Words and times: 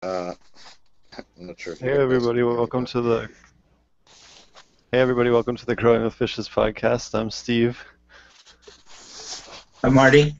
Uh, 0.00 0.32
I'm 1.16 1.46
not 1.48 1.58
sure. 1.58 1.72
If 1.72 1.80
Hey 1.80 1.90
everybody, 1.90 2.44
welcome 2.44 2.86
to 2.86 3.00
the 3.00 3.28
Hey 4.92 5.00
everybody, 5.00 5.30
welcome 5.30 5.56
to 5.56 5.66
the 5.66 5.74
Growing 5.74 6.04
with 6.04 6.14
Fishes 6.14 6.48
podcast. 6.48 7.18
I'm 7.18 7.32
Steve. 7.32 7.84
I'm 9.82 9.94
Marty. 9.94 10.36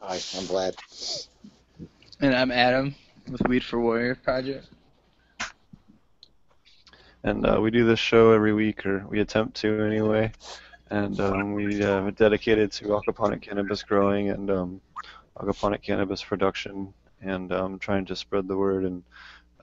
Hi, 0.00 0.14
I'm 0.14 0.44
Vlad. 0.48 0.74
And 2.20 2.34
I'm 2.34 2.50
Adam 2.50 2.96
with 3.28 3.46
Weed 3.46 3.62
for 3.62 3.78
Warrior 3.80 4.16
Project. 4.16 4.66
And 7.22 7.46
uh, 7.46 7.60
we 7.60 7.70
do 7.70 7.86
this 7.86 8.00
show 8.00 8.32
every 8.32 8.54
week, 8.54 8.84
or 8.84 9.06
we 9.08 9.20
attempt 9.20 9.56
to 9.58 9.84
anyway. 9.84 10.32
And 10.90 11.20
um, 11.20 11.54
we 11.54 11.80
uh, 11.80 12.10
dedicated 12.10 12.72
to 12.72 12.86
aquaponic 12.86 13.42
cannabis 13.42 13.84
growing 13.84 14.30
and 14.30 14.50
um, 14.50 14.80
aquaponic 15.36 15.82
cannabis 15.82 16.24
production, 16.24 16.92
and 17.20 17.52
um, 17.52 17.78
trying 17.78 18.04
to 18.06 18.16
spread 18.16 18.48
the 18.48 18.56
word 18.56 18.84
and 18.84 19.02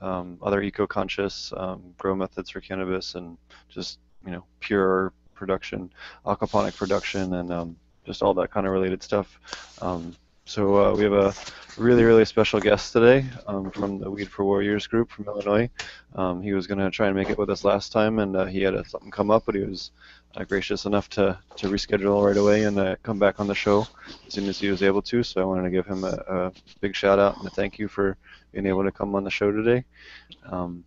um, 0.00 0.38
other 0.42 0.60
eco-conscious 0.62 1.52
um, 1.56 1.94
grow 1.98 2.14
methods 2.14 2.50
for 2.50 2.60
cannabis, 2.60 3.14
and 3.14 3.38
just 3.68 3.98
you 4.24 4.32
know 4.32 4.44
pure 4.60 5.12
production, 5.34 5.90
aquaponic 6.26 6.76
production, 6.76 7.34
and 7.34 7.52
um, 7.52 7.76
just 8.06 8.22
all 8.22 8.34
that 8.34 8.50
kind 8.50 8.66
of 8.66 8.72
related 8.72 9.02
stuff. 9.02 9.38
Um, 9.80 10.14
so 10.46 10.76
uh, 10.76 10.94
we 10.94 11.04
have 11.04 11.14
a 11.14 11.34
really, 11.78 12.04
really 12.04 12.26
special 12.26 12.60
guest 12.60 12.92
today 12.92 13.24
from 13.72 13.98
the 13.98 14.10
Weed 14.10 14.28
for 14.28 14.44
Warriors 14.44 14.86
group 14.86 15.10
from 15.10 15.24
Illinois. 15.24 15.70
He 16.42 16.52
was 16.52 16.66
going 16.66 16.78
to 16.78 16.90
try 16.90 17.06
and 17.06 17.16
make 17.16 17.30
it 17.30 17.38
with 17.38 17.48
us 17.48 17.64
last 17.64 17.92
time, 17.92 18.18
and 18.18 18.36
uh, 18.36 18.44
he 18.44 18.60
had 18.62 18.74
uh, 18.74 18.84
something 18.84 19.10
come 19.10 19.30
up, 19.30 19.44
but 19.46 19.54
he 19.54 19.62
was 19.62 19.90
uh, 20.36 20.44
gracious 20.44 20.84
enough 20.84 21.08
to, 21.10 21.38
to 21.56 21.68
reschedule 21.68 22.24
right 22.24 22.36
away 22.36 22.64
and 22.64 22.78
uh, 22.78 22.96
come 23.02 23.18
back 23.18 23.40
on 23.40 23.46
the 23.46 23.54
show 23.54 23.86
as 24.26 24.34
soon 24.34 24.48
as 24.48 24.58
he 24.58 24.68
was 24.68 24.82
able 24.82 25.02
to. 25.02 25.22
So 25.22 25.40
I 25.40 25.44
wanted 25.44 25.62
to 25.62 25.70
give 25.70 25.86
him 25.86 26.04
a, 26.04 26.22
a 26.28 26.52
big 26.80 26.94
shout 26.94 27.18
out 27.18 27.38
and 27.38 27.46
a 27.46 27.50
thank 27.50 27.78
you 27.78 27.88
for 27.88 28.16
being 28.52 28.66
able 28.66 28.84
to 28.84 28.92
come 28.92 29.14
on 29.14 29.24
the 29.24 29.30
show 29.30 29.52
today. 29.52 29.84
Um, 30.44 30.84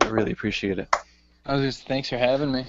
I 0.00 0.08
really 0.08 0.32
appreciate 0.32 0.78
it. 0.78 0.94
I 1.44 1.54
was 1.54 1.64
just 1.64 1.88
thanks 1.88 2.08
for 2.08 2.18
having 2.18 2.52
me. 2.52 2.66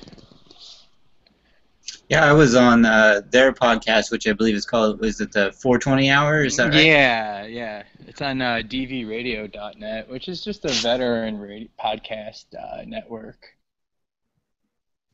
Yeah, 2.07 2.25
I 2.25 2.33
was 2.33 2.55
on 2.55 2.85
uh, 2.85 3.21
their 3.29 3.51
podcast, 3.51 4.11
which 4.11 4.27
I 4.27 4.33
believe 4.33 4.55
is 4.55 4.65
called, 4.65 4.99
was 4.99 5.21
it 5.21 5.31
the 5.31 5.51
420 5.51 6.09
Hour? 6.09 6.43
Is 6.43 6.57
that 6.57 6.73
right? 6.73 6.85
Yeah, 6.85 7.45
yeah. 7.45 7.83
It's 8.07 8.21
on 8.21 8.41
uh, 8.41 8.61
dvradio.net, 8.65 10.09
which 10.09 10.27
is 10.27 10.43
just 10.43 10.65
a 10.65 10.69
veteran 10.69 11.37
radio 11.39 11.69
podcast 11.79 12.45
uh, 12.57 12.83
network. 12.85 13.55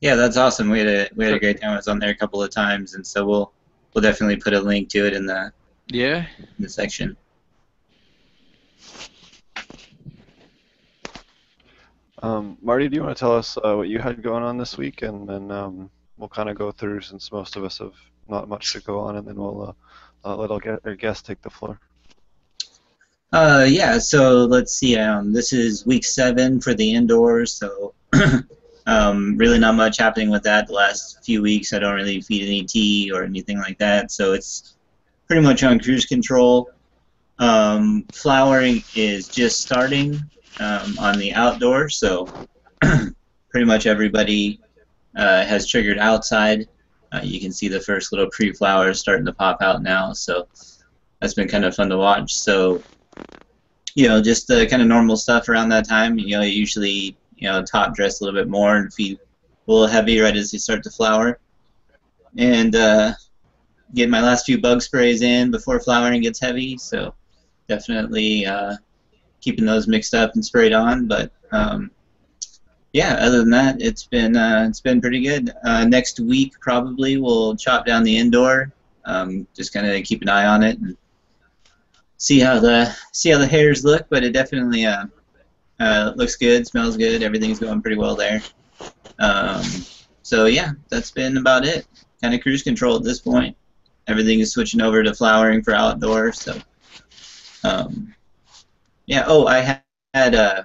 Yeah, 0.00 0.14
that's 0.14 0.36
awesome. 0.36 0.68
We 0.70 0.78
had 0.80 0.88
a 0.88 1.08
we 1.16 1.24
had 1.24 1.34
a 1.34 1.38
great 1.40 1.60
time. 1.60 1.70
I 1.72 1.76
was 1.76 1.88
on 1.88 1.98
there 1.98 2.10
a 2.10 2.14
couple 2.14 2.42
of 2.42 2.50
times, 2.50 2.94
and 2.94 3.06
so 3.06 3.26
we'll 3.26 3.52
we'll 3.94 4.02
definitely 4.02 4.36
put 4.36 4.52
a 4.52 4.60
link 4.60 4.88
to 4.90 5.06
it 5.06 5.14
in 5.14 5.26
the 5.26 5.52
Yeah. 5.88 6.26
in 6.38 6.46
the 6.58 6.68
section. 6.68 7.16
Um, 12.22 12.56
Marty, 12.62 12.88
do 12.88 12.96
you 12.96 13.02
want 13.02 13.16
to 13.16 13.20
tell 13.20 13.36
us 13.36 13.56
uh, 13.58 13.74
what 13.76 13.88
you 13.88 13.98
had 13.98 14.22
going 14.22 14.42
on 14.42 14.56
this 14.56 14.76
week, 14.78 15.02
and 15.02 15.28
then 15.28 15.50
um, 15.50 15.90
we'll 16.16 16.28
kind 16.28 16.48
of 16.48 16.56
go 16.56 16.70
through 16.72 17.02
since 17.02 17.30
most 17.30 17.56
of 17.56 17.64
us 17.64 17.78
have 17.78 17.92
not 18.28 18.48
much 18.48 18.72
to 18.72 18.80
go 18.80 18.98
on, 19.00 19.16
and 19.16 19.26
then 19.26 19.36
we'll 19.36 19.74
uh, 20.24 20.28
uh, 20.28 20.36
let 20.36 20.50
our 20.50 20.58
gue- 20.60 20.78
our 20.84 20.94
guest 20.94 21.26
take 21.26 21.40
the 21.42 21.50
floor. 21.50 21.78
Uh, 23.32 23.66
yeah. 23.68 23.98
So 23.98 24.44
let's 24.44 24.72
see. 24.72 24.96
Um, 24.96 25.32
this 25.32 25.52
is 25.52 25.84
week 25.86 26.04
seven 26.04 26.60
for 26.60 26.74
the 26.74 26.94
indoors. 26.94 27.52
So 27.52 27.92
um, 28.86 29.36
really 29.36 29.58
not 29.58 29.74
much 29.74 29.98
happening 29.98 30.30
with 30.30 30.42
that 30.44 30.68
the 30.68 30.72
last 30.72 31.24
few 31.24 31.42
weeks. 31.42 31.72
I 31.72 31.78
don't 31.78 31.94
really 31.94 32.20
feed 32.20 32.46
any 32.46 32.64
tea 32.64 33.10
or 33.12 33.24
anything 33.24 33.58
like 33.58 33.78
that. 33.78 34.10
So 34.10 34.32
it's 34.32 34.76
pretty 35.26 35.42
much 35.42 35.62
on 35.62 35.80
cruise 35.80 36.06
control. 36.06 36.70
Um, 37.38 38.04
flowering 38.12 38.82
is 38.94 39.28
just 39.28 39.60
starting 39.60 40.20
um, 40.60 40.98
on 40.98 41.18
the 41.18 41.34
outdoor. 41.34 41.88
So 41.88 42.26
pretty 42.80 43.66
much 43.66 43.86
everybody 43.86 44.60
uh, 45.16 45.44
has 45.44 45.66
triggered 45.66 45.98
outside. 45.98 46.68
Uh, 47.12 47.20
you 47.22 47.40
can 47.40 47.52
see 47.52 47.68
the 47.68 47.80
first 47.80 48.12
little 48.12 48.28
pre-flowers 48.30 49.00
starting 49.00 49.26
to 49.26 49.32
pop 49.32 49.62
out 49.62 49.82
now. 49.82 50.12
So 50.12 50.48
that's 51.20 51.34
been 51.34 51.48
kind 51.48 51.64
of 51.64 51.74
fun 51.74 51.88
to 51.90 51.96
watch. 51.96 52.34
So 52.34 52.82
you 53.96 54.06
know, 54.08 54.20
just 54.20 54.46
the 54.46 54.66
kind 54.66 54.82
of 54.82 54.88
normal 54.88 55.16
stuff 55.16 55.48
around 55.48 55.70
that 55.70 55.88
time. 55.88 56.18
You 56.18 56.36
know, 56.36 56.42
usually, 56.42 57.16
you 57.36 57.48
know, 57.48 57.62
top 57.62 57.94
dress 57.94 58.20
a 58.20 58.24
little 58.24 58.38
bit 58.38 58.48
more 58.48 58.76
and 58.76 58.92
feed 58.92 59.18
a 59.18 59.70
little 59.70 59.86
heavy 59.86 60.18
right 60.20 60.36
as 60.36 60.50
they 60.50 60.58
start 60.58 60.82
to 60.84 60.90
flower. 60.90 61.38
And 62.38 62.74
uh, 62.76 63.12
get 63.94 64.10
my 64.10 64.20
last 64.20 64.46
few 64.46 64.58
bug 64.58 64.82
sprays 64.82 65.22
in 65.22 65.50
before 65.50 65.80
flowering 65.80 66.22
gets 66.22 66.40
heavy. 66.40 66.76
So 66.78 67.14
definitely 67.68 68.46
uh, 68.46 68.76
keeping 69.40 69.64
those 69.64 69.88
mixed 69.88 70.14
up 70.14 70.34
and 70.34 70.44
sprayed 70.44 70.72
on. 70.72 71.06
But 71.06 71.32
um, 71.52 71.90
yeah, 72.92 73.14
other 73.20 73.38
than 73.38 73.50
that, 73.50 73.80
it's 73.80 74.04
been 74.04 74.36
uh, 74.36 74.66
it's 74.68 74.80
been 74.80 75.00
pretty 75.00 75.20
good. 75.22 75.52
Uh, 75.64 75.84
next 75.84 76.20
week 76.20 76.54
probably 76.60 77.18
we'll 77.18 77.56
chop 77.56 77.86
down 77.86 78.02
the 78.02 78.16
indoor. 78.16 78.72
Um, 79.04 79.46
just 79.54 79.72
kind 79.72 79.86
of 79.86 80.02
keep 80.04 80.22
an 80.22 80.28
eye 80.28 80.46
on 80.46 80.62
it 80.62 80.78
and 80.78 80.96
see 82.16 82.40
how 82.40 82.58
the 82.58 82.94
see 83.12 83.30
how 83.30 83.38
the 83.38 83.46
hairs 83.46 83.84
look, 83.84 84.06
but 84.08 84.24
it 84.24 84.32
definitely 84.32 84.84
uh, 84.84 85.06
uh, 85.80 86.12
looks 86.16 86.36
good, 86.36 86.66
smells 86.66 86.96
good, 86.96 87.22
everything's 87.22 87.58
going 87.58 87.82
pretty 87.82 87.96
well 87.96 88.16
there. 88.16 88.42
Um, 89.18 89.62
so 90.22 90.46
yeah, 90.46 90.72
that's 90.88 91.10
been 91.10 91.36
about 91.36 91.64
it. 91.64 91.86
Kind 92.22 92.34
of 92.34 92.40
cruise 92.40 92.62
control 92.62 92.96
at 92.96 93.04
this 93.04 93.20
point. 93.20 93.56
Everything 94.06 94.40
is 94.40 94.52
switching 94.52 94.80
over 94.80 95.02
to 95.02 95.14
flowering 95.14 95.62
for 95.62 95.74
outdoor. 95.74 96.32
So 96.32 96.58
um, 97.64 98.14
yeah. 99.06 99.24
Oh, 99.26 99.46
I 99.46 99.58
had, 99.58 99.82
had 100.14 100.34
uh, 100.34 100.62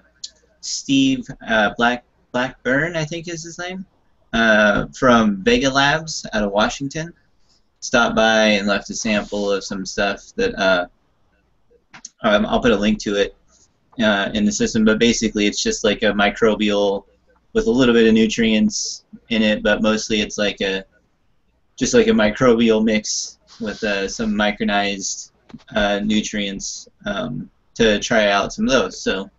Steve 0.61 1.27
uh, 1.47 1.73
Black 1.77 2.03
Blackburn, 2.31 2.95
I 2.95 3.05
think 3.05 3.27
is 3.27 3.43
his 3.43 3.59
name, 3.59 3.85
uh, 4.33 4.87
from 4.97 5.43
Vega 5.43 5.69
Labs 5.69 6.25
out 6.33 6.43
of 6.43 6.51
Washington. 6.51 7.13
Stopped 7.81 8.15
by 8.15 8.43
and 8.43 8.67
left 8.67 8.89
a 8.91 8.93
sample 8.93 9.51
of 9.51 9.63
some 9.63 9.85
stuff 9.87 10.33
that 10.35 10.53
uh, 10.55 10.85
um, 12.21 12.45
I'll 12.45 12.61
put 12.61 12.71
a 12.71 12.75
link 12.75 12.99
to 12.99 13.15
it 13.15 13.35
uh, 13.99 14.29
in 14.33 14.45
the 14.45 14.51
system, 14.51 14.85
but 14.85 14.99
basically 14.99 15.45
it's 15.45 15.61
just 15.61 15.83
like 15.83 16.03
a 16.03 16.11
microbial 16.13 17.05
with 17.53 17.67
a 17.67 17.71
little 17.71 17.93
bit 17.93 18.07
of 18.07 18.13
nutrients 18.13 19.05
in 19.29 19.41
it, 19.41 19.61
but 19.61 19.81
mostly 19.81 20.21
it's 20.21 20.37
like 20.37 20.61
a 20.61 20.85
just 21.77 21.93
like 21.93 22.07
a 22.07 22.11
microbial 22.11 22.83
mix 22.83 23.39
with 23.59 23.83
uh, 23.83 24.07
some 24.07 24.31
micronized 24.33 25.31
uh, 25.75 25.99
nutrients 25.99 26.87
um, 27.05 27.49
to 27.73 27.99
try 27.99 28.27
out 28.27 28.53
some 28.53 28.65
of 28.65 28.71
those. 28.71 29.01
So 29.01 29.29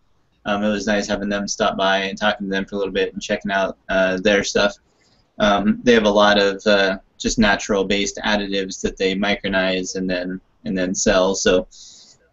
um, 0.44 0.62
it 0.64 0.70
was 0.70 0.86
nice 0.86 1.06
having 1.06 1.28
them 1.28 1.46
stop 1.46 1.76
by 1.76 1.98
and 1.98 2.18
talking 2.18 2.46
to 2.46 2.50
them 2.50 2.64
for 2.64 2.74
a 2.74 2.78
little 2.78 2.92
bit 2.92 3.12
and 3.12 3.22
checking 3.22 3.50
out 3.50 3.78
uh, 3.88 4.18
their 4.18 4.42
stuff. 4.42 4.74
Um, 5.38 5.80
they 5.82 5.94
have 5.94 6.04
a 6.04 6.10
lot 6.10 6.38
of 6.38 6.66
uh, 6.66 6.98
just 7.18 7.38
natural-based 7.38 8.18
additives 8.24 8.80
that 8.80 8.96
they 8.96 9.14
micronize 9.14 9.96
and 9.96 10.08
then 10.08 10.40
and 10.64 10.76
then 10.76 10.94
sell. 10.94 11.34
So 11.34 11.66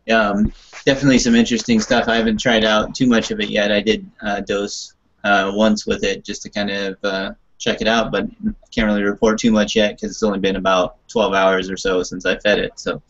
um, 0.09 0.51
definitely 0.85 1.19
some 1.19 1.35
interesting 1.35 1.79
stuff. 1.79 2.07
I 2.07 2.15
haven't 2.15 2.39
tried 2.39 2.63
out 2.63 2.95
too 2.95 3.07
much 3.07 3.31
of 3.31 3.39
it 3.39 3.49
yet. 3.49 3.71
I 3.71 3.81
did 3.81 4.09
uh, 4.21 4.41
dose 4.41 4.93
uh, 5.23 5.51
once 5.53 5.85
with 5.85 6.03
it 6.03 6.23
just 6.23 6.41
to 6.43 6.49
kind 6.49 6.69
of 6.69 6.97
uh, 7.03 7.31
check 7.57 7.81
it 7.81 7.87
out, 7.87 8.11
but 8.11 8.27
can't 8.71 8.87
really 8.87 9.03
report 9.03 9.37
too 9.37 9.51
much 9.51 9.75
yet 9.75 9.95
because 9.95 10.11
it's 10.11 10.23
only 10.23 10.39
been 10.39 10.55
about 10.55 10.97
12 11.09 11.33
hours 11.33 11.69
or 11.69 11.77
so 11.77 12.03
since 12.03 12.25
I 12.25 12.37
fed 12.37 12.59
it. 12.59 12.79
So, 12.79 13.01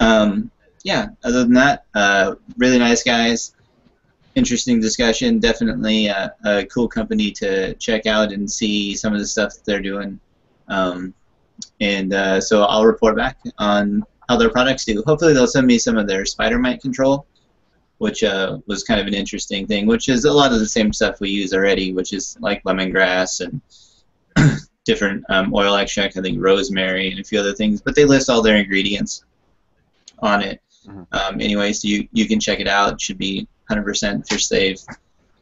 um, 0.00 0.50
yeah. 0.84 1.08
Other 1.24 1.44
than 1.44 1.54
that, 1.54 1.84
uh, 1.94 2.34
really 2.56 2.78
nice 2.78 3.02
guys. 3.02 3.54
Interesting 4.34 4.80
discussion. 4.80 5.38
Definitely 5.38 6.08
uh, 6.08 6.28
a 6.44 6.64
cool 6.66 6.88
company 6.88 7.30
to 7.32 7.74
check 7.74 8.06
out 8.06 8.32
and 8.32 8.50
see 8.50 8.94
some 8.94 9.12
of 9.12 9.18
the 9.18 9.26
stuff 9.26 9.54
that 9.54 9.64
they're 9.64 9.80
doing. 9.80 10.20
Um, 10.68 11.14
and 11.80 12.12
uh, 12.12 12.40
so 12.40 12.62
I'll 12.62 12.84
report 12.84 13.16
back 13.16 13.38
on 13.58 14.04
how 14.28 14.36
their 14.36 14.50
products 14.50 14.84
do. 14.84 15.02
Hopefully 15.06 15.32
they'll 15.32 15.46
send 15.46 15.66
me 15.66 15.78
some 15.78 15.96
of 15.96 16.06
their 16.06 16.24
spider 16.24 16.58
mite 16.58 16.80
control, 16.80 17.26
which 17.98 18.22
uh, 18.22 18.58
was 18.66 18.84
kind 18.84 19.00
of 19.00 19.06
an 19.06 19.14
interesting 19.14 19.66
thing, 19.66 19.86
which 19.86 20.08
is 20.08 20.24
a 20.24 20.32
lot 20.32 20.52
of 20.52 20.60
the 20.60 20.68
same 20.68 20.92
stuff 20.92 21.20
we 21.20 21.30
use 21.30 21.54
already, 21.54 21.92
which 21.92 22.12
is 22.12 22.36
like 22.40 22.62
lemongrass 22.64 23.40
and 23.40 23.60
different 24.84 25.24
um, 25.28 25.52
oil 25.54 25.74
extract, 25.74 26.16
I 26.16 26.22
think 26.22 26.42
rosemary 26.42 27.10
and 27.10 27.20
a 27.20 27.24
few 27.24 27.40
other 27.40 27.54
things, 27.54 27.80
but 27.80 27.94
they 27.94 28.04
list 28.04 28.30
all 28.30 28.42
their 28.42 28.56
ingredients 28.56 29.24
on 30.20 30.42
it. 30.42 30.60
Mhm. 30.86 31.06
Um, 31.12 31.40
anyway, 31.40 31.72
so 31.72 31.88
you, 31.88 32.08
you 32.12 32.26
can 32.26 32.40
check 32.40 32.60
it 32.60 32.68
out. 32.68 32.94
It 32.94 33.00
should 33.00 33.18
be 33.18 33.46
100% 33.70 34.26
fish 34.28 34.46
safe, 34.46 34.80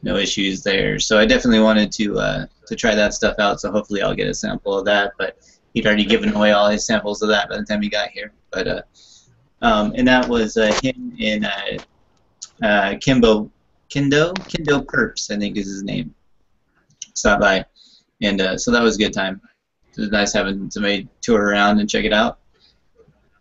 no 0.03 0.15
issues 0.15 0.63
there. 0.63 0.99
So 0.99 1.17
I 1.17 1.25
definitely 1.25 1.61
wanted 1.61 1.91
to 1.93 2.19
uh, 2.19 2.45
to 2.67 2.75
try 2.75 2.93
that 2.95 3.13
stuff 3.13 3.39
out. 3.39 3.61
So 3.61 3.71
hopefully 3.71 4.01
I'll 4.01 4.15
get 4.15 4.27
a 4.27 4.33
sample 4.33 4.77
of 4.77 4.85
that. 4.85 5.13
But 5.17 5.37
he'd 5.77 5.85
already 5.85 6.05
given 6.05 6.33
away 6.33 6.51
all 6.53 6.67
his 6.69 6.87
samples 6.87 7.21
of 7.21 7.29
that 7.29 7.47
by 7.49 7.57
the 7.57 7.63
time 7.63 7.83
he 7.83 7.87
got 7.89 8.09
here. 8.09 8.33
But 8.51 8.67
uh, 8.67 8.81
um, 9.61 9.93
and 9.95 10.07
that 10.07 10.27
was 10.27 10.57
uh, 10.57 10.73
him 10.81 11.15
in 11.19 11.45
uh, 11.45 11.77
uh, 12.63 12.95
Kimbo 12.99 13.51
Kindo 13.89 14.33
Kindo 14.49 14.83
Perps, 14.83 15.29
I 15.29 15.37
think 15.37 15.55
is 15.55 15.67
his 15.67 15.83
name. 15.83 16.15
Stop 17.13 17.39
by, 17.39 17.63
and 18.23 18.41
uh, 18.41 18.57
so 18.57 18.71
that 18.71 18.81
was 18.81 18.95
a 18.95 18.99
good 18.99 19.13
time. 19.13 19.39
It 19.95 20.01
was 20.01 20.09
nice 20.09 20.33
having 20.33 20.69
somebody 20.71 21.07
tour 21.21 21.41
around 21.43 21.79
and 21.79 21.87
check 21.87 22.05
it 22.05 22.13
out, 22.13 22.39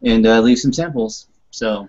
and 0.03 0.27
uh, 0.27 0.41
leave 0.41 0.59
some 0.59 0.75
samples. 0.75 1.29
So 1.51 1.89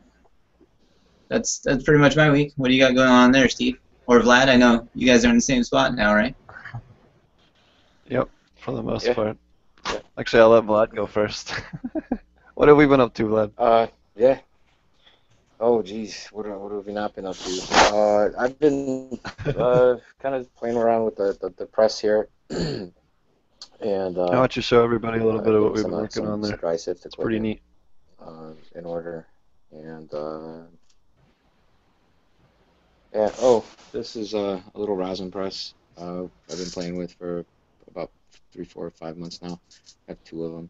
that's 1.27 1.59
that's 1.59 1.83
pretty 1.83 2.00
much 2.00 2.15
my 2.15 2.29
week. 2.29 2.53
What 2.55 2.69
do 2.69 2.73
you 2.73 2.81
got 2.81 2.95
going 2.95 3.09
on 3.09 3.33
there, 3.33 3.50
Steve? 3.50 3.79
Or 4.05 4.21
Vlad? 4.21 4.47
I 4.47 4.55
know 4.55 4.88
you 4.95 5.05
guys 5.05 5.25
are 5.25 5.29
in 5.29 5.35
the 5.35 5.41
same 5.41 5.63
spot 5.65 5.93
now, 5.93 6.15
right? 6.15 6.35
Yep, 8.09 8.29
for 8.61 8.71
the 8.71 8.83
most 8.83 9.05
Yeah. 9.05 9.13
part. 9.13 9.38
Actually, 10.18 10.41
I'll 10.41 10.50
let 10.50 10.63
Vlad 10.63 10.95
go 10.95 11.06
first. 11.06 11.53
what 12.56 12.68
have 12.68 12.77
we 12.77 12.85
been 12.85 13.01
up 13.01 13.13
to, 13.15 13.24
Vlad? 13.24 13.51
Uh, 13.57 13.88
yeah. 14.15 14.39
Oh, 15.59 15.81
geez, 15.81 16.27
what, 16.31 16.47
what 16.47 16.71
have 16.71 16.85
we 16.85 16.94
not 16.94 17.15
been 17.15 17.25
up 17.25 17.35
to? 17.35 17.62
Uh, 17.71 18.29
I've 18.38 18.59
been 18.59 19.19
uh, 19.45 19.97
kind 20.21 20.35
of 20.35 20.56
playing 20.56 20.77
around 20.77 21.06
with 21.06 21.15
the, 21.15 21.38
the, 21.41 21.50
the 21.57 21.65
press 21.65 22.00
here, 22.00 22.29
and 22.50 22.91
uh, 23.81 24.27
Why 24.27 24.35
don't 24.35 24.56
you 24.56 24.62
show 24.62 24.83
everybody 24.83 25.19
a 25.19 25.25
little 25.25 25.41
bit 25.41 25.56
of 25.56 25.63
what 25.63 25.74
we've 25.74 25.83
been 25.83 25.91
working 25.94 26.27
on 26.27 26.41
there? 26.41 26.59
It's 26.63 27.15
pretty 27.15 27.39
neat. 27.39 27.62
Uh, 28.19 28.51
in 28.75 28.85
order, 28.85 29.25
and 29.71 30.13
uh, 30.13 30.62
yeah. 33.13 33.31
Oh, 33.39 33.63
this 33.91 34.15
is 34.15 34.33
uh, 34.33 34.59
a 34.75 34.79
little 34.79 34.95
rosin 34.95 35.31
press. 35.31 35.74
Uh, 35.97 36.24
I've 36.24 36.57
been 36.57 36.69
playing 36.69 36.97
with 36.97 37.13
for 37.13 37.45
three, 38.51 38.65
four, 38.65 38.89
five 38.89 39.17
months 39.17 39.41
now. 39.41 39.59
I 40.07 40.11
have 40.11 40.23
two 40.23 40.44
of 40.45 40.53
them, 40.53 40.69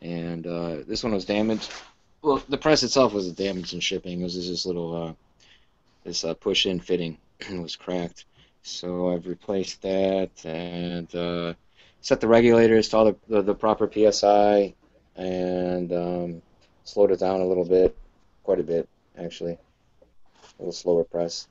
and 0.00 0.46
uh, 0.46 0.76
this 0.86 1.02
one 1.02 1.12
was 1.12 1.24
damaged. 1.24 1.70
Well, 2.22 2.42
the 2.48 2.58
press 2.58 2.82
itself 2.82 3.12
was 3.12 3.32
damaged 3.32 3.74
in 3.74 3.80
shipping. 3.80 4.20
It 4.20 4.24
was 4.24 4.34
just 4.34 4.48
this 4.48 4.66
little 4.66 5.08
uh, 5.08 5.12
this 6.04 6.24
uh, 6.24 6.34
push-in 6.34 6.80
fitting 6.80 7.18
was 7.52 7.76
cracked. 7.76 8.24
So 8.62 9.12
I've 9.12 9.26
replaced 9.26 9.82
that 9.82 10.30
and 10.44 11.14
uh, 11.14 11.54
set 12.02 12.20
the 12.20 12.28
regulators 12.28 12.88
to 12.90 12.96
all 12.96 13.04
the, 13.06 13.16
the, 13.28 13.42
the 13.42 13.54
proper 13.54 13.90
psi 13.90 14.74
and 15.16 15.92
um, 15.92 16.42
slowed 16.84 17.10
it 17.10 17.20
down 17.20 17.40
a 17.40 17.46
little 17.46 17.64
bit, 17.64 17.96
quite 18.42 18.60
a 18.60 18.64
bit 18.64 18.88
actually, 19.18 19.52
a 19.52 20.58
little 20.58 20.72
slower 20.72 21.04
press, 21.04 21.48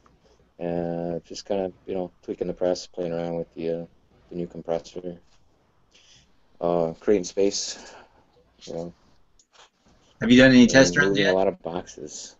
and 0.57 1.23
just 1.25 1.45
kind 1.45 1.61
of 1.61 1.73
you 1.85 1.93
know 1.93 2.11
tweaking 2.23 2.47
the 2.47 2.53
press, 2.53 2.87
playing 2.87 3.13
around 3.13 3.35
with 3.35 3.53
the 3.55 3.69
uh, 3.69 3.85
the 4.29 4.35
new 4.35 4.47
compressor, 4.47 5.17
uh, 6.61 6.93
creating 6.99 7.23
space, 7.25 7.93
you 8.65 8.73
know, 8.73 8.93
Have 10.21 10.31
you 10.31 10.37
done 10.37 10.51
any 10.51 10.67
test 10.67 10.97
runs 10.97 11.17
yet? 11.17 11.31
A 11.31 11.35
lot 11.35 11.47
of 11.47 11.61
boxes. 11.63 12.35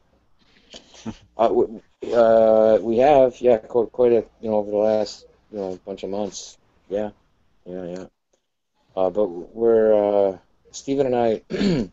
uh, 1.38 1.48
w- 1.48 1.82
uh, 2.14 2.78
we 2.82 2.98
have, 2.98 3.40
yeah, 3.42 3.58
quite, 3.58 3.92
quite 3.92 4.12
a, 4.12 4.26
you 4.42 4.50
know, 4.50 4.58
over 4.58 4.72
the 4.72 4.78
last, 4.78 5.26
you 5.52 5.60
know, 5.60 5.80
bunch 5.86 6.04
of 6.04 6.10
months. 6.10 6.58
Yeah, 6.90 7.12
yeah, 7.66 7.86
yeah. 7.86 8.06
Uh, 8.96 9.10
but 9.10 9.28
we're, 9.28 9.94
uh, 9.94 10.38
Stephen 10.72 11.08
and 11.08 11.16
I, 11.16 11.42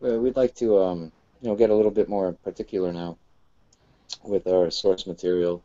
we'd 0.00 0.36
like 0.36 0.54
to, 0.56 0.78
um, 0.78 1.12
you 1.40 1.48
know, 1.48 1.56
get 1.56 1.70
a 1.70 1.74
little 1.74 1.90
bit 1.90 2.08
more 2.08 2.32
particular 2.44 2.92
now 2.92 3.16
with 4.24 4.46
our 4.46 4.70
source 4.70 5.06
material 5.06 5.62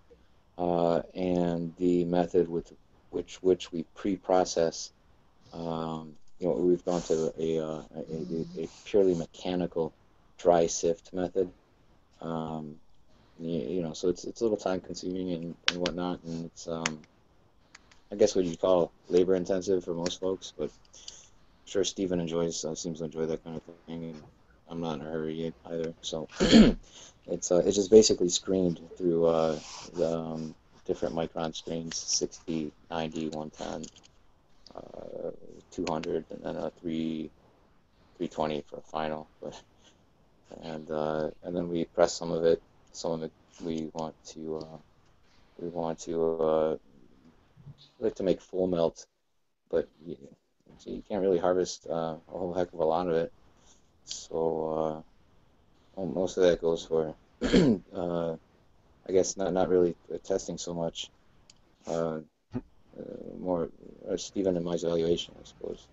uh, 0.57 1.01
and 1.15 1.75
the 1.77 2.06
method 2.06 2.48
with 2.50 2.74
which 3.12 3.42
which 3.42 3.71
we 3.71 3.83
pre-process. 3.95 4.92
Um, 5.54 6.14
you 6.40 6.48
know, 6.48 6.54
we've 6.54 6.86
gone 6.86 7.02
to 7.04 7.34
a, 7.40 7.60
uh, 7.60 7.82
a, 7.96 8.64
a 8.64 8.70
purely 8.86 9.16
mechanical 9.16 9.94
dry 10.38 10.68
sift 10.68 11.14
method. 11.14 11.52
Um, 12.22 12.76
you, 13.40 13.60
you 13.60 13.82
know, 13.82 13.94
so 13.94 14.10
it's 14.10 14.24
it's 14.24 14.42
a 14.42 14.44
little 14.44 14.58
time 14.58 14.82
consuming 14.82 15.32
and, 15.32 15.56
and 15.72 15.80
whatnot, 15.80 16.24
and 16.24 16.46
it's 16.46 16.68
um, 16.68 17.00
I 18.12 18.16
guess 18.16 18.36
what 18.36 18.46
you 18.46 18.58
call 18.58 18.92
labor 19.10 19.36
intensive 19.36 19.84
for 19.84 19.94
most 19.94 20.20
folks, 20.20 20.54
but 20.58 20.70
I'm 20.70 21.66
sure 21.66 21.84
Stephen 21.84 22.20
enjoys 22.20 22.64
uh, 22.64 22.76
seems 22.76 23.00
to 23.00 23.06
enjoy 23.06 23.26
that 23.28 23.44
kind 23.44 23.58
of 23.58 23.64
thing, 23.88 24.04
and 24.06 24.24
I'm 24.70 24.82
not 24.82 25.00
in 25.00 25.06
a 25.06 25.10
hurry 25.10 25.54
either. 25.66 25.94
So 26.02 26.28
it's 27.28 27.52
uh, 27.52 27.64
it's 27.66 27.76
just 27.76 27.92
basically 27.92 28.30
screened 28.30 28.80
through 28.98 29.26
uh, 29.26 29.60
the 29.94 30.18
um, 30.18 30.56
different 30.86 31.16
micron 31.16 31.56
screens, 31.56 31.98
60, 31.98 32.72
90, 32.90 33.30
110, 33.30 33.86
uh, 34.77 35.31
200, 35.71 36.25
and 36.31 36.44
then 36.44 36.56
a 36.56 36.71
3 36.81 37.29
320 38.18 38.63
for 38.68 38.77
a 38.77 38.81
final, 38.81 39.27
but 39.41 39.62
and 40.63 40.89
uh, 40.89 41.29
and 41.44 41.56
then 41.56 41.69
we 41.69 41.85
press 41.85 42.13
some 42.13 42.31
of 42.31 42.44
it. 42.44 42.62
Some 42.91 43.12
of 43.12 43.24
it 43.24 43.31
we 43.63 43.89
want 43.94 44.15
to 44.33 44.57
uh, 44.57 44.77
we 45.59 45.69
want 45.69 46.00
to 46.01 46.24
uh, 46.38 46.77
like 48.00 48.15
to 48.15 48.24
make 48.24 48.41
full 48.41 48.68
melt, 48.68 49.06
but 49.69 49.88
you, 50.06 50.18
so 50.77 50.89
you 50.89 51.03
can't 51.07 51.21
really 51.21 51.38
harvest 51.38 51.88
uh, 51.89 52.15
a 52.27 52.31
whole 52.31 52.53
heck 52.53 52.74
of 52.74 52.79
a 52.79 52.85
lot 52.85 53.07
of 53.07 53.13
it. 53.13 53.31
So 54.06 54.35
uh, 54.35 55.01
well, 55.95 56.06
most 56.07 56.38
of 56.38 56.44
that 56.44 56.62
goes 56.62 56.85
for 56.85 57.15
uh, 57.41 58.35
I 59.07 59.12
guess 59.12 59.38
not 59.38 59.53
not 59.53 59.69
really 59.69 59.95
testing 60.24 60.57
so 60.57 60.74
much. 60.74 61.09
Uh, 62.98 63.38
more 63.40 63.70
uh, 64.10 64.18
Stephen 64.18 64.56
and 64.56 64.66
my 64.66 64.74
evaluation, 64.74 65.34
I 65.40 65.46
suppose. 65.46 65.88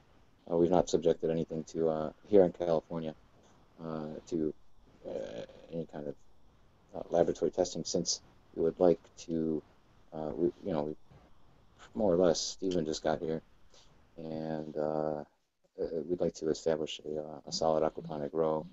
Uh, 0.51 0.57
we've 0.57 0.71
not 0.71 0.89
subjected 0.89 1.31
anything 1.31 1.65
to 1.65 1.89
uh, 1.89 2.13
here 2.29 2.45
in 2.45 2.53
California 2.53 3.15
to 4.29 4.55
any 5.73 5.87
kind 5.93 6.07
of 6.07 6.15
laboratory 7.11 7.51
testing 7.51 7.85
since 7.85 8.21
we 8.55 8.63
would 8.63 8.79
like 8.79 9.01
to, 9.19 9.63
we, 10.13 10.47
you 10.65 10.73
know, 10.73 10.83
we, 10.83 10.97
more 11.95 12.15
or 12.15 12.17
less, 12.17 12.41
Stephen 12.41 12.87
just 12.87 13.03
got 13.03 13.21
here, 13.21 13.43
and 14.17 14.75
we'd 16.09 16.21
like 16.21 16.35
to 16.35 16.49
establish 16.49 17.01
a, 17.05 17.49
a 17.49 17.53
solid 17.53 17.83
aquaponic 17.83 18.31
row 18.33 18.67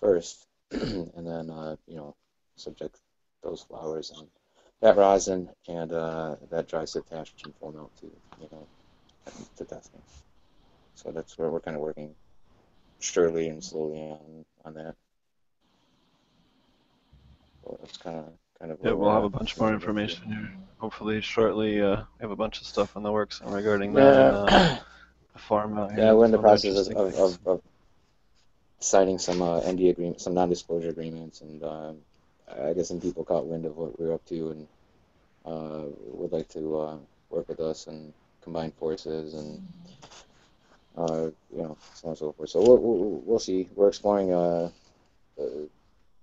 first, 0.00 0.46
and 0.70 1.26
then, 1.26 1.48
you 1.86 1.96
know, 1.96 2.14
subject 2.56 2.98
those 3.42 3.62
flowers 3.62 4.10
and 4.16 4.28
that 4.82 4.96
rosin 4.96 5.48
and 5.68 5.92
uh, 5.92 6.36
that 6.50 6.68
dry 6.68 6.80
hash 6.80 7.32
and 7.44 7.54
full 7.60 7.72
melt 7.72 7.96
to, 8.00 8.06
you 8.40 8.48
know, 8.52 8.66
to 9.56 9.64
testing. 9.64 10.02
So 10.96 11.10
that's 11.12 11.38
where 11.38 11.48
we're 11.48 11.60
kind 11.60 11.76
of 11.76 11.82
working 11.82 12.14
surely 13.00 13.48
and 13.48 13.64
slowly 13.64 13.98
on 13.98 14.44
on 14.64 14.74
that. 14.74 14.94
So 17.64 17.78
that's 17.80 17.96
kind 17.96 18.18
of 18.18 18.24
kind 18.58 18.72
of. 18.72 18.78
Yeah, 18.82 18.92
we'll 18.92 19.12
have 19.12 19.24
a 19.24 19.30
bunch 19.30 19.56
more 19.58 19.72
information 19.72 20.24
here. 20.26 20.52
Hopefully, 20.78 21.20
shortly. 21.20 21.80
Uh, 21.80 22.02
we 22.18 22.22
have 22.22 22.32
a 22.32 22.36
bunch 22.36 22.60
of 22.60 22.66
stuff 22.66 22.96
in 22.96 23.04
the 23.04 23.12
works 23.12 23.40
regarding 23.44 23.94
that. 23.94 24.34
and, 24.34 24.50
uh, 24.50 24.78
the 25.32 25.38
farm 25.38 25.78
out 25.78 25.92
here. 25.92 26.04
yeah, 26.04 26.12
we're 26.12 26.24
in 26.24 26.32
the 26.32 26.38
process 26.38 26.88
of, 26.88 26.96
of, 26.96 27.14
of, 27.14 27.38
of 27.46 27.62
signing 28.80 29.18
some 29.18 29.40
uh, 29.40 29.60
ND 29.60 29.82
agreements, 29.82 30.24
some 30.24 30.34
non-disclosure 30.34 30.88
agreements, 30.90 31.40
and 31.40 31.62
um, 31.62 31.98
I 32.60 32.72
guess 32.72 32.88
some 32.88 33.00
people 33.00 33.24
caught 33.24 33.46
wind 33.46 33.64
of 33.64 33.76
what 33.76 33.98
we're 33.98 34.12
up 34.12 34.24
to 34.26 34.50
and 34.50 34.68
uh, 35.44 35.84
would 36.06 36.32
like 36.32 36.48
to 36.50 36.78
uh, 36.78 36.96
work 37.30 37.48
with 37.48 37.60
us 37.60 37.86
and 37.86 38.12
combine 38.42 38.72
forces 38.72 39.34
and 39.34 39.66
uh, 40.96 41.30
you 41.54 41.62
know 41.62 41.76
so 41.94 42.06
on 42.06 42.10
and 42.10 42.18
so 42.18 42.32
forth. 42.32 42.50
So 42.50 42.60
we'll, 42.60 43.22
we'll, 43.24 43.38
see. 43.38 43.68
We're 43.74 43.88
exploring 43.88 44.32
uh, 44.32 44.70
uh, 45.40 45.44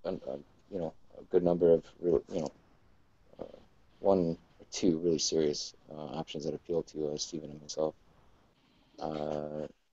an- 0.05 0.21
uh, 0.27 0.37
you 0.71 0.79
know 0.79 0.93
a 1.19 1.23
good 1.23 1.43
number 1.43 1.71
of 1.73 1.83
real, 1.99 2.21
you 2.31 2.41
know 2.41 2.51
uh, 3.39 3.57
one 3.99 4.37
or 4.59 4.65
two 4.71 4.99
really 4.99 5.19
serious 5.19 5.73
options 5.91 6.45
that 6.45 6.53
appeal 6.53 6.83
to 6.83 7.17
Stephen 7.17 7.49
and 7.49 7.61
myself. 7.61 7.95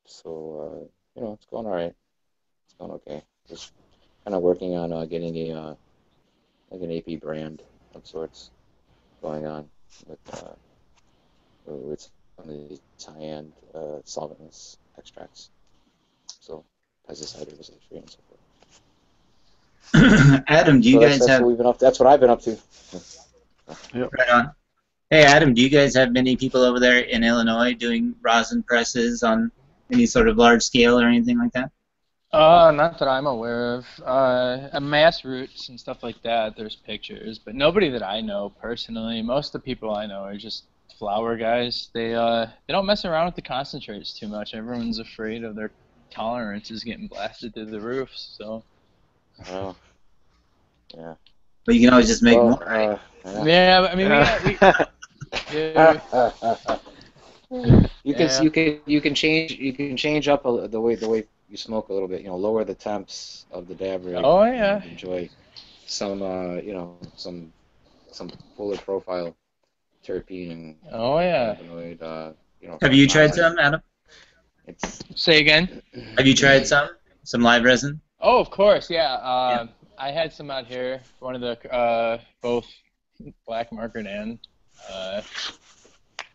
So 0.06 0.88
you 1.14 1.22
know 1.22 1.32
it's 1.32 1.46
going 1.46 1.66
all 1.66 1.72
right. 1.72 1.94
It's 2.66 2.74
going 2.78 2.92
okay. 2.92 3.22
Just 3.48 3.72
kind 4.24 4.34
of 4.34 4.42
working 4.42 4.76
on 4.76 4.90
getting 5.08 5.36
a 5.52 5.76
like 6.76 6.90
an 6.90 7.14
AP 7.14 7.20
brand 7.20 7.62
of 7.94 8.06
sorts 8.06 8.50
going 9.22 9.46
on 9.46 9.68
with 10.06 10.18
uh, 10.32 10.52
with 11.66 12.08
some 12.36 12.48
of 12.48 12.68
these 12.68 12.80
high-end 13.04 13.52
uh, 13.74 14.00
solventless 14.04 14.76
extracts. 14.98 15.50
So 16.40 16.64
pesticide, 17.08 17.48
herbicide 17.48 17.80
free, 17.88 17.98
and 17.98 18.10
so 18.10 18.18
forth. 18.28 18.40
Adam, 20.48 20.80
do 20.80 20.88
you 20.88 20.94
so 20.94 21.00
that's, 21.00 21.12
guys 21.12 21.18
that's 21.20 21.30
have 21.30 21.40
what 21.42 21.48
we've 21.48 21.56
been 21.58 21.66
up. 21.66 21.78
That's 21.78 21.98
what 21.98 22.08
I've 22.08 22.20
been 22.20 22.30
up 22.30 22.42
to. 22.42 22.56
right 23.94 24.28
on? 24.28 24.52
Hey, 25.10 25.24
Adam, 25.24 25.54
do 25.54 25.62
you 25.62 25.68
guys 25.68 25.94
have 25.94 26.12
many 26.12 26.36
people 26.36 26.62
over 26.62 26.80
there 26.80 26.98
in 26.98 27.22
Illinois 27.22 27.74
doing 27.74 28.14
rosin 28.22 28.62
presses 28.62 29.22
on 29.22 29.52
any 29.90 30.06
sort 30.06 30.28
of 30.28 30.36
large 30.36 30.62
scale 30.62 30.98
or 31.00 31.06
anything 31.06 31.38
like 31.38 31.52
that? 31.52 31.70
Uh, 32.32 32.70
not 32.74 32.98
that 32.98 33.08
I'm 33.08 33.26
aware 33.26 33.74
of. 33.74 33.86
Uh, 34.04 34.68
at 34.72 34.82
MassRoots 34.82 35.68
and 35.68 35.78
stuff 35.80 36.02
like 36.02 36.20
that, 36.22 36.56
there's 36.56 36.76
pictures, 36.76 37.38
but 37.38 37.54
nobody 37.54 37.88
that 37.90 38.02
I 38.02 38.20
know 38.20 38.50
personally. 38.60 39.22
Most 39.22 39.54
of 39.54 39.62
the 39.62 39.64
people 39.64 39.94
I 39.94 40.06
know 40.06 40.20
are 40.24 40.36
just 40.36 40.66
flower 40.98 41.36
guys. 41.36 41.88
They 41.94 42.14
uh, 42.14 42.46
they 42.66 42.72
don't 42.72 42.86
mess 42.86 43.04
around 43.04 43.26
with 43.26 43.36
the 43.36 43.42
concentrates 43.42 44.18
too 44.18 44.28
much. 44.28 44.54
Everyone's 44.54 44.98
afraid 44.98 45.44
of 45.44 45.54
their 45.56 45.72
tolerances 46.10 46.84
getting 46.84 47.08
blasted 47.08 47.54
through 47.54 47.66
the 47.70 47.80
roof. 47.80 48.10
So 48.14 48.64
Oh, 49.48 49.76
yeah. 50.96 51.14
But 51.66 51.74
you 51.74 51.80
can 51.82 51.92
always 51.92 52.06
just 52.08 52.22
make 52.22 52.42
Well, 52.42 52.44
more. 52.44 52.64
Right? 52.66 52.90
uh, 52.90 52.98
yeah. 53.24 53.46
yeah, 53.46 53.88
I 53.90 53.94
mean, 53.96 54.10
we, 54.10 54.30
we, 54.44 54.58
yeah, 55.48 56.00
you 58.04 58.14
can 58.14 58.28
Yeah. 58.28 58.38
you 58.38 58.50
can 58.50 58.80
you 58.86 59.00
can 59.00 59.14
change 59.14 59.52
you 59.52 59.72
can 59.72 59.96
change 59.96 60.28
up 60.28 60.44
a, 60.46 60.68
the 60.68 60.80
way 60.80 60.94
the 60.96 61.08
way 61.08 61.24
you 61.48 61.56
smoke 61.56 61.88
a 61.88 61.92
little 61.92 62.08
bit. 62.08 62.20
You 62.22 62.28
know, 62.28 62.36
lower 62.36 62.64
the 62.64 62.74
temps 62.74 63.46
of 63.50 63.68
the 63.68 63.74
dab 63.74 64.04
rig. 64.04 64.16
Oh, 64.16 64.44
yeah. 64.44 64.82
Enjoy 64.82 65.28
some 65.86 66.22
uh, 66.22 66.54
you 66.56 66.72
know 66.72 66.98
some 67.16 67.52
some 68.10 68.30
fuller 68.56 68.76
profile 68.76 69.36
terpene 70.04 70.50
and 70.50 70.76
Oh 70.92 71.18
yeah. 71.20 71.54
cannabinoid. 71.54 72.02
Uh, 72.02 72.32
you 72.60 72.68
know. 72.68 72.78
Have 72.80 72.94
you 72.94 73.06
tried 73.06 73.32
compounds. 73.34 73.56
some, 73.56 73.58
Adam? 73.58 73.82
It's 74.66 75.02
Say 75.14 75.40
again. 75.40 75.82
Have 76.18 76.26
you 76.26 76.34
tried 76.34 76.66
some? 76.66 76.90
Some 77.22 77.42
live 77.42 77.64
resin? 77.64 78.00
Oh, 78.20 78.38
of 78.40 78.50
course, 78.50 78.88
yeah. 78.88 79.14
Uh, 79.14 79.66
I 79.98 80.10
had 80.10 80.32
some 80.32 80.50
out 80.50 80.66
here. 80.66 81.00
One 81.20 81.34
of 81.34 81.40
the 81.40 81.72
uh, 81.72 82.18
both 82.40 82.66
black 83.46 83.72
market 83.72 84.06
and 84.06 84.38
uh, 84.90 85.22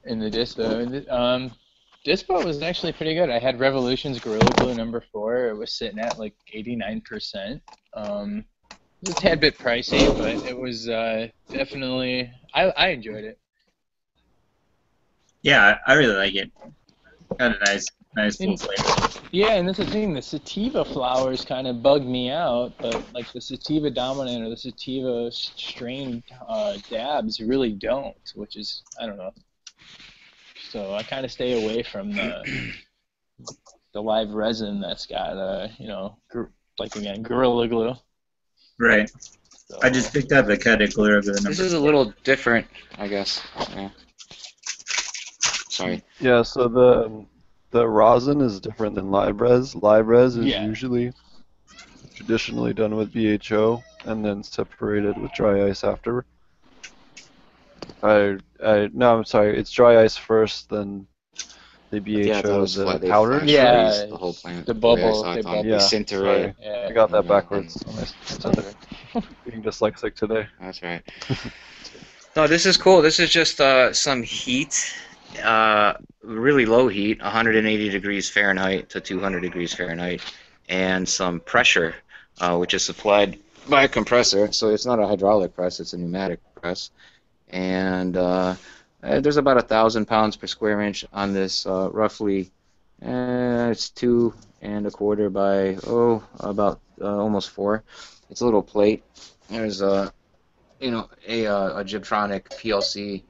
in 0.05 0.19
the 0.19 0.29
dispo. 0.29 1.09
Um, 1.11 1.51
dispo 2.05 2.43
was 2.43 2.61
actually 2.61 2.93
pretty 2.93 3.13
good. 3.15 3.29
I 3.29 3.39
had 3.39 3.59
Revolution's 3.59 4.19
Gorilla 4.19 4.51
Glue 4.57 4.73
number 4.75 5.03
four. 5.11 5.47
It 5.49 5.57
was 5.57 5.73
sitting 5.73 5.99
at 5.99 6.17
like 6.17 6.35
89%. 6.53 7.61
Um, 7.93 8.45
it 8.71 8.77
was 9.07 9.17
a 9.17 9.19
tad 9.19 9.39
bit 9.39 9.57
pricey, 9.57 10.15
but 10.17 10.47
it 10.47 10.57
was 10.57 10.87
uh, 10.87 11.27
definitely 11.49 12.31
I, 12.53 12.65
I 12.71 12.87
enjoyed 12.89 13.23
it. 13.23 13.39
Yeah, 15.41 15.77
I 15.87 15.93
really 15.93 16.15
like 16.15 16.35
it. 16.35 16.51
Got 17.39 17.55
a 17.55 17.65
nice, 17.65 17.87
nice 18.15 18.37
full 18.37 18.51
In- 18.51 18.57
flavor. 18.57 19.07
Yeah, 19.31 19.53
and 19.53 19.67
that's 19.67 19.77
the 19.77 19.85
thing. 19.85 20.13
The 20.13 20.21
sativa 20.21 20.83
flowers 20.83 21.45
kind 21.45 21.65
of 21.65 21.81
bug 21.81 22.03
me 22.05 22.29
out, 22.29 22.73
but 22.79 23.01
like 23.13 23.31
the 23.31 23.39
sativa 23.39 23.89
dominant 23.89 24.43
or 24.43 24.49
the 24.49 24.57
sativa 24.57 25.31
strain 25.31 26.21
uh, 26.47 26.77
dabs 26.89 27.39
really 27.39 27.71
don't, 27.71 28.15
which 28.35 28.57
is 28.57 28.83
I 28.99 29.05
don't 29.05 29.17
know. 29.17 29.31
So 30.71 30.93
I 30.93 31.03
kind 31.03 31.25
of 31.25 31.31
stay 31.33 31.61
away 31.61 31.83
from 31.83 32.13
the 32.13 32.71
the 33.93 34.01
live 34.01 34.29
resin 34.29 34.79
that's 34.79 35.05
got 35.05 35.35
uh 35.35 35.67
you 35.77 35.89
know 35.89 36.15
gor- 36.31 36.49
like 36.79 36.95
again 36.95 37.23
gorilla 37.23 37.67
glue. 37.67 37.93
Right. 38.79 39.11
So, 39.67 39.79
I 39.83 39.89
just 39.89 40.13
picked 40.13 40.31
up 40.31 40.47
a 40.47 40.55
cut 40.55 40.81
of 40.81 40.89
Glura 40.91 41.17
with 41.17 41.27
a 41.27 41.41
this 41.43 41.59
is 41.59 41.73
a 41.73 41.79
little 41.79 42.13
different, 42.23 42.67
I 42.97 43.09
guess. 43.09 43.41
Yeah. 43.75 43.89
Sorry. 45.69 46.03
Yeah, 46.21 46.41
so 46.41 46.69
the 46.69 47.25
the 47.71 47.85
rosin 47.85 48.39
is 48.39 48.61
different 48.61 48.95
than 48.95 49.07
LibRes. 49.07 49.75
LibRes 49.75 50.37
is 50.37 50.45
Yeah. 50.45 50.65
usually 50.65 51.11
traditionally 52.15 52.73
done 52.73 52.95
with 52.95 53.11
BHO 53.11 53.83
and 54.05 54.23
then 54.23 54.41
separated 54.41 55.17
with 55.17 55.33
dry 55.33 55.65
ice 55.67 55.83
after. 55.83 56.25
I 58.03 58.37
I 58.63 58.89
no, 58.93 59.17
I'm 59.17 59.25
sorry. 59.25 59.57
It's 59.57 59.71
dry 59.71 60.01
ice 60.03 60.17
first, 60.17 60.69
then 60.69 61.07
the 61.91 61.99
BHO, 61.99 62.19
yeah, 62.19 62.41
the 62.41 62.83
what 62.85 63.05
powder. 63.05 63.39
flash 63.39 63.49
Yeah, 63.49 64.05
the 64.09 64.17
whole 64.17 64.33
plant. 64.33 64.65
the 64.65 64.73
way 64.73 64.79
bubble, 64.79 65.23
saw 65.23 65.33
it 65.33 65.43
bubble. 65.43 65.65
Yeah, 65.65 65.77
Disintegrate. 65.77 66.55
yeah. 66.59 66.87
I 66.89 66.93
got 66.93 67.11
that 67.11 67.27
backwards. 67.27 67.83
I 67.85 68.05
said 68.05 68.57
it. 68.59 68.75
Being 69.45 69.61
dyslexic 69.61 70.15
today. 70.15 70.47
That's 70.59 70.81
right. 70.81 71.01
no, 72.35 72.47
this 72.47 72.65
is 72.65 72.77
cool. 72.77 73.01
This 73.01 73.19
is 73.19 73.29
just 73.29 73.59
uh, 73.59 73.91
some 73.91 74.23
heat, 74.23 74.95
uh, 75.43 75.93
really 76.23 76.65
low 76.65 76.87
heat, 76.87 77.21
180 77.21 77.89
degrees 77.89 78.29
Fahrenheit 78.29 78.89
to 78.91 79.01
200 79.01 79.41
degrees 79.41 79.73
Fahrenheit, 79.73 80.21
and 80.69 81.07
some 81.07 81.41
pressure, 81.41 81.93
uh, 82.39 82.55
which 82.57 82.73
is 82.73 82.85
supplied 82.85 83.37
by 83.67 83.83
a 83.83 83.89
compressor. 83.89 84.49
So 84.53 84.69
it's 84.69 84.85
not 84.85 84.99
a 84.99 85.07
hydraulic 85.07 85.53
press; 85.53 85.81
it's 85.81 85.91
a 85.91 85.97
pneumatic 85.97 86.39
press. 86.55 86.89
And 87.51 88.15
uh, 88.17 88.55
uh, 89.03 89.19
there's 89.19 89.37
about 89.37 89.57
a 89.57 89.61
thousand 89.61 90.05
pounds 90.05 90.35
per 90.37 90.47
square 90.47 90.81
inch 90.81 91.05
on 91.13 91.33
this, 91.33 91.65
uh, 91.65 91.89
roughly. 91.91 92.51
Uh, 93.03 93.69
it's 93.71 93.89
two 93.89 94.33
and 94.61 94.85
a 94.85 94.91
quarter 94.91 95.29
by 95.29 95.75
oh 95.87 96.23
about 96.39 96.79
uh, 97.01 97.17
almost 97.17 97.49
four. 97.49 97.83
It's 98.29 98.41
a 98.41 98.45
little 98.45 98.63
plate. 98.63 99.03
There's 99.49 99.81
a 99.81 100.13
you 100.79 100.91
know 100.91 101.09
a 101.27 101.47
uh, 101.47 101.79
a 101.79 101.83
Gibtronic 101.83 102.43
PLC 102.59 103.23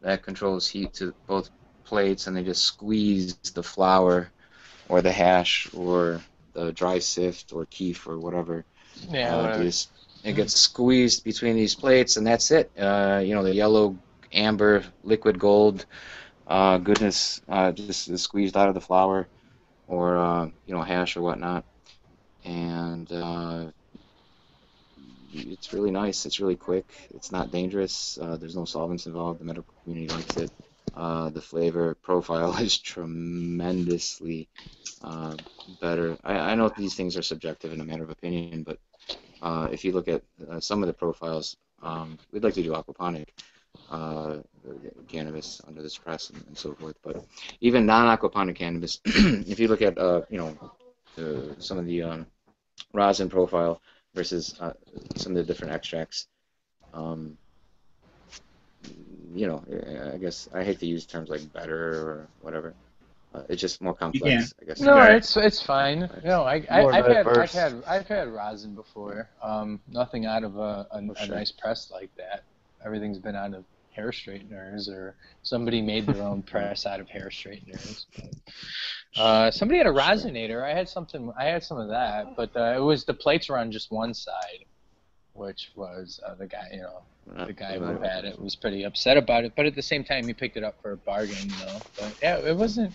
that 0.00 0.22
controls 0.22 0.68
heat 0.68 0.92
to 0.94 1.14
both 1.26 1.50
plates, 1.84 2.26
and 2.26 2.36
they 2.36 2.42
just 2.42 2.64
squeeze 2.64 3.36
the 3.54 3.62
flour 3.62 4.30
or 4.88 5.02
the 5.02 5.12
hash 5.12 5.68
or 5.72 6.20
the 6.52 6.72
dry 6.72 6.98
sift 6.98 7.52
or 7.52 7.64
kief 7.66 8.06
or 8.06 8.18
whatever. 8.18 8.64
Yeah, 9.08 9.36
uh, 9.36 9.42
whatever. 9.42 9.62
just- 9.64 9.90
it 10.24 10.34
gets 10.34 10.54
squeezed 10.58 11.24
between 11.24 11.56
these 11.56 11.74
plates, 11.74 12.16
and 12.16 12.26
that's 12.26 12.50
it. 12.50 12.72
Uh, 12.78 13.22
you 13.24 13.34
know 13.34 13.42
the 13.44 13.54
yellow, 13.54 13.98
amber, 14.32 14.84
liquid 15.02 15.38
gold 15.38 15.86
uh, 16.46 16.78
goodness 16.78 17.40
uh, 17.48 17.72
just 17.72 18.02
is 18.02 18.22
squeezed 18.22 18.50
out 18.50 18.62
of 18.68 18.74
the 18.74 18.80
flour 18.80 19.22
or 19.86 20.16
uh, 20.16 20.46
you 20.64 20.74
know 20.74 20.82
hash 20.82 21.16
or 21.16 21.22
whatnot, 21.22 21.64
and 22.44 23.10
uh, 23.12 23.70
it's 25.32 25.72
really 25.72 25.90
nice. 25.90 26.26
It's 26.26 26.40
really 26.40 26.56
quick. 26.56 26.92
It's 27.10 27.32
not 27.32 27.50
dangerous. 27.50 28.18
Uh, 28.20 28.36
there's 28.36 28.56
no 28.56 28.64
solvents 28.64 29.06
involved. 29.06 29.40
The 29.40 29.44
medical 29.44 29.74
community 29.82 30.08
likes 30.08 30.36
it. 30.36 30.52
Uh, 30.94 31.30
the 31.30 31.40
flavor 31.42 31.94
profile 31.94 32.56
is 32.60 32.78
tremendously 32.78 34.48
uh, 35.02 35.36
better. 35.80 36.18
I, 36.24 36.52
I 36.52 36.54
know 36.54 36.68
these 36.70 36.94
things 36.94 37.16
are 37.16 37.22
subjective 37.22 37.72
in 37.72 37.80
a 37.80 37.84
matter 37.84 38.04
of 38.04 38.10
opinion, 38.10 38.64
but 38.64 38.78
uh, 39.42 39.68
if 39.70 39.84
you 39.84 39.92
look 39.92 40.08
at 40.08 40.22
uh, 40.48 40.60
some 40.60 40.82
of 40.82 40.86
the 40.86 40.92
profiles, 40.92 41.56
um, 41.82 42.16
we'd 42.32 42.44
like 42.44 42.54
to 42.54 42.62
do 42.62 42.72
aquaponic 42.72 43.26
uh, 43.90 44.36
cannabis 45.08 45.60
under 45.66 45.82
this 45.82 45.98
press 45.98 46.30
and, 46.30 46.42
and 46.46 46.56
so 46.56 46.72
forth. 46.74 46.96
But 47.02 47.24
even 47.60 47.84
non-aquaponic 47.84 48.54
cannabis, 48.54 49.00
if 49.04 49.58
you 49.58 49.68
look 49.68 49.82
at 49.82 49.98
uh, 49.98 50.22
you 50.30 50.38
know 50.38 50.56
the, 51.16 51.56
some 51.58 51.78
of 51.78 51.86
the 51.86 52.02
um, 52.02 52.26
rosin 52.94 53.28
profile 53.28 53.82
versus 54.14 54.54
uh, 54.60 54.72
some 55.16 55.32
of 55.32 55.36
the 55.36 55.44
different 55.44 55.74
extracts, 55.74 56.28
um, 56.94 57.36
you 59.34 59.46
know, 59.46 59.64
I 60.14 60.18
guess 60.18 60.48
I 60.54 60.62
hate 60.62 60.78
to 60.80 60.86
use 60.86 61.04
terms 61.04 61.28
like 61.28 61.52
better 61.52 61.76
or 61.76 62.28
whatever. 62.42 62.74
Uh, 63.34 63.42
it's 63.48 63.60
just 63.60 63.80
more 63.80 63.94
complex, 63.94 64.52
I 64.60 64.64
guess. 64.66 64.80
No, 64.80 64.96
Right. 64.96 65.16
it's 65.16 65.36
it's 65.38 65.62
fine. 65.62 66.08
No, 66.22 66.42
I, 66.42 66.56
I, 66.70 66.84
I've, 66.84 67.06
had 67.06 67.26
I've 67.26 67.50
had 67.52 67.82
I've 67.86 68.06
had 68.06 68.28
rosin 68.28 68.74
before. 68.74 69.28
Um, 69.42 69.80
nothing 69.88 70.26
out 70.26 70.44
of 70.44 70.56
a, 70.58 70.86
a, 70.90 71.00
Oh, 71.00 71.12
a 71.12 71.16
sure. 71.26 71.34
nice 71.36 71.50
press 71.50 71.90
like 71.90 72.10
that. 72.16 72.42
Everything's 72.84 73.18
been 73.18 73.34
out 73.36 73.54
of 73.54 73.64
hair 73.92 74.12
straighteners 74.12 74.88
or 74.88 75.14
somebody 75.42 75.80
made 75.80 76.06
their 76.06 76.22
own 76.22 76.42
press 76.52 76.84
out 76.84 77.00
of 77.00 77.08
hair 77.08 77.30
straighteners. 77.30 78.06
Uh, 79.16 79.50
somebody 79.50 79.78
had 79.78 79.86
a 79.86 79.90
rosinator. 79.90 80.62
I 80.62 80.74
had 80.74 80.88
something. 80.88 81.32
I 81.38 81.44
had 81.44 81.62
some 81.62 81.78
of 81.78 81.88
that, 81.88 82.36
but 82.36 82.54
uh, 82.56 82.74
it 82.76 82.80
was 82.80 83.04
the 83.04 83.14
plates 83.14 83.48
were 83.48 83.58
on 83.58 83.70
just 83.72 83.90
one 83.90 84.12
side, 84.14 84.64
which 85.32 85.70
was 85.74 86.20
uh, 86.26 86.34
the 86.34 86.46
guy. 86.46 86.68
You 86.72 86.82
know, 86.82 87.02
Uh, 87.36 87.46
the 87.46 87.52
guy 87.54 87.78
who 87.78 87.98
had 88.00 88.24
it 88.26 88.38
was 88.38 88.56
pretty 88.56 88.82
upset 88.84 89.16
about 89.16 89.44
it, 89.44 89.52
but 89.56 89.64
at 89.64 89.74
the 89.74 89.82
same 89.82 90.04
time, 90.04 90.26
he 90.26 90.34
picked 90.34 90.56
it 90.56 90.64
up 90.64 90.80
for 90.82 90.92
a 90.92 90.96
bargain, 90.98 91.48
you 91.48 91.66
know. 91.66 91.78
But 91.98 92.12
yeah, 92.22 92.36
it 92.38 92.56
wasn't. 92.56 92.92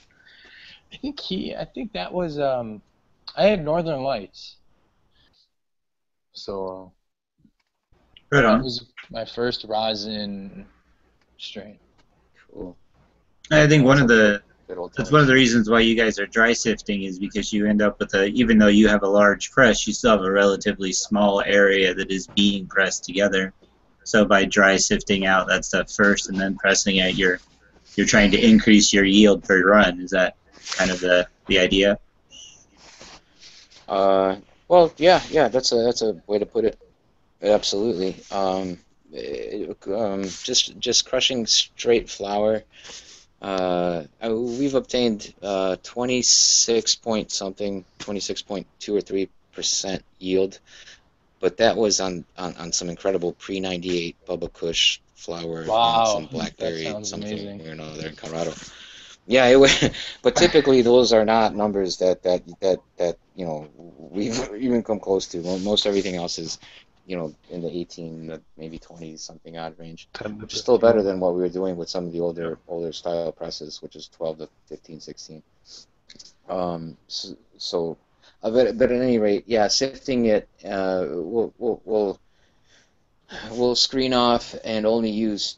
I 0.94 0.98
think 0.98 1.20
he. 1.20 1.56
I 1.56 1.66
think 1.66 1.94
that 1.94 2.12
was. 2.14 2.40
Um, 2.40 2.82
I 3.36 3.44
had 3.44 3.64
Northern 3.64 4.02
Lights. 4.04 4.56
So 6.34 6.92
Right 8.32 8.42
that 8.42 8.46
on. 8.46 8.64
was 8.64 8.86
my 9.10 9.26
first 9.26 9.66
rosin 9.68 10.66
strain. 11.38 11.78
Cool. 12.52 12.76
I 13.52 13.68
think 13.68 13.86
one 13.86 14.02
of 14.02 14.08
the 14.08 14.42
that's 14.98 15.12
one 15.12 15.22
of 15.22 15.28
the 15.28 15.34
reasons 15.34 15.70
why 15.70 15.80
you 15.80 15.96
guys 15.96 16.20
are 16.20 16.28
dry 16.28 16.52
sifting 16.52 17.04
is 17.04 17.20
because 17.20 17.54
you 17.54 17.66
end 17.68 17.82
up 17.82 18.00
with 18.00 18.14
a 18.16 18.26
even 18.28 18.58
though 18.58 18.68
you 18.68 18.90
have 18.90 19.04
a 19.04 19.08
large 19.08 19.52
press, 19.52 19.88
you 19.88 19.94
still 19.94 20.12
have 20.12 20.22
a 20.26 20.32
relatively 20.32 20.92
small 20.92 21.42
area 21.42 21.94
that 21.94 22.12
is 22.12 22.28
being 22.28 22.68
pressed 22.68 23.06
together. 23.06 23.54
So 24.04 24.26
by 24.26 24.44
dry 24.46 24.76
sifting 24.76 25.26
out 25.26 25.48
that 25.48 25.64
stuff 25.64 25.90
first 25.92 26.28
and 26.30 26.40
then 26.40 26.56
pressing 26.58 26.98
it, 26.98 27.16
you're 27.16 27.40
you're 27.96 28.06
trying 28.06 28.32
to 28.32 28.46
increase 28.46 28.92
your 28.92 29.06
yield 29.06 29.44
per 29.44 29.64
run. 29.64 30.02
Is 30.02 30.12
that 30.12 30.36
kind 30.76 30.92
of 30.92 31.00
the 31.00 31.28
the 31.48 31.60
idea? 31.60 31.98
Uh, 33.88 34.36
well, 34.68 34.92
yeah, 34.98 35.22
yeah, 35.30 35.48
that's 35.48 35.72
a 35.72 35.76
that's 35.84 36.02
a 36.02 36.22
way 36.28 36.40
to 36.40 36.46
put 36.46 36.66
it. 36.66 36.78
Absolutely. 37.42 38.16
Um, 38.32 38.78
it- 39.14 39.78
um, 39.88 40.24
just 40.44 40.78
just 40.80 41.08
crushing 41.08 41.46
straight 41.46 42.10
flour. 42.10 42.64
Uh, 43.42 44.04
uh, 44.24 44.36
we've 44.36 44.74
obtained 44.76 45.34
uh, 45.44 45.76
26 45.84 46.96
point 46.96 47.32
something, 47.32 47.86
26.2 48.00 48.66
or 48.98 49.02
3 49.02 49.30
percent 49.54 50.04
yield, 50.20 50.60
but 51.40 51.58
that 51.58 51.78
was 51.78 52.00
on, 52.00 52.26
on, 52.38 52.56
on 52.58 52.72
some 52.72 52.90
incredible 52.90 53.34
pre 53.34 53.60
98 53.60 54.16
Bubba 54.28 54.52
Kush 54.54 55.00
flour 55.16 55.66
Wow, 55.68 56.00
and 56.00 56.08
some 56.08 56.26
blackberry 56.26 56.84
sounds 56.86 57.10
something 57.10 57.32
amazing. 57.40 57.68
or 57.68 57.72
another 57.72 58.08
in 58.08 58.16
Colorado. 58.16 58.54
Yeah, 59.28 59.46
it 59.48 59.58
was, 59.58 59.90
but 60.24 60.36
typically 60.36 60.82
those 60.82 61.14
are 61.14 61.26
not 61.26 61.56
numbers 61.56 61.98
that 61.98 62.24
that 62.24 62.44
that 62.62 62.80
that 62.98 63.18
you 63.36 63.46
know 63.46 63.68
we've 63.76 64.38
even 64.58 64.82
come 64.82 65.00
close 65.00 65.28
to. 65.28 65.40
Most 65.60 65.86
everything 65.86 66.16
else 66.16 66.40
is, 66.40 66.60
you 67.06 67.18
know, 67.18 67.36
in 67.52 67.62
the 67.62 67.70
18, 67.70 68.40
maybe 68.58 68.80
20 68.80 69.18
something 69.18 69.58
odd 69.58 69.78
range, 69.78 70.08
which 70.40 70.54
is 70.54 70.62
still 70.62 70.78
better 70.78 71.04
than 71.04 71.20
what 71.20 71.36
we 71.36 71.42
were 71.42 71.50
doing 71.50 71.76
with 71.76 71.90
some 71.90 72.08
of 72.08 72.14
the 72.14 72.22
older 72.22 72.58
older 72.68 72.94
style 72.94 73.32
presses, 73.32 73.82
which 73.82 73.96
is 73.96 74.08
12 74.08 74.40
to 74.40 74.50
15, 74.68 75.02
16. 75.02 75.44
Um, 76.50 76.98
so, 77.08 77.38
so 77.58 77.98
uh, 78.42 78.52
but, 78.52 78.78
but 78.78 78.92
at 78.92 79.02
any 79.02 79.20
rate, 79.20 79.44
yeah, 79.48 79.68
sifting 79.68 80.26
it, 80.26 80.48
uh, 80.64 81.06
we'll, 81.10 81.54
we'll, 81.58 81.82
we'll 81.84 82.20
we'll 83.52 83.76
screen 83.76 84.14
off 84.14 84.56
and 84.64 84.86
only 84.86 85.10
use 85.10 85.58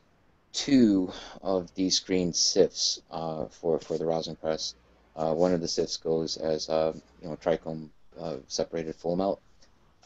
two 0.53 1.11
of 1.41 1.73
these 1.75 1.95
screen 1.95 2.33
sifts 2.33 3.01
uh, 3.11 3.45
for 3.45 3.79
for 3.79 3.97
the 3.97 4.05
rosin 4.05 4.35
press. 4.35 4.75
Uh, 5.15 5.33
one 5.33 5.53
of 5.53 5.61
the 5.61 5.67
sifts 5.67 5.97
goes 5.97 6.37
as 6.37 6.69
uh, 6.69 6.93
you 7.21 7.27
know 7.27 7.35
trichome 7.35 7.89
uh, 8.19 8.37
separated 8.47 8.95
full 8.95 9.15
melt. 9.15 9.41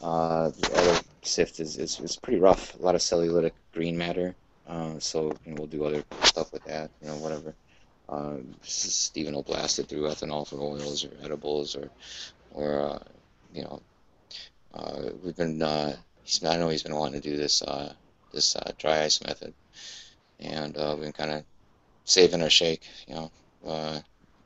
Uh, 0.00 0.50
the 0.50 0.70
other 0.76 1.00
sift 1.22 1.60
is, 1.60 1.78
is, 1.78 2.00
is 2.00 2.16
pretty 2.16 2.40
rough, 2.40 2.74
a 2.78 2.82
lot 2.82 2.94
of 2.94 3.00
cellulitic 3.00 3.52
green 3.72 3.96
matter. 3.96 4.34
Uh, 4.66 4.98
so 4.98 5.32
you 5.44 5.52
know, 5.52 5.56
we'll 5.58 5.66
do 5.66 5.84
other 5.84 6.02
stuff 6.24 6.52
with 6.52 6.64
that, 6.64 6.90
you 7.00 7.08
know, 7.08 7.16
whatever. 7.16 7.54
Stephen 8.62 9.34
will 9.34 9.42
blast 9.42 9.78
it 9.78 9.86
through 9.86 10.02
ethanol 10.02 10.46
for 10.46 10.60
oils 10.60 11.04
or 11.04 11.10
edibles 11.22 11.76
or, 11.76 11.90
or 12.52 13.00
you 13.52 13.62
know, 13.62 13.80
we've 15.22 15.36
been. 15.36 15.62
I 15.62 15.96
know 16.56 16.68
he's 16.68 16.82
been 16.82 16.96
wanting 16.96 17.20
to 17.20 17.28
do 17.30 17.36
this 17.36 17.62
this 18.32 18.56
dry 18.78 19.04
ice 19.04 19.22
method, 19.24 19.54
and 20.40 20.76
uh, 20.76 20.92
we've 20.94 21.04
been 21.04 21.12
kind 21.12 21.30
of 21.32 21.44
saving 22.04 22.42
our 22.42 22.50
shake. 22.50 22.86
You 23.08 23.14
know, 23.14 23.32
uh, 23.66 24.00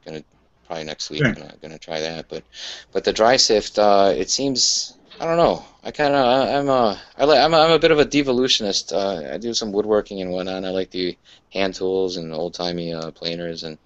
gonna 0.05 0.25
probably 0.67 0.85
next 0.85 1.11
week 1.11 1.27
Sure. 1.27 1.35
gonna, 1.35 1.55
gonna 1.63 1.79
try 1.79 2.01
that. 2.01 2.29
But 2.29 2.45
but 2.93 3.05
the 3.05 3.13
dry 3.13 3.37
sift, 3.37 3.79
uh, 3.79 4.13
it 4.17 4.31
seems. 4.31 4.95
I 5.21 5.25
don't 5.27 5.37
know. 5.37 5.65
I 5.83 5.91
kind 5.91 6.15
of 6.15 6.49
I'm 6.49 6.69
a 6.69 7.01
I 7.17 7.25
like 7.25 7.41
I'm 7.41 7.53
a, 7.55 7.59
I'm 7.59 7.73
a 7.73 7.79
bit 7.79 7.91
of 7.91 7.99
a 7.99 8.05
devolutionist. 8.05 8.93
Uh, 8.93 9.31
I 9.33 9.39
do 9.39 9.53
some 9.53 9.73
woodworking 9.73 10.21
and 10.21 10.31
whatnot. 10.31 10.65
I 10.65 10.71
like 10.71 10.91
the 10.91 11.19
hand 11.51 11.75
tools 11.75 12.17
and 12.17 12.33
old 12.33 12.55
timey 12.55 12.93
uh, 12.93 13.11
planers 13.13 13.65
and 13.65 13.79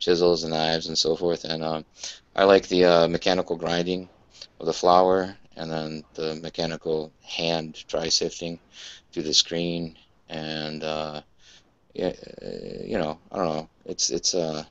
chisels 0.00 0.42
and 0.42 0.52
knives 0.52 0.88
and 0.88 0.98
so 0.98 1.14
forth. 1.16 1.44
And 1.44 1.62
um, 1.62 1.86
I 2.34 2.44
like 2.44 2.66
the 2.68 2.84
uh, 2.84 3.08
mechanical 3.08 3.56
grinding 3.56 4.10
of 4.58 4.66
the 4.66 4.72
flour 4.72 5.36
and 5.56 5.70
then 5.70 6.04
the 6.14 6.34
mechanical 6.36 7.12
hand 7.22 7.84
dry 7.88 8.08
sifting 8.08 8.60
through 9.12 9.24
the 9.24 9.34
screen 9.34 9.96
and 10.28 10.82
uh, 10.82 11.22
yeah, 11.94 12.12
uh, 12.42 12.84
you 12.84 12.98
know 12.98 13.18
I 13.32 13.36
don't 13.38 13.54
know. 13.56 13.68
It's 13.84 14.10
it's 14.10 14.34
uh 14.34 14.64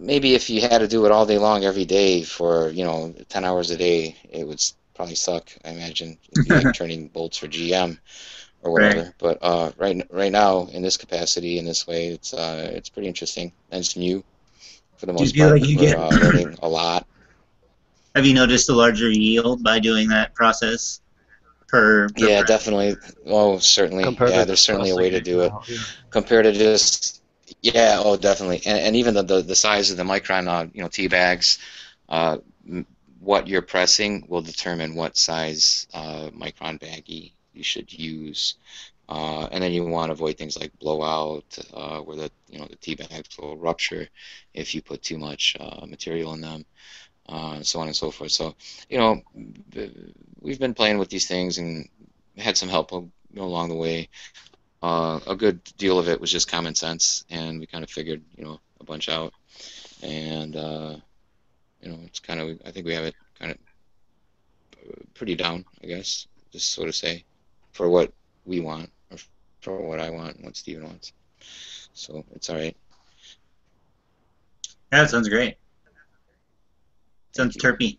maybe 0.00 0.34
if 0.34 0.50
you 0.50 0.60
had 0.62 0.78
to 0.78 0.88
do 0.88 1.04
it 1.04 1.10
all 1.12 1.20
day 1.26 1.32
long 1.32 1.64
every 1.64 1.84
day 1.84 2.22
for 2.22 2.68
you 2.70 2.84
know 2.84 3.12
10 3.28 3.44
hours 3.44 3.70
a 3.70 3.76
day 3.76 4.16
it 4.30 4.46
would 4.46 4.60
probably 4.94 5.14
suck 5.14 5.50
i 5.64 5.70
imagine 5.70 6.18
like 6.48 6.72
turning 6.72 7.08
bolts 7.08 7.36
for 7.38 7.46
gm 7.48 7.98
or 8.62 8.72
whatever. 8.72 9.14
But 9.18 9.38
uh, 9.42 9.72
right 9.76 10.06
right 10.10 10.32
now 10.32 10.66
in 10.72 10.82
this 10.82 10.96
capacity 10.96 11.58
in 11.58 11.64
this 11.64 11.86
way 11.86 12.08
it's 12.08 12.32
uh, 12.34 12.70
it's 12.74 12.88
pretty 12.90 13.08
interesting. 13.08 13.52
And 13.70 13.80
it's 13.80 13.96
new 13.96 14.24
for 14.96 15.06
the 15.06 15.12
Do 15.16 15.24
you 15.24 15.30
most 15.30 15.32
feel 15.32 15.48
part. 15.48 15.50
like 15.50 15.66
you 15.68 15.76
get- 15.78 15.98
uh, 15.98 16.52
a 16.62 16.68
lot. 16.68 17.06
Have 18.14 18.26
you 18.26 18.34
noticed 18.34 18.68
a 18.68 18.74
larger 18.74 19.10
yield 19.10 19.62
by 19.62 19.78
doing 19.78 20.08
that 20.08 20.34
process 20.34 21.00
per? 21.68 22.08
per 22.10 22.28
yeah 22.28 22.36
press? 22.36 22.42
definitely 22.42 22.96
oh 23.26 23.58
certainly 23.58 24.04
Compared 24.04 24.30
yeah 24.30 24.44
there's 24.44 24.60
certainly 24.60 24.90
a 24.90 24.96
way 24.96 25.10
to 25.10 25.20
do 25.20 25.40
it 25.42 25.52
now, 25.52 25.62
yeah. 25.68 25.78
compared 26.10 26.44
to 26.44 26.52
just 26.52 27.22
yeah 27.62 28.00
oh 28.02 28.16
definitely 28.16 28.60
and, 28.66 28.78
and 28.78 28.96
even 28.96 29.14
the, 29.14 29.22
the 29.22 29.42
the 29.42 29.54
size 29.54 29.90
of 29.90 29.96
the 29.96 30.02
micron 30.04 30.48
uh, 30.48 30.66
you 30.72 30.82
know 30.82 30.88
tea 30.88 31.08
bags 31.08 31.58
uh, 32.08 32.38
m- 32.68 32.86
what 33.20 33.48
you're 33.48 33.62
pressing 33.62 34.24
will 34.28 34.42
determine 34.42 34.94
what 34.94 35.16
size 35.16 35.86
uh, 35.94 36.30
micron 36.30 36.78
baggie 36.80 37.32
you 37.52 37.62
should 37.64 37.92
use 37.92 38.54
uh, 39.08 39.46
and 39.52 39.62
then 39.62 39.72
you 39.72 39.84
want 39.84 40.08
to 40.08 40.12
avoid 40.12 40.36
things 40.36 40.58
like 40.58 40.72
blowout 40.80 41.58
uh, 41.74 42.00
where 42.00 42.16
the 42.16 42.30
you 42.48 42.58
know 42.58 42.66
the 42.66 42.76
tea 42.76 42.94
bags 42.94 43.36
will 43.38 43.56
rupture 43.56 44.08
if 44.54 44.74
you 44.74 44.82
put 44.82 45.02
too 45.02 45.18
much 45.18 45.56
uh, 45.60 45.86
material 45.86 46.34
in 46.34 46.40
them 46.40 46.64
uh, 47.28 47.62
so 47.62 47.80
on 47.80 47.86
and 47.86 47.96
so 47.96 48.10
forth 48.10 48.32
so 48.32 48.54
you 48.88 48.98
know 48.98 49.20
we've 50.40 50.60
been 50.60 50.74
playing 50.74 50.98
with 50.98 51.08
these 51.08 51.26
things 51.26 51.58
and 51.58 51.88
had 52.36 52.56
some 52.56 52.68
help 52.68 52.92
along 53.36 53.68
the 53.68 53.74
way 53.74 54.08
uh, 54.82 55.18
a 55.26 55.34
good 55.34 55.62
deal 55.78 55.98
of 55.98 56.08
it 56.08 56.20
was 56.20 56.30
just 56.30 56.50
common 56.50 56.74
sense, 56.74 57.24
and 57.30 57.58
we 57.58 57.66
kind 57.66 57.82
of 57.82 57.90
figured, 57.90 58.22
you 58.36 58.44
know, 58.44 58.60
a 58.80 58.84
bunch 58.84 59.08
out, 59.08 59.32
and 60.02 60.54
uh, 60.54 60.96
you 61.80 61.90
know, 61.90 61.98
it's 62.04 62.20
kind 62.20 62.40
of, 62.40 62.60
I 62.64 62.70
think 62.70 62.86
we 62.86 62.94
have 62.94 63.04
it 63.04 63.14
kind 63.38 63.52
of 63.52 63.58
pretty 65.14 65.34
down, 65.34 65.64
I 65.82 65.86
guess, 65.86 66.28
just 66.52 66.70
so 66.70 66.84
to 66.84 66.92
say, 66.92 67.24
for 67.72 67.88
what 67.88 68.12
we 68.44 68.60
want, 68.60 68.90
or 69.10 69.18
for 69.60 69.80
what 69.80 70.00
I 70.00 70.10
want, 70.10 70.36
and 70.36 70.44
what 70.44 70.56
Steven 70.56 70.84
wants. 70.84 71.12
So 71.92 72.24
it's 72.34 72.50
all 72.50 72.56
right. 72.56 72.76
Yeah, 74.92 75.02
that 75.02 75.10
sounds 75.10 75.28
great. 75.28 75.56
Sounds 77.36 77.56
terpy. 77.56 77.98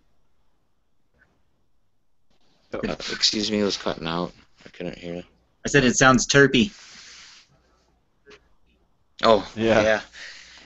Uh, 2.73 2.79
excuse 3.11 3.49
me, 3.51 3.59
it 3.59 3.63
was 3.63 3.77
cutting 3.77 4.07
out. 4.07 4.33
I 4.65 4.69
couldn't 4.69 4.97
hear. 4.97 5.23
I 5.65 5.69
said 5.69 5.83
it 5.83 5.95
sounds 5.95 6.27
terpy. 6.27 6.71
Oh, 9.23 9.49
Yeah. 9.55 9.81
yeah. 9.81 10.01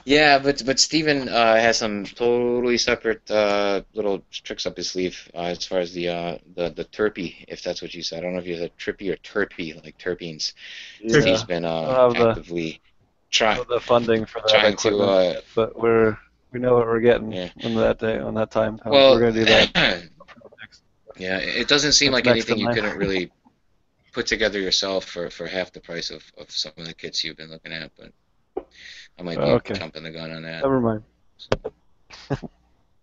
Yeah, 0.04 0.38
but 0.40 0.64
but 0.66 0.80
Stephen 0.80 1.28
uh, 1.28 1.54
has 1.54 1.78
some 1.78 2.04
totally 2.04 2.76
separate 2.76 3.30
uh, 3.30 3.82
little 3.94 4.24
tricks 4.32 4.66
up 4.66 4.76
his 4.76 4.90
sleeve 4.90 5.30
uh, 5.32 5.42
as 5.42 5.64
far 5.64 5.78
as 5.78 5.92
the 5.92 6.08
uh, 6.08 6.38
the 6.56 6.70
the 6.70 6.84
terpy, 6.86 7.44
if 7.46 7.62
that's 7.62 7.80
what 7.82 7.94
you 7.94 8.02
said. 8.02 8.18
I 8.18 8.22
don't 8.22 8.32
know 8.32 8.40
if 8.40 8.46
you 8.48 8.56
said 8.56 8.72
trippy 8.76 9.12
or 9.12 9.16
terpy, 9.18 9.80
like 9.84 9.96
terpenes. 9.98 10.54
Yeah. 11.00 11.20
He's 11.20 11.44
been 11.44 11.64
uh, 11.64 11.68
I'll 11.82 12.12
the- 12.12 12.30
actively 12.30 12.80
trying. 13.30 13.62
The 13.68 13.78
funding 13.78 14.26
for 14.26 14.40
that 14.40 14.48
Trying 14.48 14.76
to, 14.78 14.98
uh, 15.02 15.40
but 15.54 15.78
we're 15.78 16.18
we 16.52 16.60
know 16.60 16.74
what 16.74 16.86
we're 16.86 17.00
getting 17.00 17.32
Yeah. 17.32 17.48
on 17.64 17.74
that 17.76 17.98
day 17.98 18.18
on 18.18 18.34
that 18.34 18.50
time. 18.50 18.78
Well, 18.84 19.12
we're 19.14 19.20
gonna 19.20 19.32
do 19.32 19.44
that. 19.46 20.02
yeah, 21.16 21.38
it 21.38 21.68
doesn't 21.68 21.92
seem 21.92 22.12
That's 22.12 22.26
like 22.26 22.30
anything 22.32 22.58
you 22.58 22.68
couldn't 22.68 22.96
really 22.96 23.30
put 24.12 24.26
together 24.26 24.60
yourself 24.60 25.04
for, 25.06 25.30
for 25.30 25.46
half 25.46 25.72
the 25.72 25.80
price 25.80 26.10
of, 26.10 26.22
of 26.36 26.50
some 26.50 26.72
of 26.76 26.86
the 26.86 26.92
kits 26.94 27.24
you've 27.24 27.36
been 27.36 27.50
looking 27.50 27.72
at, 27.72 27.90
but 27.98 28.66
I 29.18 29.22
might 29.22 29.38
be 29.38 29.44
Okay. 29.44 29.74
jumping 29.74 30.02
the 30.02 30.10
gun 30.10 30.30
on 30.32 30.42
that. 30.42 30.62
Never 30.62 30.80
mind. 30.80 31.02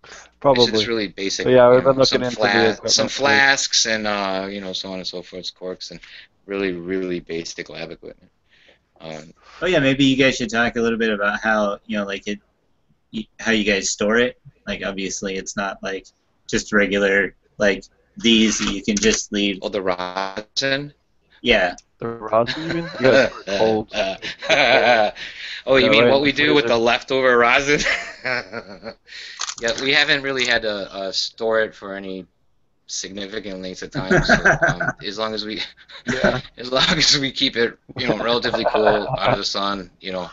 It's 0.06 0.30
Probably. 0.40 0.72
just 0.72 0.88
really 0.88 1.08
basic. 1.10 1.46
But 1.46 1.52
yeah, 1.52 1.70
we've 1.70 1.80
you 1.80 1.84
know, 1.84 1.90
been 1.92 2.00
looking 2.00 2.06
some 2.06 2.24
into 2.24 2.36
fla- 2.38 2.48
equipment 2.50 2.92
some 2.92 3.08
flasks 3.10 3.86
and 3.86 4.08
uh, 4.08 4.48
you 4.50 4.62
know 4.62 4.72
so 4.72 4.90
on 4.94 5.00
and 5.00 5.06
so 5.08 5.22
forth, 5.22 5.54
corks 5.54 5.92
and 5.92 6.00
really 6.46 6.72
really 6.72 7.20
basic 7.20 7.70
lab 7.70 7.92
equipment. 7.92 8.32
Um, 9.02 9.34
Oh 9.62 9.66
yeah, 9.66 9.80
maybe 9.80 10.06
you 10.06 10.16
guys 10.16 10.38
should 10.38 10.50
talk 10.50 10.78
a 10.78 10.82
little 10.82 10.98
bit 10.98 11.12
about 11.12 11.42
how 11.42 11.80
you 11.86 11.98
know, 11.98 12.06
like 12.06 12.26
it, 12.30 12.40
y- 12.40 12.49
how 13.40 13.52
you 13.52 13.64
guys 13.64 13.90
store 13.90 14.18
it. 14.18 14.38
Like 14.68 14.82
obviously, 14.86 15.36
it's 15.36 15.56
not 15.56 15.78
like 15.82 16.06
just 16.50 16.72
regular 16.74 17.36
like 17.58 17.84
these. 18.18 18.60
You 18.62 18.84
can 18.84 18.96
just 18.96 19.32
leave. 19.32 19.60
oh, 19.62 19.70
the 19.70 19.82
rosin. 19.82 20.94
Yeah, 21.42 21.76
The 22.00 22.08
rosin. 22.08 22.64
you 22.64 22.70
mean? 22.74 22.92
You 22.98 23.06
gotta 23.06 23.22
store 23.32 23.88
oh, 25.66 25.78
you 25.78 25.90
Yeah, 25.90 25.90
mean 25.90 26.08
what 26.08 26.22
we 26.22 26.32
do 26.32 26.54
with 26.54 26.68
the 26.68 26.78
leftover 26.78 27.38
rosin? 27.38 27.80
yeah, 29.60 29.74
we 29.82 29.94
haven't 29.94 30.22
really 30.22 30.46
had 30.46 30.62
to 30.64 30.72
uh, 30.94 31.12
store 31.12 31.62
it 31.62 31.74
for 31.76 31.94
any 31.96 32.26
significant 32.88 33.62
lengths 33.62 33.82
of 33.82 33.92
time. 33.92 34.22
So, 34.24 34.58
um, 34.66 34.94
as 35.06 35.18
long 35.18 35.34
as 35.34 35.46
we, 35.46 35.62
Yeah. 36.06 36.40
as 36.58 36.72
long 36.72 36.98
as 36.98 37.18
we 37.20 37.32
keep 37.32 37.56
it, 37.56 37.78
you 37.98 38.08
know, 38.08 38.18
relatively 38.20 38.66
cool 38.66 39.12
out 39.18 39.32
of 39.32 39.38
the 39.38 39.44
sun, 39.44 39.92
you 40.00 40.12
know, 40.12 40.30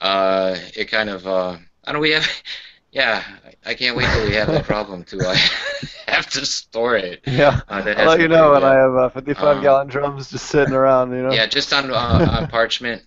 uh, 0.00 0.56
it 0.74 0.86
kind 0.90 1.08
of, 1.10 1.26
uh, 1.26 1.56
I 1.86 1.92
don't. 1.92 2.00
We 2.00 2.10
have, 2.10 2.26
yeah, 2.92 3.22
I 3.44 3.70
I 3.70 3.74
can't 3.74 3.96
wait 3.96 4.06
till 4.06 4.26
we 4.26 4.34
have 4.34 4.48
that 4.48 4.64
problem 4.64 5.04
to 5.04 5.28
uh, 5.28 5.36
have 6.08 6.28
to 6.30 6.46
store 6.46 6.96
it. 6.96 7.20
Yeah. 7.26 7.60
Uh, 7.68 7.82
I'll 7.96 8.06
let 8.06 8.20
you 8.20 8.28
know 8.28 8.52
when 8.52 8.64
I 8.64 8.74
have 8.74 8.94
uh, 8.94 9.08
55 9.10 9.56
Um, 9.56 9.62
gallon 9.62 9.88
drums 9.88 10.30
just 10.30 10.46
sitting 10.46 10.74
around, 10.74 11.12
you 11.12 11.22
know? 11.22 11.32
Yeah, 11.32 11.46
just 11.46 11.72
on 11.72 11.90
uh, 11.90 12.28
on 12.30 12.48
parchment. 12.48 13.02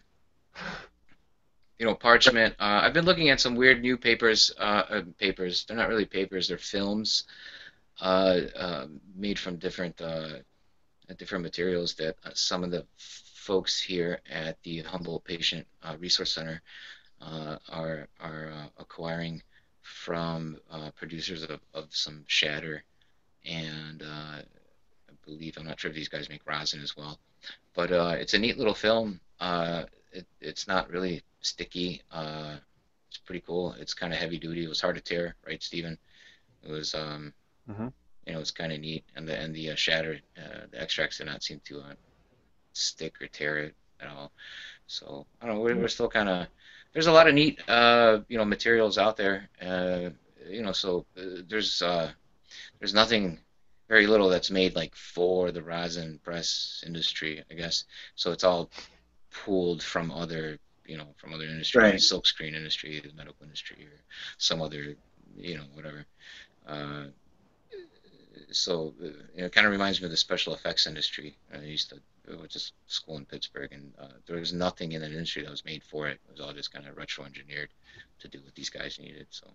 You 1.78 1.86
know, 1.86 1.96
parchment. 1.96 2.56
Uh, 2.60 2.82
I've 2.84 2.94
been 2.94 3.06
looking 3.06 3.30
at 3.30 3.39
some 3.39 3.56
weird 3.56 3.82
new 3.82 3.98
papers. 3.98 4.52
Uh, 4.60 4.84
uh, 4.89 5.02
papers. 5.18 5.65
They're 5.65 5.78
not 5.78 5.88
really 5.88 6.06
papers. 6.06 6.50
They're 6.50 6.58
films, 6.58 7.24
uh, 8.02 8.39
uh, 8.56 8.88
made 9.15 9.39
from 9.39 9.56
different 9.58 10.00
uh, 10.02 10.39
different 11.18 11.44
materials 11.44 11.94
that 11.96 12.15
uh, 12.26 12.32
some 12.34 12.63
of 12.63 12.72
the 12.72 12.86
folks 12.98 13.82
here 13.82 14.20
at 14.30 14.62
the 14.63 14.82
Humboldt 14.82 15.24
Patient 15.24 15.65
uh, 15.82 15.96
Resource 16.00 16.34
Center 16.34 16.62
uh, 16.62 16.62
are 17.22 18.08
are 18.20 18.52
uh, 18.52 18.68
acquiring 18.78 19.42
from 19.82 20.58
uh, 20.72 20.92
producers 20.96 21.44
of, 21.44 21.60
of 21.74 21.86
some 21.92 22.24
shatter 22.28 22.84
and 23.46 24.02
uh, 24.04 24.42
I 24.42 25.14
believe 25.26 25.58
I'm 25.58 25.66
not 25.66 25.80
sure 25.80 25.90
if 25.90 25.96
these 25.96 26.10
guys 26.10 26.30
make 26.30 26.46
rosin 26.48 26.82
as 26.82 26.96
well 26.96 27.20
but 27.74 27.92
uh, 27.92 28.16
it's 28.20 28.34
a 28.34 28.40
neat 28.40 28.58
little 28.58 28.74
film. 28.74 29.20
Uh, 29.40 29.84
it, 30.12 30.26
it's 30.42 30.68
not 30.68 30.90
really 30.90 31.22
sticky. 31.42 32.02
Uh, 32.12 32.56
it's 33.10 33.18
pretty 33.18 33.42
cool. 33.46 33.74
It's 33.80 33.94
kind 33.94 34.14
of 34.14 34.20
heavy 34.20 34.38
duty. 34.38 34.64
It 34.64 34.70
was 34.70 34.82
hard 34.82 34.96
to 34.96 35.02
tear, 35.02 35.36
right, 35.46 35.62
Steven? 35.62 35.98
It 36.64 36.72
was, 36.72 36.94
um, 36.96 37.34
Mhm. 37.70 37.92
you 38.26 38.34
know, 38.34 38.40
it's 38.40 38.52
kind 38.52 38.72
of 38.74 38.80
neat. 38.80 39.04
And 39.16 39.28
the 39.28 39.36
and 39.38 39.56
the 39.56 39.72
uh, 39.72 39.76
shatter, 39.76 40.20
uh, 40.38 40.66
the 40.72 40.82
extracts 40.82 41.18
did 41.18 41.28
not 41.28 41.44
seem 41.44 41.60
to 41.66 41.80
uh, 41.82 41.94
stick 42.74 43.22
or 43.22 43.28
tear 43.28 43.58
it 43.60 43.76
at 44.00 44.08
all. 44.10 44.32
So 44.88 45.26
I 45.42 45.46
don't 45.48 45.56
know. 45.56 45.62
We're, 45.62 45.78
we're 45.78 45.88
still 45.88 46.10
kind 46.10 46.30
of 46.30 46.48
there's 46.93 47.08
a 47.08 47.12
lot 47.12 47.28
of 47.28 47.34
neat, 47.36 47.62
uh, 47.67 48.19
you 48.28 48.38
know, 48.38 48.45
materials 48.45 48.97
out 48.97 49.17
there. 49.17 49.49
Uh, 49.62 50.10
you 50.49 50.62
know, 50.62 50.71
so 50.71 51.06
uh, 51.17 51.41
there's 51.47 51.82
uh, 51.82 52.12
there's 52.80 52.93
nothing 52.93 53.39
very 53.89 54.08
little 54.08 54.30
that's 54.30 54.52
made 54.52 54.75
like 54.75 54.95
for 54.95 55.52
the 55.52 55.62
rosin 55.63 56.19
press 56.23 56.84
industry, 56.86 57.43
I 57.52 57.56
guess. 57.56 57.86
So 58.15 58.32
it's 58.32 58.43
all 58.43 58.71
pulled 59.32 59.82
from 59.84 60.12
other, 60.12 60.58
you 60.86 60.97
know, 60.97 61.13
from 61.17 61.34
other 61.34 61.45
industries, 61.45 61.84
Right. 61.84 61.99
silkscreen 62.12 62.56
industry, 62.56 62.99
the 62.99 63.13
medical 63.15 63.45
industry, 63.45 63.86
or 63.86 64.04
some 64.38 64.62
other, 64.62 64.95
you 65.36 65.58
know, 65.58 65.65
whatever. 65.73 66.06
Uh, 66.67 67.06
so 68.52 68.93
uh, 69.02 69.06
you 69.36 69.39
know, 69.41 69.45
it 69.45 69.52
kind 69.52 69.65
of 69.67 69.71
reminds 69.71 70.02
me 70.02 70.06
of 70.06 70.12
the 70.12 70.17
special 70.17 70.54
effects 70.54 70.88
industry. 70.88 71.38
I 71.54 71.60
used 71.62 71.89
to 71.89 71.97
I 72.34 72.38
went 72.38 72.52
to 72.52 72.60
s- 72.60 72.74
school 72.88 73.18
in 73.18 73.26
Pittsburgh, 73.26 73.72
and 73.74 73.94
uh, 74.00 74.08
there 74.26 74.38
was 74.39 74.54
nothing 74.54 74.94
in 74.94 75.02
that 75.02 75.12
industry 75.12 75.44
that 75.44 75.52
was 75.52 75.65
made 75.65 75.84
for 75.84 76.08
it. 76.08 76.20
It 76.28 76.32
was 76.32 76.42
all 76.42 76.54
just 76.54 76.72
kind 76.74 76.88
of 76.88 76.98
retro 76.98 77.26
engineered 77.26 77.70
to 78.20 78.28
do 78.28 78.39
what 78.44 78.56
these 78.56 78.70
guys 78.70 79.00
needed. 79.00 79.28
So 79.32 79.48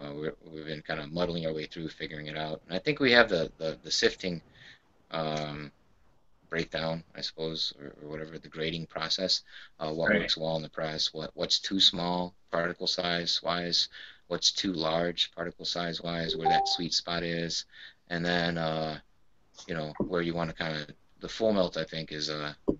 uh, 0.00 0.12
we're, 0.14 0.34
we've 0.44 0.66
been 0.66 0.82
kind 0.82 1.00
of 1.00 1.12
muddling 1.12 1.46
our 1.46 1.54
way 1.54 1.66
through, 1.66 1.88
figuring 1.88 2.26
it 2.26 2.36
out. 2.36 2.62
And 2.66 2.74
I 2.76 2.78
think 2.80 3.00
we 3.00 3.12
have 3.12 3.28
the 3.28 3.50
the, 3.58 3.78
the 3.82 3.90
sifting 3.90 4.42
um, 5.10 5.72
breakdown, 6.48 7.04
I 7.14 7.20
suppose, 7.22 7.72
or, 7.80 7.94
or 8.02 8.08
whatever 8.10 8.38
the 8.38 8.48
grading 8.48 8.86
process. 8.86 9.42
Uh, 9.78 9.92
what 9.92 10.08
Right. 10.10 10.20
works 10.20 10.36
well 10.36 10.56
in 10.56 10.62
the 10.62 10.68
press, 10.70 11.12
what 11.12 11.30
what's 11.34 11.58
too 11.60 11.80
small 11.80 12.34
particle 12.50 12.86
size 12.86 13.42
wise, 13.42 13.88
what's 14.28 14.52
too 14.52 14.72
large 14.72 15.30
particle 15.32 15.64
size 15.64 16.00
wise, 16.02 16.36
where 16.36 16.48
that 16.48 16.68
sweet 16.68 16.94
spot 16.94 17.22
is, 17.22 17.64
and 18.08 18.24
then 18.24 18.58
uh, 18.58 18.98
you 19.66 19.74
know 19.74 19.92
where 20.06 20.22
you 20.22 20.34
want 20.34 20.50
to 20.50 20.56
kind 20.56 20.76
of 20.76 20.88
the 21.20 21.28
full 21.28 21.52
melt. 21.52 21.76
I 21.76 21.84
think 21.84 22.12
is 22.12 22.30
uh, 22.30 22.52
uh, 22.68 22.72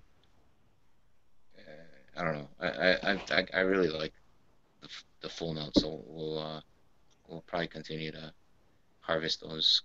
I 2.17 2.25
don't 2.25 2.35
know. 2.35 2.49
I 2.61 2.69
I 2.69 3.21
I, 3.31 3.47
I 3.55 3.61
really 3.61 3.89
like 3.89 4.13
the, 4.83 4.89
the 5.23 5.29
full 5.29 5.55
melt, 5.55 5.75
so 5.77 6.03
we'll 6.07 6.39
uh, 6.39 6.61
we'll 7.29 7.43
probably 7.43 7.69
continue 7.69 8.13
to 8.13 8.33
harvest 9.01 9.41
those 9.41 9.83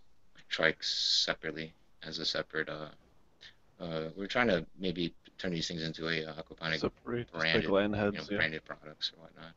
trikes 0.51 0.85
separately 1.23 1.73
as 2.03 2.19
a 2.19 2.25
separate. 2.25 2.69
Uh, 2.69 2.89
uh, 3.79 4.09
we're 4.15 4.27
trying 4.27 4.47
to 4.47 4.65
maybe 4.79 5.13
turn 5.37 5.51
these 5.51 5.67
things 5.67 5.81
into 5.81 6.07
a, 6.07 6.25
uh 6.25 6.33
aquaponic 6.33 6.79
Separate, 6.79 7.31
branded, 7.31 7.69
land 7.69 7.95
you 7.95 8.01
know, 8.01 8.25
yeah. 8.29 8.37
branded 8.37 8.63
products 8.63 9.11
or 9.15 9.23
whatnot. 9.23 9.53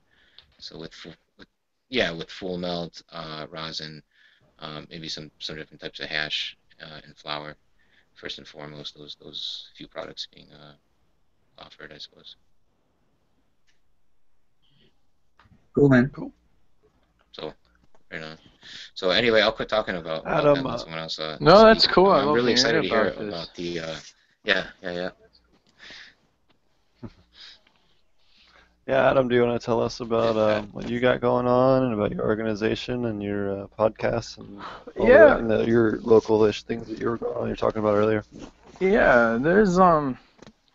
So 0.59 0.79
with, 0.79 0.95
full, 0.95 1.13
with 1.37 1.49
yeah, 1.91 2.11
with 2.11 2.31
full 2.31 2.57
melt 2.57 3.03
uh, 3.13 3.47
rosin, 3.51 4.03
um, 4.61 4.87
maybe 4.91 5.09
some 5.09 5.31
some 5.39 5.57
different 5.57 5.81
types 5.81 6.01
of 6.01 6.07
hash 6.09 6.57
uh, 6.83 7.01
and 7.05 7.17
flour. 7.17 7.57
First 8.15 8.39
and 8.39 8.47
foremost, 8.47 8.97
those 8.97 9.17
those 9.21 9.69
few 9.77 9.89
products 9.89 10.29
being 10.33 10.49
uh, 10.53 10.75
offered, 11.59 11.93
I 11.93 11.99
suppose. 11.99 12.37
Cool, 15.75 15.89
man. 15.89 16.11
Cool. 16.15 16.33
So, 17.33 17.53
right 18.13 18.23
on. 18.23 18.39
So 18.95 19.11
anyway, 19.11 19.41
I'll 19.41 19.53
quit 19.53 19.69
talking 19.69 19.97
about, 19.97 20.23
about 20.23 20.45
Adam, 20.47 20.65
that. 20.65 20.71
uh, 20.71 20.79
someone 20.79 21.01
else. 21.01 21.19
Uh, 21.19 21.37
No, 21.41 21.65
that's 21.65 21.85
speak. 21.85 21.95
cool. 21.95 22.11
I 22.13 22.21
I'm 22.23 22.33
really 22.33 22.53
excited 22.53 22.83
to 22.83 22.89
hear 22.89 23.09
about 23.09 23.29
about 23.29 23.51
the. 23.57 23.81
Uh, 23.81 23.97
yeah, 24.45 24.67
yeah, 24.83 24.93
yeah. 24.93 25.11
Yeah, 28.87 29.11
Adam, 29.11 29.29
do 29.29 29.35
you 29.35 29.43
want 29.43 29.59
to 29.59 29.65
tell 29.65 29.81
us 29.81 30.01
about 30.01 30.37
uh, 30.37 30.61
what 30.73 30.87
you 30.87 31.01
got 31.01 31.23
going 31.23 31.47
on 31.47 31.85
and 31.85 31.95
about 31.95 32.13
your 32.13 32.27
organization 32.27 33.07
and 33.07 33.23
your 33.23 33.63
uh, 33.63 33.67
podcasts 33.79 34.37
and 34.37 34.61
all 34.99 35.09
Yeah. 35.09 35.39
and 35.39 35.51
the, 35.51 35.65
your 35.65 36.01
local-ish 36.03 36.65
things 36.65 36.89
that 36.89 36.99
you 36.99 37.09
were 37.09 37.17
going 37.17 37.45
you 37.45 37.51
were 37.51 37.57
talking 37.57 37.81
about 37.81 37.95
earlier? 37.95 38.23
Yeah, 38.81 39.39
there's 39.41 39.79
um. 39.79 40.19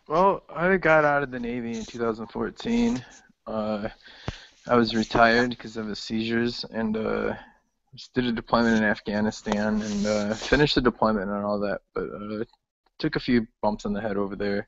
Well, 0.08 0.42
I 0.52 0.76
got 0.76 1.04
out 1.04 1.22
of 1.22 1.30
the 1.30 1.38
Navy 1.38 1.78
in 1.78 1.86
2014. 1.86 3.04
Uh, 3.46 3.88
I 4.66 4.74
was 4.74 4.94
retired 4.96 5.50
because 5.50 5.76
of 5.76 5.86
the 5.86 5.94
seizures, 5.94 6.64
and 6.64 6.96
uh, 6.96 7.34
just 7.94 8.12
did 8.12 8.24
a 8.24 8.32
deployment 8.32 8.76
in 8.76 8.82
Afghanistan 8.82 9.82
and 9.82 10.06
uh, 10.06 10.34
finished 10.34 10.74
the 10.74 10.80
deployment 10.80 11.30
and 11.30 11.44
all 11.44 11.60
that. 11.60 11.82
But 11.94 12.08
uh, 12.10 12.44
took 12.98 13.14
a 13.14 13.20
few 13.20 13.46
bumps 13.62 13.84
in 13.84 13.92
the 13.92 14.00
head 14.00 14.16
over 14.16 14.34
there. 14.34 14.66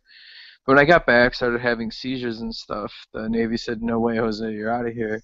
But 0.66 0.74
when 0.76 0.78
I 0.78 0.84
got 0.84 1.06
back, 1.06 1.34
started 1.34 1.60
having 1.60 1.90
seizures 1.90 2.40
and 2.40 2.54
stuff. 2.54 2.92
The 3.12 3.28
Navy 3.28 3.56
said, 3.56 3.82
"No 3.82 3.98
way, 3.98 4.16
Jose, 4.16 4.52
you're 4.52 4.70
out 4.70 4.86
of 4.86 4.94
here." 4.94 5.22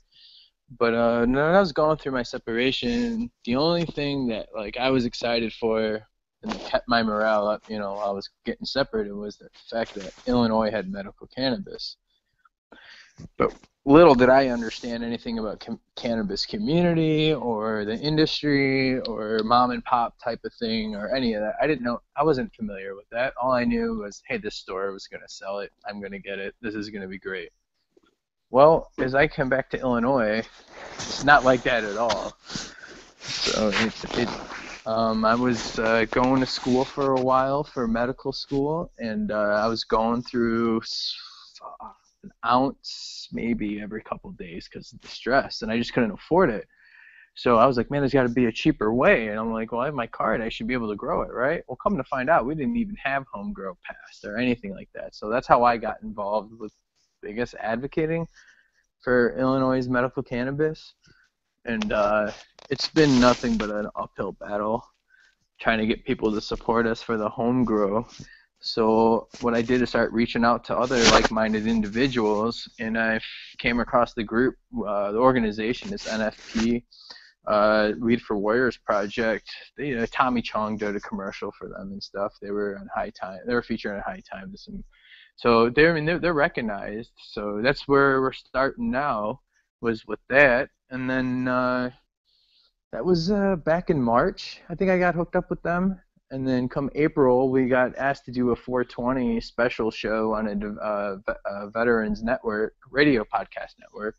But 0.78 0.94
uh, 0.94 1.20
when 1.20 1.38
I 1.38 1.60
was 1.60 1.72
going 1.72 1.96
through 1.98 2.12
my 2.12 2.22
separation, 2.22 3.30
the 3.44 3.56
only 3.56 3.86
thing 3.86 4.28
that 4.28 4.48
like 4.54 4.76
I 4.76 4.90
was 4.90 5.06
excited 5.06 5.52
for 5.52 6.00
and 6.42 6.52
kept 6.66 6.88
my 6.88 7.02
morale 7.02 7.48
up, 7.48 7.62
you 7.68 7.78
know, 7.78 7.94
while 7.94 8.10
I 8.10 8.12
was 8.12 8.28
getting 8.44 8.66
separated 8.66 9.12
was 9.14 9.36
the 9.36 9.48
fact 9.70 9.94
that 9.94 10.12
Illinois 10.26 10.70
had 10.70 10.90
medical 10.90 11.26
cannabis. 11.28 11.96
But 13.36 13.54
little 13.84 14.14
did 14.14 14.28
I 14.28 14.48
understand 14.48 15.02
anything 15.02 15.38
about 15.38 15.60
com- 15.60 15.80
cannabis 15.96 16.44
community 16.44 17.32
or 17.32 17.84
the 17.84 17.96
industry 17.96 19.00
or 19.00 19.40
mom 19.44 19.70
and 19.70 19.84
pop 19.84 20.14
type 20.22 20.40
of 20.44 20.52
thing 20.54 20.94
or 20.94 21.14
any 21.14 21.34
of 21.34 21.42
that. 21.42 21.54
I 21.60 21.66
didn't 21.66 21.84
know. 21.84 22.00
I 22.16 22.22
wasn't 22.22 22.54
familiar 22.54 22.94
with 22.94 23.08
that. 23.12 23.34
All 23.40 23.52
I 23.52 23.64
knew 23.64 23.98
was, 23.98 24.22
hey, 24.26 24.38
this 24.38 24.56
store 24.56 24.92
was 24.92 25.06
going 25.06 25.22
to 25.22 25.32
sell 25.32 25.60
it. 25.60 25.72
I'm 25.86 26.00
going 26.00 26.12
to 26.12 26.18
get 26.18 26.38
it. 26.38 26.54
This 26.60 26.74
is 26.74 26.90
going 26.90 27.02
to 27.02 27.08
be 27.08 27.18
great. 27.18 27.50
Well, 28.50 28.90
as 28.98 29.14
I 29.14 29.26
come 29.26 29.48
back 29.48 29.70
to 29.70 29.80
Illinois, 29.80 30.42
it's 30.94 31.24
not 31.24 31.44
like 31.44 31.62
that 31.64 31.84
at 31.84 31.96
all. 31.96 32.34
So 33.20 33.68
it, 33.68 34.18
it 34.18 34.28
um, 34.86 35.24
I 35.24 35.34
was 35.34 35.78
uh, 35.78 36.06
going 36.10 36.40
to 36.40 36.46
school 36.46 36.84
for 36.84 37.12
a 37.12 37.20
while 37.20 37.62
for 37.62 37.86
medical 37.86 38.32
school, 38.32 38.90
and 38.98 39.30
uh, 39.30 39.60
I 39.62 39.66
was 39.66 39.84
going 39.84 40.22
through 40.22 40.80
an 42.22 42.30
ounce 42.44 43.28
maybe 43.32 43.80
every 43.80 44.02
couple 44.02 44.30
days 44.32 44.68
because 44.68 44.92
of 44.92 45.00
the 45.00 45.08
stress, 45.08 45.62
and 45.62 45.70
I 45.70 45.78
just 45.78 45.92
couldn't 45.92 46.10
afford 46.10 46.50
it. 46.50 46.66
So 47.38 47.56
I 47.56 47.66
was 47.66 47.76
like, 47.76 47.88
man, 47.88 48.00
there's 48.00 48.12
got 48.12 48.24
to 48.24 48.28
be 48.28 48.46
a 48.46 48.52
cheaper 48.52 48.92
way. 48.92 49.28
And 49.28 49.38
I'm 49.38 49.52
like, 49.52 49.70
well, 49.70 49.82
I 49.82 49.84
have 49.84 49.94
my 49.94 50.08
card. 50.08 50.40
I 50.40 50.48
should 50.48 50.66
be 50.66 50.74
able 50.74 50.88
to 50.88 50.96
grow 50.96 51.22
it, 51.22 51.32
right? 51.32 51.62
Well, 51.68 51.78
come 51.80 51.96
to 51.96 52.02
find 52.02 52.28
out, 52.28 52.44
we 52.44 52.56
didn't 52.56 52.76
even 52.76 52.96
have 52.96 53.26
home 53.32 53.52
grow 53.52 53.78
past 53.86 54.24
or 54.24 54.38
anything 54.38 54.74
like 54.74 54.88
that. 54.94 55.14
So 55.14 55.28
that's 55.28 55.46
how 55.46 55.62
I 55.62 55.76
got 55.76 56.02
involved 56.02 56.52
with, 56.58 56.72
I 57.24 57.30
guess, 57.30 57.54
advocating 57.60 58.26
for 59.02 59.38
Illinois' 59.38 59.86
medical 59.86 60.24
cannabis. 60.24 60.94
And 61.64 61.92
uh, 61.92 62.32
it's 62.70 62.88
been 62.88 63.20
nothing 63.20 63.56
but 63.56 63.70
an 63.70 63.88
uphill 63.94 64.32
battle 64.32 64.84
trying 65.60 65.78
to 65.78 65.86
get 65.86 66.04
people 66.04 66.32
to 66.32 66.40
support 66.40 66.88
us 66.88 67.02
for 67.02 67.16
the 67.16 67.28
home 67.28 67.62
grow. 67.62 68.04
So 68.60 69.28
what 69.40 69.54
I 69.54 69.62
did 69.62 69.82
is 69.82 69.90
start 69.90 70.12
reaching 70.12 70.44
out 70.44 70.64
to 70.64 70.76
other 70.76 71.02
like-minded 71.10 71.66
individuals, 71.66 72.68
and 72.80 72.98
I 72.98 73.20
came 73.58 73.78
across 73.78 74.14
the 74.14 74.24
group, 74.24 74.56
uh, 74.86 75.12
the 75.12 75.18
organization 75.18 75.92
is 75.92 76.02
NFP, 76.02 76.82
uh, 77.46 77.92
Weed 77.98 78.20
for 78.20 78.36
Warriors 78.36 78.76
Project. 78.76 79.48
They, 79.76 79.96
uh, 79.96 80.06
Tommy 80.10 80.42
Chong 80.42 80.76
did 80.76 80.96
a 80.96 81.00
commercial 81.00 81.52
for 81.52 81.68
them 81.68 81.92
and 81.92 82.02
stuff. 82.02 82.34
They 82.42 82.50
were 82.50 82.76
on 82.78 82.88
High 82.94 83.10
Time. 83.10 83.40
They 83.46 83.54
were 83.54 83.62
featured 83.62 83.94
on 83.94 84.02
High 84.02 84.22
Times. 84.30 84.66
And 84.68 84.84
so 85.36 85.70
they're, 85.70 85.92
I 85.92 85.94
mean, 85.94 86.04
they're, 86.04 86.18
they're 86.18 86.34
recognized. 86.34 87.12
So 87.16 87.60
that's 87.62 87.86
where 87.86 88.20
we're 88.20 88.32
starting 88.32 88.90
now, 88.90 89.40
was 89.80 90.04
with 90.06 90.20
that. 90.28 90.68
And 90.90 91.08
then 91.08 91.48
uh, 91.48 91.90
that 92.92 93.04
was 93.04 93.30
uh, 93.30 93.56
back 93.56 93.88
in 93.88 94.02
March. 94.02 94.60
I 94.68 94.74
think 94.74 94.90
I 94.90 94.98
got 94.98 95.14
hooked 95.14 95.36
up 95.36 95.48
with 95.48 95.62
them. 95.62 96.00
And 96.30 96.46
then 96.46 96.68
come 96.68 96.90
April, 96.94 97.50
we 97.50 97.68
got 97.68 97.96
asked 97.96 98.26
to 98.26 98.32
do 98.32 98.50
a 98.50 98.56
420 98.56 99.40
special 99.40 99.90
show 99.90 100.34
on 100.34 100.46
a 100.46 100.82
uh, 100.82 101.16
ve- 101.26 101.32
uh, 101.46 101.68
Veterans 101.68 102.22
Network, 102.22 102.74
radio 102.90 103.24
podcast 103.24 103.74
network. 103.80 104.14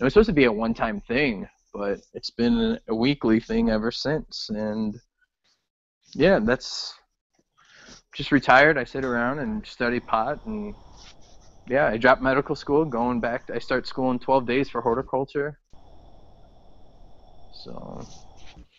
It 0.00 0.04
was 0.04 0.12
supposed 0.12 0.28
to 0.28 0.32
be 0.34 0.44
a 0.44 0.52
one-time 0.52 1.00
thing, 1.00 1.48
but 1.72 2.00
it's 2.12 2.30
been 2.30 2.80
a 2.88 2.94
weekly 2.94 3.38
thing 3.38 3.70
ever 3.70 3.92
since. 3.92 4.50
And 4.50 4.98
yeah, 6.14 6.40
that's 6.40 6.92
just 8.12 8.32
retired. 8.32 8.76
I 8.76 8.84
sit 8.84 9.04
around 9.04 9.38
and 9.38 9.64
study 9.64 10.00
pot, 10.00 10.44
and 10.46 10.74
yeah, 11.68 11.86
I 11.86 11.98
dropped 11.98 12.22
medical 12.22 12.56
school, 12.56 12.84
going 12.84 13.20
back. 13.20 13.48
I 13.52 13.60
start 13.60 13.86
school 13.86 14.10
in 14.10 14.18
12 14.18 14.44
days 14.46 14.68
for 14.68 14.80
horticulture. 14.80 15.58
So 17.52 18.04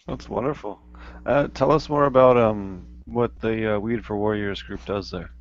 That's 0.08 0.30
wonderful. 0.30 0.80
Uh, 1.26 1.48
tell 1.48 1.72
us 1.72 1.90
more 1.90 2.06
about 2.06 2.38
um, 2.38 2.86
what 3.06 3.40
the 3.42 3.76
uh, 3.76 3.80
Weed 3.80 4.06
for 4.06 4.18
Warriors 4.18 4.62
group 4.62 4.86
does 4.86 5.10
there. 5.10 5.32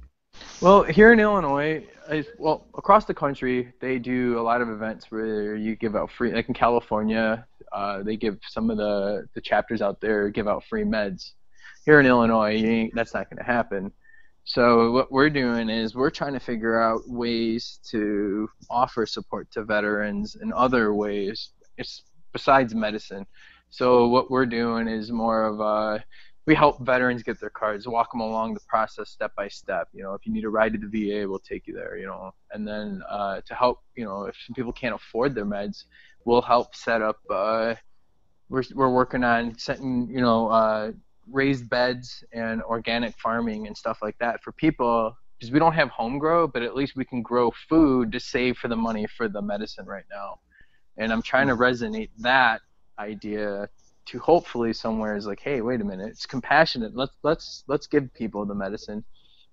Well, 0.61 0.83
here 0.83 1.13
in 1.13 1.21
Illinois, 1.21 1.87
I, 2.11 2.25
well, 2.39 2.67
across 2.77 3.05
the 3.05 3.15
country, 3.15 3.73
they 3.81 3.99
do 3.99 4.39
a 4.39 4.43
lot 4.43 4.63
of 4.63 4.69
events 4.69 5.11
where 5.11 5.55
you 5.55 5.77
give 5.77 5.95
out 5.95 6.11
free. 6.11 6.33
Like 6.33 6.49
in 6.49 6.55
California, 6.55 7.47
uh, 7.73 8.03
they 8.03 8.17
give 8.17 8.39
some 8.49 8.71
of 8.71 8.77
the 8.77 9.27
the 9.35 9.41
chapters 9.41 9.83
out 9.83 10.01
there 10.01 10.29
give 10.31 10.49
out 10.49 10.65
free 10.65 10.85
meds. 10.85 11.33
Here 11.85 12.01
in 12.01 12.07
Illinois, 12.07 12.91
that's 12.95 13.13
not 13.13 13.29
going 13.29 13.39
to 13.39 13.45
happen. 13.45 13.93
So 14.45 14.91
what 14.93 15.13
we're 15.13 15.31
doing 15.31 15.69
is 15.69 15.95
we're 15.95 16.11
trying 16.11 16.33
to 16.35 16.41
figure 16.41 16.81
out 16.81 17.03
ways 17.07 17.81
to 17.91 18.49
offer 18.71 19.07
support 19.07 19.51
to 19.53 19.65
veterans 19.65 20.37
in 20.41 20.53
other 20.53 20.95
ways. 20.95 21.51
It's 21.77 22.03
besides 22.33 22.75
medicine. 22.75 23.27
So 23.75 24.07
what 24.07 24.31
we're 24.31 24.47
doing 24.47 24.87
is 24.87 25.11
more 25.11 25.47
of 25.47 25.59
a 25.59 26.05
we 26.47 26.55
help 26.55 26.87
veterans 26.87 27.25
get 27.25 27.41
their 27.41 27.51
cards, 27.51 27.89
walk 27.89 28.13
them 28.13 28.21
along 28.21 28.55
the 28.55 28.61
process 28.69 29.11
step 29.11 29.35
by 29.35 29.49
step. 29.49 29.89
You 29.93 30.05
know, 30.05 30.15
if 30.15 30.25
you 30.25 30.33
need 30.33 30.45
a 30.45 30.49
ride 30.49 30.75
to 30.75 30.79
the 30.79 30.87
VA, 30.87 31.29
we'll 31.29 31.41
take 31.41 31.67
you 31.67 31.75
there. 31.75 31.97
You 31.97 32.07
know, 32.07 32.33
and 32.53 32.69
then 32.69 33.03
uh, 33.11 33.41
to 33.45 33.55
help, 33.55 33.81
you 33.97 34.05
know, 34.05 34.27
if 34.27 34.37
some 34.47 34.55
people 34.55 34.73
can't 34.73 34.95
afford 34.95 35.35
their 35.35 35.45
meds, 35.45 35.87
we'll 36.25 36.41
help 36.41 36.77
set 36.77 37.03
up. 37.03 37.19
Uh, 37.29 37.75
we're 38.49 38.63
we're 38.77 38.95
working 38.95 39.25
on 39.25 39.59
setting, 39.59 40.09
you 40.09 40.21
know, 40.21 40.47
uh, 40.51 40.93
raised 41.29 41.69
beds 41.69 42.23
and 42.33 42.63
organic 42.63 43.19
farming 43.19 43.67
and 43.67 43.77
stuff 43.77 43.99
like 44.03 44.17
that 44.19 44.41
for 44.41 44.53
people 44.53 45.17
because 45.37 45.51
we 45.51 45.59
don't 45.59 45.75
have 45.75 45.89
home 45.89 46.21
grow, 46.21 46.47
but 46.47 46.63
at 46.63 46.77
least 46.77 46.95
we 46.95 47.05
can 47.05 47.23
grow 47.23 47.51
food 47.69 48.13
to 48.13 48.21
save 48.21 48.57
for 48.57 48.69
the 48.69 48.77
money 48.77 49.05
for 49.17 49.29
the 49.29 49.43
medicine 49.43 49.87
right 49.87 50.07
now. 50.13 50.39
And 50.97 51.13
I'm 51.13 51.23
trying 51.23 51.49
to 51.49 51.57
resonate 51.57 52.11
that 52.19 52.61
idea 52.99 53.69
to 54.07 54.19
hopefully 54.19 54.73
somewhere 54.73 55.17
is 55.17 55.27
like, 55.27 55.41
hey, 55.41 55.61
wait 55.61 55.81
a 55.81 55.85
minute, 55.85 56.09
it's 56.09 56.27
compassionate. 56.27 56.95
Let's 56.95 57.15
let's 57.23 57.65
let's 57.67 57.87
give 57.87 58.13
people 58.15 58.45
the 58.45 58.55
medicine. 58.55 59.05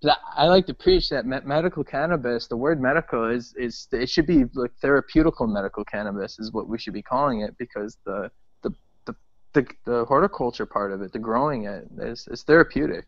But 0.01 0.17
I, 0.35 0.43
I 0.43 0.47
like 0.47 0.65
to 0.67 0.73
preach 0.73 1.09
that 1.09 1.25
me- 1.25 1.39
medical 1.45 1.83
cannabis. 1.83 2.47
The 2.47 2.57
word 2.57 2.81
medical 2.81 3.29
is 3.29 3.53
is 3.57 3.87
it 3.91 4.09
should 4.09 4.27
be 4.27 4.45
like 4.53 4.71
therapeutical 4.83 5.51
medical 5.51 5.85
cannabis 5.85 6.39
is 6.39 6.51
what 6.51 6.67
we 6.67 6.77
should 6.77 6.93
be 6.93 7.01
calling 7.01 7.41
it 7.41 7.57
because 7.57 7.97
the 8.05 8.29
the 8.61 8.71
the 9.05 9.15
the, 9.53 9.67
the 9.85 10.05
horticulture 10.05 10.65
part 10.65 10.91
of 10.91 11.01
it, 11.01 11.13
the 11.13 11.19
growing 11.19 11.65
it, 11.65 11.87
is 11.99 12.27
is 12.29 12.43
therapeutic. 12.43 13.05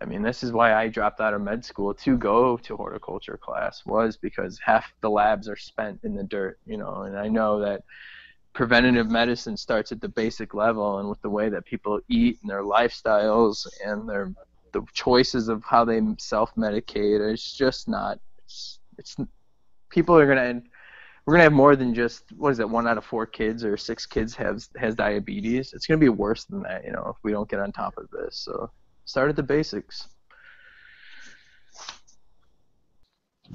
I 0.00 0.04
mean, 0.04 0.22
this 0.22 0.44
is 0.44 0.52
why 0.52 0.74
I 0.74 0.88
dropped 0.88 1.20
out 1.20 1.34
of 1.34 1.40
med 1.42 1.64
school 1.64 1.92
to 1.92 2.16
go 2.16 2.56
to 2.56 2.76
horticulture 2.76 3.36
class 3.36 3.84
was 3.84 4.16
because 4.16 4.58
half 4.64 4.92
the 5.00 5.10
labs 5.10 5.48
are 5.48 5.56
spent 5.56 6.00
in 6.04 6.14
the 6.14 6.22
dirt, 6.22 6.58
you 6.66 6.76
know, 6.76 7.02
and 7.02 7.18
I 7.18 7.26
know 7.26 7.60
that 7.60 7.82
preventative 8.54 9.10
medicine 9.10 9.56
starts 9.56 9.92
at 9.92 10.00
the 10.00 10.08
basic 10.08 10.54
level 10.54 10.98
and 10.98 11.08
with 11.08 11.20
the 11.22 11.30
way 11.30 11.48
that 11.48 11.64
people 11.64 12.00
eat 12.08 12.38
and 12.42 12.50
their 12.50 12.62
lifestyles 12.62 13.66
and 13.84 14.08
their 14.08 14.32
the 14.72 14.82
choices 14.92 15.48
of 15.48 15.64
how 15.64 15.84
they 15.84 16.00
self-medicate 16.18 17.32
it's 17.32 17.56
just 17.56 17.88
not 17.88 18.18
it's, 18.44 18.80
it's 18.98 19.16
people 19.90 20.16
are 20.16 20.26
going 20.26 20.60
to 20.62 20.68
we're 21.28 21.32
going 21.34 21.40
to 21.40 21.44
have 21.44 21.52
more 21.52 21.76
than 21.76 21.94
just 21.94 22.24
what 22.38 22.48
is 22.52 22.58
it 22.58 22.70
one 22.70 22.88
out 22.88 22.96
of 22.96 23.04
four 23.04 23.26
kids 23.26 23.62
or 23.62 23.76
six 23.76 24.06
kids 24.06 24.34
has 24.34 24.70
has 24.78 24.94
diabetes. 24.94 25.74
It's 25.74 25.86
going 25.86 26.00
to 26.00 26.02
be 26.04 26.08
worse 26.08 26.44
than 26.44 26.62
that 26.62 26.86
you 26.86 26.92
know 26.92 27.12
if 27.14 27.22
we 27.22 27.32
don't 27.32 27.50
get 27.50 27.60
on 27.60 27.70
top 27.70 27.98
of 27.98 28.08
this. 28.10 28.38
So 28.38 28.70
start 29.04 29.28
at 29.28 29.36
the 29.36 29.42
basics. 29.42 30.08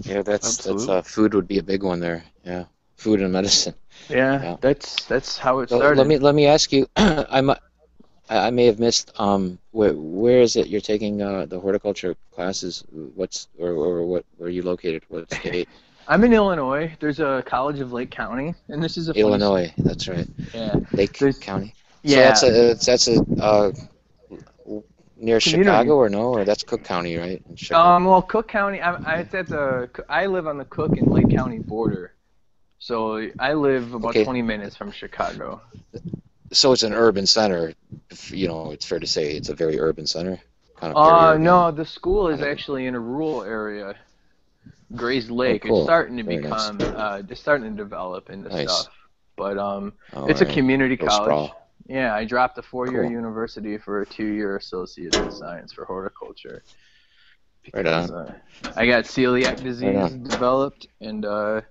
Yeah, 0.02 0.22
that's 0.22 0.58
that's 0.58 0.88
uh, 0.88 1.02
food 1.02 1.34
would 1.34 1.48
be 1.48 1.58
a 1.58 1.64
big 1.64 1.82
one 1.82 2.00
there. 2.00 2.24
Yeah, 2.46 2.66
food 2.96 3.22
and 3.22 3.32
medicine. 3.34 3.74
yeah, 4.10 4.42
Yeah. 4.44 4.58
that's 4.62 5.06
that's 5.06 5.38
how 5.38 5.60
it 5.60 5.70
So 5.70 5.78
started 5.78 5.98
let 5.98 6.08
me 6.08 6.18
let 6.18 6.36
me 6.36 6.46
ask 6.48 6.72
you. 6.72 6.88
I 6.98 7.56
I 8.30 8.50
may 8.52 8.66
have 8.66 8.80
missed. 8.80 9.12
Um, 9.20 9.60
where 9.72 9.94
where 9.94 10.42
is 10.42 10.56
it 10.56 10.68
you're 10.68 10.82
taking 10.82 11.22
uh, 11.22 11.46
the 11.46 11.60
horticulture 11.60 12.16
classes? 12.34 12.84
What's 13.16 13.48
or, 13.60 13.70
or 13.72 14.06
what? 14.06 14.26
Where 14.38 14.48
are 14.48 14.52
you 14.52 14.64
located? 14.64 15.04
What 15.10 15.32
state? 15.34 15.68
i'm 16.10 16.22
in 16.26 16.34
illinois 16.34 16.92
there's 17.00 17.22
a 17.22 17.42
college 17.46 17.80
of 17.80 17.94
lake 17.94 18.12
county 18.12 18.54
and 18.68 18.84
this 18.84 18.98
is 18.98 19.08
a 19.08 19.14
Illinois. 19.14 19.72
That's 19.78 20.10
right. 20.10 20.28
yeah 20.54 20.76
Lake 20.92 21.18
There's- 21.18 21.40
County. 21.40 21.74
yeah 22.04 22.34
So 22.34 22.52
that's 22.52 22.84
a 22.84 22.86
that's 22.92 23.08
a 23.08 23.42
uh, 23.42 23.72
near 25.18 25.40
Community. 25.40 25.64
Chicago 25.64 25.96
or 25.96 26.10
no? 26.10 26.34
Or 26.34 26.44
that's 26.44 26.64
Cook 26.64 26.84
County, 26.84 27.16
right? 27.18 27.42
In 27.48 27.76
Um, 27.76 28.04
well, 28.06 28.22
Cook 28.22 28.48
County. 28.50 28.82
I, 28.82 28.96
I 28.96 29.20
at 29.20 29.32
the. 29.48 29.90
I 30.10 30.26
live 30.26 30.48
on 30.48 30.58
the 30.58 30.66
Cook 30.66 30.98
and 30.98 31.08
Lake 31.12 31.30
County 31.30 31.60
border, 31.60 32.13
so 32.84 33.30
I 33.40 33.54
live 33.54 33.94
about 33.94 34.10
Okay. 34.10 34.26
20 34.26 34.42
minutes 34.42 34.76
from 34.76 34.92
Chicago. 34.92 35.62
so 36.52 36.74
it's 36.74 36.84
an 36.84 36.94
urban 36.94 37.26
center. 37.26 37.74
If, 38.10 38.30
you 38.32 38.48
know, 38.50 38.72
it's 38.72 38.86
fair 38.86 39.00
to 39.00 39.08
say 39.08 39.36
it's 39.38 39.48
a 39.48 39.56
very 39.56 39.80
urban 39.80 40.06
center. 40.06 40.38
Kind 40.76 40.94
of. 40.94 40.98
Uh, 40.98 41.38
no, 41.38 41.72
the 41.72 41.86
school 41.86 42.28
is 42.28 42.42
actually 42.42 42.88
in 42.88 42.94
a 42.96 43.00
rural 43.00 43.44
area, 43.44 43.96
Grayslake. 44.94 45.62
Oh, 45.64 45.68
cool. 45.68 45.78
It's 45.80 45.86
starting 45.88 46.18
to 46.18 46.24
Very 46.24 46.38
nice. 46.40 46.68
become. 46.68 46.90
Uh, 46.94 47.22
it's 47.28 47.40
starting 47.40 47.72
to 47.72 47.78
develop 47.84 48.30
into 48.30 48.50
Nice. 48.50 48.70
stuff, 48.70 48.94
but 49.38 49.58
um, 49.58 49.94
All 50.14 50.30
it's 50.30 50.42
a 50.42 50.46
community 50.46 50.98
Go 50.98 51.08
college. 51.08 51.24
sprawl. 51.26 51.70
Yeah, 51.88 52.14
I 52.14 52.26
dropped 52.26 52.58
a 52.58 52.62
four-year 52.62 53.04
Cool. 53.04 53.12
university 53.12 53.78
for 53.78 54.02
a 54.02 54.06
two-year 54.06 54.56
associate 54.58 55.16
in 55.16 55.30
science 55.30 55.72
for 55.74 55.86
horticulture. 55.86 56.64
Right 57.74 57.84
Because, 57.84 58.12
uh, 58.12 58.34
I 58.76 58.86
got 58.88 59.06
celiac 59.06 59.62
disease 59.64 59.96
on. 59.98 60.24
developed, 60.24 60.88
and 61.00 61.24
uh, 61.26 61.62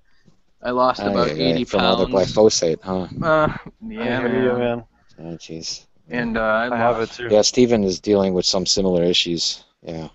I 0.62 0.70
lost 0.70 1.00
Aye, 1.00 1.10
about 1.10 1.28
aye, 1.30 1.34
80 1.34 1.64
from 1.64 1.80
all 1.80 1.96
the 1.96 2.06
pounds. 2.06 2.32
glyphosate, 2.32 2.82
huh? 2.82 3.08
Uh, 3.22 3.48
I 3.48 3.58
yeah, 3.88 4.18
hear 4.20 4.28
man. 4.28 4.58
man. 4.58 4.84
Oh, 5.18 5.36
jeez. 5.36 5.86
And 6.08 6.36
uh, 6.36 6.40
I, 6.42 6.74
I 6.74 6.76
have 6.78 6.96
it 6.96 7.00
lost- 7.00 7.16
too. 7.18 7.28
Yeah, 7.30 7.42
Steven 7.42 7.84
is 7.84 8.00
dealing 8.00 8.32
with 8.34 8.44
some 8.46 8.66
similar 8.66 9.02
issues. 9.02 9.64
Yeah. 9.82 10.08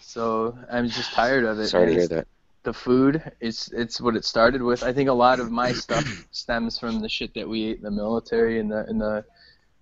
So 0.00 0.56
I'm 0.70 0.88
just 0.88 1.12
tired 1.12 1.44
of 1.44 1.58
it. 1.58 1.68
Sorry 1.68 1.86
to 1.86 1.92
hear 1.92 2.08
that. 2.08 2.26
The 2.62 2.72
food, 2.72 3.22
it's 3.40 3.70
it's 3.72 4.00
what 4.00 4.16
it 4.16 4.24
started 4.24 4.62
with. 4.62 4.82
I 4.82 4.92
think 4.92 5.08
a 5.10 5.12
lot 5.12 5.38
of 5.38 5.50
my 5.50 5.72
stuff 5.72 6.04
stems 6.30 6.78
from 6.78 7.00
the 7.00 7.08
shit 7.10 7.34
that 7.34 7.46
we 7.46 7.64
ate 7.64 7.76
in 7.78 7.82
the 7.82 7.90
military 7.90 8.58
and 8.58 8.70
the 8.70 8.86
and 8.86 8.98
the 9.00 9.24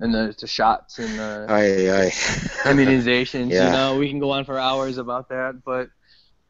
and 0.00 0.12
the, 0.12 0.34
the 0.40 0.48
shots 0.48 0.98
and 0.98 1.16
the 1.16 1.46
Aye, 1.48 1.88
aye. 2.06 2.10
immunizations. 2.68 3.50
Yeah. 3.52 3.66
You 3.66 3.72
know, 3.72 3.98
we 3.98 4.08
can 4.08 4.18
go 4.18 4.32
on 4.32 4.44
for 4.44 4.58
hours 4.58 4.98
about 4.98 5.28
that, 5.28 5.62
but 5.64 5.90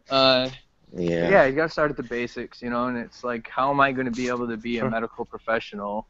uh, 0.09 0.49
yeah. 0.97 1.31
yeah, 1.31 1.45
you 1.47 1.55
got 1.55 1.65
to 1.67 1.69
start 1.71 1.91
at 1.91 1.97
the 1.97 2.03
basics. 2.03 2.63
You 2.63 2.71
know, 2.71 2.87
and 2.87 2.97
it's 2.99 3.25
like, 3.25 3.49
how 3.49 3.71
am 3.71 3.81
I 3.81 3.93
going 3.93 4.07
to 4.07 4.13
be 4.13 4.29
able 4.29 4.49
to 4.49 4.57
be 4.57 4.79
a 4.79 4.89
medical 4.91 5.25
professional 5.25 6.07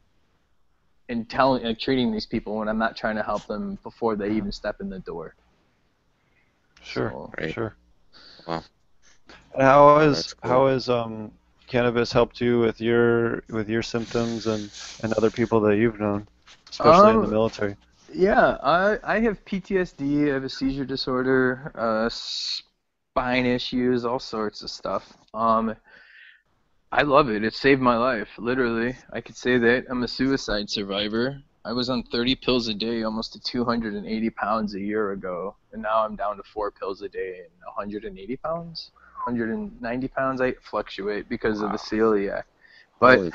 and 1.09 1.29
telling, 1.29 1.63
like, 1.63 1.79
treating 1.79 2.11
these 2.11 2.25
people 2.25 2.57
when 2.57 2.67
I'm 2.67 2.77
not 2.77 2.95
trying 2.95 3.15
to 3.17 3.23
help 3.23 3.47
them 3.47 3.77
before 3.83 4.15
they 4.15 4.31
even 4.31 4.51
step 4.51 4.77
in 4.81 4.89
the 4.89 4.99
door? 4.99 5.35
Sure, 6.81 7.09
So- 7.11 7.33
Right. 7.37 7.53
sure. 7.53 7.75
Wow. 8.47 8.63
And 9.53 9.61
how 9.63 9.99
is 9.99 10.15
That's 10.15 10.33
cool. 10.33 10.51
how 10.51 10.67
is 10.67 10.89
um 10.89 11.31
cannabis 11.67 12.11
helped 12.11 12.41
you 12.41 12.59
with 12.59 12.81
your 12.81 13.43
with 13.49 13.69
your 13.69 13.81
symptoms 13.81 14.47
and 14.47 14.71
and 15.01 15.13
other 15.13 15.31
people 15.31 15.59
that 15.61 15.77
you've 15.77 15.99
known, 15.99 16.27
especially 16.71 17.13
in 17.13 17.21
the 17.21 17.27
Um, 17.27 17.31
military? 17.31 17.75
Yeah, 18.13 18.57
I 18.61 18.99
I 19.03 19.19
have 19.21 19.43
PTSD. 19.45 20.29
I 20.29 20.33
have 20.33 20.43
a 20.43 20.49
seizure 20.49 20.85
disorder, 20.85 21.71
uh, 21.75 22.09
spine 23.13 23.45
issues, 23.45 24.05
all 24.05 24.17
sorts 24.19 24.63
of 24.63 24.71
stuff. 24.71 25.13
Um, 25.35 25.75
I 26.91 27.03
love 27.03 27.29
it. 27.29 27.43
It 27.43 27.53
saved 27.53 27.79
my 27.79 27.95
life, 27.95 28.27
literally. 28.39 28.95
I 29.11 29.21
could 29.21 29.35
say 29.37 29.59
that 29.59 29.85
I'm 29.87 30.01
a 30.01 30.07
suicide 30.07 30.67
survivor. 30.67 31.39
I 31.63 31.73
was 31.73 31.91
on 31.91 32.01
30 32.11 32.35
pills 32.37 32.67
a 32.69 32.73
day, 32.73 33.03
almost 33.03 33.33
to 33.33 33.39
280 33.39 34.29
pounds 34.31 34.73
a 34.73 34.79
year 34.79 35.11
ago, 35.11 35.55
and 35.73 35.83
now 35.83 36.03
I'm 36.03 36.15
down 36.15 36.37
to 36.37 36.43
four 36.43 36.71
pills 36.71 37.03
a 37.03 37.07
day 37.07 37.41
and 37.41 37.51
180 37.75 38.35
pounds, 38.37 38.89
190 39.25 40.07
pounds. 40.07 40.41
I 40.41 40.53
fluctuate 40.63 41.29
because 41.29 41.61
of 41.61 41.71
the 41.71 41.77
celiac, 41.77 42.43
but 42.99 43.31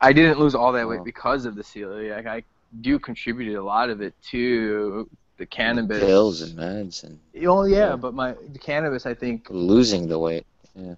I 0.00 0.12
didn't 0.12 0.38
lose 0.38 0.54
all 0.54 0.70
that 0.72 0.86
weight 0.86 0.98
Wow. 0.98 1.04
because 1.04 1.46
of 1.46 1.56
the 1.56 1.62
celiac. 1.64 2.28
I 2.28 2.44
do 2.80 3.00
contributed 3.00 3.56
a 3.56 3.64
lot 3.64 3.90
of 3.90 4.00
it 4.00 4.14
to 4.30 5.10
the 5.38 5.46
cannabis. 5.46 6.00
Pills 6.00 6.42
and 6.42 6.58
meds 6.58 7.04
and 7.04 7.18
Oh 7.46 7.64
yeah, 7.64 7.90
Yeah. 7.90 7.96
but 7.96 8.14
my 8.14 8.34
the 8.52 8.58
cannabis, 8.58 9.06
I 9.06 9.14
think, 9.14 9.48
losing 9.50 10.08
the 10.08 10.18
weight. 10.18 10.46
Yeah. 10.74 10.94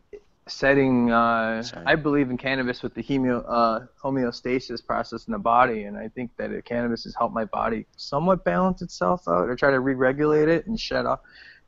setting. 0.46 1.10
Uh. 1.12 1.62
I 1.86 1.94
believe 1.94 2.30
in 2.30 2.38
cannabis 2.38 2.82
with 2.82 2.94
the 2.94 3.02
uh, 3.02 3.80
homeostasis 4.02 4.84
process 4.84 5.26
in 5.26 5.32
the 5.32 5.38
body, 5.38 5.84
and 5.84 5.96
I 5.96 6.08
think 6.08 6.30
that 6.36 6.64
cannabis 6.64 7.04
has 7.04 7.14
helped 7.14 7.34
my 7.34 7.44
body 7.44 7.86
somewhat 7.96 8.44
balance 8.44 8.80
itself 8.82 9.28
out 9.28 9.48
or 9.48 9.54
try 9.56 9.70
to 9.70 9.80
re-regulate 9.80 10.48
it 10.48 10.66
and 10.66 10.78
shut 10.80 11.04
off, 11.06 11.20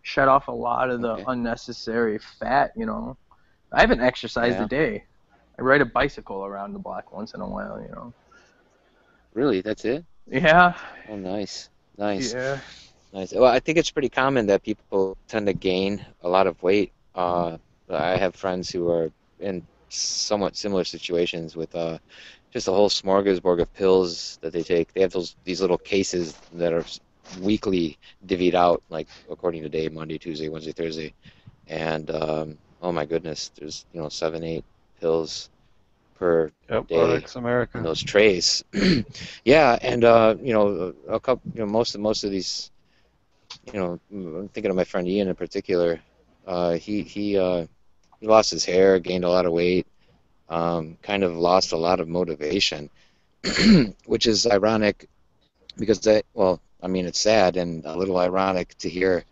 shed 0.03 0.29
off 0.29 0.49
a 0.49 0.53
lot 0.53 0.91
of 0.91 1.01
the 1.03 1.13
Okay. 1.13 1.25
unnecessary 1.27 2.19
fat. 2.39 2.73
You 2.77 2.87
know, 2.87 3.17
I 3.73 3.81
haven't 3.81 4.01
exercised 4.01 4.59
Yeah. 4.59 4.65
a 4.65 4.69
day. 4.69 5.05
I 5.59 5.63
ride 5.63 5.83
a 5.83 5.87
bicycle 5.87 6.45
around 6.47 6.73
the 6.73 6.79
block 6.79 7.13
once 7.13 7.35
in 7.35 7.41
a 7.43 7.47
while. 7.49 7.81
You 7.83 7.89
know. 7.95 8.13
Really, 9.35 9.61
that's 9.61 9.85
it? 9.85 10.05
Yeah. 10.27 10.75
Oh, 11.09 11.17
nice. 11.17 11.70
Nice. 12.01 12.33
Yeah. 12.33 12.59
Nice. 13.13 13.33
Well, 13.33 13.45
I 13.45 13.61
think 13.61 13.77
it's 13.77 13.91
pretty 13.91 14.09
common 14.09 14.47
that 14.47 14.63
people 14.63 15.19
tend 15.29 15.47
to 15.47 15.53
gain 15.53 16.05
a 16.23 16.29
lot 16.29 16.47
of 16.47 16.61
weight. 16.63 16.93
Uh, 17.15 17.59
I 17.91 18.17
have 18.17 18.35
friends 18.35 18.71
who 18.71 18.89
are 18.89 19.11
in 19.39 19.67
somewhat 19.91 20.57
similar 20.57 20.85
situations 20.85 21.57
with 21.57 21.75
uh, 21.75 21.99
just 22.53 22.69
a 22.69 22.73
whole 22.73 22.89
smorgasbord 22.89 23.61
of 23.61 23.73
pills 23.75 24.39
that 24.41 24.53
they 24.55 24.63
take. 24.63 24.95
They 24.95 25.03
have 25.03 25.13
those 25.13 25.37
these 25.45 25.61
little 25.61 25.77
cases 25.77 26.35
that 26.55 26.73
are 26.73 26.85
weekly 27.43 27.99
divvied 28.27 28.55
out, 28.55 28.83
like 28.89 29.09
according 29.31 29.63
to 29.63 29.69
day, 29.69 29.89
Monday, 29.89 30.17
Tuesday, 30.17 30.49
Wednesday, 30.49 30.73
Thursday, 30.73 31.13
and 31.67 32.11
um, 32.11 32.59
oh 32.81 32.93
my 32.93 33.05
goodness, 33.05 33.51
there's 33.59 33.85
you 33.93 34.01
know 34.01 34.09
seven, 34.09 34.43
eight 34.43 34.65
pills 35.01 35.51
per 36.21 36.53
Yep, 36.71 36.87
day 36.89 37.27
in 37.75 37.83
those 37.85 38.03
trays. 38.03 38.65
yeah, 39.45 39.79
and 39.83 40.05
uh, 40.05 40.37
you 40.43 40.55
know, 40.55 40.95
a 41.09 41.21
couple, 41.21 41.51
you 41.55 41.61
know, 41.61 41.67
most 41.67 41.97
of 41.97 42.03
most 42.03 42.25
of 42.25 42.33
these, 42.33 42.73
you 43.73 43.81
know, 43.81 44.01
I'm 44.13 44.49
thinking 44.49 44.71
of 44.71 44.77
my 44.77 44.85
friend 44.85 45.09
Ian 45.09 45.29
in 45.29 45.37
particular. 45.37 46.01
Uh, 46.47 46.73
he 46.75 47.03
he 47.03 47.39
uh, 47.39 47.67
he 48.21 48.27
lost 48.27 48.51
his 48.51 48.65
hair, 48.65 48.99
gained 49.01 49.25
a 49.25 49.31
lot 49.31 49.47
of 49.47 49.53
weight, 49.53 49.87
um, 50.49 50.99
kind 51.03 51.25
of 51.25 51.37
lost 51.37 51.73
a 51.73 51.79
lot 51.79 52.01
of 52.01 52.09
motivation, 52.09 52.91
which 54.07 54.27
is 54.27 54.47
ironic 54.47 55.09
because 55.79 56.01
that 56.01 56.25
well, 56.35 56.61
I 56.83 56.89
mean, 56.89 57.07
it's 57.07 57.21
sad 57.21 57.57
and 57.57 57.85
a 57.87 57.97
little 57.97 58.19
ironic 58.19 58.77
to 58.79 58.89
hear, 58.89 59.25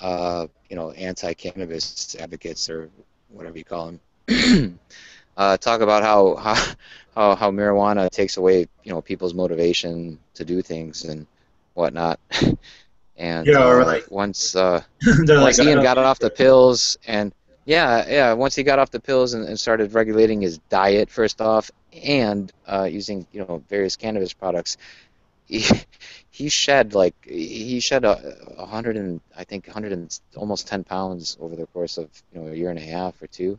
uh, 0.00 0.46
you 0.68 0.76
know, 0.76 0.92
anti-cannabis 0.92 2.16
advocates 2.18 2.68
or 2.70 2.90
whatever 3.30 3.58
you 3.58 3.64
call 3.64 3.92
them. 4.26 4.78
Uh, 5.36 5.56
talk 5.56 5.80
about 5.80 6.02
how, 6.02 6.34
how 6.46 6.54
how 7.14 7.34
how 7.36 7.50
marijuana 7.50 8.10
takes 8.10 8.36
away 8.36 8.66
you 8.84 8.92
know 8.92 9.00
people's 9.02 9.34
motivation 9.34 10.18
to 10.34 10.44
do 10.44 10.62
things 10.62 11.04
and 11.04 11.26
whatnot. 11.74 12.18
And 13.16 13.46
Yeah, 13.46 13.60
uh, 13.60 13.84
like- 13.84 14.10
once 14.10 14.56
uh, 14.56 14.82
once 15.06 15.58
like, 15.58 15.66
Ian 15.66 15.78
"Oh, 15.78 15.82
got 15.82 15.98
off 15.98 16.18
the 16.18 16.30
pills 16.30 16.96
and 17.06 17.32
yeah, 17.64 18.08
yeah, 18.08 18.32
once 18.32 18.56
he 18.56 18.64
got 18.64 18.78
off 18.80 18.90
the 18.90 18.98
pills 19.00 19.34
and, 19.34 19.46
and 19.46 19.58
started 19.60 19.94
regulating 19.94 20.40
his 20.40 20.58
diet 20.70 21.10
first 21.10 21.40
off 21.40 21.70
and 21.92 22.50
uh, 22.66 22.84
using 22.90 23.26
you 23.32 23.40
know 23.44 23.62
various 23.68 23.96
cannabis 23.96 24.32
products, 24.32 24.76
he, 25.46 25.64
he 26.30 26.48
shed 26.48 26.94
like 26.94 27.14
he 27.24 27.80
shed 27.80 28.04
a, 28.04 28.36
a 28.58 28.66
hundred 28.66 28.96
and 28.96 29.20
I 29.36 29.44
think 29.44 29.68
hundred 29.68 29.92
and 29.92 30.18
almost 30.36 30.66
ten 30.66 30.82
pounds 30.84 31.36
over 31.40 31.54
the 31.54 31.66
course 31.66 31.98
of 31.98 32.08
you 32.32 32.40
know 32.40 32.48
a 32.48 32.54
year 32.54 32.70
and 32.70 32.78
a 32.78 32.82
half 32.82 33.20
or 33.22 33.26
two, 33.28 33.58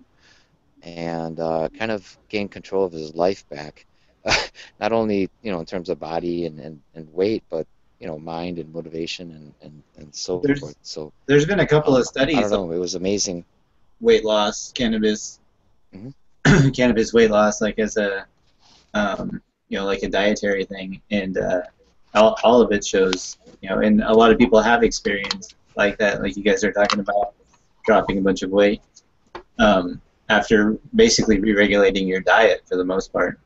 and 0.83 1.39
uh, 1.39 1.69
kind 1.77 1.91
of 1.91 2.17
gained 2.29 2.51
control 2.51 2.85
of 2.85 2.91
his 2.91 3.13
life 3.15 3.47
back, 3.49 3.85
not 4.79 4.91
only 4.91 5.29
you 5.41 5.51
know 5.51 5.59
in 5.59 5.65
terms 5.65 5.89
of 5.89 5.99
body 5.99 6.45
and, 6.45 6.59
and, 6.59 6.81
and 6.95 7.11
weight, 7.13 7.43
but 7.49 7.65
you 7.99 8.07
know 8.07 8.17
mind 8.19 8.59
and 8.59 8.71
motivation 8.73 9.31
and, 9.31 9.53
and, 9.61 9.83
and 9.97 10.13
so 10.15 10.39
There's- 10.43 10.59
forth. 10.59 10.75
So 10.81 11.11
There's 11.25 11.45
been 11.45 11.61
a 11.61 11.67
couple 11.67 11.95
of 11.95 12.05
studies 12.05 12.37
I 12.37 12.41
don't 12.41 12.67
know, 12.69 12.71
it 12.71 12.79
was 12.79 12.95
amazing. 12.95 13.45
weight 14.01 14.25
loss, 14.25 14.71
cannabis, 14.73 15.39
Mhm. 15.95 16.13
cannabis 16.75 17.13
weight 17.13 17.31
loss, 17.31 17.61
like 17.61 17.79
as 17.79 17.97
a, 17.97 18.25
um, 18.93 19.41
you 19.69 19.77
know, 19.77 19.85
like 19.85 20.03
a 20.03 20.09
dietary 20.09 20.65
thing, 20.65 21.01
and 21.11 21.37
uh, 21.37 21.61
all, 22.13 22.37
all 22.43 22.61
of 22.61 22.71
it 22.71 22.85
shows, 22.85 23.37
you 23.61 23.69
know, 23.69 23.79
and 23.79 24.01
a 24.03 24.11
lot 24.11 24.31
of 24.31 24.37
people 24.37 24.61
have 24.61 24.83
experienced 24.83 25.55
like 25.77 25.97
that, 25.99 26.21
like 26.21 26.35
you 26.35 26.43
guys 26.43 26.63
are 26.63 26.71
talking 26.73 26.99
about, 26.99 27.33
dropping 27.85 28.17
a 28.17 28.21
bunch 28.21 28.41
of 28.43 28.49
weight, 28.51 28.81
um, 29.59 30.01
after 30.29 30.77
basically 30.95 31.39
re-regulating 31.39 32.07
your 32.07 32.21
diet 32.21 32.63
for 32.65 32.77
the 32.77 32.85
most 32.85 33.11
part, 33.11 33.39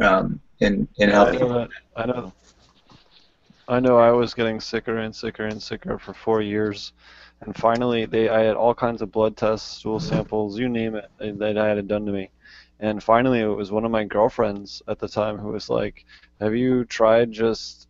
um, 0.00 0.40
and 0.60 0.88
and 0.98 1.12
I 1.12 1.32
know 1.32 1.58
that. 1.58 1.68
I 1.96 2.06
know. 2.06 2.32
I 3.68 3.80
know. 3.80 3.98
I 3.98 4.12
was 4.12 4.34
getting 4.34 4.60
sicker 4.60 4.98
and 4.98 5.14
sicker 5.14 5.46
and 5.46 5.60
sicker 5.60 5.98
for 5.98 6.14
four 6.14 6.40
years, 6.40 6.92
and 7.40 7.56
finally, 7.56 8.06
they 8.06 8.28
I 8.28 8.40
had 8.40 8.56
all 8.56 8.74
kinds 8.74 9.02
of 9.02 9.10
blood 9.10 9.36
tests, 9.36 9.78
stool 9.78 9.98
samples, 9.98 10.58
you 10.58 10.68
name 10.68 10.94
it, 10.94 11.10
eh, 11.20 11.32
that 11.36 11.58
I 11.58 11.68
had 11.68 11.78
it 11.78 11.88
done 11.88 12.06
to 12.06 12.12
me, 12.12 12.30
and 12.80 13.02
finally, 13.02 13.40
it 13.40 13.46
was 13.46 13.72
one 13.72 13.84
of 13.84 13.90
my 13.90 14.04
girlfriends 14.04 14.82
at 14.88 14.98
the 14.98 15.08
time 15.08 15.38
who 15.38 15.48
was 15.48 15.68
like, 15.68 16.04
"Have 16.40 16.54
you 16.54 16.84
tried 16.84 17.32
just 17.32 17.88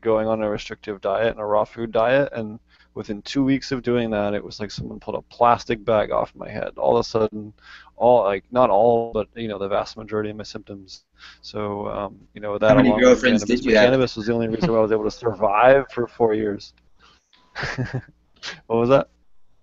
going 0.00 0.26
on 0.28 0.42
a 0.42 0.50
restrictive 0.50 1.00
diet 1.00 1.30
and 1.30 1.40
a 1.40 1.44
raw 1.44 1.64
food 1.64 1.92
diet?" 1.92 2.32
And 2.32 2.58
within 2.96 3.20
two 3.22 3.44
weeks 3.44 3.70
of 3.72 3.82
doing 3.82 4.10
that, 4.10 4.32
it 4.32 4.42
was 4.42 4.58
like 4.58 4.70
someone 4.70 4.98
pulled 4.98 5.16
a 5.18 5.22
plastic 5.34 5.84
bag 5.84 6.10
off 6.10 6.34
my 6.34 6.48
head. 6.48 6.70
All 6.78 6.96
of 6.96 7.00
a 7.00 7.08
sudden, 7.08 7.52
all 7.96 8.24
like 8.24 8.44
not 8.50 8.70
all, 8.70 9.12
but 9.12 9.28
you 9.36 9.48
know, 9.48 9.58
the 9.58 9.68
vast 9.68 9.96
majority 9.96 10.30
of 10.30 10.36
my 10.36 10.42
symptoms. 10.44 11.04
So 11.42 11.86
um, 11.88 12.18
you 12.34 12.40
know 12.40 12.58
that 12.58 12.70
How 12.70 12.74
many 12.74 12.88
along 12.88 13.00
with 13.00 13.04
girlfriends 13.08 13.44
cannabis, 13.44 13.60
did 13.60 13.70
you 13.70 13.76
have? 13.76 13.86
Cannabis 13.86 14.16
was 14.16 14.26
the 14.26 14.32
only 14.32 14.48
reason 14.48 14.72
why 14.72 14.78
I 14.78 14.80
was 14.80 14.92
able 14.92 15.04
to 15.04 15.10
survive 15.10 15.84
for 15.92 16.08
four 16.08 16.32
years. 16.34 16.72
what 18.66 18.76
was 18.76 18.88
that? 18.88 19.08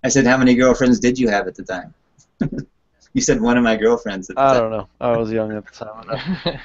I 0.03 0.09
said, 0.09 0.25
how 0.25 0.37
many 0.37 0.53
girlfriends 0.53 0.99
did 0.99 1.17
you 1.17 1.27
have 1.29 1.47
at 1.47 1.55
the 1.55 1.63
time? 1.63 1.93
you 3.13 3.21
said 3.21 3.41
one 3.41 3.57
of 3.57 3.63
my 3.63 3.75
girlfriends 3.75 4.29
at 4.29 4.35
the 4.35 4.41
I 4.41 4.53
time. 4.53 4.61
don't 4.61 4.71
know. 4.71 4.87
I 5.01 5.17
was 5.17 5.31
young 5.31 5.51
at 5.53 5.65
the 5.65 5.85
time. 5.85 6.59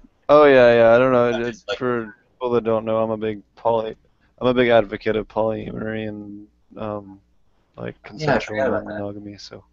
Oh 0.30 0.44
yeah, 0.44 0.74
yeah. 0.74 0.94
I 0.94 0.98
don't 0.98 1.12
know. 1.12 1.46
It- 1.46 1.56
Like- 1.66 1.78
for 1.78 2.14
people 2.34 2.50
that 2.50 2.64
don't 2.64 2.84
know, 2.84 2.98
I'm 2.98 3.10
a 3.10 3.16
big 3.16 3.40
poly. 3.56 3.96
I'm 4.40 4.46
a 4.46 4.54
big 4.54 4.68
advocate 4.68 5.16
of 5.16 5.26
polyamory 5.28 6.08
and 6.08 6.46
um, 6.76 7.20
like 7.76 8.00
consensual 8.02 8.56
forgot 8.56 8.68
about 8.68 8.84
that. 8.84 8.90
non-monogamy. 8.90 9.38
So 9.38 9.64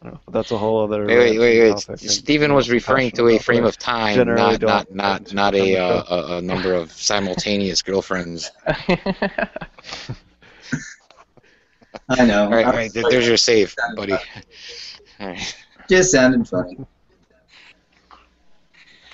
I 0.00 0.04
don't 0.04 0.14
know. 0.14 0.20
But 0.26 0.32
that's 0.34 0.50
a 0.52 0.58
whole 0.58 0.84
other. 0.84 1.06
Wait, 1.06 1.18
wait, 1.18 1.38
wait, 1.38 1.88
wait. 1.88 1.98
Stephen 1.98 2.54
was 2.54 2.70
referring 2.70 3.10
to 3.12 3.28
a 3.28 3.38
frame 3.38 3.64
of 3.64 3.76
time, 3.78 4.16
not 4.16 4.60
don't 4.60 4.68
not 4.68 4.94
not 4.94 5.34
not 5.34 5.54
a, 5.54 5.76
uh, 5.76 6.04
a 6.08 6.36
a 6.36 6.42
number 6.42 6.74
of 6.74 6.92
simultaneous 6.92 7.82
girlfriends. 7.82 8.50
I 12.08 12.24
know. 12.24 12.44
All 12.44 12.50
right, 12.50 12.66
all 12.66 12.72
right. 12.72 12.92
There's 12.92 13.26
your 13.26 13.36
save, 13.36 13.74
buddy. 13.96 14.12
All 14.12 14.20
right. 15.28 15.56
Just 15.88 16.12
sounded 16.12 16.46
funny. 16.46 16.78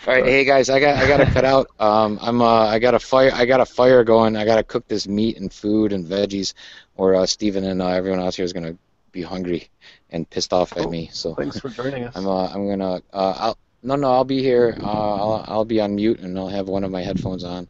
All 0.07 0.12
right, 0.14 0.25
hey 0.25 0.45
guys, 0.45 0.69
I 0.69 0.81
got 0.81 0.99
I 0.99 1.07
got 1.07 1.19
to 1.19 1.27
cut 1.27 1.45
out. 1.45 1.69
Um, 1.79 2.19
I'm 2.21 2.43
uh, 2.43 2.67
I 2.67 2.79
got 2.79 2.95
a 2.95 2.99
fire 3.01 3.31
I 3.35 3.47
got 3.47 3.61
a 3.61 3.67
fire 3.67 4.05
going. 4.05 4.37
I 4.37 4.45
got 4.45 4.57
to 4.57 4.64
cook 4.64 4.87
this 4.88 5.09
meat 5.09 5.38
and 5.38 5.53
food 5.53 5.93
and 5.93 6.07
veggies, 6.07 6.53
or 6.97 7.14
uh, 7.14 7.27
Steven 7.27 7.64
and 7.64 7.81
uh, 7.83 7.88
everyone 7.88 8.21
else 8.21 8.37
here 8.37 8.45
is 8.45 8.53
gonna 8.53 8.77
be 9.12 9.23
hungry 9.23 9.71
and 10.11 10.29
pissed 10.29 10.53
off 10.53 10.77
at 10.77 10.85
Cool. 10.85 10.90
me. 10.90 11.09
So 11.12 11.38
Thanks 11.38 11.61
for 11.61 11.71
joining 11.71 12.05
us. 12.05 12.14
I'm 12.14 12.27
uh, 12.27 12.49
I'm 12.49 12.69
gonna 12.69 13.03
uh, 13.12 13.35
I'll 13.38 13.59
no 13.83 13.97
no 13.97 14.12
I'll 14.12 14.25
be 14.25 14.43
here. 14.43 14.77
Uh, 14.83 15.14
I'll 15.17 15.45
I'll 15.49 15.64
be 15.64 15.81
on 15.81 15.95
mute 15.95 16.21
and 16.21 16.38
I'll 16.38 16.49
have 16.49 16.69
one 16.69 16.85
of 16.85 16.90
my 16.90 17.03
headphones 17.03 17.45
on, 17.45 17.69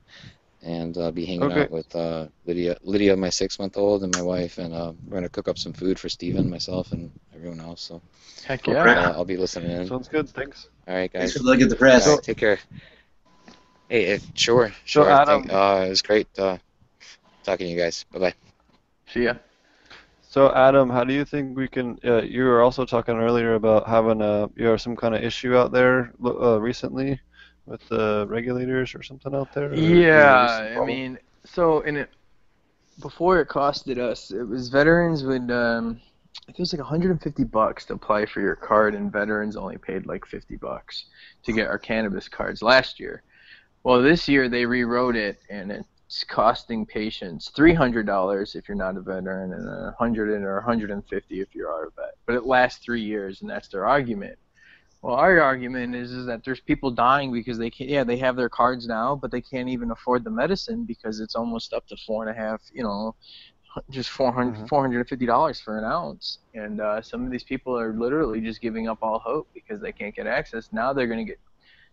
and 0.62 0.96
uh, 0.98 1.10
be 1.12 1.24
hanging 1.26 1.50
Okay. 1.50 1.52
out 1.52 1.70
with 1.70 1.94
uh, 1.94 2.26
Lydia 2.46 2.76
Lydia 2.82 3.16
my 3.16 3.30
six 3.30 3.58
month 3.60 3.76
old 3.76 4.02
and 4.02 4.12
my 4.12 4.22
wife, 4.22 4.58
and 4.58 4.74
uh, 4.74 4.92
we're 5.06 5.16
gonna 5.16 5.28
cook 5.28 5.48
up 5.48 5.58
some 5.58 5.72
food 5.72 5.98
for 6.00 6.08
Steven, 6.08 6.50
myself, 6.50 6.92
and 6.92 7.12
everyone 7.34 7.60
else. 7.60 7.82
So 7.82 8.02
Heck 8.44 8.66
yeah. 8.66 8.82
Uh, 8.94 9.12
I'll 9.16 9.24
be 9.24 9.36
listening 9.36 9.70
in. 9.70 9.88
Sounds 9.88 10.08
good. 10.08 10.28
Thanks. 10.28 10.68
All 10.86 10.94
right, 10.94 11.10
Thanks 11.12 11.32
guys. 11.32 11.32
for 11.32 11.38
the 11.40 11.44
look 11.44 11.60
at 11.60 11.68
the 11.68 11.76
press. 11.76 12.06
right, 12.06 12.22
take 12.22 12.36
care. 12.36 12.58
Hey, 13.88 14.18
sure, 14.34 14.72
sure. 14.84 15.10
Adam- 15.10 15.42
Thank- 15.42 15.52
uh, 15.52 15.84
it 15.86 15.88
was 15.90 16.02
great 16.02 16.28
uh, 16.38 16.58
talking 17.42 17.66
to 17.66 17.72
you 17.72 17.78
guys. 17.78 18.04
Bye 18.12 18.18
bye. 18.18 18.34
See 19.06 19.24
ya. 19.24 19.34
So 20.28 20.52
Adam, 20.54 20.90
how 20.90 21.04
do 21.04 21.14
you 21.14 21.24
think 21.24 21.56
we 21.56 21.68
can? 21.68 21.98
Uh, 22.04 22.22
you 22.22 22.44
were 22.44 22.60
also 22.62 22.84
talking 22.84 23.16
earlier 23.16 23.54
about 23.54 23.86
having 23.88 24.20
a 24.20 24.48
you 24.56 24.64
know 24.64 24.76
some 24.76 24.96
kind 24.96 25.14
of 25.14 25.22
issue 25.22 25.56
out 25.56 25.70
there 25.72 26.12
uh, 26.24 26.60
recently 26.60 27.20
with 27.66 27.86
the 27.88 28.26
regulators 28.28 28.94
or 28.94 29.02
something 29.02 29.34
out 29.34 29.52
there. 29.54 29.66
or- 29.70 29.72
or 29.72 29.76
some 29.76 29.84
Yeah, 29.96 30.78
I 30.80 30.84
mean, 30.84 31.18
so 31.44 31.80
in 31.80 31.96
it 31.96 32.10
before 33.00 33.40
it 33.40 33.48
costed 33.48 33.98
us, 33.98 34.30
it 34.32 34.42
was 34.42 34.68
veterans 34.68 35.22
would 35.24 35.50
um, 35.50 35.86
I 35.86 35.92
think 35.92 36.00
it 36.48 36.58
was 36.58 36.72
like 36.72 36.80
150 36.80 37.44
bucks 37.44 37.86
to 37.86 37.94
apply 37.94 38.26
for 38.26 38.40
your 38.40 38.56
card, 38.56 38.94
and 38.94 39.12
veterans 39.12 39.56
only 39.56 39.78
paid 39.78 40.06
like 40.06 40.26
50 40.26 40.56
bucks 40.56 41.06
to 41.44 41.52
get 41.52 41.68
our 41.68 41.78
cannabis 41.78 42.28
cards 42.28 42.62
last 42.62 43.00
year. 43.00 43.22
Well, 43.82 44.02
this 44.02 44.28
year 44.28 44.48
they 44.48 44.66
rewrote 44.66 45.16
it, 45.16 45.40
and 45.48 45.70
it's 45.70 46.24
costing 46.24 46.86
patients 46.86 47.50
$300 47.56 48.56
if 48.56 48.68
you're 48.68 48.76
not 48.76 48.96
a 48.96 49.00
veteran, 49.00 49.52
and 49.52 49.66
100 49.66 50.42
or 50.42 50.54
150 50.56 51.40
if 51.40 51.54
you 51.54 51.66
are 51.66 51.86
a 51.86 51.90
vet. 51.90 52.14
But 52.26 52.36
it 52.36 52.44
lasts 52.44 52.84
three 52.84 53.02
years, 53.02 53.40
and 53.40 53.50
that's 53.50 53.68
their 53.68 53.86
argument. 53.86 54.38
Well, 55.04 55.16
our 55.16 55.38
argument 55.38 55.94
is 55.94 56.12
is 56.12 56.24
that 56.28 56.44
there's 56.46 56.60
people 56.60 56.90
dying 56.90 57.30
because 57.30 57.58
they 57.58 57.68
can't. 57.68 57.90
Yeah, 57.90 58.04
they 58.04 58.16
have 58.16 58.36
their 58.36 58.48
cards 58.48 58.86
now, 58.86 59.14
but 59.14 59.30
they 59.30 59.42
can't 59.42 59.68
even 59.68 59.90
afford 59.90 60.24
the 60.24 60.30
medicine 60.30 60.84
because 60.86 61.20
it's 61.20 61.34
almost 61.34 61.74
up 61.74 61.86
to 61.88 61.96
four 62.06 62.26
and 62.26 62.34
a 62.34 62.40
half. 62.40 62.62
You 62.72 62.84
know, 62.84 63.14
just 63.90 64.10
400 64.10 64.56
Mhm. 64.56 64.68
450 64.68 65.26
dollars 65.26 65.60
for 65.60 65.78
an 65.78 65.84
ounce. 65.84 66.38
And 66.54 66.80
uh, 66.80 67.02
some 67.02 67.24
of 67.24 67.30
these 67.30 67.44
people 67.44 67.78
are 67.78 67.92
literally 67.92 68.40
just 68.40 68.60
giving 68.60 68.88
up 68.88 68.98
all 69.02 69.18
hope 69.18 69.48
because 69.54 69.80
they 69.80 69.92
can't 69.92 70.14
get 70.14 70.26
access. 70.26 70.72
Now 70.72 70.92
they're 70.92 71.06
going 71.06 71.24
to 71.24 71.30
get 71.30 71.40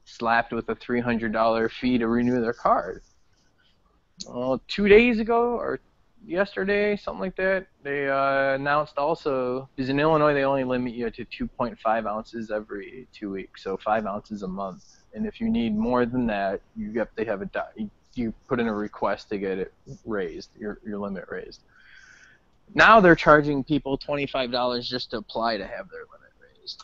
slapped 0.05 0.51
with 0.51 0.67
a 0.69 0.75
$300 0.75 1.71
fee 1.71 1.97
to 1.97 2.07
renew 2.07 2.41
their 2.41 2.53
card. 2.53 3.01
Well, 4.27 4.61
two 4.67 4.87
days 4.87 5.19
ago 5.19 5.55
or 5.57 5.79
yesterday, 6.25 6.95
something 6.95 7.21
like 7.21 7.35
that, 7.37 7.67
they 7.83 8.07
uh, 8.09 8.53
announced 8.55 8.97
also 8.97 9.67
because 9.75 9.89
in 9.89 9.99
Illinois 9.99 10.33
they 10.33 10.43
only 10.43 10.63
limit 10.63 10.93
you 10.93 11.09
to 11.09 11.25
2.5 11.25 12.07
ounces 12.07 12.51
every 12.51 13.07
two 13.13 13.31
weeks, 13.31 13.63
so 13.63 13.77
five 13.77 14.05
ounces 14.05 14.43
a 14.43 14.47
month. 14.47 14.83
And 15.13 15.25
if 15.25 15.41
you 15.41 15.49
need 15.49 15.75
more 15.75 16.05
than 16.05 16.27
that, 16.27 16.61
you 16.75 16.91
have 16.99 17.13
to 17.15 17.25
have 17.25 17.41
a 17.41 17.45
di- 17.47 17.89
you 18.13 18.33
put 18.47 18.59
in 18.59 18.67
a 18.67 18.73
request 18.73 19.29
to 19.29 19.37
get 19.37 19.57
it 19.57 19.73
raised, 20.05 20.49
your 20.59 20.79
your 20.85 20.99
limit 20.99 21.25
raised. 21.29 21.61
Now 22.73 22.99
they're 22.99 23.15
charging 23.15 23.63
people 23.63 23.97
$25 23.97 24.83
just 24.83 25.11
to 25.11 25.17
apply 25.17 25.57
to 25.57 25.65
have 25.65 25.89
their 25.89 26.01
limit 26.11 26.31
raised. 26.39 26.83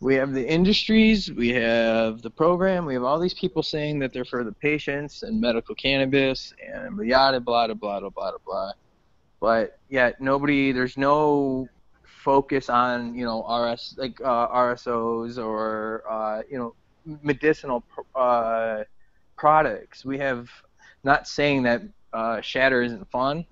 We 0.00 0.14
have 0.16 0.32
the 0.32 0.46
industries, 0.46 1.32
we 1.32 1.50
have 1.50 2.22
the 2.22 2.30
program, 2.30 2.84
we 2.84 2.94
have 2.94 3.04
all 3.04 3.18
these 3.18 3.34
people 3.34 3.62
saying 3.62 4.00
that 4.00 4.12
they're 4.12 4.24
for 4.24 4.44
the 4.44 4.52
patients 4.52 5.22
and 5.22 5.40
medical 5.40 5.74
cannabis 5.74 6.52
and 6.72 6.98
yada 7.06 7.40
blah 7.40 7.68
blah 7.68 7.74
blah 7.74 8.00
blah 8.00 8.10
blah 8.10 8.32
blah. 8.44 8.72
But 9.40 9.78
yet 9.88 10.20
nobody, 10.20 10.72
there's 10.72 10.96
no 10.96 11.68
focus 12.22 12.68
on 12.68 13.14
you 13.14 13.24
know 13.24 13.42
RS 13.42 13.94
like 13.98 14.20
uh, 14.20 14.48
RSOs 14.48 15.38
or 15.38 16.04
uh, 16.08 16.42
you 16.50 16.58
know 16.58 16.74
medicinal 17.22 17.82
uh, 18.14 18.84
products. 19.36 20.04
We 20.04 20.18
have 20.18 20.48
not 21.02 21.26
saying 21.26 21.64
that 21.64 21.82
uh, 22.12 22.40
shatter 22.40 22.82
isn't 22.82 23.10
fun, 23.10 23.44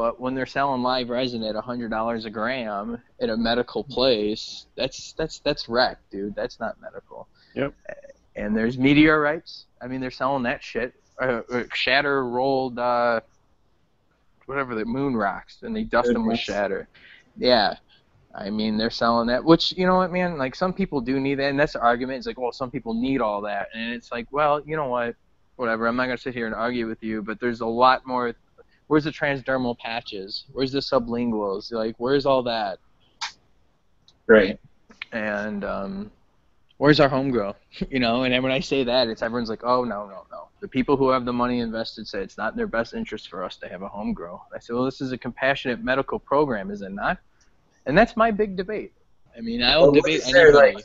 but 0.00 0.18
when 0.18 0.34
they're 0.34 0.46
selling 0.46 0.80
live 0.82 1.10
resin 1.10 1.42
at 1.42 1.54
hundred 1.56 1.90
dollars 1.90 2.24
a 2.24 2.30
gram 2.30 3.02
at 3.20 3.28
a 3.28 3.36
medical 3.36 3.84
place, 3.84 4.64
that's 4.74 5.12
that's 5.12 5.40
that's 5.40 5.68
wreck, 5.68 5.98
dude. 6.10 6.34
That's 6.34 6.58
not 6.58 6.80
medical. 6.80 7.28
Yep. 7.54 7.74
And 8.34 8.56
there's 8.56 8.78
meteorites. 8.78 9.66
I 9.78 9.88
mean, 9.88 10.00
they're 10.00 10.10
selling 10.10 10.44
that 10.44 10.64
shit. 10.64 10.94
Uh, 11.20 11.42
uh, 11.52 11.64
shatter 11.74 12.26
rolled, 12.26 12.78
uh, 12.78 13.20
whatever 14.46 14.74
the 14.74 14.86
moon 14.86 15.14
rocks, 15.14 15.58
and 15.60 15.76
they 15.76 15.84
dust 15.84 16.10
them 16.10 16.24
with 16.24 16.38
shatter. 16.38 16.88
Yeah. 17.36 17.74
I 18.34 18.48
mean, 18.48 18.78
they're 18.78 18.88
selling 18.88 19.26
that, 19.26 19.44
which 19.44 19.72
you 19.76 19.86
know 19.86 19.96
what, 19.96 20.10
man. 20.10 20.38
Like 20.38 20.54
some 20.54 20.72
people 20.72 21.02
do 21.02 21.20
need 21.20 21.34
that, 21.40 21.50
and 21.50 21.60
that's 21.60 21.74
the 21.74 21.80
argument. 21.80 22.16
It's 22.16 22.26
like, 22.26 22.40
well, 22.40 22.52
some 22.52 22.70
people 22.70 22.94
need 22.94 23.20
all 23.20 23.42
that, 23.42 23.68
and 23.74 23.92
it's 23.92 24.10
like, 24.10 24.28
well, 24.30 24.62
you 24.64 24.76
know 24.76 24.86
what? 24.86 25.14
whatever. 25.60 25.86
I'm 25.86 25.94
not 25.94 26.06
gonna 26.06 26.18
sit 26.18 26.34
here 26.34 26.46
and 26.46 26.54
argue 26.54 26.88
with 26.88 27.02
you, 27.02 27.22
but 27.22 27.38
there's 27.38 27.60
a 27.60 27.66
lot 27.66 28.06
more. 28.06 28.34
Where's 28.90 29.04
the 29.04 29.12
transdermal 29.12 29.78
patches? 29.78 30.46
Where's 30.50 30.72
the 30.72 30.80
sublinguals? 30.80 31.70
Like, 31.70 31.94
where's 31.98 32.26
all 32.26 32.42
that? 32.42 32.80
Right. 34.26 34.58
And 35.12 35.62
um, 35.64 36.10
where's 36.78 36.98
our 36.98 37.08
home 37.08 37.30
grow? 37.30 37.54
you 37.88 38.00
know, 38.00 38.24
and 38.24 38.42
when 38.42 38.50
I 38.50 38.58
say 38.58 38.82
that, 38.82 39.06
it's 39.06 39.22
everyone's 39.22 39.48
like, 39.48 39.62
oh 39.62 39.84
no, 39.84 40.08
no, 40.08 40.26
no. 40.32 40.48
The 40.58 40.66
people 40.66 40.96
who 40.96 41.08
have 41.10 41.24
the 41.24 41.32
money 41.32 41.60
invested 41.60 42.08
say 42.08 42.20
it's 42.20 42.36
not 42.36 42.54
in 42.54 42.56
their 42.56 42.66
best 42.66 42.92
interest 42.92 43.28
for 43.28 43.44
us 43.44 43.54
to 43.58 43.68
have 43.68 43.82
a 43.82 43.88
home 43.88 44.12
grow. 44.12 44.42
I 44.52 44.58
said, 44.58 44.74
well, 44.74 44.84
this 44.86 45.00
is 45.00 45.12
a 45.12 45.18
compassionate 45.18 45.84
medical 45.84 46.18
program, 46.18 46.72
is 46.72 46.82
it 46.82 46.90
not? 46.90 47.18
And 47.86 47.96
that's 47.96 48.16
my 48.16 48.32
big 48.32 48.56
debate. 48.56 48.92
I 49.38 49.40
mean, 49.40 49.62
I 49.62 49.74
don't 49.74 49.82
Well, 49.82 49.92
debate 49.92 50.22
anybody. 50.26 50.74
like- 50.74 50.84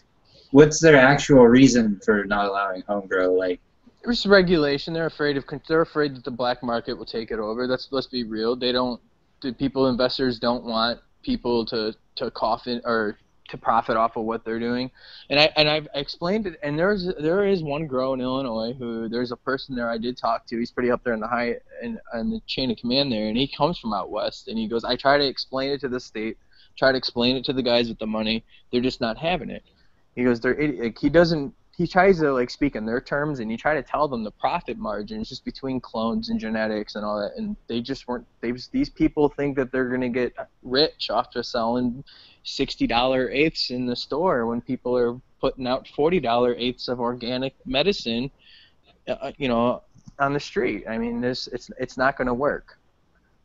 What's 0.52 0.80
their 0.80 0.96
actual 0.96 1.48
reason 1.48 2.00
for 2.06 2.24
not 2.24 2.46
allowing 2.46 2.84
home 2.84 3.08
grow? 3.08 3.34
Like, 3.34 3.60
There's 4.06 4.26
regulation. 4.26 4.94
They're 4.94 5.08
afraid 5.08 5.36
of. 5.36 5.46
They're 5.68 5.82
afraid 5.82 6.16
that 6.16 6.24
the 6.24 6.32
black 6.32 6.62
market 6.62 6.94
will 6.94 7.06
take 7.06 7.32
it 7.32 7.40
over. 7.40 7.68
Let's 7.68 7.88
let's 7.92 8.08
be 8.08 8.24
real. 8.24 8.56
They 8.56 8.72
don't. 8.72 9.02
The 9.42 9.52
people, 9.52 9.88
investors, 9.88 10.40
don't 10.40 10.64
want 10.64 11.00
people 11.24 11.66
to 11.66 11.94
to 12.18 12.32
coffin 12.32 12.82
or 12.86 13.18
to 13.50 13.58
profit 13.58 13.96
off 13.96 14.16
of 14.16 14.26
what 14.26 14.44
they're 14.46 14.60
doing. 14.60 14.92
And 15.30 15.40
I 15.40 15.52
and 15.56 15.68
I've 15.68 15.88
explained 15.96 16.46
it. 16.48 16.60
And 16.64 16.78
there's 16.78 17.12
there 17.20 17.46
is 17.46 17.64
one 17.64 17.88
grow 17.88 18.14
in 18.14 18.22
Illinois 18.22 18.74
who 18.74 19.10
there's 19.10 19.32
a 19.32 19.36
person 19.36 19.76
there 19.76 19.90
I 19.90 19.98
did 19.98 20.18
talk 20.18 20.46
to. 20.48 20.60
He's 20.60 20.72
pretty 20.72 20.92
up 20.92 21.04
there 21.04 21.14
in 21.14 21.20
the 21.20 21.28
high 21.28 21.56
in, 21.82 22.00
in 22.14 22.30
the 22.30 22.42
chain 22.48 22.72
of 22.72 22.78
command 22.78 23.12
there, 23.12 23.28
and 23.28 23.38
he 23.38 23.48
comes 23.48 23.80
from 23.80 23.94
out 23.94 24.12
west. 24.12 24.48
And 24.48 24.58
he 24.58 24.68
goes, 24.68 24.84
I 24.84 24.96
try 24.96 25.18
to 25.18 25.26
explain 25.26 25.72
it 25.72 25.82
to 25.82 25.90
the 25.90 26.00
state, 26.00 26.38
try 26.78 26.92
to 26.92 26.98
explain 26.98 27.38
it 27.38 27.46
to 27.46 27.54
the 27.54 27.64
guys 27.64 27.90
with 27.90 28.00
the 28.00 28.08
money. 28.08 28.44
They're 28.72 28.82
just 28.82 29.02
not 29.02 29.18
having 29.18 29.50
it. 29.50 29.64
He 30.16 30.24
goes, 30.24 30.40
they're 30.40 30.56
idi- 30.56 30.84
like, 30.84 30.98
he 30.98 31.10
doesn't. 31.10 31.54
He 31.78 31.88
tries 31.88 32.20
to 32.20 32.32
like 32.32 32.50
speak 32.50 32.76
in 32.76 32.86
their 32.86 33.02
terms, 33.02 33.40
and 33.40 33.52
you 33.52 33.58
try 33.58 33.74
to 33.74 33.84
tell 33.84 34.08
them 34.08 34.24
the 34.24 34.32
profit 34.32 34.78
margins 34.78 35.28
just 35.30 35.44
between 35.44 35.82
clones 35.82 36.30
and 36.30 36.40
genetics 36.40 36.96
and 36.96 37.04
all 37.04 37.20
that, 37.20 37.34
and 37.38 37.58
they 37.68 37.82
just 37.82 38.08
weren't. 38.08 38.26
They 38.42 38.54
was- 38.54 38.70
these 38.70 38.90
people 38.90 39.28
think 39.28 39.58
that 39.58 39.72
they're 39.72 39.90
gonna 39.90 40.10
get 40.10 40.34
rich 40.64 41.10
off 41.10 41.34
just 41.34 41.52
selling 41.52 42.04
sixty 42.44 42.88
dollar 42.88 43.30
eighths 43.30 43.72
in 43.72 43.86
the 43.86 43.96
store 43.96 44.46
when 44.46 44.62
people 44.62 44.96
are 44.98 45.20
putting 45.42 45.68
out 45.68 45.88
forty 45.90 46.20
dollar 46.22 46.56
eighths 46.58 46.88
of 46.88 47.02
organic 47.02 47.54
medicine, 47.66 48.32
uh, 49.08 49.32
you 49.38 49.50
know, 49.50 49.82
on 50.20 50.32
the 50.34 50.40
street. 50.40 50.86
I 50.88 50.98
mean, 50.98 51.20
this 51.20 51.48
it's 51.48 51.70
it's 51.78 51.98
not 51.98 52.18
gonna 52.18 52.34
work. 52.34 52.80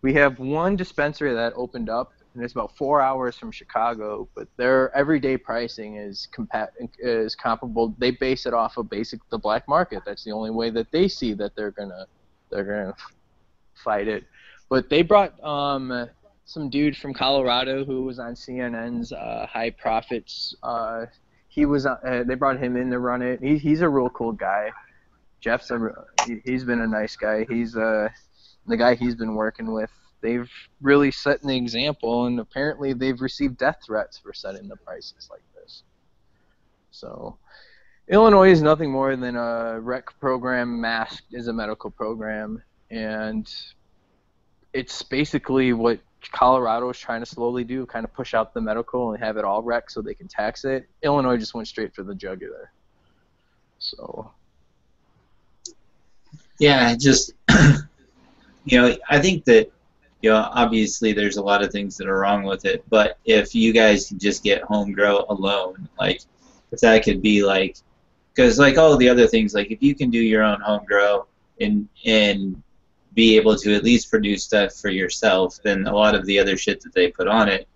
We 0.02 0.14
have 0.14 0.38
one 0.38 0.76
dispensary 0.76 1.34
that 1.34 1.52
opened 1.56 1.90
up 1.90 2.12
and 2.34 2.44
it's 2.44 2.52
about 2.52 2.76
four 2.76 3.00
hours 3.00 3.36
from 3.36 3.50
Chicago, 3.50 4.28
but 4.34 4.46
their 4.56 4.94
everyday 4.96 5.36
pricing 5.36 5.96
is 5.96 6.28
compa- 6.34 6.68
is 6.98 7.34
comparable. 7.34 7.94
They 7.98 8.12
base 8.12 8.46
it 8.46 8.54
off 8.54 8.76
of 8.76 8.88
basic 8.88 9.20
the 9.30 9.38
black 9.38 9.66
market. 9.66 10.02
That's 10.06 10.24
the 10.24 10.30
only 10.30 10.50
way 10.50 10.70
that 10.70 10.92
they 10.92 11.08
see 11.08 11.32
that 11.34 11.56
they're 11.56 11.72
gonna 11.72 12.06
they're 12.50 12.64
gonna 12.64 12.94
fight 13.74 14.06
it. 14.06 14.24
But 14.68 14.88
they 14.88 15.02
brought 15.02 15.42
um, 15.42 16.08
some 16.44 16.70
dude 16.70 16.96
from 16.96 17.14
Colorado 17.14 17.84
who 17.84 18.04
was 18.04 18.18
on 18.18 18.34
CNN's 18.34 19.12
uh, 19.12 19.46
High 19.50 19.70
Profits. 19.70 20.54
Uh, 20.62 21.06
he 21.48 21.66
was 21.66 21.84
uh, 21.84 22.22
they 22.26 22.36
brought 22.36 22.58
him 22.62 22.76
in 22.76 22.90
to 22.90 22.98
run 23.00 23.22
it. 23.22 23.40
He, 23.42 23.58
he's 23.58 23.80
a 23.80 23.88
real 23.88 24.10
cool 24.10 24.32
guy. 24.32 24.70
Jeff's 25.40 25.70
a 25.72 25.90
he, 26.26 26.40
he's 26.44 26.64
been 26.64 26.80
a 26.80 26.86
nice 26.86 27.16
guy. 27.16 27.44
He's 27.48 27.76
uh 27.76 28.08
the 28.68 28.76
guy 28.76 28.94
he's 28.94 29.16
been 29.16 29.34
working 29.34 29.72
with 29.72 29.90
they've 30.20 30.50
really 30.80 31.10
set 31.10 31.42
an 31.42 31.50
example, 31.50 32.26
and 32.26 32.40
apparently 32.40 32.92
they've 32.92 33.20
received 33.20 33.58
death 33.58 33.78
threats 33.84 34.18
for 34.18 34.32
setting 34.32 34.68
the 34.68 34.76
prices 34.76 35.28
like 35.30 35.42
this. 35.54 35.82
So, 36.90 37.38
Illinois 38.08 38.50
is 38.50 38.62
nothing 38.62 38.90
more 38.90 39.14
than 39.16 39.36
a 39.36 39.78
rec 39.80 40.18
program 40.18 40.80
masked 40.80 41.34
as 41.34 41.46
a 41.46 41.52
medical 41.52 41.90
program, 41.90 42.62
and 42.90 43.52
it's 44.72 45.02
basically 45.02 45.72
what 45.72 46.00
Colorado 46.32 46.90
is 46.90 46.98
trying 46.98 47.20
to 47.20 47.26
slowly 47.26 47.64
do, 47.64 47.86
kind 47.86 48.04
of 48.04 48.12
push 48.12 48.34
out 48.34 48.52
the 48.52 48.60
medical 48.60 49.12
and 49.12 49.22
have 49.22 49.36
it 49.36 49.44
all 49.44 49.62
rec 49.62 49.90
so 49.90 50.02
they 50.02 50.14
can 50.14 50.28
tax 50.28 50.64
it. 50.64 50.88
Illinois 51.02 51.36
just 51.36 51.54
went 51.54 51.68
straight 51.68 51.94
for 51.94 52.02
the 52.02 52.14
jugular. 52.14 52.72
So, 53.78 54.30
yeah, 56.58 56.94
just 56.96 57.32
you 58.64 58.80
know, 58.80 58.96
I 59.08 59.20
think 59.20 59.44
that 59.46 59.70
you 60.22 60.30
know, 60.30 60.48
obviously 60.52 61.12
there's 61.12 61.38
a 61.38 61.42
lot 61.42 61.62
of 61.62 61.72
things 61.72 61.96
that 61.96 62.08
are 62.08 62.18
wrong 62.18 62.42
with 62.42 62.64
it, 62.64 62.84
but 62.88 63.18
if 63.24 63.54
you 63.54 63.72
guys 63.72 64.08
can 64.08 64.18
just 64.18 64.44
get 64.44 64.62
home 64.62 64.92
grow 64.92 65.24
alone, 65.28 65.88
like 65.98 66.22
if 66.72 66.80
that 66.80 67.02
could 67.04 67.22
be 67.22 67.42
like, 67.42 67.76
because 68.34 68.58
like 68.58 68.78
all 68.78 68.96
the 68.96 69.08
other 69.08 69.26
things, 69.26 69.54
like 69.54 69.70
if 69.70 69.82
you 69.82 69.94
can 69.94 70.10
do 70.10 70.18
your 70.18 70.42
own 70.42 70.60
home 70.60 70.84
grow 70.84 71.26
and 71.60 71.88
and 72.04 72.62
be 73.14 73.36
able 73.36 73.56
to 73.56 73.74
at 73.74 73.82
least 73.82 74.10
produce 74.10 74.44
stuff 74.44 74.74
for 74.74 74.88
yourself, 74.88 75.58
then 75.64 75.86
a 75.86 75.94
lot 75.94 76.14
of 76.14 76.24
the 76.26 76.38
other 76.38 76.56
shit 76.56 76.80
that 76.80 76.94
they 76.94 77.10
put 77.10 77.26
on 77.26 77.48
it, 77.48 77.66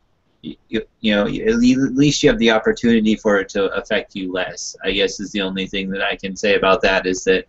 you, 0.43 0.83
you, 1.01 1.15
know, 1.15 1.27
at 1.27 1.35
at 1.35 1.95
least 1.95 2.23
you 2.23 2.29
have 2.29 2.39
the 2.39 2.51
opportunity 2.51 3.17
for 3.17 3.41
it 3.41 3.49
to 3.49 3.65
affect 3.73 4.15
you 4.15 4.33
less. 4.33 4.77
I 4.85 4.93
guess 4.93 5.19
is 5.19 5.33
the 5.33 5.41
only 5.41 5.67
thing 5.67 5.89
that 5.91 6.03
I 6.03 6.17
can 6.17 6.37
say 6.37 6.55
about 6.55 6.83
that 6.83 7.07
is 7.07 7.25
that 7.25 7.47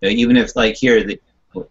you 0.00 0.08
know, 0.08 0.14
even 0.14 0.36
if 0.36 0.54
like 0.54 0.76
here 0.76 1.02
the 1.02 1.20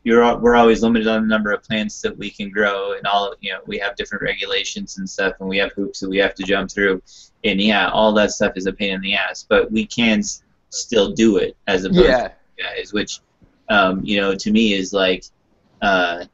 you're 0.04 0.38
we're 0.38 0.56
always 0.56 0.82
limited 0.84 1.08
on 1.08 1.22
the 1.22 1.28
number 1.28 1.52
of 1.52 1.64
plants 1.64 2.02
that 2.02 2.18
we 2.18 2.30
can 2.30 2.50
grow 2.50 2.94
and 2.94 3.06
all 3.06 3.34
you 3.42 3.52
know 3.52 3.60
we 3.66 3.78
have 3.78 3.96
different 3.96 4.22
regulations 4.22 4.98
and 4.98 5.10
stuff 5.10 5.34
and 5.40 5.50
we 5.50 5.58
have 5.58 5.72
hoops 5.74 6.00
that 6.00 6.10
we 6.10 6.18
have 6.18 6.34
to 6.36 6.44
jump 6.44 6.72
through. 6.72 7.02
And 7.44 7.60
yeah 7.60 7.90
all 7.90 8.14
that 8.14 8.32
stuff 8.32 8.54
is 8.56 8.66
a 8.66 8.74
pain 8.74 8.94
in 8.94 9.02
the 9.02 9.14
ass 9.14 9.46
but 9.48 9.72
we 9.72 9.86
can 9.86 10.20
s- 10.20 10.44
still 10.70 11.12
do 11.12 11.38
it 11.38 11.58
as 11.68 11.84
opposed 11.86 12.06
yeah, 12.06 12.28
to 12.28 12.34
you 12.58 12.64
guys 12.64 12.94
which 12.94 13.20
um, 13.70 14.02
you 14.04 14.20
know 14.20 14.36
to 14.36 14.52
me 14.52 14.74
is 14.74 14.94
like 14.94 15.26
uh, 15.82 16.26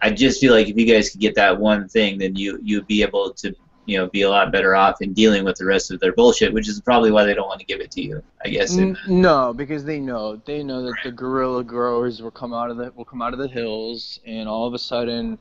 I 0.00 0.10
just 0.10 0.40
feel 0.40 0.54
like 0.54 0.68
if 0.68 0.76
you 0.76 0.86
guys 0.86 1.10
could 1.10 1.20
get 1.20 1.34
that 1.34 1.58
one 1.58 1.88
thing 1.88 2.18
then 2.18 2.36
you 2.36 2.58
you'd 2.62 2.86
be 2.86 3.02
able 3.02 3.32
to 3.34 3.54
you 3.90 3.98
know 3.98 4.06
be 4.08 4.22
a 4.22 4.30
lot 4.30 4.52
better 4.52 4.74
off 4.76 5.02
in 5.02 5.12
dealing 5.12 5.42
with 5.44 5.56
the 5.56 5.64
rest 5.64 5.90
of 5.90 5.98
their 6.00 6.12
bullshit 6.12 6.52
which 6.52 6.68
is 6.68 6.80
probably 6.80 7.10
why 7.10 7.24
they 7.24 7.34
don't 7.34 7.48
want 7.48 7.58
to 7.58 7.66
give 7.66 7.80
it 7.80 7.90
to 7.90 8.00
you 8.02 8.22
I 8.44 8.48
guess. 8.48 8.78
N- 8.78 8.96
uh, 8.96 9.10
no, 9.10 9.52
because 9.52 9.84
they 9.84 9.98
know 10.00 10.36
they 10.46 10.62
know 10.62 10.82
that 10.82 10.94
the 11.04 11.10
guerrilla 11.12 11.62
growers 11.64 12.22
will 12.22 12.30
come 12.30 12.54
out 12.54 12.70
of 12.70 12.76
the 12.78 12.92
will 12.94 13.04
come 13.04 13.20
out 13.20 13.32
of 13.34 13.38
the 13.38 13.48
hills, 13.48 14.20
and 14.26 14.48
all 14.48 14.66
of 14.66 14.72
a 14.74 14.78
sudden, 14.78 15.38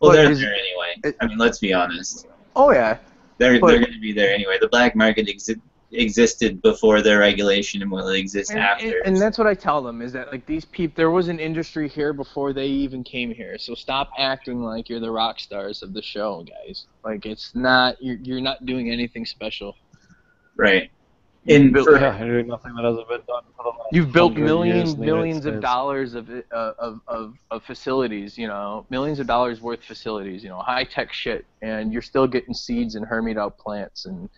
well 0.00 0.12
they're 0.12 0.30
is- 0.30 0.40
there 0.40 0.52
anyway. 0.54 0.90
it- 1.04 1.16
I 1.20 1.26
mean 1.26 1.38
let's 1.38 1.58
be 1.58 1.72
honest. 1.72 2.26
Oh 2.54 2.70
yeah, 2.72 2.98
They're 3.38 3.58
But- 3.58 3.68
they're 3.68 3.80
going 3.80 3.92
to 3.94 4.00
be 4.00 4.12
there 4.12 4.32
anyway. 4.32 4.58
The 4.60 4.68
black 4.68 4.94
market 4.94 5.26
exi- 5.26 5.60
existed 5.94 6.60
before 6.62 7.02
their 7.02 7.18
regulation 7.20 7.82
and 7.82 7.90
will 7.90 8.08
exist 8.08 8.50
and, 8.50 8.60
after. 8.60 8.98
and, 8.98 9.14
and 9.14 9.16
that's 9.16 9.38
what 9.38 9.46
I 9.46 9.54
tell 9.54 9.82
them 9.82 10.02
is 10.02 10.12
that 10.12 10.30
like 10.32 10.44
these 10.46 10.64
people, 10.64 10.94
there 10.96 11.10
was 11.10 11.28
an 11.28 11.38
industry 11.40 11.88
here 11.88 12.12
before 12.12 12.52
they 12.52 12.66
even 12.66 13.02
came 13.04 13.32
here. 13.32 13.58
So 13.58 13.74
stop 13.74 14.10
acting 14.18 14.62
like 14.62 14.88
you're 14.88 15.00
the 15.00 15.10
rock 15.10 15.40
stars 15.40 15.82
of 15.82 15.92
the 15.92 16.02
show, 16.02 16.44
guys. 16.44 16.86
Like 17.04 17.26
it's 17.26 17.54
not 17.54 18.02
you're 18.02 18.16
you're 18.16 18.40
not 18.40 18.66
doing 18.66 18.90
anything 18.90 19.24
special. 19.26 19.76
right. 20.56 20.90
In 21.46 21.60
And 21.64 21.72
built- 21.74 21.86
for- 21.88 21.98
Yeah, 22.00 22.18
you're 22.24 22.36
doing 22.36 22.46
nothing 22.48 22.74
that 22.74 22.84
hasn't 22.84 23.06
been 23.06 23.20
done 23.26 23.42
for 23.54 23.64
the 23.64 23.68
last 23.68 23.92
You've 23.92 24.12
built 24.12 24.32
100 24.32 24.46
millions, 24.46 24.76
years 24.76 24.94
in 24.94 25.00
the 25.00 25.06
United 25.06 25.18
millions 25.18 25.46
of 25.46 25.60
dollars 25.60 26.14
of, 26.14 26.30
uh, 26.30 26.72
of 26.78 27.00
of 27.06 27.34
of 27.50 27.62
facilities. 27.64 28.38
You 28.38 28.46
know, 28.48 28.86
millions 28.88 29.20
of 29.20 29.26
dollars 29.26 29.60
worth 29.60 29.80
of 29.80 29.84
facilities. 29.84 30.42
You 30.42 30.48
know, 30.48 30.58
high 30.58 30.84
tech 30.84 31.12
shit, 31.12 31.44
and 31.60 31.92
you're 31.92 32.00
still 32.00 32.26
getting 32.26 32.54
seeds 32.54 32.94
and 32.94 33.04
hermit 33.04 33.36
out 33.36 33.58
plants, 33.58 34.06
and 34.06 34.30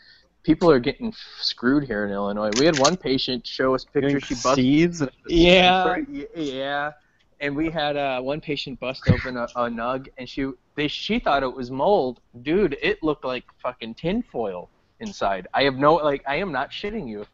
people 0.47 0.71
are 0.71 0.79
getting 0.79 1.13
screwed 1.41 1.85
here 1.85 2.07
in 2.07 2.13
Illinois. 2.13 2.51
We 2.59 2.65
had 2.65 2.79
one 2.79 2.97
patient 2.97 3.45
show 3.47 3.75
us 3.75 3.85
pictures. 3.85 4.23
She 4.23 4.35
busted. 4.35 4.55
seeds. 4.55 5.03
Yeah, 5.27 5.97
yeah. 6.35 6.93
And 7.41 7.55
we 7.55 7.69
had 7.69 7.97
uh, 7.97 8.21
one 8.23 8.41
patient 8.41 8.81
bust 8.81 9.03
open 9.11 9.37
a, 9.37 9.43
a 9.57 9.69
nug, 9.69 10.09
and 10.17 10.27
she 10.27 10.51
they 10.77 10.89
she 10.89 11.19
thought 11.19 11.43
it 11.43 11.53
was 11.55 11.71
mold. 11.71 12.21
Dude, 12.43 12.79
it 12.81 13.03
looked 13.03 13.25
like 13.25 13.45
fucking 13.63 13.95
tinfoil 13.95 14.71
inside. 15.01 15.47
I 15.53 15.65
have 15.65 15.75
no 15.77 15.97
like. 15.97 16.23
I 16.27 16.37
am 16.37 16.53
not 16.53 16.71
shitting 16.71 17.07
you. 17.09 17.27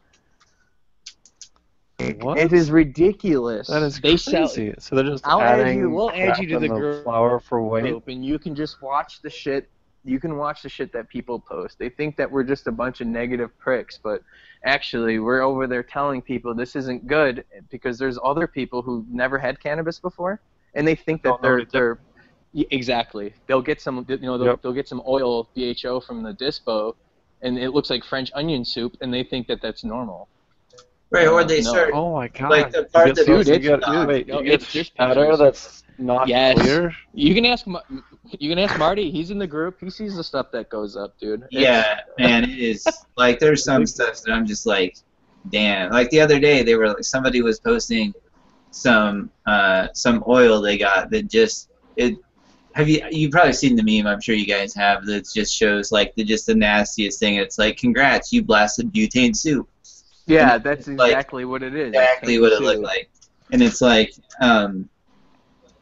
What? 2.19 2.37
It 2.37 2.51
is 2.51 2.69
ridiculous. 2.69 3.67
That 3.67 3.83
is 3.83 4.01
they 4.01 4.17
crazy. 4.17 4.31
sell 4.31 4.47
so 4.79 4.95
they're 4.95 5.05
just 5.05 5.25
I'll 5.25 5.39
add 5.39 5.73
you- 5.75 5.89
we'll 5.89 6.11
add 6.11 6.37
you 6.39 6.47
to 6.47 6.57
crap 6.57 6.59
the 6.61 6.65
in 6.65 6.73
group. 6.73 7.03
flour 7.05 7.39
for 7.39 7.61
weight. 7.61 7.83
group, 7.83 8.07
and 8.09 8.25
you 8.25 8.37
can 8.39 8.55
just 8.55 8.81
watch 8.81 9.21
the 9.21 9.29
shit. 9.29 9.69
You 10.05 10.19
can 10.19 10.37
watch 10.37 10.61
the 10.61 10.69
shit 10.69 10.91
that 10.93 11.07
people 11.07 11.39
post. 11.39 11.79
They 11.79 11.89
think 11.89 12.17
that 12.17 12.29
we're 12.29 12.43
just 12.43 12.67
a 12.67 12.71
bunch 12.71 12.99
of 13.01 13.07
negative 13.07 13.57
pricks, 13.57 13.97
but 14.01 14.21
actually, 14.65 15.19
we're 15.19 15.41
over 15.41 15.65
there 15.67 15.83
telling 15.83 16.21
people 16.21 16.53
this 16.53 16.75
isn't 16.75 17.07
good 17.07 17.45
because 17.69 17.97
there's 17.97 18.19
other 18.23 18.47
people 18.47 18.81
who 18.81 19.05
never 19.09 19.37
had 19.37 19.59
cannabis 19.61 19.99
before, 19.99 20.41
and 20.73 20.87
they 20.87 20.95
think 20.95 21.23
that 21.23 21.41
they're 21.41 21.65
they're 21.65 21.99
exactly. 22.69 23.33
They'll 23.47 23.61
get 23.61 23.81
some, 23.81 24.05
you 24.07 24.17
know, 24.17 24.37
they'll, 24.37 24.47
Yep. 24.47 24.61
they'll 24.61 24.73
get 24.73 24.87
some 24.87 25.01
oil 25.07 25.49
BHO 25.55 26.01
from 26.01 26.21
the 26.23 26.33
dispo, 26.33 26.95
and 27.41 27.57
it 27.57 27.71
looks 27.71 27.89
like 27.89 28.03
French 28.03 28.31
onion 28.35 28.63
soup, 28.65 28.95
and 29.01 29.13
they 29.13 29.23
think 29.23 29.47
that 29.47 29.61
that's 29.61 29.83
normal. 29.83 30.27
Right, 31.13 31.27
or 31.27 31.43
they 31.43 31.61
No. 31.61 31.69
start 31.69 31.91
Oh 31.93 32.13
my 32.13 32.27
god! 32.27 32.49
like 32.51 32.71
the 32.71 32.83
part 32.85 33.05
get 33.07 33.15
that 33.15 33.27
those- 33.27 33.45
Dude, 33.45 33.55
it's- 33.63 33.79
get, 33.85 33.91
dude, 33.91 34.07
wait, 34.07 34.27
no, 34.27 34.39
you 34.39 34.45
get 34.45 34.53
it's 34.55 34.71
just 34.71 34.91
shatter 34.97 35.13
pictures. 35.21 35.39
that's 35.39 35.83
not 35.99 36.27
Yes. 36.27 36.59
clear. 36.59 36.93
You 37.13 37.33
can 37.35 37.45
ask, 37.45 37.65
you 38.39 38.49
can 38.49 38.59
ask 38.59 38.77
Marty. 38.79 39.11
He's 39.11 39.29
in 39.29 39.37
the 39.37 39.47
group. 39.47 39.77
He 39.79 39.89
sees 39.89 40.15
the 40.15 40.23
stuff 40.23 40.47
that 40.51 40.69
goes 40.69 40.97
up, 40.97 41.17
dude. 41.19 41.43
It's- 41.51 41.61
Yeah, 41.61 41.99
man, 42.17 42.43
it 42.45 42.57
is 42.57 42.85
like 43.15 43.39
there's 43.39 43.63
some 43.63 43.85
stuff 43.85 44.21
that 44.23 44.31
I'm 44.33 44.45
just 44.45 44.65
like, 44.65 44.97
damn. 45.49 45.91
Like 45.91 46.09
the 46.09 46.19
other 46.21 46.39
day, 46.39 46.63
they 46.63 46.75
were 46.75 46.87
like 46.87 47.03
somebody 47.03 47.41
was 47.41 47.59
posting 47.59 48.13
some 48.71 49.29
uh, 49.45 49.87
some 49.93 50.23
oil 50.27 50.59
they 50.61 50.77
got 50.77 51.09
that 51.11 51.29
just 51.29 51.69
it. 51.95 52.15
Have 52.73 52.89
you 52.89 53.03
you 53.11 53.29
probably 53.29 53.53
seen 53.53 53.75
the 53.75 53.83
meme? 53.83 54.07
I'm 54.07 54.19
sure 54.19 54.33
you 54.33 54.47
guys 54.47 54.73
have. 54.73 55.05
That 55.05 55.29
just 55.31 55.53
shows 55.55 55.91
like 55.91 56.15
the 56.15 56.23
just 56.23 56.47
the 56.47 56.55
nastiest 56.55 57.19
thing. 57.19 57.35
It's 57.35 57.59
like, 57.59 57.77
congrats, 57.77 58.33
you 58.33 58.41
blasted 58.41 58.91
butane 58.91 59.35
soup. 59.35 59.69
Yeah, 60.25 60.55
And 60.55 60.63
that's 60.63 60.87
like, 60.87 61.11
exactly 61.11 61.45
what 61.45 61.63
it 61.63 61.75
is. 61.75 61.89
exactly 61.89 62.39
what 62.39 62.53
it 62.53 62.61
looked 62.61 62.81
like. 62.81 63.09
And 63.51 63.61
it's 63.61 63.81
like, 63.81 64.13
um, 64.39 64.89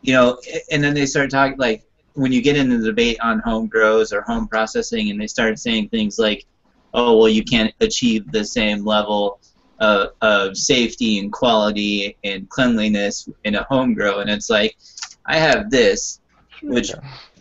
you 0.01 0.13
know, 0.13 0.39
and 0.71 0.83
then 0.83 0.93
they 0.93 1.05
start 1.05 1.29
talking 1.29 1.57
like 1.57 1.83
when 2.13 2.31
you 2.31 2.41
get 2.41 2.57
into 2.57 2.77
the 2.77 2.87
debate 2.87 3.17
on 3.21 3.39
home 3.39 3.67
grows 3.67 4.11
or 4.11 4.21
home 4.21 4.47
processing, 4.47 5.09
and 5.11 5.21
they 5.21 5.27
start 5.27 5.59
saying 5.59 5.89
things 5.89 6.17
like, 6.19 6.45
"Oh, 6.93 7.17
well, 7.17 7.29
you 7.29 7.43
can't 7.43 7.73
achieve 7.79 8.31
the 8.31 8.43
same 8.43 8.83
level 8.85 9.39
of, 9.79 10.09
of 10.21 10.57
safety 10.57 11.19
and 11.19 11.31
quality 11.31 12.17
and 12.23 12.49
cleanliness 12.49 13.29
in 13.43 13.55
a 13.55 13.63
home 13.63 13.93
grow," 13.93 14.19
and 14.19 14.29
it's 14.29 14.49
like, 14.49 14.75
I 15.25 15.37
have 15.37 15.69
this, 15.69 16.19
which 16.63 16.91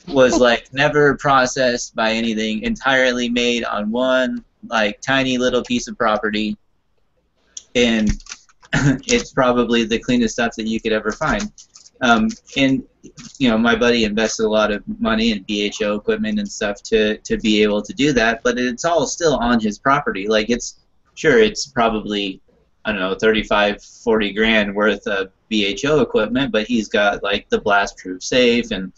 was 0.09 0.38
like 0.38 0.72
never 0.72 1.16
processed 1.16 1.94
by 1.94 2.12
anything, 2.12 2.62
entirely 2.62 3.28
made 3.28 3.64
on 3.64 3.90
one 3.90 4.44
like 4.68 5.01
tiny 5.01 5.38
little 5.38 5.62
piece 5.64 5.88
of 5.88 5.96
property, 5.96 6.57
and 7.74 8.10
it's 8.72 9.32
probably 9.32 9.84
the 9.84 9.98
cleanest 9.98 10.34
stuff 10.34 10.54
that 10.56 10.66
you 10.66 10.80
could 10.80 10.92
ever 10.92 11.12
find. 11.12 11.52
Um, 12.00 12.28
and 12.56 12.82
you 13.38 13.50
know, 13.50 13.58
my 13.58 13.76
buddy 13.76 14.04
invested 14.04 14.44
a 14.44 14.48
lot 14.48 14.72
of 14.72 14.82
money 15.00 15.32
in 15.32 15.44
BHO 15.44 15.96
equipment 15.96 16.38
and 16.38 16.50
stuff 16.50 16.82
to 16.84 17.18
to 17.18 17.36
be 17.38 17.62
able 17.62 17.82
to 17.82 17.92
do 17.92 18.12
that, 18.12 18.42
but 18.42 18.58
it's 18.58 18.84
all 18.84 19.06
still 19.06 19.36
on 19.36 19.60
his 19.60 19.78
property. 19.78 20.26
Like 20.28 20.50
it's 20.50 20.80
sure 21.14 21.38
it's 21.38 21.66
probably 21.66 22.40
I 22.84 22.92
don't 22.92 23.00
know 23.00 23.14
35, 23.14 23.82
40 23.82 24.32
grand 24.32 24.74
worth 24.74 25.06
of 25.06 25.30
BHO 25.50 26.00
equipment, 26.00 26.52
but 26.52 26.66
he's 26.66 26.88
got 26.88 27.22
like 27.22 27.48
the 27.50 27.60
blast-proof 27.60 28.22
safe 28.22 28.70
and 28.70 28.92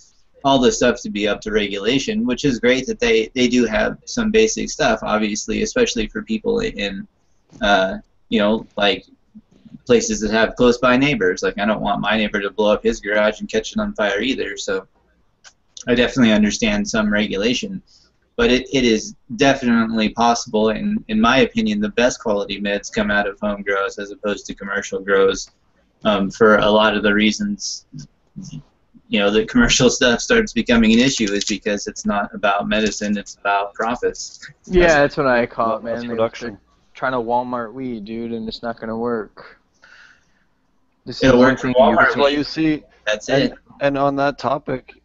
all 0.44 0.58
the 0.58 0.70
stuff 0.70 1.00
to 1.02 1.10
be 1.10 1.26
up 1.26 1.40
to 1.40 1.52
regulation, 1.52 2.26
which 2.26 2.44
is 2.44 2.60
great 2.60 2.86
that 2.86 3.00
they 3.00 3.30
they 3.34 3.48
do 3.48 3.64
have 3.66 3.98
some 4.04 4.30
basic 4.30 4.70
stuff, 4.70 5.00
obviously, 5.02 5.62
especially 5.62 6.06
for 6.06 6.22
people 6.22 6.60
in 6.60 7.06
uh, 7.60 7.98
you 8.32 8.38
know 8.38 8.66
like 8.76 9.04
places 9.84 10.20
that 10.20 10.30
have 10.30 10.56
close 10.56 10.78
by 10.78 10.96
neighbors. 10.96 11.42
Like 11.42 11.58
I 11.58 11.66
don't 11.66 11.82
want 11.82 12.00
my 12.00 12.16
neighbor 12.16 12.40
to 12.40 12.50
blow 12.50 12.72
up 12.72 12.82
his 12.82 12.98
garage 12.98 13.40
and 13.40 13.48
catch 13.48 13.72
it 13.72 13.78
on 13.78 13.94
fire 13.94 14.20
either. 14.20 14.56
So 14.56 14.86
I 15.86 15.94
definitely 15.94 16.32
understand 16.32 16.88
some 16.88 17.12
regulation. 17.12 17.82
But 18.36 18.50
it, 18.50 18.66
it 18.72 18.84
is 18.84 19.14
definitely 19.36 20.08
possible 20.08 20.70
and 20.70 21.04
in 21.08 21.20
my 21.20 21.38
opinion 21.40 21.80
the 21.80 21.90
best 21.90 22.20
quality 22.20 22.58
meds 22.60 22.90
come 22.90 23.10
out 23.10 23.28
of 23.28 23.38
home 23.38 23.62
grows 23.62 23.98
as 23.98 24.10
opposed 24.10 24.46
to 24.46 24.54
commercial 24.54 25.00
grows 25.00 25.50
um, 26.04 26.30
for 26.30 26.56
a 26.56 26.70
lot 26.70 26.96
of 26.96 27.02
the 27.02 27.12
reasons 27.12 27.86
you 29.12 29.20
know 29.20 29.30
the 29.30 29.44
commercial 29.44 29.90
stuff 29.98 30.20
starts 30.20 30.52
becoming 30.54 30.92
an 30.94 30.98
issue 30.98 31.30
is 31.30 31.44
because 31.44 31.86
it's 31.86 32.06
not 32.06 32.34
about 32.34 32.66
medicine, 32.66 33.16
it's 33.18 33.34
about 33.34 33.74
profits. 33.74 34.40
Yeah, 34.66 35.00
that's 35.00 35.18
what 35.18 35.26
I 35.26 35.44
call 35.44 35.76
it, 35.76 35.84
Mass 35.84 35.98
man. 35.98 36.08
They- 36.08 36.14
production. 36.14 36.58
Trying 37.02 37.14
to 37.14 37.18
Walmart 37.18 37.72
weed, 37.72 38.04
dude, 38.04 38.30
and 38.30 38.46
it's 38.46 38.62
not 38.62 38.78
gonna 38.78 38.96
work. 38.96 39.58
This 41.04 41.20
It'll 41.20 41.40
work 41.40 41.58
for 41.58 41.72
Walmart 41.72 42.14
That's 42.14 42.32
you 42.32 42.44
see, 42.44 42.84
That's 43.04 43.28
it. 43.28 43.50
and, 43.50 43.54
and 43.80 43.98
on 43.98 44.14
that 44.14 44.38
topic, 44.38 45.02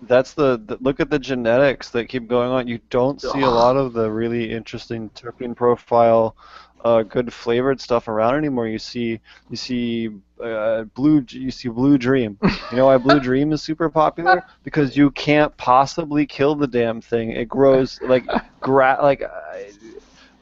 that's 0.00 0.32
the, 0.32 0.58
the 0.64 0.78
look 0.80 1.00
at 1.00 1.10
the 1.10 1.18
genetics 1.18 1.90
that 1.90 2.08
keep 2.08 2.28
going 2.28 2.50
on. 2.50 2.66
You 2.66 2.80
don't 2.88 3.20
see 3.20 3.42
a 3.42 3.50
lot 3.50 3.76
of 3.76 3.92
the 3.92 4.10
really 4.10 4.50
interesting 4.50 5.10
terpene 5.10 5.54
profile, 5.54 6.34
uh, 6.82 7.02
good 7.02 7.30
flavored 7.30 7.78
stuff 7.78 8.08
around 8.08 8.36
anymore. 8.36 8.66
You 8.66 8.78
see 8.78 9.20
you 9.50 9.56
see 9.58 10.08
uh, 10.42 10.84
blue 10.94 11.26
you 11.28 11.50
see 11.50 11.68
Blue 11.68 11.98
Dream. 11.98 12.38
You 12.70 12.78
know 12.78 12.86
why 12.86 12.96
Blue 12.96 13.20
Dream 13.28 13.52
is 13.52 13.62
super 13.62 13.90
popular? 13.90 14.42
Because 14.62 14.96
you 14.96 15.10
can't 15.10 15.54
possibly 15.58 16.24
kill 16.24 16.54
the 16.54 16.66
damn 16.66 17.02
thing. 17.02 17.32
It 17.32 17.50
grows 17.50 18.00
like 18.00 18.24
gra- 18.62 19.00
like. 19.02 19.20
Uh, 19.20 19.28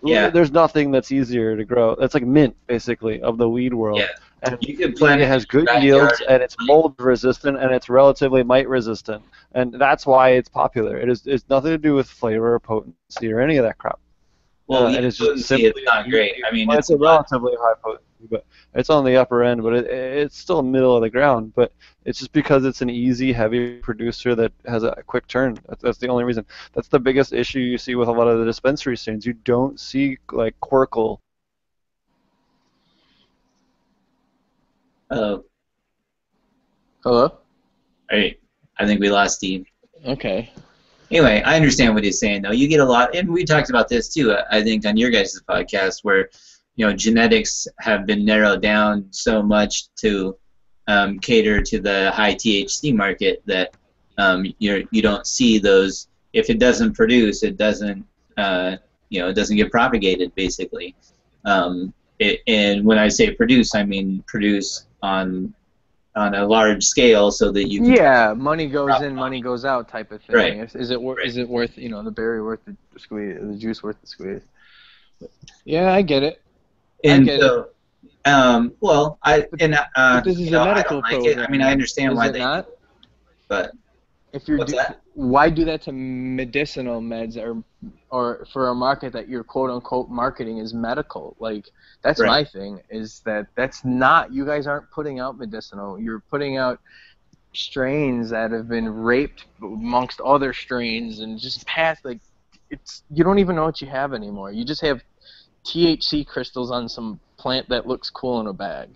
Yeah. 0.03 0.31
There's 0.31 0.53
nothing 0.53 0.91
that's 0.91 1.13
easier 1.13 1.57
to 1.57 1.65
grow. 1.65 1.93
It's 1.93 2.15
like 2.15 2.25
mint, 2.25 2.57
basically, 2.67 3.21
of 3.23 3.39
the 3.39 3.49
weed 3.49 3.75
world. 3.75 3.99
Yeah. 3.99 4.09
And 4.45 4.59
You 4.61 4.77
can 4.77 4.93
plant 4.95 5.21
it 5.21 5.29
has 5.29 5.45
good 5.45 5.69
yields 5.81 6.21
and 6.21 6.31
and 6.31 6.43
it's 6.43 6.57
mold 6.63 6.95
resistant 6.99 7.59
and 7.59 7.73
it's 7.73 7.89
relatively 7.89 8.43
mite 8.43 8.69
resistant 8.69 9.23
and 9.53 9.73
that's 9.75 10.05
why 10.05 10.31
it's 10.31 10.49
popular 10.49 10.97
it 10.97 11.09
is 11.09 11.27
it's 11.27 11.49
nothing 11.49 11.71
to 11.71 11.79
do 11.79 11.95
with 11.95 12.09
flavor 12.09 12.55
or 12.55 12.59
potency 12.59 13.33
or 13.33 13.41
any 13.41 13.57
of 13.57 13.65
that 13.65 13.79
crap 13.79 14.01
Well, 14.73 14.87
Uh, 14.87 14.91
yeah, 14.91 14.99
it 14.99 15.05
is 15.05 15.19
just 15.19 15.47
simply 15.47 15.69
it's 15.69 15.85
not 15.85 16.09
great. 16.09 16.43
I 16.49 16.53
mean, 16.53 16.67
well, 16.67 16.79
it's, 16.79 16.89
it's, 16.89 16.97
a 16.97 16.99
relatively 16.99 17.53
high 17.59 17.75
potency 17.83 18.07
but 18.31 18.47
it's 18.75 18.89
on 18.89 19.05
the 19.05 19.17
upper 19.17 19.43
end 19.43 19.63
but 19.63 19.75
it, 19.75 19.87
it's 19.87 20.39
still 20.39 20.63
middle 20.63 20.97
of 20.97 21.03
the 21.03 21.11
ground 21.11 21.53
but 21.55 21.73
it's 22.05 22.19
just 22.19 22.33
because 22.33 22.65
it's 22.65 22.81
an 22.81 22.89
easy 22.89 23.33
heavy 23.33 23.79
producer 23.81 24.35
that 24.35 24.53
has 24.65 24.85
a 24.85 25.03
quick 25.07 25.27
turn 25.27 25.59
that's, 25.69 25.83
that's 25.83 25.99
the 25.99 26.09
only 26.09 26.25
reason 26.25 26.47
that's 26.73 26.89
the 26.89 26.99
biggest 26.99 27.33
issue 27.33 27.59
you 27.59 27.77
see 27.77 27.97
with 27.97 28.09
a 28.09 28.13
lot 28.13 28.29
of 28.29 28.39
the 28.39 28.45
dispensary 28.45 28.97
strains 28.97 29.27
you 29.27 29.33
don't 29.33 29.81
see 29.81 30.17
like 30.31 30.55
Quirkle 30.61 31.19
uh, 35.11 35.39
Hello. 37.05 37.39
right. 38.11 38.39
I 38.79 38.87
think 38.87 39.01
we 39.01 39.11
lost 39.11 39.37
Steve. 39.37 39.67
Okay. 40.07 40.51
Anyway, 41.13 41.43
I 41.45 41.57
understand 41.57 41.95
what 41.95 42.05
he's 42.05 42.19
saying, 42.19 42.41
though. 42.41 42.53
You 42.53 42.67
get 42.69 42.81
a 42.81 42.85
lot, 42.85 43.15
and 43.15 43.29
we 43.31 43.45
talked 43.45 43.69
about 43.69 43.87
this 43.87 44.09
too. 44.09 44.35
I 44.51 44.63
think 44.63 44.87
on 44.87 44.97
your 44.97 45.11
guys' 45.11 45.39
podcast, 45.47 45.99
where 46.05 46.31
you 46.77 46.87
know 46.87 46.95
genetics 46.95 47.69
have 47.81 48.07
been 48.07 48.25
narrowed 48.25 48.63
down 48.63 49.09
so 49.11 49.43
much 49.43 49.95
to 49.97 50.39
um, 50.89 51.19
cater 51.19 51.61
to 51.61 51.81
the 51.81 52.11
high 52.13 52.35
THC 52.35 52.97
market 52.97 53.43
that 53.45 53.77
um, 54.17 54.47
you 54.59 54.89
you 54.91 55.03
don't 55.03 55.27
see 55.27 55.59
those. 55.59 56.09
If 56.33 56.49
it 56.49 56.59
doesn't 56.59 56.95
produce, 56.95 57.43
it 57.43 57.59
doesn't 57.59 58.07
uh, 58.39 58.77
you 59.11 59.21
know 59.21 59.29
it 59.29 59.35
doesn't 59.35 59.59
get 59.59 59.71
propagated 59.71 60.35
basically. 60.35 60.97
Um, 61.45 61.93
it, 62.21 62.41
and 62.47 62.87
when 62.87 62.97
I 62.97 63.09
say 63.09 63.35
produce, 63.35 63.75
I 63.75 63.85
mean 63.85 64.25
produce 64.27 64.87
on 65.03 65.53
on 66.17 66.35
a 66.35 66.47
large 66.47 66.85
scale 66.85 67.31
so 67.31 67.51
that 67.53 67.71
you 67.71 67.83
can 67.83 67.95
Yeah, 67.95 68.35
money 68.37 68.69
goes 68.69 69.01
in, 69.01 69.15
off. 69.15 69.17
money 69.17 69.41
goes 69.41 69.65
out, 69.65 69.89
type 69.89 70.13
of 70.13 70.23
thing. 70.23 70.37
Right. 70.37 70.57
Is, 70.61 70.75
is 70.75 70.91
it 70.91 71.01
worth? 71.01 71.19
Right. 71.19 71.27
Is 71.27 71.37
it 71.37 71.49
worth? 71.49 71.77
You 71.77 71.89
know, 71.89 72.03
the 72.03 72.11
berry 72.11 72.43
worth 72.43 72.61
the 72.65 72.77
squeeze, 72.99 73.39
the 73.41 73.57
juice 73.57 73.83
worth 73.83 74.01
the 74.01 74.07
squeeze. 74.07 74.43
Yeah, 75.65 75.93
I 75.93 76.03
get 76.03 76.23
it. 76.23 76.43
I 77.07 77.19
And 77.19 77.25
get 77.25 77.41
so, 77.41 77.69
um, 78.25 78.75
well, 78.81 79.19
I 79.25 79.47
and 79.61 79.77
uh, 79.97 80.21
this 80.23 80.39
is 80.39 80.47
you 80.47 80.51
a 80.53 80.59
know, 80.59 80.63
I 80.65 80.67
medical 80.67 80.83
don't 80.83 81.03
like 81.03 81.25
it. 81.25 81.39
I 81.39 81.49
mean, 81.51 81.63
I 81.63 81.71
understand 81.73 82.15
Is 82.15 82.17
why 82.17 82.29
it 82.29 82.33
they, 82.33 82.39
not? 82.39 82.67
but 83.49 83.73
If 84.33 84.49
you're 84.49 84.59
What's 84.59 84.73
do- 84.73 84.79
that? 84.79 85.01
why 85.15 85.51
do 85.51 85.65
that 85.67 85.83
to 85.83 85.93
medicinal 85.93 87.01
meds 87.03 87.37
or 87.37 87.63
or 88.11 88.47
for 88.53 88.69
a 88.69 88.75
market 88.75 89.13
that 89.13 89.29
you're 89.29 89.45
quote 89.45 89.71
unquote 89.71 90.09
marketing 90.09 90.59
is 90.59 90.73
medical? 90.73 91.37
Like 91.39 91.69
that's 92.03 92.21
Right. 92.21 92.29
my 92.29 92.45
thing 92.45 92.81
is 92.91 93.21
that 93.27 93.47
that's 93.55 93.85
not 93.85 94.33
you 94.33 94.47
guys 94.47 94.67
aren't 94.67 94.91
putting 94.91 95.21
out 95.21 95.37
medicinal. 95.39 95.99
You're 96.01 96.21
putting 96.31 96.57
out 96.57 96.81
strains 97.55 98.31
that 98.31 98.51
have 98.51 98.69
been 98.69 98.89
raped 98.89 99.45
amongst 99.61 100.21
other 100.23 100.55
strains 100.55 101.19
and 101.21 101.39
just 101.39 101.67
passed 101.67 102.05
like 102.05 102.21
it's 102.71 103.03
you 103.11 103.23
don't 103.23 103.39
even 103.39 103.55
know 103.57 103.65
what 103.65 103.83
you 103.83 103.87
have 103.89 104.15
anymore. 104.15 104.51
You 104.51 104.65
just 104.65 104.81
have 104.81 105.03
THC 105.67 106.27
crystals 106.27 106.71
on 106.71 106.89
some 106.89 107.21
plant 107.37 107.69
that 107.69 107.87
looks 107.87 108.09
cool 108.09 108.41
in 108.41 108.47
a 108.47 108.53
bag. 108.53 108.89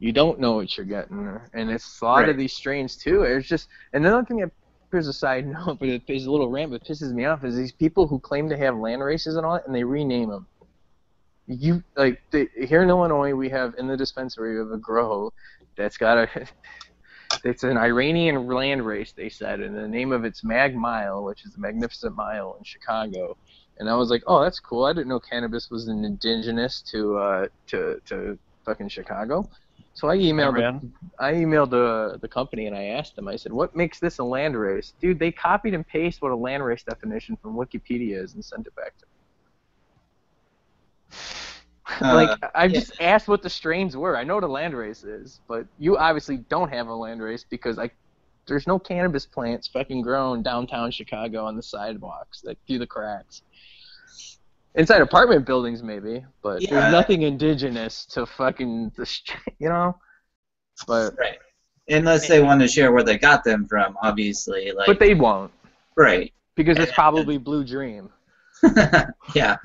You 0.00 0.12
don't 0.12 0.38
know 0.38 0.52
what 0.54 0.76
you're 0.76 0.86
getting, 0.86 1.40
and 1.54 1.70
it's 1.70 2.00
a 2.00 2.04
lot 2.04 2.16
Right. 2.20 2.28
of 2.28 2.36
these 2.36 2.52
strains 2.54 2.96
too. 2.96 3.22
It's 3.24 3.48
just 3.48 3.68
and 3.92 4.06
another 4.06 4.24
thing 4.24 4.38
that 4.38 4.50
here's 4.92 5.08
a 5.08 5.12
side 5.12 5.46
note, 5.56 5.78
but 5.80 5.88
it 5.88 6.02
is 6.08 6.26
a 6.26 6.30
little 6.30 6.50
rant, 6.50 6.70
but 6.70 6.84
pisses 6.84 7.12
me 7.12 7.24
off 7.24 7.44
is 7.44 7.56
these 7.56 7.72
people 7.72 8.06
who 8.06 8.20
claim 8.20 8.48
to 8.48 8.56
have 8.56 8.76
land 8.76 9.02
races 9.02 9.36
and 9.36 9.44
all 9.44 9.54
that, 9.54 9.66
and 9.66 9.74
they 9.74 9.84
rename 9.84 10.30
them. 10.30 10.46
You 11.46 11.82
like 11.96 12.20
the, 12.30 12.48
here 12.66 12.82
in 12.82 12.90
Illinois, 12.90 13.32
we 13.34 13.48
have 13.48 13.74
in 13.78 13.86
the 13.88 13.96
dispensary 13.96 14.52
we 14.54 14.58
have 14.60 14.70
a 14.72 14.78
grow 14.78 15.32
that's 15.76 15.96
got 15.96 16.18
a 16.18 16.46
it's 17.44 17.62
an 17.64 17.76
Iranian 17.76 18.46
land 18.46 18.84
race 18.86 19.12
they 19.16 19.28
said, 19.28 19.60
and 19.60 19.74
the 19.76 19.88
name 19.88 20.12
of 20.12 20.24
it's 20.24 20.44
Mag 20.44 20.74
Mile, 20.76 21.24
which 21.24 21.44
is 21.44 21.52
the 21.54 21.60
Magnificent 21.60 22.14
Mile 22.14 22.54
in 22.58 22.64
Chicago. 22.64 23.36
And 23.78 23.88
I 23.88 23.94
was 23.94 24.10
like, 24.10 24.22
oh, 24.26 24.42
that's 24.42 24.60
cool. 24.60 24.84
I 24.84 24.92
didn't 24.92 25.08
know 25.08 25.20
cannabis 25.20 25.70
was 25.70 25.88
an 25.88 26.04
indigenous 26.04 26.82
to 26.92 27.16
uh, 27.18 27.46
to 27.68 28.00
to 28.06 28.38
fucking 28.64 28.88
Chicago. 28.88 29.48
So 29.98 30.08
I 30.08 30.16
emailed 30.16 30.54
the, 30.54 30.88
I 31.18 31.32
emailed 31.32 31.70
the 31.70 32.18
the 32.20 32.28
company 32.28 32.66
and 32.66 32.76
I 32.76 32.84
asked 32.84 33.16
them. 33.16 33.26
I 33.26 33.34
said, 33.34 33.52
"What 33.52 33.74
makes 33.74 33.98
this 33.98 34.18
a 34.20 34.24
land 34.24 34.56
race, 34.56 34.92
dude?" 35.00 35.18
They 35.18 35.32
copied 35.32 35.74
and 35.74 35.84
pasted 35.84 36.22
what 36.22 36.30
a 36.30 36.36
land 36.36 36.62
race 36.62 36.84
definition 36.84 37.36
from 37.42 37.56
Wikipedia 37.56 38.22
is 38.22 38.34
and 38.34 38.44
sent 38.44 38.68
it 38.68 38.76
back 38.76 38.92
to 38.98 39.06
me. 41.10 41.18
Uh, 42.00 42.14
like 42.14 42.38
I 42.54 42.66
yeah. 42.66 42.78
just 42.78 43.00
asked 43.00 43.26
what 43.26 43.42
the 43.42 43.50
strains 43.50 43.96
were. 43.96 44.16
I 44.16 44.22
know 44.22 44.36
what 44.36 44.44
a 44.44 44.46
land 44.46 44.76
race 44.76 45.02
is, 45.02 45.40
but 45.48 45.66
you 45.80 45.98
obviously 45.98 46.36
don't 46.36 46.72
have 46.72 46.86
a 46.86 46.94
land 46.94 47.20
race 47.20 47.44
because 47.50 47.76
I 47.76 47.90
there's 48.46 48.68
no 48.68 48.78
cannabis 48.78 49.26
plants 49.26 49.66
fucking 49.66 50.02
grown 50.02 50.42
downtown 50.44 50.92
Chicago 50.92 51.44
on 51.44 51.56
the 51.56 51.62
sidewalks, 51.62 52.44
like 52.44 52.58
through 52.68 52.78
the 52.78 52.86
cracks. 52.86 53.42
Inside 54.74 55.00
apartment 55.00 55.44
buildings, 55.46 55.82
maybe, 55.82 56.24
but 56.42 56.62
Yeah. 56.62 56.70
there's 56.70 56.92
nothing 56.92 57.22
indigenous 57.22 58.04
to 58.06 58.26
fucking 58.26 58.92
the, 58.96 59.06
street, 59.06 59.54
you 59.58 59.68
know. 59.68 59.96
But 60.86 61.14
Right. 61.18 61.38
Unless 61.88 62.28
they 62.28 62.42
want 62.42 62.60
to 62.60 62.68
share 62.68 62.92
where 62.92 63.02
they 63.02 63.16
got 63.16 63.44
them 63.44 63.66
from, 63.66 63.96
obviously. 64.02 64.72
Like, 64.72 64.86
But 64.86 64.98
they 65.00 65.14
won't 65.14 65.50
right. 65.96 66.32
because 66.54 66.76
it's 66.78 66.92
probably 66.92 67.38
Blue 67.38 67.64
Dream. 67.64 68.10
yeah, 69.34 69.56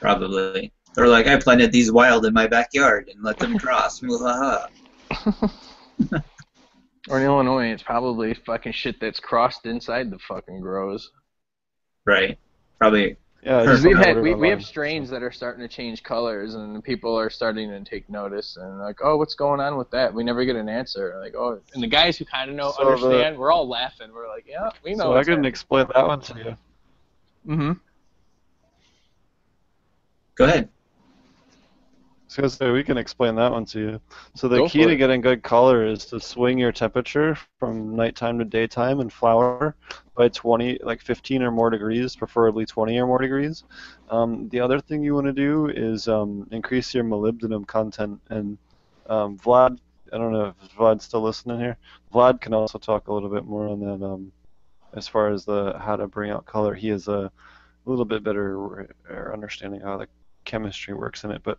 probably. 0.00 0.72
Or 0.96 1.08
like 1.08 1.26
I 1.26 1.36
planted 1.38 1.72
these 1.72 1.90
wild 1.90 2.24
in 2.24 2.32
my 2.34 2.46
backyard 2.46 3.08
and 3.12 3.22
let 3.24 3.38
them 3.38 3.58
cross. 3.58 4.00
Or 7.08 7.18
in 7.18 7.24
Illinois, 7.26 7.72
it's 7.72 7.82
probably 7.82 8.32
fucking 8.32 8.72
shit 8.72 9.00
that's 9.00 9.18
crossed 9.18 9.66
inside 9.66 10.08
the 10.10 10.20
fucking 10.20 10.60
grows. 10.60 11.10
right. 12.06 12.38
Probably. 12.78 13.16
Yeah, 13.44 13.82
we've 13.82 13.96
had 13.98 14.20
we, 14.20 14.34
we 14.34 14.48
have 14.50 14.64
strains 14.64 15.10
that 15.10 15.20
are 15.20 15.32
starting 15.32 15.66
to 15.66 15.68
change 15.68 16.04
colors, 16.04 16.54
and 16.54 16.82
people 16.82 17.18
are 17.18 17.28
starting 17.28 17.70
to 17.70 17.80
take 17.82 18.08
notice 18.08 18.56
and 18.56 18.78
like, 18.78 19.00
oh, 19.02 19.16
what's 19.16 19.34
going 19.34 19.58
on 19.58 19.76
with 19.76 19.90
that? 19.90 20.14
We 20.14 20.22
never 20.22 20.44
get 20.44 20.54
an 20.54 20.68
answer. 20.68 21.18
Like, 21.20 21.34
oh, 21.34 21.60
and 21.74 21.82
the 21.82 21.88
guys 21.88 22.16
who 22.16 22.24
kind 22.24 22.50
of 22.50 22.56
know 22.56 22.70
So 22.70 22.84
the- 22.84 22.90
understand, 22.92 23.36
we're 23.36 23.50
all 23.50 23.68
laughing. 23.68 24.12
We're 24.14 24.28
like, 24.28 24.44
yeah, 24.48 24.70
we 24.84 24.94
know. 24.94 25.04
So 25.04 25.16
I 25.16 25.24
couldn't 25.24 25.44
explain 25.44 25.86
that 25.92 26.06
one 26.06 26.20
to 26.20 26.38
you. 26.38 26.56
Mm-hmm. 27.52 27.72
Go 30.36 30.44
ahead. 30.44 30.68
I 32.32 32.40
was 32.40 32.56
gonna 32.56 32.70
say 32.70 32.72
we 32.72 32.82
can 32.82 32.96
explain 32.96 33.34
that 33.34 33.52
one 33.52 33.66
to 33.66 33.78
you. 33.78 34.00
So 34.34 34.48
the 34.48 34.58
Go 34.58 34.68
key 34.68 34.86
to 34.86 34.96
getting 34.96 35.20
good 35.20 35.42
color 35.42 35.84
is 35.84 36.06
to 36.06 36.18
swing 36.18 36.58
your 36.58 36.72
temperature 36.72 37.36
from 37.58 37.94
nighttime 37.94 38.38
to 38.38 38.44
daytime 38.46 39.00
in 39.00 39.10
flower 39.10 39.76
by 40.16 40.28
20, 40.28 40.78
like 40.82 41.02
15 41.02 41.42
or 41.42 41.50
more 41.50 41.68
degrees, 41.68 42.16
preferably 42.16 42.64
20 42.64 42.98
or 42.98 43.06
more 43.06 43.18
degrees. 43.18 43.64
Um, 44.08 44.48
the 44.48 44.60
other 44.60 44.80
thing 44.80 45.02
you 45.02 45.14
want 45.14 45.26
to 45.26 45.34
do 45.34 45.66
is 45.68 46.08
um, 46.08 46.48
increase 46.52 46.94
your 46.94 47.04
molybdenum 47.04 47.66
content. 47.66 48.18
And 48.30 48.56
um, 49.10 49.36
Vlad, 49.36 49.78
I 50.10 50.16
don't 50.16 50.32
know 50.32 50.54
if 50.62 50.72
Vlad's 50.74 51.04
still 51.04 51.20
listening 51.20 51.60
here. 51.60 51.76
Vlad 52.14 52.40
can 52.40 52.54
also 52.54 52.78
talk 52.78 53.08
a 53.08 53.12
little 53.12 53.28
bit 53.28 53.44
more 53.44 53.68
on 53.68 53.80
that 53.80 54.02
um, 54.02 54.32
as 54.94 55.06
far 55.06 55.28
as 55.28 55.44
the 55.44 55.78
how 55.78 55.96
to 55.96 56.06
bring 56.06 56.30
out 56.30 56.46
color. 56.46 56.72
He 56.72 56.88
has 56.88 57.08
a 57.08 57.30
little 57.84 58.06
bit 58.06 58.24
better 58.24 58.88
uh, 59.10 59.32
understanding 59.34 59.82
how 59.82 59.98
the 59.98 60.08
chemistry 60.46 60.94
works 60.94 61.24
in 61.24 61.30
it, 61.30 61.42
but 61.42 61.58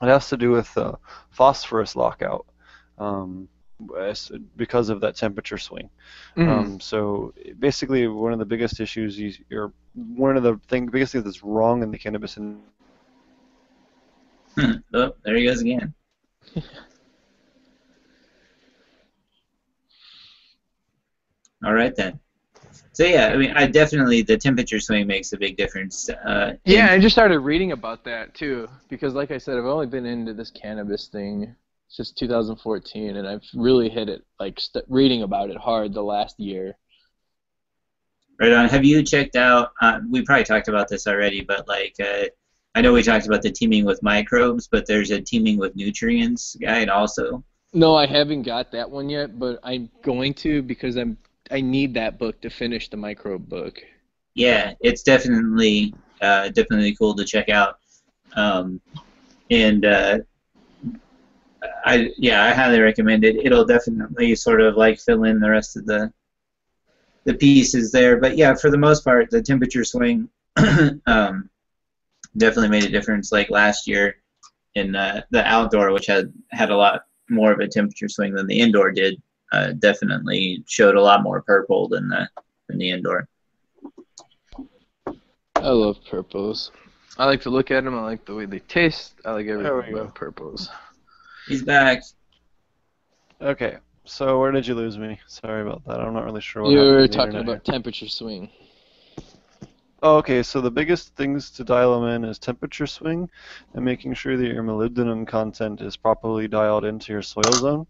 it 0.00 0.06
has 0.06 0.28
to 0.28 0.36
do 0.36 0.50
with 0.50 0.76
uh, 0.76 0.92
phosphorus 1.30 1.96
lockout 1.96 2.46
um, 2.98 3.48
because 4.56 4.88
of 4.88 5.00
that 5.00 5.16
temperature 5.16 5.58
swing. 5.58 5.90
Mm-hmm. 6.36 6.50
Um, 6.50 6.80
so 6.80 7.32
basically, 7.58 8.06
one 8.08 8.32
of 8.32 8.38
the 8.38 8.44
biggest 8.44 8.80
issues, 8.80 9.18
you, 9.18 9.32
or 9.52 9.72
one 9.94 10.36
of 10.36 10.42
the 10.42 10.60
thing, 10.68 10.86
biggest 10.86 11.12
things 11.12 11.24
that's 11.24 11.42
wrong 11.42 11.82
in 11.82 11.90
the 11.90 11.98
cannabis 11.98 12.36
and 12.36 12.60
oh, 14.94 15.14
there 15.24 15.36
he 15.36 15.44
goes 15.44 15.60
again. 15.60 15.94
All 21.64 21.74
right 21.74 21.94
then. 21.96 22.20
So 22.98 23.04
yeah, 23.04 23.28
I 23.28 23.36
mean, 23.36 23.52
I 23.54 23.68
definitely 23.68 24.22
the 24.22 24.36
temperature 24.36 24.80
swing 24.80 25.06
makes 25.06 25.32
a 25.32 25.36
big 25.36 25.56
difference. 25.56 26.10
Uh, 26.10 26.54
Yeah, 26.64 26.90
I 26.90 26.98
just 26.98 27.14
started 27.14 27.38
reading 27.38 27.70
about 27.70 28.02
that 28.06 28.34
too 28.34 28.66
because, 28.88 29.14
like 29.14 29.30
I 29.30 29.38
said, 29.38 29.56
I've 29.56 29.66
only 29.66 29.86
been 29.86 30.04
into 30.04 30.34
this 30.34 30.50
cannabis 30.50 31.06
thing 31.06 31.54
since 31.86 32.10
2014, 32.10 33.16
and 33.16 33.28
I've 33.28 33.44
really 33.54 33.88
hit 33.88 34.08
it 34.08 34.24
like 34.40 34.58
st- 34.58 34.84
reading 34.88 35.22
about 35.22 35.48
it 35.48 35.56
hard 35.56 35.94
the 35.94 36.02
last 36.02 36.40
year. 36.40 36.76
Right 38.40 38.50
on. 38.50 38.68
Have 38.68 38.84
you 38.84 39.00
checked 39.04 39.36
out? 39.36 39.70
Uh, 39.80 40.00
we 40.10 40.22
probably 40.22 40.42
talked 40.42 40.66
about 40.66 40.88
this 40.88 41.06
already, 41.06 41.42
but 41.42 41.68
like, 41.68 41.94
uh, 42.00 42.24
I 42.74 42.80
know 42.80 42.92
we 42.92 43.04
talked 43.04 43.26
about 43.26 43.42
the 43.42 43.52
teeming 43.52 43.84
with 43.84 44.02
microbes, 44.02 44.66
but 44.66 44.86
there's 44.88 45.12
a 45.12 45.20
teeming 45.20 45.56
with 45.56 45.76
nutrients 45.76 46.56
guide 46.60 46.88
also. 46.88 47.44
No, 47.72 47.94
I 47.94 48.06
haven't 48.06 48.42
got 48.42 48.72
that 48.72 48.90
one 48.90 49.08
yet, 49.08 49.38
but 49.38 49.60
I'm 49.62 49.88
going 50.02 50.34
to 50.34 50.62
because 50.62 50.96
I'm 50.96 51.16
I 51.50 51.60
need 51.60 51.94
that 51.94 52.18
book 52.18 52.40
to 52.42 52.50
finish 52.50 52.88
the 52.88 52.96
microbe 52.96 53.48
book. 53.48 53.82
Yeah, 54.34 54.74
it's 54.80 55.02
definitely 55.02 55.94
uh, 56.20 56.48
definitely 56.50 56.94
cool 56.94 57.14
to 57.14 57.24
check 57.24 57.48
out. 57.48 57.78
Um, 58.34 58.80
and 59.50 59.84
uh, 59.84 60.18
I 61.84 62.10
yeah, 62.18 62.44
I 62.44 62.52
highly 62.52 62.80
recommend 62.80 63.24
it. 63.24 63.36
It'll 63.36 63.64
definitely 63.64 64.34
sort 64.34 64.60
of 64.60 64.76
like 64.76 65.00
fill 65.00 65.24
in 65.24 65.40
the 65.40 65.50
rest 65.50 65.76
of 65.76 65.86
the 65.86 66.12
the 67.24 67.34
pieces 67.34 67.90
there. 67.92 68.18
But 68.18 68.36
yeah, 68.36 68.54
for 68.54 68.70
the 68.70 68.78
most 68.78 69.04
part, 69.04 69.30
the 69.30 69.42
temperature 69.42 69.84
swing 69.84 70.28
um, 71.06 71.50
definitely 72.36 72.70
made 72.70 72.84
a 72.84 72.90
difference. 72.90 73.32
Like 73.32 73.50
last 73.50 73.86
year 73.86 74.16
in 74.74 74.94
uh, 74.94 75.22
the 75.30 75.44
outdoor, 75.44 75.92
which 75.92 76.06
had 76.06 76.32
had 76.50 76.70
a 76.70 76.76
lot 76.76 77.02
more 77.28 77.52
of 77.52 77.60
a 77.60 77.68
temperature 77.68 78.08
swing 78.08 78.34
than 78.34 78.46
the 78.46 78.60
indoor 78.60 78.90
did, 78.92 79.20
uh, 79.52 79.72
definitely 79.78 80.62
showed 80.66 80.94
a 80.94 81.00
lot 81.00 81.22
more 81.22 81.42
purple 81.42 81.88
than 81.88 82.08
the 82.08 82.28
than 82.68 82.78
the 82.78 82.90
indoor. 82.90 83.28
I 85.56 85.70
love 85.70 85.98
purples. 86.08 86.70
I 87.16 87.24
like 87.24 87.40
to 87.42 87.50
look 87.50 87.70
at 87.70 87.84
them. 87.84 87.98
I 87.98 88.02
like 88.02 88.24
the 88.24 88.34
way 88.34 88.46
they 88.46 88.60
taste. 88.60 89.14
I 89.24 89.32
like 89.32 89.46
everything 89.46 89.92
go. 89.92 90.00
about 90.00 90.14
purples. 90.14 90.70
He's 91.48 91.62
back. 91.62 92.02
Okay, 93.40 93.78
so 94.04 94.38
where 94.38 94.52
did 94.52 94.66
you 94.66 94.74
lose 94.74 94.98
me? 94.98 95.18
Sorry 95.26 95.62
about 95.62 95.84
that. 95.86 96.00
I'm 96.00 96.14
not 96.14 96.24
really 96.24 96.40
sure 96.40 96.62
what 96.62 96.72
You 96.72 96.78
were 96.78 97.08
talking 97.08 97.34
internet 97.34 97.48
about 97.48 97.64
temperature 97.64 98.08
swing. 98.08 98.50
Oh, 100.00 100.18
okay, 100.18 100.44
so 100.44 100.60
the 100.60 100.70
biggest 100.70 101.16
things 101.16 101.50
to 101.50 101.64
dial 101.64 102.00
them 102.00 102.08
in 102.08 102.24
is 102.24 102.38
temperature 102.38 102.86
swing 102.86 103.28
and 103.74 103.84
making 103.84 104.14
sure 104.14 104.36
that 104.36 104.46
your 104.46 104.62
molybdenum 104.62 105.26
content 105.26 105.80
is 105.80 105.96
properly 105.96 106.46
dialed 106.46 106.84
into 106.84 107.12
your 107.12 107.22
soil 107.22 107.58
zone. 107.58 107.84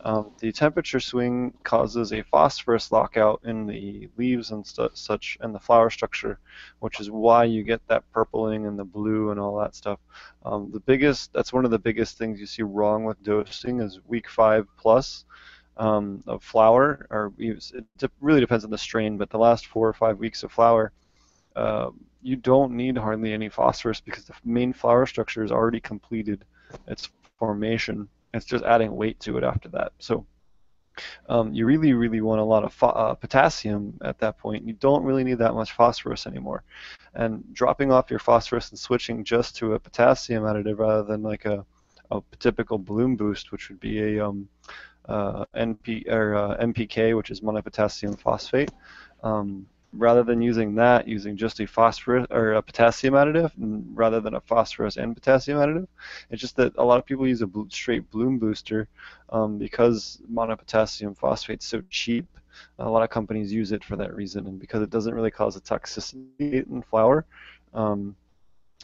Um, 0.00 0.30
the 0.40 0.52
temperature 0.52 1.00
swing 1.00 1.54
causes 1.62 2.12
a 2.12 2.22
phosphorus 2.24 2.92
lockout 2.92 3.40
in 3.44 3.66
the 3.66 4.10
leaves 4.18 4.50
and 4.50 4.66
such 4.66 5.38
and 5.40 5.54
the 5.54 5.58
flower 5.58 5.88
structure, 5.88 6.38
which 6.80 7.00
is 7.00 7.10
why 7.10 7.44
you 7.44 7.62
get 7.62 7.80
that 7.88 8.10
purpling 8.12 8.66
and 8.66 8.78
the 8.78 8.84
blue 8.84 9.30
and 9.30 9.40
all 9.40 9.58
that 9.60 9.74
stuff. 9.74 10.00
Um, 10.44 10.70
the 10.70 10.80
biggest, 10.80 11.32
that's 11.32 11.54
one 11.54 11.64
of 11.64 11.70
the 11.70 11.78
biggest 11.78 12.18
things 12.18 12.40
you 12.40 12.46
see 12.46 12.62
wrong 12.62 13.04
with 13.04 13.22
dosing 13.22 13.80
is 13.80 14.00
week 14.06 14.28
five 14.28 14.66
plus 14.76 15.24
um, 15.78 16.22
of 16.26 16.42
flower, 16.44 17.06
or 17.08 17.32
it 17.38 18.10
really 18.20 18.40
depends 18.40 18.66
on 18.66 18.70
the 18.70 18.76
strain, 18.76 19.16
but 19.16 19.30
the 19.30 19.38
last 19.38 19.66
four 19.66 19.88
or 19.88 19.94
five 19.94 20.18
weeks 20.18 20.42
of 20.42 20.52
flower 20.52 20.92
uh, 21.56 21.90
you 22.22 22.36
don't 22.36 22.72
need 22.72 22.96
hardly 22.96 23.32
any 23.32 23.48
phosphorus 23.48 24.00
because 24.00 24.24
the 24.24 24.34
main 24.44 24.72
flower 24.72 25.06
structure 25.06 25.44
is 25.44 25.52
already 25.52 25.80
completed 25.80 26.44
its 26.88 27.10
formation. 27.38 28.08
It's 28.32 28.46
just 28.46 28.64
adding 28.64 28.96
weight 28.96 29.20
to 29.20 29.36
it 29.36 29.44
after 29.44 29.68
that. 29.70 29.92
So 29.98 30.26
um, 31.28 31.52
you 31.52 31.66
really, 31.66 31.92
really 31.92 32.20
want 32.20 32.40
a 32.40 32.44
lot 32.44 32.64
of 32.64 32.82
uh, 32.82 33.14
potassium 33.14 33.98
at 34.02 34.18
that 34.18 34.38
point. 34.38 34.66
You 34.66 34.74
don't 34.74 35.04
really 35.04 35.24
need 35.24 35.38
that 35.38 35.54
much 35.54 35.72
phosphorus 35.72 36.26
anymore. 36.26 36.62
And 37.14 37.44
dropping 37.52 37.92
off 37.92 38.10
your 38.10 38.18
phosphorus 38.18 38.70
and 38.70 38.78
switching 38.78 39.24
just 39.24 39.56
to 39.56 39.74
a 39.74 39.78
potassium 39.78 40.44
additive 40.44 40.78
rather 40.78 41.02
than 41.02 41.22
like 41.22 41.44
a, 41.44 41.64
a 42.10 42.22
typical 42.38 42.78
bloom 42.78 43.16
boost, 43.16 43.52
which 43.52 43.68
would 43.68 43.80
be 43.80 44.16
a 44.16 44.26
um, 44.26 44.48
uh, 45.08 45.44
NP 45.54 46.08
or 46.08 46.34
uh, 46.34 46.56
MPK, 46.64 47.16
which 47.16 47.30
is 47.30 47.40
monopotassium 47.40 48.18
phosphate. 48.18 48.70
Um, 49.22 49.66
rather 49.96 50.22
than 50.22 50.42
using 50.42 50.74
that, 50.74 51.06
using 51.06 51.36
just 51.36 51.60
a 51.60 51.66
phosphorus 51.66 52.26
or 52.30 52.54
a 52.54 52.62
potassium 52.62 53.14
additive 53.14 53.50
rather 53.94 54.20
than 54.20 54.34
a 54.34 54.40
phosphorus 54.40 54.96
and 54.96 55.14
potassium 55.14 55.58
additive. 55.58 55.86
It's 56.30 56.40
just 56.40 56.56
that 56.56 56.72
a 56.76 56.84
lot 56.84 56.98
of 56.98 57.06
people 57.06 57.26
use 57.26 57.42
a 57.42 57.50
straight 57.68 58.10
bloom 58.10 58.38
booster 58.38 58.88
um, 59.30 59.58
because 59.58 60.20
monopotassium 60.30 61.16
phosphate 61.16 61.60
is 61.60 61.66
so 61.66 61.82
cheap. 61.90 62.26
A 62.78 62.88
lot 62.88 63.02
of 63.02 63.10
companies 63.10 63.52
use 63.52 63.72
it 63.72 63.84
for 63.84 63.96
that 63.96 64.14
reason, 64.14 64.46
and 64.46 64.58
because 64.60 64.82
it 64.82 64.90
doesn't 64.90 65.14
really 65.14 65.30
cause 65.30 65.56
a 65.56 65.60
toxicity 65.60 66.66
in 66.70 66.82
flower, 66.82 67.26
um, 67.72 68.14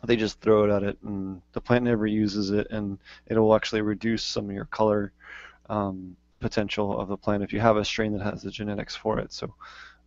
they 0.05 0.17
just 0.17 0.41
throw 0.41 0.65
it 0.65 0.75
at 0.75 0.83
it, 0.83 0.99
and 1.05 1.41
the 1.53 1.61
plant 1.61 1.85
never 1.85 2.07
uses 2.07 2.51
it, 2.51 2.67
and 2.71 2.99
it 3.27 3.39
will 3.39 3.55
actually 3.55 3.83
reduce 3.83 4.25
some 4.25 4.49
of 4.49 4.55
your 4.55 4.65
color 4.67 5.13
um, 5.69 6.17
potential 6.41 6.99
of 6.99 7.09
the 7.09 7.17
plant 7.17 7.45
if 7.45 7.53
you 7.53 7.61
have 7.61 7.77
a 7.77 7.85
strain 7.85 8.13
that 8.13 8.25
has 8.25 8.43
the 8.43 8.51
genetics 8.51 8.97
for 8.97 9.19
it. 9.19 9.33
So. 9.33 9.55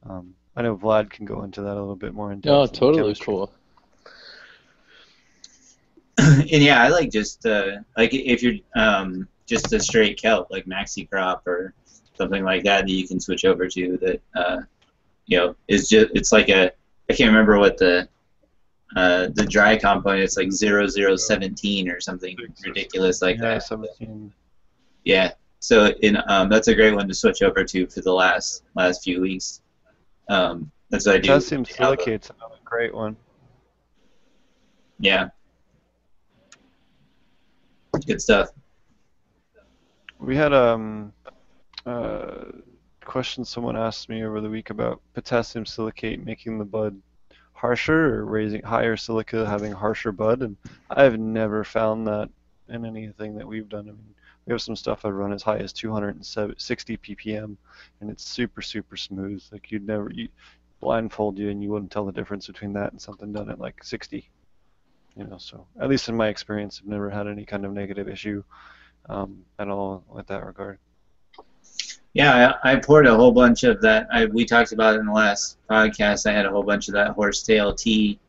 Um, 0.10 0.36
I 0.56 0.62
know 0.62 0.78
Vlad 0.78 1.10
can 1.10 1.26
go 1.26 1.44
into 1.44 1.62
that 1.62 1.74
a 1.74 1.80
little 1.80 1.96
bit 1.96 2.14
more 2.14 2.32
in 2.32 2.40
depth. 2.40 2.54
Oh, 2.54 2.66
totally 2.68 3.16
cool. 3.16 3.52
and 6.18 6.50
yeah, 6.50 6.84
I 6.84 6.90
like 6.90 7.10
just 7.12 7.46
uh, 7.46 7.78
like 7.98 8.14
if 8.14 8.44
you're 8.44 8.56
um, 8.76 9.28
just 9.48 9.74
a 9.74 9.80
straight 9.80 10.22
kelp 10.22 10.52
like 10.52 10.66
Maxicrop 10.66 11.46
or 11.48 11.74
something 12.16 12.44
like 12.44 12.64
that 12.64 12.86
that 12.86 12.92
you 12.92 13.08
can 13.08 13.20
switch 13.20 13.46
over 13.46 13.68
to 13.68 13.98
that 13.98 14.22
uh, 14.36 14.62
you 15.26 15.38
know 15.38 15.56
is 15.68 15.90
just 15.90 16.12
it's 16.14 16.32
like 16.32 16.50
a 16.50 16.72
I 17.10 17.14
can't 17.14 17.30
remember 17.30 17.58
what 17.58 17.78
the 17.78 18.08
uh, 18.96 19.30
the 19.34 19.46
dry 19.46 19.76
component 19.76 20.24
it's 20.24 20.38
like 20.38 20.52
zero 20.52 20.86
zero 20.86 21.16
seventeen 21.16 21.90
or 21.90 22.00
something 22.00 22.38
ridiculous 22.64 23.24
like 23.24 23.38
yeah, 23.38 23.56
that. 23.56 23.64
17. 23.64 24.32
Yeah. 25.04 25.32
So 25.60 25.88
in 26.02 26.18
um, 26.28 26.50
that's 26.50 26.68
a 26.68 26.76
great 26.76 26.94
one 26.94 27.08
to 27.08 27.14
switch 27.16 27.42
over 27.42 27.64
to 27.64 27.88
for 27.88 28.02
the 28.02 28.14
last 28.14 28.64
last 28.76 29.04
few 29.04 29.20
weeks. 29.20 29.63
Um, 30.30 30.72
that's 30.90 31.08
I 31.08 31.18
do. 31.18 31.34
The 31.34 31.42
silicate's 31.42 32.30
another 32.30 32.56
great 32.64 32.94
one. 32.94 33.16
Yeah. 35.00 35.30
Good 38.06 38.22
stuff. 38.22 38.50
We 40.20 40.36
had 40.36 40.54
um 40.54 41.14
uh 41.86 42.46
question 43.04 43.44
someone 43.44 43.76
asked 43.76 44.08
me 44.08 44.24
over 44.24 44.40
the 44.40 44.50
week 44.50 44.70
about 44.70 45.02
potassium 45.14 45.66
silicate 45.66 46.24
making 46.24 46.58
the 46.58 46.66
bud 46.66 47.00
harsher 47.52 48.16
or 48.16 48.26
raising 48.26 48.62
higher 48.62 48.96
silica 48.96 49.46
having 49.46 49.74
harsher 49.74 50.14
bud 50.14 50.42
and 50.42 50.56
I've 50.90 51.20
never 51.20 51.64
found 51.66 52.08
that 52.08 52.30
in 52.70 52.86
anything 52.86 53.36
that 53.36 53.48
we've 53.48 53.68
done. 53.68 53.90
I 53.90 53.92
mean, 53.92 54.16
we 54.46 54.52
have 54.52 54.62
some 54.62 54.76
stuff 54.76 55.06
I 55.06 55.10
run 55.10 55.34
as 55.34 55.44
high 55.44 55.58
as 55.58 55.72
260 55.74 56.98
ppm 56.98 57.56
and 58.02 58.10
it's 58.10 58.26
super 58.26 58.62
super 58.62 58.98
smooth. 58.98 59.44
Like 59.52 59.72
you'd 59.72 59.88
never 59.88 60.12
you 60.14 60.30
blindfold 60.82 61.38
you 61.38 61.50
and 61.50 61.64
you 61.64 61.72
wouldn't 61.72 61.92
tell 61.92 62.06
the 62.06 62.12
difference 62.12 62.48
between 62.48 62.74
that 62.74 62.92
and 62.92 63.02
something 63.02 63.32
done 63.32 63.50
at 63.50 63.60
like 63.60 63.84
60. 63.84 64.30
You 65.16 65.24
know, 65.26 65.38
so 65.38 65.66
at 65.80 65.90
least 65.90 66.10
in 66.10 66.18
my 66.18 66.28
experience, 66.28 66.82
I've 66.82 66.90
never 66.90 67.10
had 67.10 67.28
any 67.28 67.46
kind 67.46 67.66
of 67.66 67.72
negative 67.72 68.10
issue 68.10 68.44
um, 69.10 69.44
at 69.60 69.70
all 69.70 70.04
with 70.10 70.28
that 70.28 70.46
regard. 70.46 70.80
Yeah, 72.14 72.54
I, 72.64 72.74
I 72.74 72.76
poured 72.78 73.08
a 73.08 73.16
whole 73.16 73.32
bunch 73.32 73.64
of 73.64 73.82
that. 73.82 74.08
I, 74.12 74.26
we 74.26 74.46
talked 74.46 74.72
about 74.72 74.96
it 74.96 75.00
in 75.00 75.06
the 75.06 75.14
last 75.14 75.58
podcast. 75.70 76.30
I 76.30 76.34
had 76.34 76.46
a 76.46 76.52
whole 76.52 76.64
bunch 76.64 76.88
of 76.88 76.94
that 76.96 77.12
horsetail 77.12 77.74
tea 77.74 78.20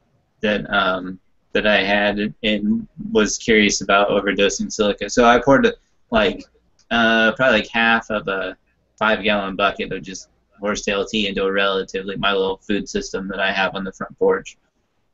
that 0.40 0.70
um, 0.72 1.18
that 1.52 1.66
I 1.66 1.82
had 1.82 2.34
and 2.42 2.86
was 3.12 3.38
curious 3.38 3.80
about 3.80 4.08
overdosing 4.08 4.72
silica. 4.72 5.08
So 5.08 5.24
I 5.24 5.38
poured 5.38 5.66
like 6.14 6.44
uh, 6.92 7.32
probably 7.32 7.58
like 7.58 7.68
half 7.68 8.08
of 8.10 8.28
a 8.28 8.56
five 8.98 9.22
gallon 9.24 9.56
bucket 9.56 9.92
of 9.92 10.00
just 10.02 10.28
horsetail 10.60 11.04
tea 11.04 11.26
into 11.26 11.44
a 11.44 11.52
relatively 11.52 12.16
my 12.16 12.32
little 12.32 12.58
food 12.58 12.88
system 12.88 13.26
that 13.28 13.40
I 13.40 13.50
have 13.50 13.74
on 13.74 13.82
the 13.82 13.92
front 13.92 14.16
porch, 14.18 14.56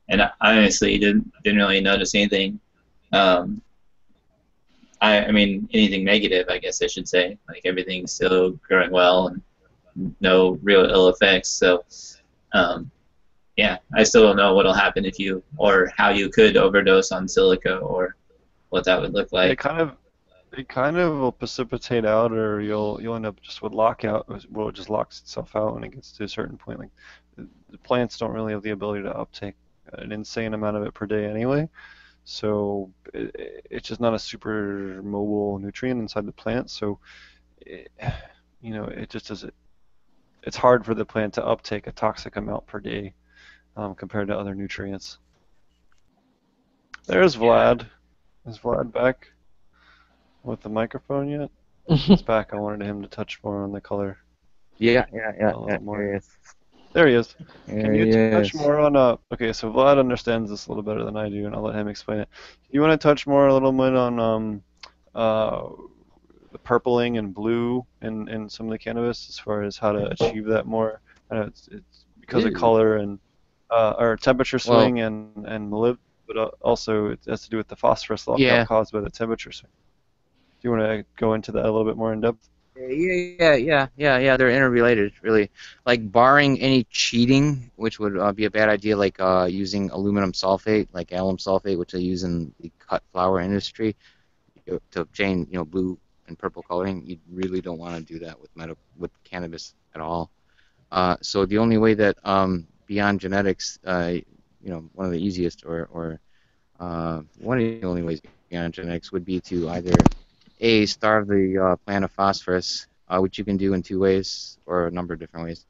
and 0.09 0.21
I 0.21 0.31
honestly 0.39 0.97
didn't 0.99 1.29
didn't 1.43 1.59
really 1.59 1.81
notice 1.81 2.13
anything. 2.13 2.59
Um, 3.11 3.61
I, 5.01 5.25
I 5.25 5.31
mean 5.31 5.67
anything 5.73 6.05
negative, 6.05 6.47
I 6.49 6.59
guess 6.59 6.81
I 6.83 6.87
should 6.87 7.09
say. 7.09 7.37
Like 7.49 7.63
everything's 7.65 8.13
still 8.13 8.51
growing 8.67 8.91
well 8.91 9.29
and 9.29 9.41
no 10.21 10.59
real 10.61 10.85
ill 10.85 11.09
effects. 11.09 11.49
So, 11.49 11.83
um, 12.53 12.91
yeah, 13.57 13.79
I 13.95 14.03
still 14.03 14.21
don't 14.21 14.37
know 14.37 14.53
what'll 14.53 14.73
happen 14.73 15.03
if 15.03 15.17
you 15.17 15.43
or 15.57 15.91
how 15.97 16.09
you 16.09 16.29
could 16.29 16.57
overdose 16.57 17.11
on 17.11 17.27
silica 17.27 17.77
or 17.77 18.15
what 18.69 18.85
that 18.85 19.01
would 19.01 19.13
look 19.13 19.31
like. 19.31 19.51
It 19.51 19.57
kind 19.57 19.81
of 19.81 19.97
it 20.53 20.67
kind 20.67 20.97
of 20.97 21.17
will 21.17 21.31
precipitate 21.31 22.05
out, 22.05 22.31
or 22.31 22.61
you'll 22.61 23.01
you'll 23.01 23.15
end 23.15 23.25
up 23.25 23.41
just 23.41 23.61
with 23.61 23.73
lockout. 23.73 24.27
Well, 24.49 24.69
it 24.69 24.75
just 24.75 24.89
locks 24.89 25.21
itself 25.21 25.55
out 25.55 25.73
when 25.73 25.83
it 25.83 25.91
gets 25.91 26.11
to 26.13 26.23
a 26.23 26.27
certain 26.27 26.57
point. 26.57 26.79
Like 26.79 26.89
the, 27.37 27.77
plants 27.79 28.17
don't 28.17 28.31
really 28.31 28.51
have 28.51 28.61
the 28.61 28.71
ability 28.71 29.03
to 29.03 29.17
uptake 29.17 29.55
an 29.93 30.11
insane 30.11 30.53
amount 30.53 30.77
of 30.77 30.83
it 30.83 30.93
per 30.93 31.05
day 31.05 31.25
anyway. 31.25 31.69
So 32.25 32.91
it, 33.13 33.65
it's 33.69 33.87
just 33.87 34.01
not 34.01 34.13
a 34.13 34.19
super 34.19 35.01
mobile 35.03 35.57
nutrient 35.59 35.99
inside 35.99 36.25
the 36.25 36.33
plant. 36.33 36.69
So 36.69 36.99
it, 37.61 37.89
you 38.61 38.73
know 38.73 38.85
it 38.85 39.09
just 39.09 39.29
does 39.29 39.43
it. 39.43 39.53
It's 40.43 40.57
hard 40.57 40.85
for 40.85 40.93
the 40.93 41.05
plant 41.05 41.35
to 41.35 41.45
uptake 41.45 41.87
a 41.87 41.91
toxic 41.91 42.35
amount 42.35 42.67
per 42.67 42.79
day 42.79 43.13
um, 43.77 43.95
compared 43.95 44.27
to 44.27 44.37
other 44.37 44.55
nutrients. 44.55 45.17
There's 47.07 47.35
Vlad. 47.35 47.87
Is 48.45 48.57
Vlad 48.57 48.91
back 48.91 49.27
with 50.43 50.61
the 50.61 50.69
microphone 50.69 51.29
yet? 51.29 51.49
He's 51.87 52.21
back. 52.21 52.53
I 52.53 52.57
wanted 52.57 52.85
him 52.85 53.01
to 53.01 53.07
touch 53.07 53.39
more 53.43 53.63
on 53.63 53.71
the 53.71 53.81
color. 53.81 54.17
Yeah, 54.77 55.05
yeah, 55.13 55.31
yeah. 55.37 55.45
A 55.47 55.57
little 55.57 55.67
yeah 55.69 55.77
more. 55.79 55.97
there 55.97 56.11
he 56.11 56.17
is. 56.17 56.29
There 56.93 57.07
he 57.07 57.13
is. 57.15 57.35
There 57.67 57.81
Can 57.81 57.95
you 57.95 58.05
he 58.05 58.31
touch 58.31 58.53
more 58.53 58.79
on 58.79 58.95
uh 58.95 59.17
okay, 59.33 59.53
so 59.53 59.71
Vlad 59.71 59.97
understands 59.99 60.49
this 60.49 60.67
a 60.67 60.69
little 60.69 60.83
better 60.83 61.03
than 61.03 61.15
I 61.17 61.29
do 61.29 61.45
and 61.45 61.55
I'll 61.55 61.61
let 61.61 61.75
him 61.75 61.87
explain 61.87 62.19
it. 62.19 62.29
You 62.69 62.81
want 62.81 62.91
to 62.91 62.97
touch 63.03 63.25
more 63.27 63.47
a 63.47 63.53
little 63.53 63.71
bit 63.71 63.95
on 63.95 64.19
um 64.19 64.63
uh 65.15 65.69
the 66.51 66.57
purpling 66.59 67.17
and 67.17 67.33
blue 67.33 67.85
in, 68.01 68.27
in 68.27 68.49
some 68.49 68.65
of 68.65 68.71
the 68.71 68.77
cannabis 68.77 69.29
as 69.29 69.39
far 69.39 69.63
as 69.63 69.77
how 69.77 69.93
to 69.93 70.05
achieve 70.11 70.45
that 70.45 70.65
more? 70.65 70.99
I 71.29 71.35
know 71.35 71.41
it's, 71.43 71.69
it's 71.71 72.05
because 72.19 72.43
of 72.43 72.53
color 72.53 72.97
and 72.97 73.19
uh, 73.69 73.93
or 73.97 74.17
temperature 74.17 74.59
Well- 74.67 74.81
swing 74.81 74.99
and 74.99 75.45
and 75.47 75.71
molib, 75.71 75.97
but 76.27 76.37
uh, 76.37 76.49
also 76.61 77.07
it 77.07 77.19
has 77.27 77.43
to 77.43 77.49
do 77.49 77.55
with 77.57 77.69
the 77.69 77.75
phosphorus 77.77 78.27
lockout 78.27 78.41
Yeah. 78.41 78.65
caused 78.65 78.91
by 78.91 78.99
the 78.99 79.09
temperature 79.09 79.51
swing. 79.53 79.71
Do 80.61 80.67
you 80.67 80.71
want 80.77 80.83
to 80.83 81.05
go 81.17 81.33
into 81.33 81.51
that 81.53 81.63
a 81.63 81.71
little 81.71 81.85
bit 81.85 81.97
more 81.97 82.13
in 82.13 82.21
depth? 82.21 82.47
Yeah, 82.75 82.87
yeah, 82.87 83.55
yeah, 83.55 83.87
yeah, 83.97 84.17
yeah. 84.17 84.37
They're 84.37 84.51
interrelated, 84.51 85.13
really. 85.21 85.49
Like 85.85 86.11
barring 86.11 86.59
any 86.61 86.85
cheating, 86.85 87.71
which 87.75 87.99
would 87.99 88.17
uh, 88.17 88.31
be 88.31 88.45
a 88.45 88.51
bad 88.51 88.69
idea, 88.69 88.95
like 88.95 89.19
uh, 89.19 89.47
using 89.49 89.89
aluminum 89.89 90.31
sulfate, 90.31 90.87
like 90.93 91.11
alum 91.11 91.37
sulfate, 91.37 91.77
which 91.77 91.91
they 91.91 91.99
use 91.99 92.23
in 92.23 92.53
the 92.59 92.71
cut 92.79 93.03
flower 93.11 93.41
industry, 93.41 93.95
to 94.67 95.01
obtain, 95.01 95.47
you 95.49 95.57
know, 95.57 95.65
blue 95.65 95.97
and 96.27 96.37
purple 96.37 96.61
coloring. 96.61 97.03
You 97.05 97.17
really 97.31 97.59
don't 97.59 97.79
want 97.79 97.95
to 97.95 98.13
do 98.13 98.19
that 98.19 98.39
with 98.39 98.55
meta- 98.55 98.77
with 98.97 99.11
cannabis 99.23 99.73
at 99.95 100.01
all. 100.01 100.31
Uh, 100.91 101.17
so 101.21 101.45
the 101.45 101.57
only 101.57 101.77
way 101.77 101.93
that 101.95 102.17
um, 102.23 102.67
beyond 102.85 103.19
genetics, 103.19 103.79
uh, 103.85 104.13
you 104.61 104.69
know, 104.69 104.89
one 104.93 105.07
of 105.07 105.11
the 105.11 105.21
easiest 105.21 105.65
or 105.65 105.89
or 105.91 106.19
uh, 106.79 107.21
one 107.39 107.59
of 107.59 107.63
the 107.81 107.87
only 107.87 108.03
ways 108.03 108.21
beyond 108.49 108.73
genetics 108.73 109.11
would 109.11 109.25
be 109.25 109.39
to 109.41 109.69
either 109.69 109.93
a, 110.61 110.85
starve 110.85 111.27
the 111.27 111.57
uh, 111.57 111.75
plant 111.77 112.05
of 112.05 112.11
phosphorus, 112.11 112.87
uh, 113.09 113.19
which 113.19 113.37
you 113.37 113.43
can 113.43 113.57
do 113.57 113.73
in 113.73 113.81
two 113.81 113.99
ways 113.99 114.57
or 114.65 114.87
a 114.87 114.91
number 114.91 115.13
of 115.13 115.19
different 115.19 115.45
ways. 115.45 115.65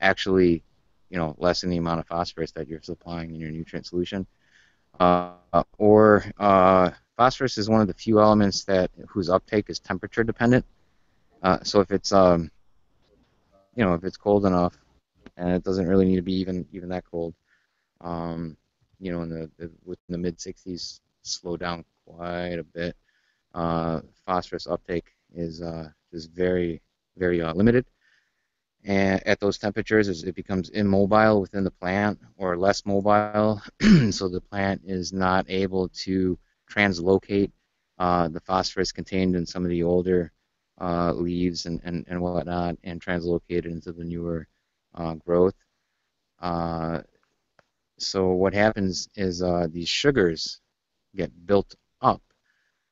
Actually, 0.00 0.62
you 1.10 1.18
know, 1.18 1.34
lessen 1.38 1.70
the 1.70 1.78
amount 1.78 1.98
of 1.98 2.06
phosphorus 2.06 2.52
that 2.52 2.68
you're 2.68 2.82
supplying 2.82 3.34
in 3.34 3.40
your 3.40 3.50
nutrient 3.50 3.86
solution. 3.86 4.26
Uh, 5.00 5.32
or 5.78 6.24
phosphorus 7.16 7.58
is 7.58 7.68
one 7.68 7.80
of 7.80 7.86
the 7.86 7.94
few 7.94 8.20
elements 8.20 8.64
that 8.64 8.90
whose 9.08 9.28
uptake 9.30 9.70
is 9.70 9.78
temperature 9.78 10.22
dependent. 10.22 10.64
So 11.62 11.80
if 11.80 11.90
it's 11.90 12.12
um, 12.12 12.50
you 13.78 13.84
know, 13.84 13.94
if 13.94 14.02
it's 14.02 14.16
cold 14.16 14.44
enough, 14.44 14.76
and 15.36 15.50
it 15.50 15.62
doesn't 15.62 15.86
really 15.86 16.04
need 16.04 16.16
to 16.16 16.22
be 16.22 16.34
even 16.34 16.66
even 16.72 16.88
that 16.88 17.04
cold, 17.08 17.32
um, 18.00 18.56
you 18.98 19.12
know, 19.12 19.22
in 19.22 19.30
the, 19.30 19.50
the 19.56 19.70
within 19.84 20.10
the 20.10 20.18
mid 20.18 20.36
60s, 20.36 21.00
slow 21.22 21.56
down 21.56 21.84
quite 22.04 22.58
a 22.58 22.64
bit 22.64 22.96
uh, 23.58 24.00
phosphorus 24.24 24.68
uptake 24.68 25.08
is 25.34 25.60
uh, 25.60 25.88
is 26.12 26.26
very 26.26 26.80
very 27.16 27.42
uh, 27.42 27.52
limited. 27.54 27.84
And 28.84 29.26
at 29.26 29.40
those 29.40 29.58
temperatures, 29.58 30.22
it 30.22 30.34
becomes 30.36 30.68
immobile 30.70 31.40
within 31.40 31.64
the 31.64 31.72
plant 31.72 32.20
or 32.36 32.56
less 32.56 32.86
mobile, 32.86 33.60
so 34.10 34.28
the 34.28 34.40
plant 34.40 34.82
is 34.84 35.12
not 35.12 35.44
able 35.48 35.88
to 36.06 36.38
translocate 36.70 37.50
uh, 37.98 38.28
the 38.28 38.40
phosphorus 38.40 38.92
contained 38.92 39.34
in 39.34 39.44
some 39.44 39.64
of 39.64 39.70
the 39.70 39.82
older 39.82 40.32
uh, 40.80 41.12
leaves 41.12 41.66
and, 41.66 41.80
and, 41.84 42.04
and 42.08 42.20
whatnot 42.22 42.76
and 42.84 43.00
translocate 43.00 43.66
it 43.66 43.66
into 43.66 43.90
the 43.92 44.04
newer 44.04 44.46
uh, 44.94 45.14
growth. 45.14 45.56
So 47.98 48.28
what 48.28 48.54
happens 48.54 49.08
is 49.16 49.42
these 49.72 49.88
sugars 49.88 50.60
get 51.16 51.32
built 51.46 51.74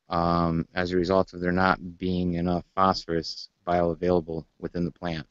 um, 0.08 0.66
as 0.74 0.92
a 0.92 0.96
result 0.96 1.32
of 1.32 1.40
there 1.40 1.52
not 1.52 1.98
being 1.98 2.34
enough 2.34 2.64
phosphorus 2.74 3.48
bioavailable 3.66 4.44
within 4.58 4.84
the 4.84 4.90
plant. 4.90 5.26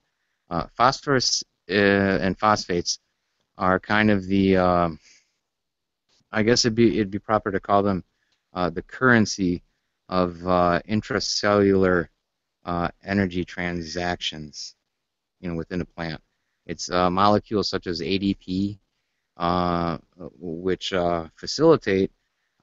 Uh, 0.50 0.68
phosphorus 0.76 1.44
uh, 1.70 1.74
and 1.74 2.38
phosphates 2.38 3.00
are 3.58 3.80
kind 3.80 4.12
of 4.12 4.26
the, 4.26 4.58
um, 4.58 5.00
I 6.32 6.44
guess 6.44 6.66
it'd 6.66 6.76
be 6.76 6.96
it'd 6.96 7.12
be 7.12 7.20
proper 7.20 7.52
to 7.52 7.60
call 7.60 7.84
them 7.84 8.04
uh, 8.54 8.70
the 8.70 8.82
currency 8.82 9.64
of 10.10 10.46
uh, 10.46 10.82
intracellular 10.88 12.08
uh, 12.66 12.90
energy 13.04 13.46
transactions, 13.46 14.76
you 15.40 15.50
know, 15.50 15.56
within 15.56 15.82
a 15.82 15.86
plant. 15.86 16.22
It's 16.66 16.90
uh, 16.90 17.10
molecules 17.10 17.70
such 17.70 17.88
as 17.88 18.02
ADP, 18.02 18.80
uh, 19.38 19.98
which 20.18 20.94
uh, 20.94 21.28
facilitate 21.36 22.12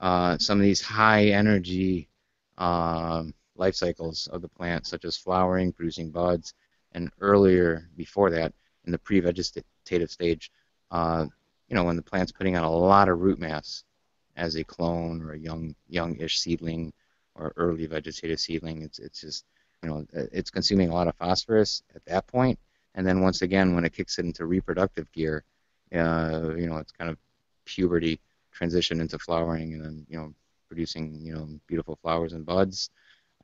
uh, 0.03 0.37
some 0.37 0.59
of 0.59 0.65
these 0.65 0.83
high 0.83 1.27
energy 1.27 2.09
um, 2.59 3.33
life 3.57 3.77
cycles 3.77 4.27
of 4.33 4.43
the 4.43 4.49
plant, 4.49 4.87
such 4.87 5.05
as 5.05 5.17
flowering, 5.17 5.73
producing 5.73 6.11
buds, 6.11 6.55
and 6.91 7.11
earlier 7.21 7.89
before 7.97 8.29
that, 8.31 8.53
in 8.85 8.91
the 8.91 8.99
pre-vegetative 8.99 10.11
stage, 10.11 10.51
uh, 10.91 11.25
you 11.69 11.77
know, 11.77 11.85
when 11.85 11.97
the 11.97 12.03
plant's 12.03 12.33
putting 12.33 12.57
on 12.57 12.65
a 12.65 12.71
lot 12.71 13.09
of 13.09 13.21
root 13.21 13.39
mass 13.39 13.85
as 14.37 14.57
a 14.57 14.65
clone 14.65 15.23
or 15.23 15.33
a 15.33 15.39
young, 15.39 15.75
youngish 15.89 16.41
seedling 16.41 16.93
or 17.37 17.53
early 17.57 17.87
vegetative 17.87 18.41
seedling, 18.41 18.83
it's 18.83 18.99
it's 18.99 19.21
just, 19.21 19.45
you 19.83 19.89
know, 19.89 20.05
it's 20.13 20.51
consuming 20.51 20.91
a 20.91 20.95
lot 20.95 21.07
of 21.07 21.15
phosphorus 21.15 21.83
at 21.95 22.05
that 22.07 22.27
point, 22.27 22.59
and 22.97 23.07
then 23.07 23.21
once 23.21 23.43
again, 23.43 23.75
when 23.75 23.85
it 23.85 23.93
kicks 23.93 24.19
it 24.19 24.25
into 24.25 24.47
reproductive 24.47 25.11
gear, 25.13 25.45
uh, 25.95 26.51
you 26.57 26.67
know, 26.67 26.79
it's 26.79 26.93
kind 26.93 27.09
of 27.09 27.17
puberty 27.65 28.21
transition 28.53 29.01
into 29.01 29.19
flowering 29.19 29.75
and 29.75 29.85
then 29.85 30.07
you 30.09 30.19
know 30.19 30.33
producing 30.69 31.19
you 31.21 31.35
know 31.35 31.49
beautiful 31.67 31.99
flowers 32.03 32.33
and 32.33 32.47
buds 32.47 32.91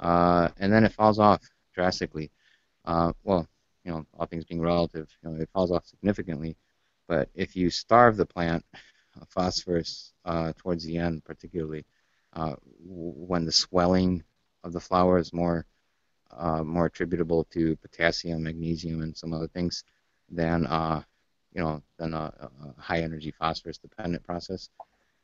uh, 0.00 0.48
and 0.58 0.72
then 0.72 0.84
it 0.84 0.92
falls 0.92 1.18
off 1.18 1.42
drastically 1.74 2.30
uh, 2.84 3.12
well 3.24 3.46
you 3.84 3.90
know 3.90 4.04
all 4.18 4.26
things 4.26 4.44
being 4.44 4.60
relative 4.60 5.08
you 5.22 5.30
know 5.30 5.40
it 5.40 5.48
falls 5.52 5.70
off 5.70 5.86
significantly 5.86 6.56
but 7.06 7.28
if 7.34 7.56
you 7.56 7.70
starve 7.70 8.16
the 8.16 8.26
plant 8.26 8.64
of 9.20 9.28
phosphorus 9.28 10.12
uh, 10.24 10.52
towards 10.56 10.84
the 10.84 10.96
end 10.96 11.24
particularly 11.24 11.84
uh, 12.34 12.54
when 12.84 13.44
the 13.44 13.52
swelling 13.52 14.22
of 14.64 14.72
the 14.72 14.80
flower 14.80 15.18
is 15.18 15.32
more 15.32 15.64
uh, 16.36 16.62
more 16.62 16.86
attributable 16.86 17.44
to 17.44 17.76
potassium, 17.76 18.42
magnesium, 18.42 19.02
and 19.02 19.16
some 19.16 19.32
other 19.32 19.48
things 19.48 19.84
than 20.30 20.66
uh, 20.66 21.02
you 21.52 21.62
know 21.62 21.82
than 21.98 22.14
a, 22.14 22.32
a 22.40 22.80
high 22.80 23.00
energy 23.00 23.30
phosphorus 23.30 23.78
dependent 23.78 24.22
process. 24.24 24.68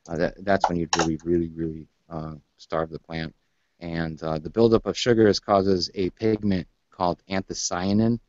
Uh, 0.06 0.16
that, 0.16 0.44
that's 0.44 0.68
when 0.68 0.78
you'd 0.78 0.96
really, 0.98 1.18
really, 1.24 1.48
really 1.48 1.86
uh, 2.10 2.34
starve 2.58 2.90
the 2.90 2.98
plant. 2.98 3.34
And 3.80 4.22
uh, 4.22 4.38
the 4.38 4.50
buildup 4.50 4.86
of 4.86 4.96
sugars 4.96 5.40
causes 5.40 5.90
a 5.94 6.10
pigment 6.10 6.68
called 6.90 7.22
anthocyanin 7.28 8.20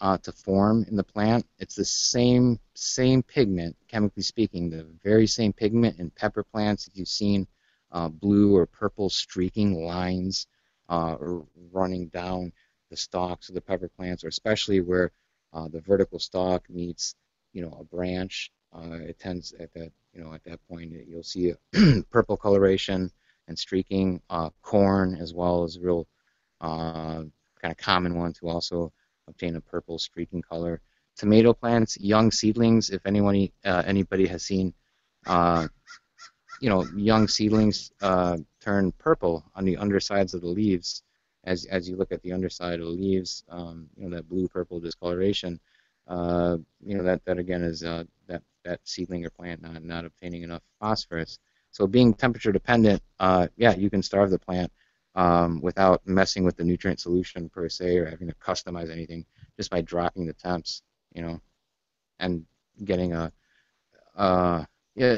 uh, 0.00 0.18
to 0.18 0.32
form 0.32 0.84
in 0.88 0.96
the 0.96 1.04
plant. 1.04 1.44
It's 1.58 1.74
the 1.74 1.84
same 1.84 2.58
same 2.74 3.22
pigment, 3.22 3.76
chemically 3.88 4.22
speaking, 4.22 4.70
the 4.70 4.86
very 5.02 5.26
same 5.26 5.52
pigment 5.52 5.98
in 5.98 6.10
pepper 6.10 6.44
plants 6.44 6.84
that 6.84 6.96
you've 6.96 7.08
seen 7.08 7.46
uh, 7.90 8.08
blue 8.08 8.56
or 8.56 8.66
purple 8.66 9.10
streaking 9.10 9.84
lines 9.84 10.46
running 10.88 12.06
down 12.08 12.52
the 12.90 12.96
stalks 12.96 13.48
of 13.48 13.54
the 13.54 13.60
pepper 13.60 13.88
plants, 13.88 14.24
or 14.24 14.28
especially 14.28 14.80
where 14.80 15.10
the 15.70 15.80
vertical 15.80 16.18
stalk 16.18 16.70
meets, 16.70 17.14
you 17.52 17.62
know, 17.62 17.76
a 17.80 17.84
branch. 17.84 18.50
Uh, 18.72 18.98
it 19.00 19.18
tends 19.18 19.54
at 19.58 19.72
that, 19.74 19.90
you 20.12 20.22
know, 20.22 20.32
at 20.34 20.44
that 20.44 20.60
point 20.68 20.92
you'll 21.06 21.22
see 21.22 21.52
purple 22.10 22.36
coloration 22.36 23.10
and 23.48 23.58
streaking. 23.58 24.20
Uh, 24.30 24.50
corn 24.62 25.16
as 25.20 25.34
well 25.34 25.64
as 25.64 25.78
real 25.78 26.06
uh, 26.60 27.22
kind 27.60 27.72
of 27.72 27.76
common 27.76 28.16
one 28.16 28.32
to 28.34 28.48
also 28.48 28.92
obtain 29.26 29.56
a 29.56 29.60
purple 29.60 29.98
streaking 29.98 30.42
color. 30.42 30.80
Tomato 31.16 31.52
plants, 31.52 31.98
young 31.98 32.30
seedlings. 32.30 32.90
If 32.90 33.04
anyone, 33.04 33.48
uh, 33.64 33.82
anybody 33.84 34.26
has 34.28 34.44
seen, 34.44 34.72
uh, 35.26 35.66
you 36.60 36.68
know, 36.68 36.84
young 36.94 37.26
seedlings 37.26 37.90
uh, 38.00 38.36
turn 38.60 38.92
purple 38.92 39.44
on 39.56 39.64
the 39.64 39.76
undersides 39.76 40.34
of 40.34 40.42
the 40.42 40.48
leaves. 40.48 41.02
As 41.44 41.64
as 41.66 41.88
you 41.88 41.96
look 41.96 42.12
at 42.12 42.22
the 42.22 42.32
underside 42.32 42.80
of 42.80 42.86
the 42.86 42.92
leaves, 42.92 43.44
um, 43.48 43.88
you 43.96 44.08
know 44.08 44.16
that 44.16 44.28
blue-purple 44.28 44.80
discoloration. 44.80 45.58
You 46.08 46.64
know 46.96 47.02
that 47.04 47.24
that 47.24 47.38
again 47.38 47.62
is 47.62 47.80
that 47.80 48.06
that 48.68 48.80
seedling 48.84 49.24
or 49.24 49.30
plant 49.30 49.62
not 49.62 49.82
not 49.82 50.04
obtaining 50.04 50.42
enough 50.42 50.62
phosphorus. 50.78 51.38
So 51.70 51.86
being 51.86 52.14
temperature 52.14 52.52
dependent, 52.52 53.02
uh, 53.18 53.48
yeah, 53.56 53.74
you 53.74 53.90
can 53.90 54.02
starve 54.02 54.30
the 54.30 54.38
plant 54.38 54.70
um, 55.14 55.60
without 55.60 56.06
messing 56.06 56.44
with 56.44 56.56
the 56.56 56.64
nutrient 56.64 57.00
solution 57.00 57.48
per 57.48 57.68
se 57.68 57.98
or 57.98 58.08
having 58.08 58.28
to 58.28 58.34
customize 58.34 58.90
anything 58.90 59.24
just 59.56 59.70
by 59.70 59.80
dropping 59.80 60.26
the 60.26 60.32
temps, 60.32 60.82
you 61.12 61.22
know, 61.22 61.40
and 62.20 62.44
getting 62.84 63.12
a, 63.12 63.32
uh, 64.16 64.64
yeah, 64.94 65.16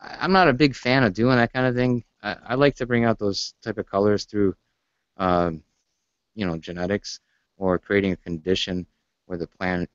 I'm 0.00 0.32
not 0.32 0.48
a 0.48 0.52
big 0.52 0.74
fan 0.74 1.04
of 1.04 1.14
doing 1.14 1.36
that 1.36 1.52
kind 1.52 1.66
of 1.66 1.74
thing. 1.74 2.04
I, 2.22 2.36
I 2.50 2.54
like 2.54 2.76
to 2.76 2.86
bring 2.86 3.04
out 3.04 3.18
those 3.18 3.54
type 3.62 3.78
of 3.78 3.90
colors 3.90 4.24
through, 4.24 4.54
um, 5.16 5.62
you 6.34 6.46
know, 6.46 6.56
genetics 6.56 7.20
or 7.56 7.78
creating 7.78 8.12
a 8.12 8.16
condition 8.16 8.86
where 9.26 9.38
the 9.38 9.46
plant 9.46 9.90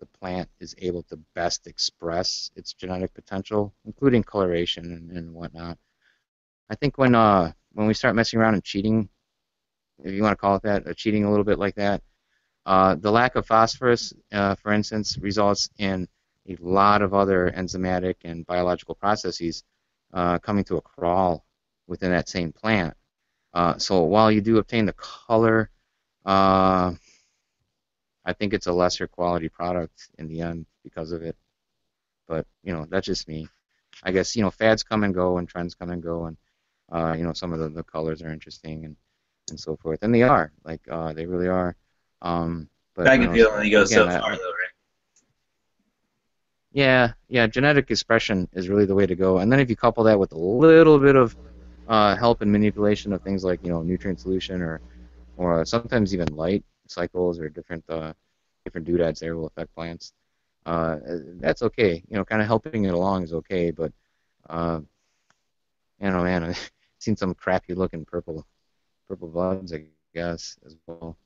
the 0.00 0.06
plant 0.06 0.48
is 0.60 0.74
able 0.78 1.02
to 1.04 1.18
best 1.34 1.66
express 1.66 2.50
its 2.56 2.72
genetic 2.72 3.12
potential, 3.14 3.74
including 3.84 4.22
coloration 4.22 4.92
and, 4.92 5.10
and 5.16 5.32
whatnot. 5.32 5.78
I 6.70 6.74
think 6.74 6.98
when 6.98 7.14
uh, 7.14 7.52
when 7.72 7.86
we 7.86 7.94
start 7.94 8.14
messing 8.14 8.40
around 8.40 8.54
and 8.54 8.64
cheating, 8.64 9.08
if 10.04 10.12
you 10.12 10.22
want 10.22 10.32
to 10.32 10.40
call 10.40 10.56
it 10.56 10.62
that, 10.62 10.86
or 10.86 10.94
cheating 10.94 11.24
a 11.24 11.30
little 11.30 11.44
bit 11.44 11.58
like 11.58 11.74
that, 11.76 12.02
uh, 12.66 12.94
the 12.94 13.10
lack 13.10 13.34
of 13.36 13.46
phosphorus, 13.46 14.12
uh, 14.32 14.54
for 14.56 14.72
instance, 14.72 15.18
results 15.18 15.70
in 15.78 16.06
a 16.48 16.56
lot 16.60 17.02
of 17.02 17.14
other 17.14 17.52
enzymatic 17.56 18.16
and 18.24 18.46
biological 18.46 18.94
processes 18.94 19.64
uh, 20.12 20.38
coming 20.38 20.64
to 20.64 20.76
a 20.76 20.80
crawl 20.80 21.44
within 21.86 22.10
that 22.10 22.28
same 22.28 22.52
plant. 22.52 22.94
Uh, 23.54 23.76
so 23.78 24.02
while 24.02 24.30
you 24.30 24.40
do 24.40 24.58
obtain 24.58 24.86
the 24.86 24.92
color, 24.94 25.70
uh, 26.26 26.92
I 28.28 28.34
think 28.34 28.54
it's 28.54 28.68
a 28.68 28.72
lesser 28.72 29.08
quality 29.08 29.48
product 29.48 30.10
in 30.18 30.28
the 30.28 30.42
end 30.42 30.66
because 30.84 31.12
of 31.12 31.22
it. 31.22 31.36
But 32.28 32.46
you 32.62 32.72
know, 32.72 32.86
that's 32.90 33.06
just 33.06 33.28
me. 33.28 33.48
I 34.02 34.12
guess 34.12 34.36
you 34.36 34.42
know 34.42 34.50
fads 34.50 34.82
come 34.84 35.04
and 35.04 35.14
go 35.14 35.38
and 35.38 35.48
trends 35.48 35.74
come 35.74 35.90
and 35.90 36.02
go, 36.02 36.26
and 36.26 36.36
uh, 36.92 37.14
you 37.18 37.24
know 37.24 37.32
some 37.34 37.52
of 37.52 37.60
the, 37.60 37.68
the 37.70 37.84
colors 37.84 38.22
are 38.22 38.32
interesting 38.32 38.84
and 38.86 38.96
and 39.50 39.60
so 39.60 39.76
forth, 39.76 40.00
and 40.02 40.14
they 40.14 40.22
are 40.22 40.52
like 40.64 40.82
uh, 40.90 41.12
they 41.14 41.26
really 41.26 41.48
are. 41.48 41.76
Um, 42.22 42.68
but 42.94 43.10
I 43.10 43.16
you 43.16 43.22
can 43.22 43.28
know, 43.28 43.32
feel 43.34 43.64
you 43.64 43.70
go 43.70 43.84
so 43.84 44.04
again, 44.04 44.08
I- 44.08 44.20
far, 44.20 44.36
though, 44.36 44.50
right? 44.50 44.72
Yeah, 46.72 47.12
yeah, 47.28 47.46
genetic 47.46 47.90
expression 47.90 48.48
is 48.52 48.68
really 48.68 48.84
the 48.86 48.94
way 48.94 49.06
to 49.06 49.14
go. 49.16 49.38
And 49.38 49.50
then 49.52 49.60
if 49.60 49.70
you 49.70 49.76
couple 49.76 50.04
that 50.04 50.18
with 50.18 50.32
a 50.32 50.38
little 50.38 50.98
bit 50.98 51.16
of 51.16 51.36
uh, 51.86 52.16
help 52.16 52.42
and 52.42 52.52
manipulation 52.52 53.12
of 53.12 53.22
things 53.22 53.44
like 53.44 53.60
you 53.62 53.70
know 53.70 53.82
nutrient 53.82 54.20
solution 54.20 54.60
or 54.62 54.80
or 55.36 55.60
uh, 55.60 55.64
sometimes 55.64 56.14
even 56.14 56.28
light 56.34 56.64
cycles 56.90 57.38
or 57.38 57.48
different 57.48 57.84
uh, 57.88 58.12
different 58.64 58.86
doodads 58.86 59.20
there 59.20 59.36
will 59.36 59.46
affect 59.46 59.74
plants. 59.74 60.12
Uh, 60.66 60.96
that's 61.40 61.62
okay. 61.62 62.02
You 62.08 62.16
know, 62.16 62.24
kind 62.24 62.42
of 62.42 62.48
helping 62.48 62.84
it 62.84 62.94
along 62.94 63.24
is 63.24 63.32
okay, 63.32 63.70
but 63.70 63.92
uh, 64.50 64.80
you 66.00 66.10
know, 66.10 66.22
man, 66.22 66.44
I've 66.44 66.70
seen 66.98 67.16
some 67.16 67.34
crappy 67.34 67.74
looking 67.74 68.04
purple 68.04 68.46
purple 69.08 69.28
buds, 69.28 69.72
I 69.72 69.84
guess, 70.14 70.58
as 70.66 70.76
well. 70.86 71.16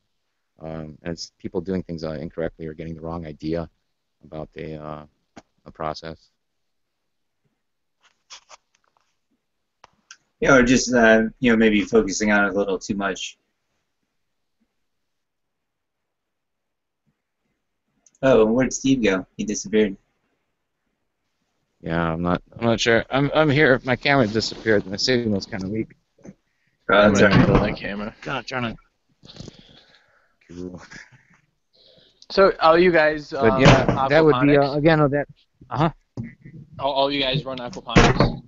Um, 0.60 0.96
and 1.02 1.12
it's 1.12 1.32
people 1.38 1.60
doing 1.60 1.82
things 1.82 2.04
uh, 2.04 2.12
incorrectly 2.12 2.66
or 2.66 2.74
getting 2.74 2.94
the 2.94 3.00
wrong 3.00 3.26
idea 3.26 3.68
about 4.24 4.52
the 4.52 4.76
uh, 4.76 5.04
a 5.66 5.70
process. 5.70 6.30
Yeah, 10.40 10.56
or 10.56 10.62
just 10.62 10.92
uh, 10.92 11.24
you 11.38 11.52
know 11.52 11.56
maybe 11.56 11.82
focusing 11.82 12.32
on 12.32 12.44
it 12.44 12.54
a 12.54 12.58
little 12.58 12.78
too 12.78 12.94
much. 12.94 13.38
Oh, 18.22 18.46
where'd 18.46 18.72
Steve 18.72 19.02
go? 19.02 19.26
He 19.36 19.44
disappeared. 19.44 19.96
Yeah, 21.80 22.12
I'm 22.12 22.22
not. 22.22 22.40
I'm 22.58 22.66
not 22.66 22.80
sure. 22.80 23.04
I'm. 23.10 23.30
I'm 23.34 23.50
here. 23.50 23.80
My 23.84 23.96
camera 23.96 24.26
disappeared. 24.28 24.86
My 24.86 24.96
signal's 24.96 25.46
kind 25.46 25.64
of 25.64 25.70
weak. 25.70 25.88
Oh, 26.24 26.30
I'm 26.90 27.14
that's 27.14 27.20
gonna 27.20 27.46
all 27.46 27.60
right. 27.60 27.74
that 27.74 27.80
camera. 27.80 28.14
God, 28.22 28.46
trying 28.46 28.76
to. 30.48 30.80
So, 32.30 32.52
all 32.60 32.78
you 32.78 32.92
guys, 32.92 33.30
But 33.30 33.50
um, 33.50 33.60
yeah, 33.60 34.06
that 34.08 34.24
would 34.24 34.40
be 34.46 34.56
uh, 34.56 34.74
again. 34.74 35.00
Oh, 35.00 35.08
that. 35.08 35.26
Uh 35.68 35.78
huh. 35.78 35.90
All, 36.78 36.92
all 36.92 37.12
you 37.12 37.20
guys 37.20 37.44
run 37.44 37.58
aquaponics? 37.58 38.42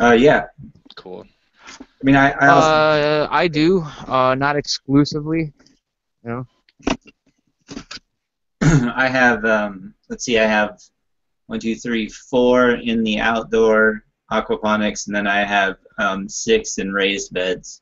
Uh, 0.00 0.12
yeah. 0.12 0.46
Cool. 0.96 1.26
I 1.78 1.84
mean, 2.02 2.14
I, 2.16 2.30
I 2.30 2.46
also, 2.48 2.68
Uh, 2.68 3.28
I 3.30 3.48
do. 3.48 3.84
Uh, 4.06 4.34
not 4.34 4.56
exclusively. 4.56 5.52
I 8.94 9.08
have 9.08 9.44
um, 9.44 9.94
let's 10.10 10.24
see, 10.24 10.38
I 10.38 10.46
have 10.46 10.78
one, 11.46 11.58
two, 11.58 11.74
three, 11.74 12.08
four 12.08 12.72
in 12.72 13.02
the 13.02 13.18
outdoor 13.18 14.04
aquaponics, 14.30 15.06
and 15.06 15.16
then 15.16 15.26
I 15.26 15.44
have 15.44 15.76
um, 15.98 16.28
six 16.28 16.76
in 16.76 16.92
raised 16.92 17.32
beds, 17.32 17.80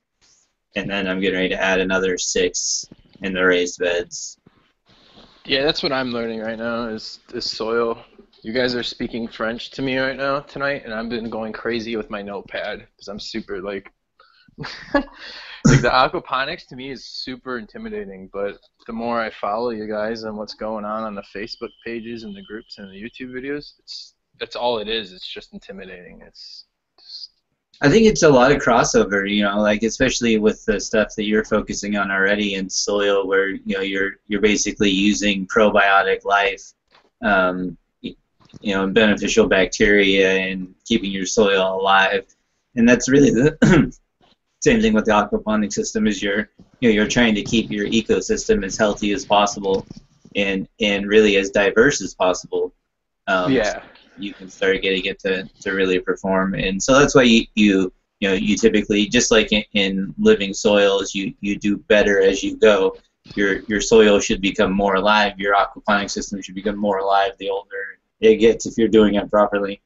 and 0.76 0.88
then 0.88 1.08
I'm 1.08 1.20
getting 1.20 1.36
ready 1.36 1.48
to 1.48 1.60
add 1.60 1.80
another 1.80 2.16
six 2.18 2.88
in 3.22 3.32
the 3.32 3.44
raised 3.44 3.80
beds. 3.80 4.38
Yeah, 5.44 5.64
that's 5.64 5.82
what 5.82 5.92
I'm 5.92 6.12
learning 6.12 6.40
right 6.40 6.58
now 6.58 6.86
is 6.86 7.18
is 7.34 7.50
soil. 7.50 7.98
You 8.42 8.52
guys 8.52 8.76
are 8.76 8.84
speaking 8.84 9.26
French 9.26 9.70
to 9.70 9.82
me 9.82 9.98
right 9.98 10.16
now 10.16 10.40
tonight, 10.40 10.82
and 10.84 10.94
I've 10.94 11.08
been 11.08 11.30
going 11.30 11.52
crazy 11.52 11.96
with 11.96 12.10
my 12.10 12.22
notepad 12.22 12.86
because 12.94 13.08
I'm 13.08 13.18
super 13.18 13.60
like, 13.60 13.90
like 14.94 15.82
the 15.82 15.90
aquaponics 15.90 16.66
to 16.68 16.76
me 16.76 16.90
is 16.90 17.04
super 17.04 17.58
intimidating. 17.58 18.30
But 18.32 18.58
the 18.86 18.92
more 18.92 19.20
I 19.20 19.30
follow 19.30 19.70
you 19.70 19.86
guys 19.86 20.22
and 20.22 20.36
what's 20.36 20.54
going 20.54 20.84
on 20.84 21.04
on 21.04 21.14
the 21.14 21.24
Facebook 21.34 21.70
pages 21.84 22.24
and 22.24 22.34
the 22.34 22.42
groups 22.42 22.78
and 22.78 22.90
the 22.90 23.02
YouTube 23.02 23.30
videos, 23.30 23.72
it's 23.78 24.14
that's 24.38 24.56
all 24.56 24.78
it 24.78 24.88
is. 24.88 25.12
It's 25.12 25.26
just 25.26 25.52
intimidating. 25.52 26.22
It's 26.26 26.64
just 27.00 27.30
I 27.82 27.90
think 27.90 28.06
it's 28.06 28.22
a 28.22 28.28
lot 28.28 28.52
of 28.52 28.58
crossover, 28.58 29.30
you 29.30 29.42
know, 29.42 29.60
like 29.60 29.82
especially 29.82 30.38
with 30.38 30.64
the 30.64 30.80
stuff 30.80 31.08
that 31.16 31.24
you're 31.24 31.44
focusing 31.44 31.96
on 31.96 32.10
already 32.10 32.54
in 32.54 32.70
soil, 32.70 33.26
where 33.26 33.50
you 33.50 33.76
know 33.76 33.82
you're 33.82 34.12
you're 34.28 34.40
basically 34.40 34.90
using 34.90 35.46
probiotic 35.46 36.24
life, 36.24 36.72
um, 37.22 37.76
you 38.00 38.74
know, 38.74 38.86
beneficial 38.86 39.46
bacteria 39.46 40.38
and 40.38 40.74
keeping 40.86 41.10
your 41.10 41.26
soil 41.26 41.78
alive, 41.78 42.24
and 42.76 42.88
that's 42.88 43.10
really 43.10 43.30
the 43.30 43.92
same 44.60 44.80
thing 44.80 44.92
with 44.92 45.04
the 45.04 45.12
aquaponic 45.12 45.72
system. 45.72 46.06
Is 46.06 46.22
you're 46.22 46.48
you 46.80 46.88
know 46.88 46.94
you're 46.94 47.08
trying 47.08 47.34
to 47.34 47.42
keep 47.42 47.70
your 47.70 47.86
ecosystem 47.86 48.64
as 48.64 48.76
healthy 48.76 49.12
as 49.12 49.24
possible, 49.24 49.86
and 50.34 50.68
and 50.80 51.06
really 51.06 51.36
as 51.36 51.50
diverse 51.50 52.00
as 52.02 52.14
possible. 52.14 52.74
Um, 53.28 53.52
yeah. 53.52 53.82
you 54.18 54.32
can 54.32 54.48
start 54.48 54.82
getting 54.82 55.04
it 55.06 55.18
to, 55.20 55.44
to 55.62 55.72
really 55.72 55.98
perform. 55.98 56.54
And 56.54 56.80
so 56.80 56.96
that's 56.96 57.12
why 57.14 57.22
you, 57.22 57.44
you 57.54 57.92
you 58.20 58.28
know 58.28 58.34
you 58.34 58.56
typically 58.56 59.06
just 59.06 59.30
like 59.30 59.52
in, 59.52 59.64
in 59.72 60.14
living 60.16 60.54
soils 60.54 61.12
you, 61.12 61.34
you 61.40 61.58
do 61.58 61.76
better 61.76 62.20
as 62.20 62.42
you 62.42 62.56
go. 62.56 62.96
Your 63.34 63.60
your 63.62 63.80
soil 63.80 64.20
should 64.20 64.40
become 64.40 64.72
more 64.72 64.94
alive. 64.94 65.38
Your 65.38 65.56
aquaponic 65.56 66.10
system 66.10 66.40
should 66.40 66.54
become 66.54 66.76
more 66.76 66.98
alive 66.98 67.32
the 67.38 67.50
older 67.50 67.96
it 68.20 68.36
gets 68.36 68.66
if 68.66 68.78
you're 68.78 68.88
doing 68.88 69.14
it 69.14 69.30
properly. 69.30 69.80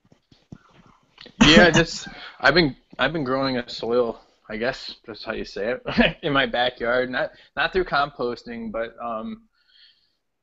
yeah, 1.43 1.71
just 1.71 2.09
I've 2.41 2.55
been 2.55 2.77
I've 2.99 3.13
been 3.13 3.25
growing 3.25 3.57
a 3.57 3.69
soil 3.69 4.21
I 4.51 4.57
guess 4.57 4.97
that's 5.07 5.25
how 5.25 5.33
you 5.33 5.45
say 5.45 5.75
it, 5.75 6.17
in 6.23 6.33
my 6.33 6.47
backyard. 6.47 7.09
Not 7.09 7.31
not 7.55 7.73
through 7.73 7.85
composting, 7.85 8.73
but 8.73 8.97
um, 9.03 9.43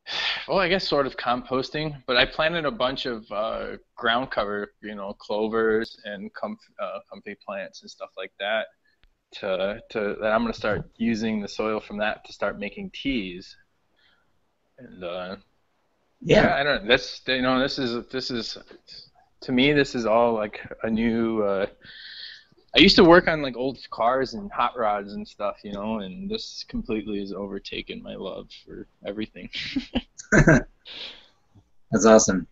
well, 0.47 0.59
I 0.59 0.69
guess 0.69 0.87
sort 0.87 1.05
of 1.05 1.17
composting. 1.17 2.01
But 2.07 2.15
I 2.15 2.25
planted 2.25 2.65
a 2.65 2.71
bunch 2.71 3.05
of 3.05 3.29
uh, 3.31 3.77
ground 3.97 4.31
cover, 4.31 4.73
you 4.81 4.95
know, 4.95 5.13
clovers 5.13 5.99
and 6.05 6.31
comf- 6.33 6.55
uh, 6.81 6.99
comfrey 7.11 7.37
plants 7.45 7.81
and 7.81 7.91
stuff 7.91 8.09
like 8.17 8.31
that. 8.39 8.67
To 9.39 9.81
to 9.91 10.15
that 10.21 10.31
I'm 10.31 10.43
gonna 10.43 10.53
start 10.53 10.89
using 10.95 11.41
the 11.41 11.49
soil 11.49 11.81
from 11.81 11.97
that 11.97 12.23
to 12.25 12.33
start 12.33 12.57
making 12.57 12.91
teas. 12.91 13.57
And 14.77 15.03
uh, 15.03 15.35
Yeah. 16.21 16.55
I 16.55 16.63
don't. 16.63 16.87
That's 16.87 17.21
you 17.27 17.41
know 17.41 17.59
this 17.59 17.77
is 17.77 18.07
this 18.07 18.31
is 18.31 18.57
to 19.41 19.51
me 19.51 19.73
this 19.73 19.95
is 19.95 20.05
all 20.05 20.33
like 20.33 20.61
a 20.83 20.89
new. 20.89 21.43
Uh, 21.43 21.65
I 22.75 22.79
used 22.79 22.95
to 22.97 23.03
work 23.03 23.27
on 23.27 23.41
like 23.41 23.55
old 23.55 23.79
cars 23.89 24.33
and 24.33 24.51
hot 24.51 24.77
rods 24.77 25.13
and 25.13 25.27
stuff, 25.27 25.57
you 25.63 25.73
know, 25.73 25.99
and 25.99 26.29
this 26.29 26.65
completely 26.67 27.19
has 27.19 27.31
overtaken 27.31 28.03
my 28.03 28.15
love 28.15 28.49
for 28.65 28.87
everything. 29.05 29.49
That's 31.91 32.05
awesome. 32.05 32.47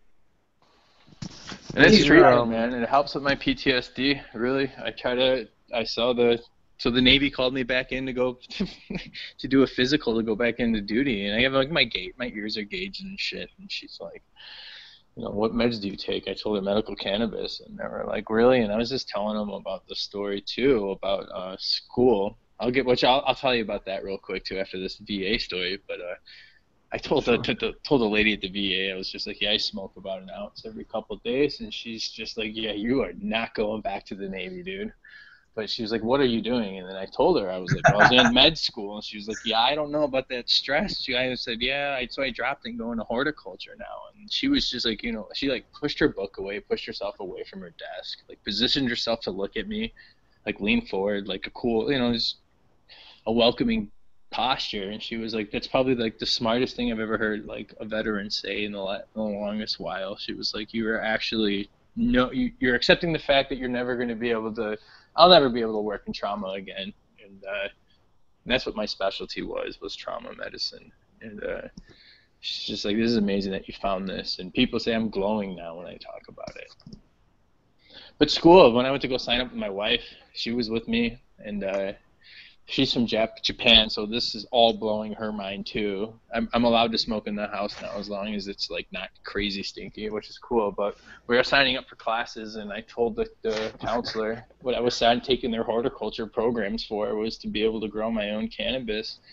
And 1.74 1.84
it's 1.84 1.96
These 1.96 2.06
are, 2.06 2.08
treatment, 2.08 2.34
um, 2.34 2.50
man. 2.50 2.72
It 2.72 2.88
helps 2.88 3.14
with 3.14 3.22
my 3.22 3.34
PTSD. 3.34 4.20
Really, 4.34 4.70
I 4.82 4.90
try 4.90 5.14
to. 5.14 5.48
I 5.74 5.84
saw 5.84 6.14
the. 6.14 6.40
So 6.78 6.90
the 6.90 7.00
Navy 7.00 7.30
called 7.30 7.54
me 7.54 7.62
back 7.62 7.92
in 7.92 8.06
to 8.06 8.12
go 8.12 8.38
to 9.38 9.48
do 9.48 9.62
a 9.62 9.66
physical 9.66 10.16
to 10.16 10.22
go 10.22 10.34
back 10.34 10.58
into 10.58 10.80
duty, 10.80 11.26
and 11.26 11.38
I 11.38 11.42
have 11.42 11.52
like 11.52 11.70
my 11.70 11.84
gate, 11.84 12.14
my 12.18 12.32
ears 12.34 12.56
are 12.56 12.62
gauged 12.62 13.02
and 13.02 13.18
shit. 13.18 13.50
And 13.58 13.70
she's 13.70 13.98
like, 14.00 14.22
you 15.16 15.24
know, 15.24 15.30
what 15.30 15.52
meds 15.52 15.80
do 15.80 15.88
you 15.88 15.96
take? 15.96 16.28
I 16.28 16.34
told 16.34 16.56
her 16.56 16.62
medical 16.62 16.94
cannabis, 16.94 17.60
and 17.66 17.78
they 17.78 17.84
were 17.84 18.04
like, 18.06 18.28
really? 18.30 18.60
And 18.60 18.72
I 18.72 18.76
was 18.76 18.90
just 18.90 19.08
telling 19.08 19.36
them 19.36 19.50
about 19.50 19.86
the 19.88 19.96
story 19.96 20.42
too 20.46 20.90
about 20.90 21.24
uh, 21.34 21.56
school. 21.58 22.38
I'll 22.60 22.70
get 22.70 22.86
which 22.86 23.04
I'll 23.04 23.22
I'll 23.26 23.34
tell 23.34 23.54
you 23.54 23.62
about 23.62 23.86
that 23.86 24.04
real 24.04 24.18
quick 24.18 24.44
too 24.44 24.58
after 24.58 24.78
this 24.80 24.96
VA 24.98 25.38
story, 25.38 25.78
but. 25.88 26.00
uh 26.00 26.14
I 26.92 26.98
told 26.98 27.24
the, 27.24 27.36
the, 27.38 27.54
the 27.54 27.72
told 27.82 28.00
the 28.00 28.06
lady 28.06 28.32
at 28.32 28.40
the 28.40 28.48
VA, 28.48 28.92
I 28.92 28.96
was 28.96 29.10
just 29.10 29.26
like, 29.26 29.40
yeah, 29.40 29.50
I 29.50 29.56
smoke 29.56 29.92
about 29.96 30.22
an 30.22 30.30
ounce 30.30 30.64
every 30.64 30.84
couple 30.84 31.16
of 31.16 31.22
days, 31.24 31.60
and 31.60 31.74
she's 31.74 32.08
just 32.08 32.38
like, 32.38 32.52
yeah, 32.54 32.72
you 32.72 33.02
are 33.02 33.12
not 33.20 33.54
going 33.54 33.80
back 33.82 34.06
to 34.06 34.14
the 34.14 34.28
Navy, 34.28 34.62
dude. 34.62 34.92
But 35.56 35.70
she 35.70 35.80
was 35.80 35.90
like, 35.90 36.04
what 36.04 36.20
are 36.20 36.26
you 36.26 36.42
doing? 36.42 36.78
And 36.78 36.86
then 36.86 36.96
I 36.96 37.06
told 37.06 37.40
her 37.40 37.50
I 37.50 37.56
was 37.56 37.72
like, 37.72 37.86
I 37.86 37.96
was 37.96 38.12
in 38.12 38.34
med 38.40 38.58
school, 38.58 38.96
and 38.96 39.02
she 39.02 39.16
was 39.16 39.26
like, 39.26 39.38
yeah, 39.42 39.60
I 39.60 39.74
don't 39.74 39.90
know 39.90 40.04
about 40.04 40.28
that 40.28 40.50
stress. 40.50 41.00
She 41.00 41.16
I 41.16 41.34
said, 41.34 41.62
yeah, 41.62 41.96
I, 41.98 42.06
so 42.08 42.22
I 42.22 42.30
dropped 42.30 42.66
and 42.66 42.78
going 42.78 42.98
to 42.98 43.04
horticulture 43.04 43.74
now, 43.78 44.02
and 44.14 44.30
she 44.30 44.48
was 44.48 44.70
just 44.70 44.84
like, 44.84 45.02
you 45.02 45.12
know, 45.12 45.28
she 45.34 45.48
like 45.48 45.64
pushed 45.72 45.98
her 45.98 46.08
book 46.08 46.36
away, 46.36 46.60
pushed 46.60 46.86
herself 46.86 47.18
away 47.20 47.42
from 47.50 47.62
her 47.62 47.70
desk, 47.70 48.18
like 48.28 48.44
positioned 48.44 48.90
herself 48.90 49.20
to 49.22 49.30
look 49.30 49.56
at 49.56 49.66
me, 49.66 49.94
like 50.44 50.60
lean 50.60 50.86
forward, 50.86 51.26
like 51.26 51.46
a 51.46 51.50
cool, 51.50 51.90
you 51.90 51.98
know, 51.98 52.12
just 52.12 52.36
a 53.26 53.32
welcoming 53.32 53.90
posture 54.30 54.90
and 54.90 55.02
she 55.02 55.16
was 55.16 55.34
like 55.34 55.50
that's 55.50 55.68
probably 55.68 55.94
like 55.94 56.18
the 56.18 56.26
smartest 56.26 56.74
thing 56.76 56.90
i've 56.90 56.98
ever 56.98 57.16
heard 57.16 57.46
like 57.46 57.72
a 57.80 57.84
veteran 57.84 58.28
say 58.28 58.64
in 58.64 58.72
the, 58.72 58.78
la- 58.78 58.98
the 59.14 59.22
longest 59.22 59.78
while 59.78 60.16
she 60.16 60.34
was 60.34 60.52
like 60.52 60.74
you 60.74 60.86
are 60.88 61.00
actually 61.00 61.70
no 61.94 62.30
you, 62.32 62.52
you're 62.58 62.74
accepting 62.74 63.12
the 63.12 63.18
fact 63.18 63.48
that 63.48 63.56
you're 63.56 63.68
never 63.68 63.96
going 63.96 64.08
to 64.08 64.16
be 64.16 64.30
able 64.30 64.52
to 64.52 64.76
i'll 65.16 65.28
never 65.28 65.48
be 65.48 65.60
able 65.60 65.74
to 65.74 65.82
work 65.82 66.02
in 66.06 66.12
trauma 66.12 66.48
again. 66.48 66.92
And 67.24 67.42
uh 67.44 67.68
and 68.44 68.52
that's 68.52 68.66
what 68.66 68.76
my 68.76 68.86
specialty 68.86 69.42
was 69.42 69.80
was 69.80 69.96
trauma 69.96 70.32
medicine. 70.34 70.92
And 71.20 71.42
uh 71.42 71.62
she's 72.40 72.66
just 72.66 72.84
like 72.84 72.96
this 72.96 73.10
is 73.10 73.16
amazing 73.16 73.52
that 73.52 73.66
you 73.68 73.74
found 73.80 74.08
this. 74.08 74.38
And 74.38 74.52
people 74.52 74.78
say 74.78 74.94
i'm 74.94 75.10
glowing 75.10 75.56
now 75.56 75.76
when 75.76 75.86
i 75.86 75.96
talk 75.96 76.22
about 76.28 76.54
it. 76.56 76.98
But 78.18 78.30
school 78.30 78.72
when 78.72 78.86
i 78.86 78.90
went 78.90 79.02
to 79.02 79.08
go 79.08 79.16
sign 79.16 79.40
up 79.40 79.50
with 79.50 79.58
my 79.58 79.70
wife 79.70 80.04
she 80.32 80.52
was 80.52 80.70
with 80.70 80.86
me. 80.88 81.18
And 81.38 81.64
uh 81.64 81.92
she's 82.66 82.92
from 82.92 83.06
Jap- 83.06 83.42
Japan, 83.42 83.88
so 83.88 84.06
this 84.06 84.34
is 84.34 84.44
all 84.50 84.72
blowing 84.72 85.12
her 85.14 85.32
mind 85.32 85.66
too. 85.66 86.12
I'm, 86.34 86.48
I'm 86.52 86.64
allowed 86.64 86.92
to 86.92 86.98
smoke 86.98 87.26
in 87.26 87.36
the 87.36 87.46
house 87.46 87.74
now 87.80 87.96
as 87.96 88.08
long 88.08 88.34
as 88.34 88.48
it's 88.48 88.70
like 88.70 88.86
not 88.92 89.08
crazy 89.24 89.62
stinky, 89.62 90.10
which 90.10 90.28
is 90.28 90.38
cool. 90.38 90.72
But 90.72 90.96
we 91.28 91.38
are 91.38 91.44
signing 91.44 91.76
up 91.76 91.88
for 91.88 91.96
classes, 91.96 92.56
and 92.56 92.72
I 92.72 92.82
told 92.82 93.16
the, 93.16 93.28
the 93.42 93.72
counselor 93.80 94.44
what 94.60 94.74
I 94.74 94.80
was 94.80 95.02
taking 95.22 95.50
their 95.50 95.62
horticulture 95.62 96.26
programs 96.26 96.84
for 96.84 97.14
was 97.14 97.38
to 97.38 97.48
be 97.48 97.62
able 97.62 97.80
to 97.80 97.88
grow 97.88 98.10
my 98.10 98.30
own 98.30 98.48
cannabis. 98.48 99.18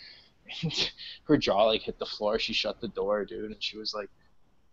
And 0.62 0.92
her 1.24 1.38
jaw 1.38 1.64
like 1.64 1.84
hit 1.84 1.98
the 1.98 2.06
floor. 2.06 2.38
She 2.38 2.54
shut 2.54 2.82
the 2.82 2.90
door, 2.90 3.24
dude, 3.24 3.52
and 3.52 3.64
she 3.64 3.78
was 3.78 3.94
like, 3.94 4.10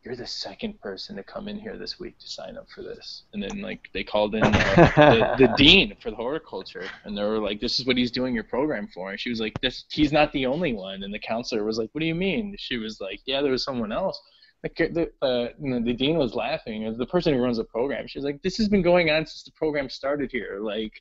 "You're 0.02 0.16
the 0.16 0.26
second 0.26 0.80
person 0.80 1.16
to 1.16 1.22
come 1.22 1.46
in 1.46 1.58
here 1.58 1.76
this 1.76 1.98
week 1.98 2.18
to 2.18 2.28
sign 2.28 2.56
up 2.56 2.68
for 2.70 2.82
this." 2.82 3.24
And 3.32 3.42
then 3.42 3.60
like 3.60 3.90
they 3.92 4.02
called 4.02 4.34
in 4.34 4.44
uh, 4.44 4.92
the, 5.38 5.46
the 5.46 5.54
dean 5.56 5.96
for 6.00 6.10
the 6.10 6.16
horticulture, 6.16 6.86
and 7.04 7.16
they 7.16 7.22
were 7.22 7.38
like, 7.38 7.60
"This 7.60 7.78
is 7.78 7.86
what 7.86 7.96
he's 7.96 8.10
doing 8.10 8.34
your 8.34 8.44
program 8.44 8.88
for." 8.94 9.10
And 9.10 9.20
she 9.20 9.30
was 9.30 9.40
like, 9.40 9.60
"This 9.60 9.84
he's 9.90 10.12
not 10.12 10.32
the 10.32 10.46
only 10.46 10.72
one." 10.72 11.02
And 11.02 11.12
the 11.12 11.18
counselor 11.18 11.64
was 11.64 11.78
like, 11.78 11.90
"What 11.92 12.00
do 12.00 12.06
you 12.06 12.14
mean?" 12.14 12.56
She 12.58 12.78
was 12.78 13.00
like, 13.00 13.20
"Yeah, 13.26 13.42
there 13.42 13.52
was 13.52 13.64
someone 13.64 13.92
else." 13.92 14.20
Like 14.62 14.76
the 14.76 15.10
uh, 15.22 15.48
the 15.58 15.94
dean 15.94 16.18
was 16.18 16.34
laughing. 16.34 16.96
The 16.96 17.06
person 17.06 17.34
who 17.34 17.42
runs 17.42 17.56
the 17.56 17.64
program, 17.64 18.06
she 18.06 18.18
was 18.18 18.24
like, 18.24 18.42
"This 18.42 18.58
has 18.58 18.68
been 18.68 18.82
going 18.82 19.10
on 19.10 19.24
since 19.26 19.42
the 19.42 19.52
program 19.52 19.88
started 19.88 20.30
here. 20.30 20.60
Like, 20.60 21.00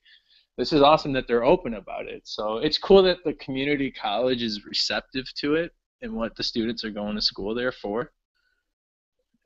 this 0.58 0.72
is 0.72 0.82
awesome 0.82 1.14
that 1.14 1.28
they're 1.28 1.44
open 1.44 1.74
about 1.74 2.08
it. 2.08 2.22
So 2.26 2.58
it's 2.58 2.78
cool 2.78 3.02
that 3.04 3.24
the 3.26 3.34
community 3.34 3.92
college 3.92 4.44
is 4.44 4.66
receptive 4.66 5.26
to 5.36 5.56
it 5.56 5.74
and 6.02 6.14
what 6.14 6.36
the 6.36 6.44
students 6.44 6.84
are 6.86 6.92
going 6.92 7.16
to 7.16 7.22
school 7.22 7.54
there 7.54 7.72
for." 7.72 8.12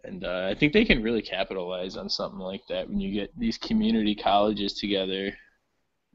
And 0.04 0.26
uh, 0.26 0.48
I 0.50 0.56
think 0.56 0.74
they 0.74 0.86
can 0.86 1.02
really 1.02 1.22
capitalize 1.22 1.96
on 1.96 2.10
something 2.10 2.40
like 2.40 2.66
that 2.68 2.90
when 2.90 3.00
you 3.00 3.14
get 3.14 3.38
these 3.40 3.58
community 3.58 4.16
colleges 4.16 4.74
together 4.74 5.34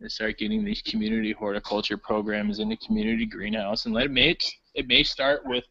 and 0.00 0.12
start 0.12 0.38
getting 0.38 0.64
these 0.64 0.82
community 0.82 1.32
horticulture 1.32 1.96
programs 1.96 2.58
in 2.58 2.68
the 2.68 2.76
community 2.76 3.24
greenhouse. 3.24 3.86
And 3.86 3.94
let 3.94 4.06
it 4.06 4.10
may 4.10 4.36
it 4.74 4.86
may 4.86 5.02
start 5.02 5.42
with 5.46 5.64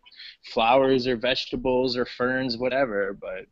flowers 0.51 1.07
or 1.07 1.15
vegetables 1.15 1.95
or 1.95 2.05
ferns, 2.05 2.57
whatever. 2.57 3.13
But 3.13 3.45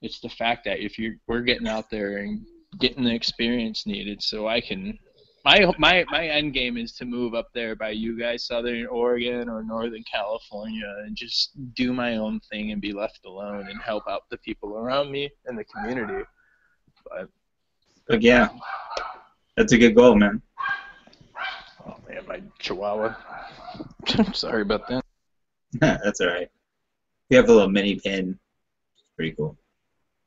it's 0.00 0.20
the 0.20 0.28
fact 0.30 0.64
that 0.64 0.80
if 0.80 0.98
you're 0.98 1.16
we're 1.26 1.42
getting 1.42 1.68
out 1.68 1.90
there 1.90 2.18
and 2.18 2.46
getting 2.80 3.04
the 3.04 3.14
experience 3.14 3.86
needed, 3.86 4.22
so 4.22 4.48
I 4.48 4.60
can. 4.60 4.98
My, 5.44 5.72
my 5.76 6.04
my 6.08 6.28
end 6.28 6.54
game 6.54 6.76
is 6.76 6.92
to 6.92 7.04
move 7.04 7.34
up 7.34 7.48
there 7.52 7.74
by 7.74 7.90
you 7.90 8.16
guys, 8.16 8.46
Southern 8.46 8.86
Oregon 8.86 9.48
or 9.48 9.64
Northern 9.64 10.04
California, 10.04 10.94
and 11.04 11.16
just 11.16 11.50
do 11.74 11.92
my 11.92 12.16
own 12.16 12.38
thing 12.48 12.70
and 12.70 12.80
be 12.80 12.92
left 12.92 13.24
alone 13.26 13.66
and 13.68 13.80
help 13.82 14.04
out 14.08 14.22
the 14.30 14.38
people 14.38 14.76
around 14.76 15.10
me 15.10 15.30
and 15.46 15.58
the 15.58 15.64
community. 15.64 16.24
But 17.04 17.28
But 18.06 18.22
yeah, 18.22 18.50
that's 19.56 19.72
a 19.72 19.78
good 19.78 19.96
goal, 19.96 20.14
man. 20.14 20.40
oh 21.86 21.96
man, 22.08 22.24
my 22.28 22.40
Chihuahua. 22.60 23.16
Sorry 24.32 24.62
about 24.62 24.86
that. 24.88 25.04
that's 25.80 26.20
all 26.20 26.28
right. 26.28 26.48
We 27.30 27.36
have 27.36 27.48
a 27.48 27.52
little 27.52 27.68
mini 27.68 27.96
pin. 27.96 28.38
Pretty 29.16 29.32
cool. 29.32 29.58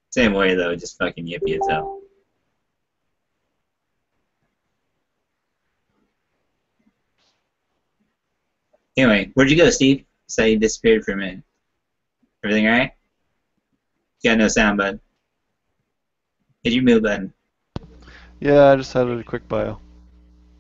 Same 0.10 0.34
way 0.34 0.56
though, 0.56 0.76
just 0.76 0.98
fucking 0.98 1.26
yippee 1.26 1.56
as 1.56 1.68
hell. 1.70 2.02
Anyway, 8.98 9.32
where'd 9.34 9.50
you 9.50 9.58
go, 9.58 9.70
Steve? 9.70 10.06
Say 10.28 10.52
you 10.52 10.60
disappeared 10.60 11.04
for 11.04 11.12
a 11.12 11.18
minute. 11.18 11.44
Everything 12.44 12.68
alright? 12.68 12.92
You 14.22 14.32
got 14.32 14.38
no 14.38 14.48
sound, 14.48 14.78
bud. 14.78 15.00
Hit 16.64 16.74
your 16.74 16.84
move 16.84 17.04
button. 17.04 17.34
Yeah, 18.40 18.72
I 18.72 18.76
just 18.76 18.94
had 18.94 19.08
a 19.08 19.24
quick 19.24 19.48
bio. 19.48 19.80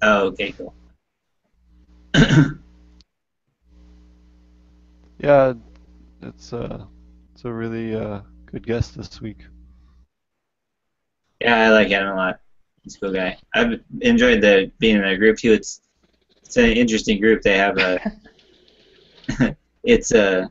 Oh, 0.01 0.27
okay, 0.27 0.51
cool. 0.53 0.73
Yeah, 5.25 5.53
it's 6.21 6.53
uh, 6.53 6.85
it's 7.33 7.45
a 7.45 7.51
really 7.51 7.95
uh, 7.95 8.21
good 8.45 8.67
guest 8.67 8.95
this 8.95 9.21
week. 9.21 9.39
Yeah, 11.41 11.67
I 11.67 11.69
like 11.69 11.87
him 11.87 12.05
a 12.05 12.15
lot. 12.15 12.39
He's 12.83 12.95
a 12.95 12.99
cool 12.99 13.13
guy. 13.13 13.37
I've 13.53 13.79
enjoyed 14.01 14.41
the 14.41 14.71
being 14.79 14.97
in 14.97 15.01
their 15.01 15.17
group 15.17 15.37
too. 15.37 15.53
It's 15.53 15.81
it's 16.45 16.57
an 16.57 16.65
interesting 16.65 17.19
group. 17.19 17.41
They 17.41 17.57
have 17.57 17.77
a 17.77 17.99
it's 19.83 20.11
a 20.11 20.49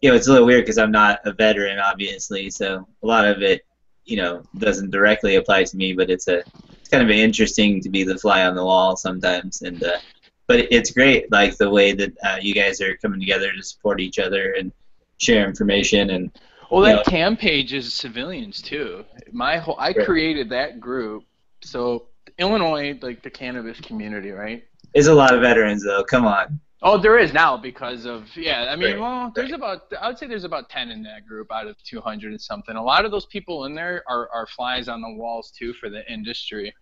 you 0.00 0.10
know 0.10 0.16
it's 0.16 0.28
a 0.28 0.32
little 0.32 0.46
weird 0.46 0.64
because 0.64 0.78
I'm 0.78 0.92
not 0.92 1.20
a 1.24 1.32
veteran, 1.32 1.78
obviously. 1.78 2.50
So 2.50 2.86
a 3.02 3.06
lot 3.06 3.26
of 3.26 3.42
it, 3.42 3.64
you 4.04 4.16
know, 4.16 4.42
doesn't 4.58 4.90
directly 4.90 5.36
apply 5.36 5.64
to 5.64 5.76
me. 5.76 5.94
But 5.94 6.10
it's 6.10 6.28
a 6.28 6.42
it's 6.72 6.88
kind 6.90 7.02
of 7.02 7.10
interesting 7.10 7.80
to 7.80 7.88
be 7.88 8.04
the 8.04 8.18
fly 8.18 8.44
on 8.44 8.54
the 8.54 8.64
wall 8.64 8.96
sometimes. 8.96 9.62
And 9.62 9.82
uh, 9.82 9.98
but 10.46 10.66
it's 10.70 10.90
great, 10.90 11.30
like 11.32 11.56
the 11.56 11.70
way 11.70 11.92
that 11.92 12.12
uh, 12.24 12.36
you 12.40 12.54
guys 12.54 12.80
are 12.80 12.96
coming 12.96 13.20
together 13.20 13.52
to 13.52 13.62
support 13.62 14.00
each 14.00 14.18
other 14.18 14.52
and 14.52 14.72
share 15.18 15.46
information 15.46 16.10
and 16.10 16.30
Well, 16.70 16.82
that 16.82 17.04
TAM 17.06 17.36
page 17.36 17.72
is 17.72 17.94
civilians 17.94 18.60
too. 18.60 19.04
My 19.30 19.56
whole 19.56 19.76
I 19.78 19.92
created 19.92 20.50
that 20.50 20.80
group. 20.80 21.24
So 21.62 22.08
Illinois, 22.38 22.98
like 23.00 23.22
the 23.22 23.30
cannabis 23.30 23.80
community, 23.80 24.30
right? 24.30 24.64
There's 24.94 25.06
a 25.06 25.14
lot 25.14 25.34
of 25.34 25.40
veterans 25.40 25.84
though. 25.84 26.04
Come 26.04 26.26
on. 26.26 26.60
Oh, 26.84 26.98
there 26.98 27.16
is 27.16 27.32
now 27.32 27.56
because 27.56 28.06
of 28.06 28.28
yeah. 28.36 28.66
I 28.70 28.76
mean, 28.76 28.94
Right, 28.94 29.00
well, 29.00 29.32
there's 29.34 29.52
about 29.52 29.82
I 30.00 30.08
would 30.08 30.18
say 30.18 30.26
there's 30.26 30.44
about 30.44 30.68
ten 30.68 30.90
in 30.90 31.02
that 31.04 31.26
group 31.26 31.52
out 31.52 31.68
of 31.68 31.76
200 31.84 32.32
and 32.32 32.40
something. 32.40 32.74
A 32.74 32.82
lot 32.82 33.04
of 33.04 33.12
those 33.12 33.26
people 33.26 33.66
in 33.66 33.74
there 33.74 34.02
are 34.08 34.28
are 34.32 34.46
flies 34.48 34.88
on 34.88 35.00
the 35.00 35.12
walls 35.12 35.52
too 35.56 35.72
for 35.74 35.88
the 35.88 36.02
industry, 36.12 36.74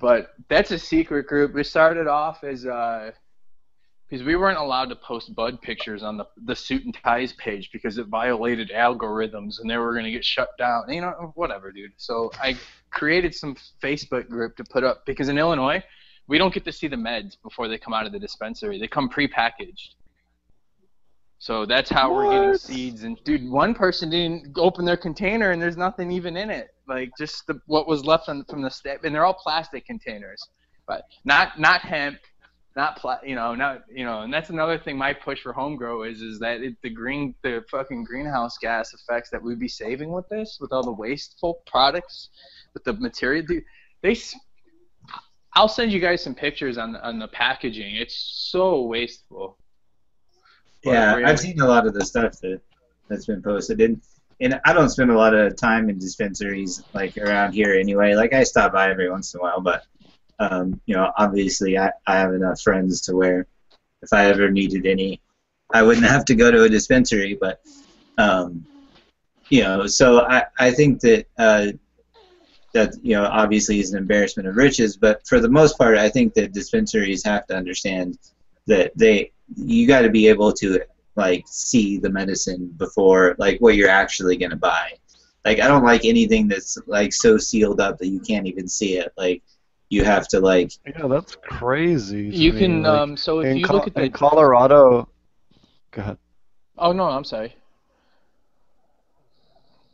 But 0.00 0.30
that's 0.48 0.72
a 0.72 0.78
secret 0.78 1.28
group. 1.28 1.54
We 1.54 1.62
started 1.62 2.08
off 2.08 2.42
as 2.42 2.66
uh, 2.66 3.12
because 4.08 4.26
we 4.26 4.34
weren't 4.34 4.58
allowed 4.58 4.88
to 4.88 4.96
post 4.96 5.32
bud 5.36 5.62
pictures 5.62 6.02
on 6.02 6.16
the 6.16 6.26
the 6.44 6.56
suit 6.56 6.84
and 6.84 6.92
ties 7.04 7.32
page 7.34 7.70
because 7.72 7.98
it 7.98 8.08
violated 8.08 8.72
algorithms 8.74 9.60
and 9.60 9.70
they 9.70 9.76
were 9.76 9.94
gonna 9.94 10.10
get 10.10 10.24
shut 10.24 10.48
down. 10.58 10.92
You 10.92 11.02
know, 11.02 11.32
whatever, 11.36 11.70
dude. 11.70 11.92
So 11.98 12.32
I 12.42 12.56
created 12.90 13.32
some 13.32 13.54
Facebook 13.80 14.28
group 14.28 14.56
to 14.56 14.64
put 14.64 14.82
up 14.82 15.06
because 15.06 15.28
in 15.28 15.38
Illinois 15.38 15.84
we 16.30 16.38
don't 16.38 16.54
get 16.54 16.64
to 16.64 16.72
see 16.72 16.86
the 16.86 16.96
meds 16.96 17.36
before 17.42 17.66
they 17.66 17.76
come 17.76 17.92
out 17.92 18.06
of 18.06 18.12
the 18.12 18.18
dispensary. 18.18 18.78
They 18.78 18.86
come 18.86 19.08
pre-packaged. 19.08 19.96
So 21.38 21.66
that's 21.66 21.90
how 21.90 22.14
we're 22.14 22.30
getting 22.30 22.56
seeds. 22.56 23.02
And 23.02 23.18
dude, 23.24 23.50
one 23.50 23.74
person 23.74 24.10
didn't 24.10 24.56
open 24.56 24.84
their 24.84 24.96
container 24.96 25.50
and 25.50 25.60
there's 25.60 25.76
nothing 25.76 26.12
even 26.12 26.36
in 26.36 26.48
it. 26.48 26.68
Like 26.86 27.10
just 27.18 27.48
the, 27.48 27.60
what 27.66 27.88
was 27.88 28.04
left 28.04 28.28
on, 28.28 28.44
from 28.44 28.62
the 28.62 28.70
step, 28.70 29.02
and 29.02 29.12
they're 29.12 29.24
all 29.24 29.34
plastic 29.34 29.84
containers, 29.86 30.40
but 30.86 31.02
not 31.24 31.58
not 31.58 31.80
hemp, 31.80 32.18
not 32.76 32.96
pla- 32.98 33.24
you 33.24 33.34
know, 33.34 33.54
not 33.54 33.82
you 33.92 34.04
know. 34.04 34.20
And 34.20 34.32
that's 34.32 34.50
another 34.50 34.78
thing. 34.78 34.96
My 34.98 35.12
push 35.12 35.40
for 35.40 35.52
home 35.52 35.76
grow 35.76 36.02
is 36.02 36.20
is 36.20 36.38
that 36.40 36.60
it, 36.60 36.74
the 36.82 36.90
green, 36.90 37.34
the 37.42 37.64
fucking 37.70 38.04
greenhouse 38.04 38.58
gas 38.58 38.92
effects 38.92 39.30
that 39.30 39.42
we'd 39.42 39.58
be 39.58 39.68
saving 39.68 40.12
with 40.12 40.28
this, 40.28 40.58
with 40.60 40.72
all 40.72 40.82
the 40.82 40.92
wasteful 40.92 41.62
products, 41.66 42.28
with 42.74 42.84
the 42.84 42.92
material. 42.92 43.44
Dude, 43.46 43.64
they 44.02 44.14
I'll 45.54 45.68
send 45.68 45.92
you 45.92 46.00
guys 46.00 46.22
some 46.22 46.34
pictures 46.34 46.78
on 46.78 46.96
on 46.96 47.18
the 47.18 47.28
packaging. 47.28 47.96
It's 47.96 48.14
so 48.50 48.82
wasteful. 48.82 49.58
Yeah, 50.84 51.12
Whatever, 51.12 51.26
I've 51.26 51.40
seen 51.40 51.60
a 51.60 51.66
lot 51.66 51.86
of 51.86 51.94
the 51.94 52.04
stuff 52.04 52.40
that 52.40 52.60
that's 53.08 53.26
been 53.26 53.42
posted, 53.42 53.80
and 53.80 54.00
and 54.40 54.60
I 54.64 54.72
don't 54.72 54.88
spend 54.88 55.10
a 55.10 55.16
lot 55.16 55.34
of 55.34 55.56
time 55.56 55.90
in 55.90 55.98
dispensaries 55.98 56.82
like 56.94 57.18
around 57.18 57.52
here 57.52 57.74
anyway. 57.74 58.14
Like 58.14 58.32
I 58.32 58.44
stop 58.44 58.72
by 58.72 58.90
every 58.90 59.10
once 59.10 59.34
in 59.34 59.40
a 59.40 59.42
while, 59.42 59.60
but 59.60 59.84
um, 60.38 60.80
you 60.86 60.96
know, 60.96 61.12
obviously 61.18 61.76
I, 61.76 61.90
I 62.06 62.16
have 62.18 62.32
enough 62.32 62.60
friends 62.60 63.02
to 63.02 63.14
where 63.14 63.46
if 64.02 64.12
I 64.12 64.26
ever 64.26 64.50
needed 64.50 64.86
any, 64.86 65.20
I 65.72 65.82
wouldn't 65.82 66.06
have 66.14 66.24
to 66.26 66.34
go 66.34 66.50
to 66.50 66.62
a 66.62 66.68
dispensary. 66.68 67.36
But 67.38 67.60
um, 68.16 68.64
you 69.48 69.62
know, 69.62 69.86
so 69.86 70.20
I 70.20 70.44
I 70.58 70.70
think 70.70 71.00
that 71.00 71.26
uh, 71.36 71.72
that 72.72 72.94
you 73.02 73.14
know 73.14 73.24
obviously 73.24 73.80
is 73.80 73.92
an 73.92 73.98
embarrassment 73.98 74.48
of 74.48 74.56
riches, 74.56 74.96
but 74.96 75.26
for 75.26 75.40
the 75.40 75.48
most 75.48 75.76
part, 75.78 75.98
I 75.98 76.08
think 76.08 76.34
that 76.34 76.52
dispensaries 76.52 77.24
have 77.24 77.46
to 77.48 77.56
understand 77.56 78.18
that 78.66 78.92
they 78.96 79.32
you 79.56 79.86
got 79.86 80.02
to 80.02 80.10
be 80.10 80.28
able 80.28 80.52
to 80.54 80.80
like 81.16 81.44
see 81.46 81.98
the 81.98 82.10
medicine 82.10 82.72
before 82.76 83.34
like 83.38 83.60
what 83.60 83.74
you're 83.74 83.88
actually 83.88 84.36
gonna 84.36 84.56
buy. 84.56 84.92
Like 85.44 85.60
I 85.60 85.68
don't 85.68 85.84
like 85.84 86.04
anything 86.04 86.48
that's 86.48 86.78
like 86.86 87.12
so 87.12 87.36
sealed 87.38 87.80
up 87.80 87.98
that 87.98 88.08
you 88.08 88.20
can't 88.20 88.46
even 88.46 88.68
see 88.68 88.98
it. 88.98 89.12
Like 89.16 89.42
you 89.88 90.04
have 90.04 90.28
to 90.28 90.40
like 90.40 90.70
Yeah, 90.86 91.08
that's 91.08 91.36
crazy. 91.36 92.26
You 92.26 92.52
me, 92.52 92.58
can 92.58 92.82
like, 92.82 93.00
um. 93.00 93.16
So 93.16 93.40
if 93.40 93.56
you 93.56 93.66
Co- 93.66 93.74
look 93.74 93.86
at 93.86 93.94
the 93.94 94.04
in 94.04 94.12
Colorado. 94.12 95.08
Go 95.90 96.02
ahead. 96.02 96.18
oh 96.78 96.92
no, 96.92 97.04
I'm 97.04 97.24
sorry. 97.24 97.54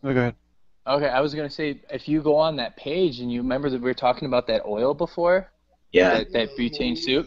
No, 0.03 0.13
go 0.13 0.21
ahead. 0.21 0.35
Okay, 0.87 1.09
I 1.09 1.21
was 1.21 1.35
gonna 1.35 1.51
say 1.51 1.81
if 1.91 2.09
you 2.09 2.23
go 2.23 2.37
on 2.37 2.57
that 2.57 2.77
page 2.77 3.19
and 3.19 3.33
you 3.33 3.43
remember 3.43 3.69
that 3.71 3.81
we 3.81 3.85
were 3.85 3.95
talking 3.95 4.27
about 4.27 4.47
that 4.47 4.65
oil 4.65 4.95
before, 4.95 5.51
yeah 5.93 6.19
that, 6.19 6.33
that 6.33 6.57
butane 6.57 6.97
soup. 6.97 7.27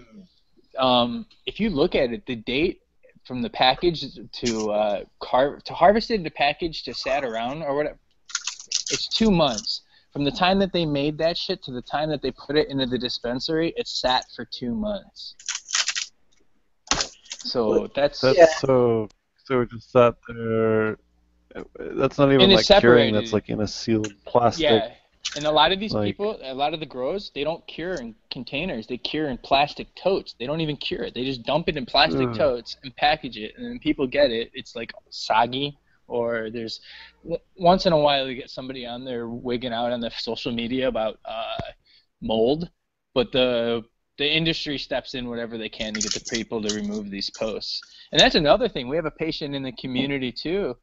Um, 0.78 1.26
if 1.45 1.60
you 1.60 1.70
look 1.70 1.93
at 1.93 2.12
it, 2.14 2.26
the 2.26 2.36
date 2.36 2.82
from 3.26 3.41
the 3.41 3.49
package 3.49 4.05
to 4.32 4.72
uh, 4.72 5.03
car- 5.20 5.60
to 5.66 5.74
harvested 5.74 6.24
to 6.24 6.30
package 6.30 6.84
to 6.84 6.93
sat 6.93 7.26
around 7.26 7.62
or 7.64 7.76
whatever, 7.76 7.97
it's 8.91 9.07
two 9.10 9.30
months. 9.30 9.82
From 10.14 10.24
the 10.24 10.32
time 10.32 10.57
that 10.60 10.74
they 10.74 10.86
made 10.86 11.18
that 11.20 11.38
shit 11.38 11.62
to 11.64 11.72
the 11.72 11.84
time 11.84 12.10
that 12.10 12.22
they 12.22 12.32
put 12.32 12.57
it 12.57 12.70
into 12.70 12.86
the 12.86 12.97
dispensary, 12.97 13.74
it 13.76 13.88
sat 13.88 14.24
for 14.36 14.45
two 14.45 14.74
months. 14.74 15.36
So 17.43 17.89
that's 17.93 18.22
That's 18.22 18.38
Yeah. 18.38 18.45
so 18.60 19.10
so 19.43 19.62
it 19.62 19.70
just 19.70 19.91
sat 19.91 20.16
there. 20.28 20.97
That's 21.76 22.18
not 22.18 22.32
even 22.32 22.52
like 22.52 22.66
curing. 22.66 23.14
That's 23.14 23.34
like 23.34 23.50
in 23.50 23.62
a 23.62 23.68
sealed 23.68 24.14
plastic. 24.26 24.64
Yeah, 24.64 24.93
and 25.36 25.45
a 25.45 25.52
lot 25.52 25.72
of 25.72 25.80
these 25.80 25.93
like- 25.93 26.06
people, 26.06 26.39
a 26.41 26.54
lot 26.54 26.74
of 26.74 26.80
the 26.80 26.86
grows, 26.86 27.32
they 27.34 27.43
don't 27.43 27.66
cure 27.68 27.95
in 27.95 28.16
containers. 28.32 28.88
They 28.88 28.97
cure 28.97 29.30
in 29.30 29.38
plastic 29.38 29.88
totes. 29.95 30.36
They 30.39 30.45
don't 30.45 30.62
even 30.62 30.78
cure 30.78 31.04
it. 31.04 31.14
They 31.14 31.24
just 31.24 31.43
dump 31.43 31.70
it 31.70 31.78
in 31.78 31.86
plastic 31.86 32.30
Ugh. 32.30 32.38
totes 32.38 32.78
and 32.84 32.95
package 32.95 33.38
it, 33.38 33.54
and 33.58 33.66
then 33.66 33.80
people 33.80 34.08
get 34.08 34.32
it. 34.32 34.52
It's 34.54 34.76
like 34.76 34.91
soggy, 35.10 35.78
or 36.08 36.50
there's 36.50 36.82
once 37.56 37.86
in 37.86 37.93
a 37.93 37.97
while 37.97 38.28
you 38.28 38.36
get 38.36 38.50
somebody 38.50 38.86
on 38.86 39.06
there 39.06 39.28
wigging 39.28 39.74
out 39.74 39.91
on 39.91 40.02
the 40.02 40.12
social 40.12 40.52
media 40.52 40.88
about 40.88 41.20
uh, 41.26 41.72
mold, 42.22 42.70
but 43.14 43.32
the 43.32 43.84
the 44.18 44.30
industry 44.30 44.78
steps 44.78 45.14
in 45.14 45.30
whatever 45.30 45.58
they 45.58 45.70
can 45.70 45.93
to 45.93 46.02
get 46.02 46.14
the 46.14 46.36
people 46.36 46.62
to 46.62 46.76
remove 46.76 47.10
these 47.10 47.30
posts. 47.30 47.82
And 48.12 48.20
that's 48.20 48.36
another 48.36 48.68
thing. 48.68 48.89
We 48.89 48.97
have 48.97 49.06
a 49.06 49.12
patient 49.12 49.56
in 49.56 49.64
the 49.64 49.72
community 49.72 50.32
too. 50.34 50.76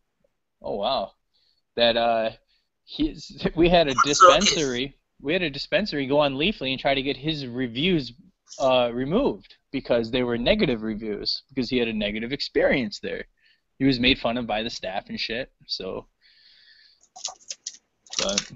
Oh 0.62 0.76
wow, 0.76 1.12
that 1.76 1.96
uh, 1.96 2.30
he's 2.84 3.46
we 3.56 3.68
had 3.68 3.88
a 3.88 3.94
dispensary. 4.04 4.96
We 5.20 5.32
had 5.32 5.42
a 5.42 5.50
dispensary 5.50 6.06
go 6.06 6.18
on 6.20 6.34
Leafly 6.34 6.72
and 6.72 6.80
try 6.80 6.94
to 6.94 7.02
get 7.02 7.16
his 7.16 7.46
reviews 7.46 8.12
uh, 8.58 8.90
removed 8.92 9.54
because 9.72 10.10
they 10.10 10.22
were 10.22 10.38
negative 10.38 10.82
reviews 10.82 11.42
because 11.48 11.70
he 11.70 11.78
had 11.78 11.88
a 11.88 11.92
negative 11.92 12.32
experience 12.32 13.00
there. 13.00 13.24
He 13.78 13.84
was 13.84 14.00
made 14.00 14.18
fun 14.18 14.36
of 14.36 14.46
by 14.46 14.62
the 14.62 14.70
staff 14.70 15.08
and 15.08 15.20
shit. 15.20 15.52
So, 15.66 16.06
but 18.18 18.50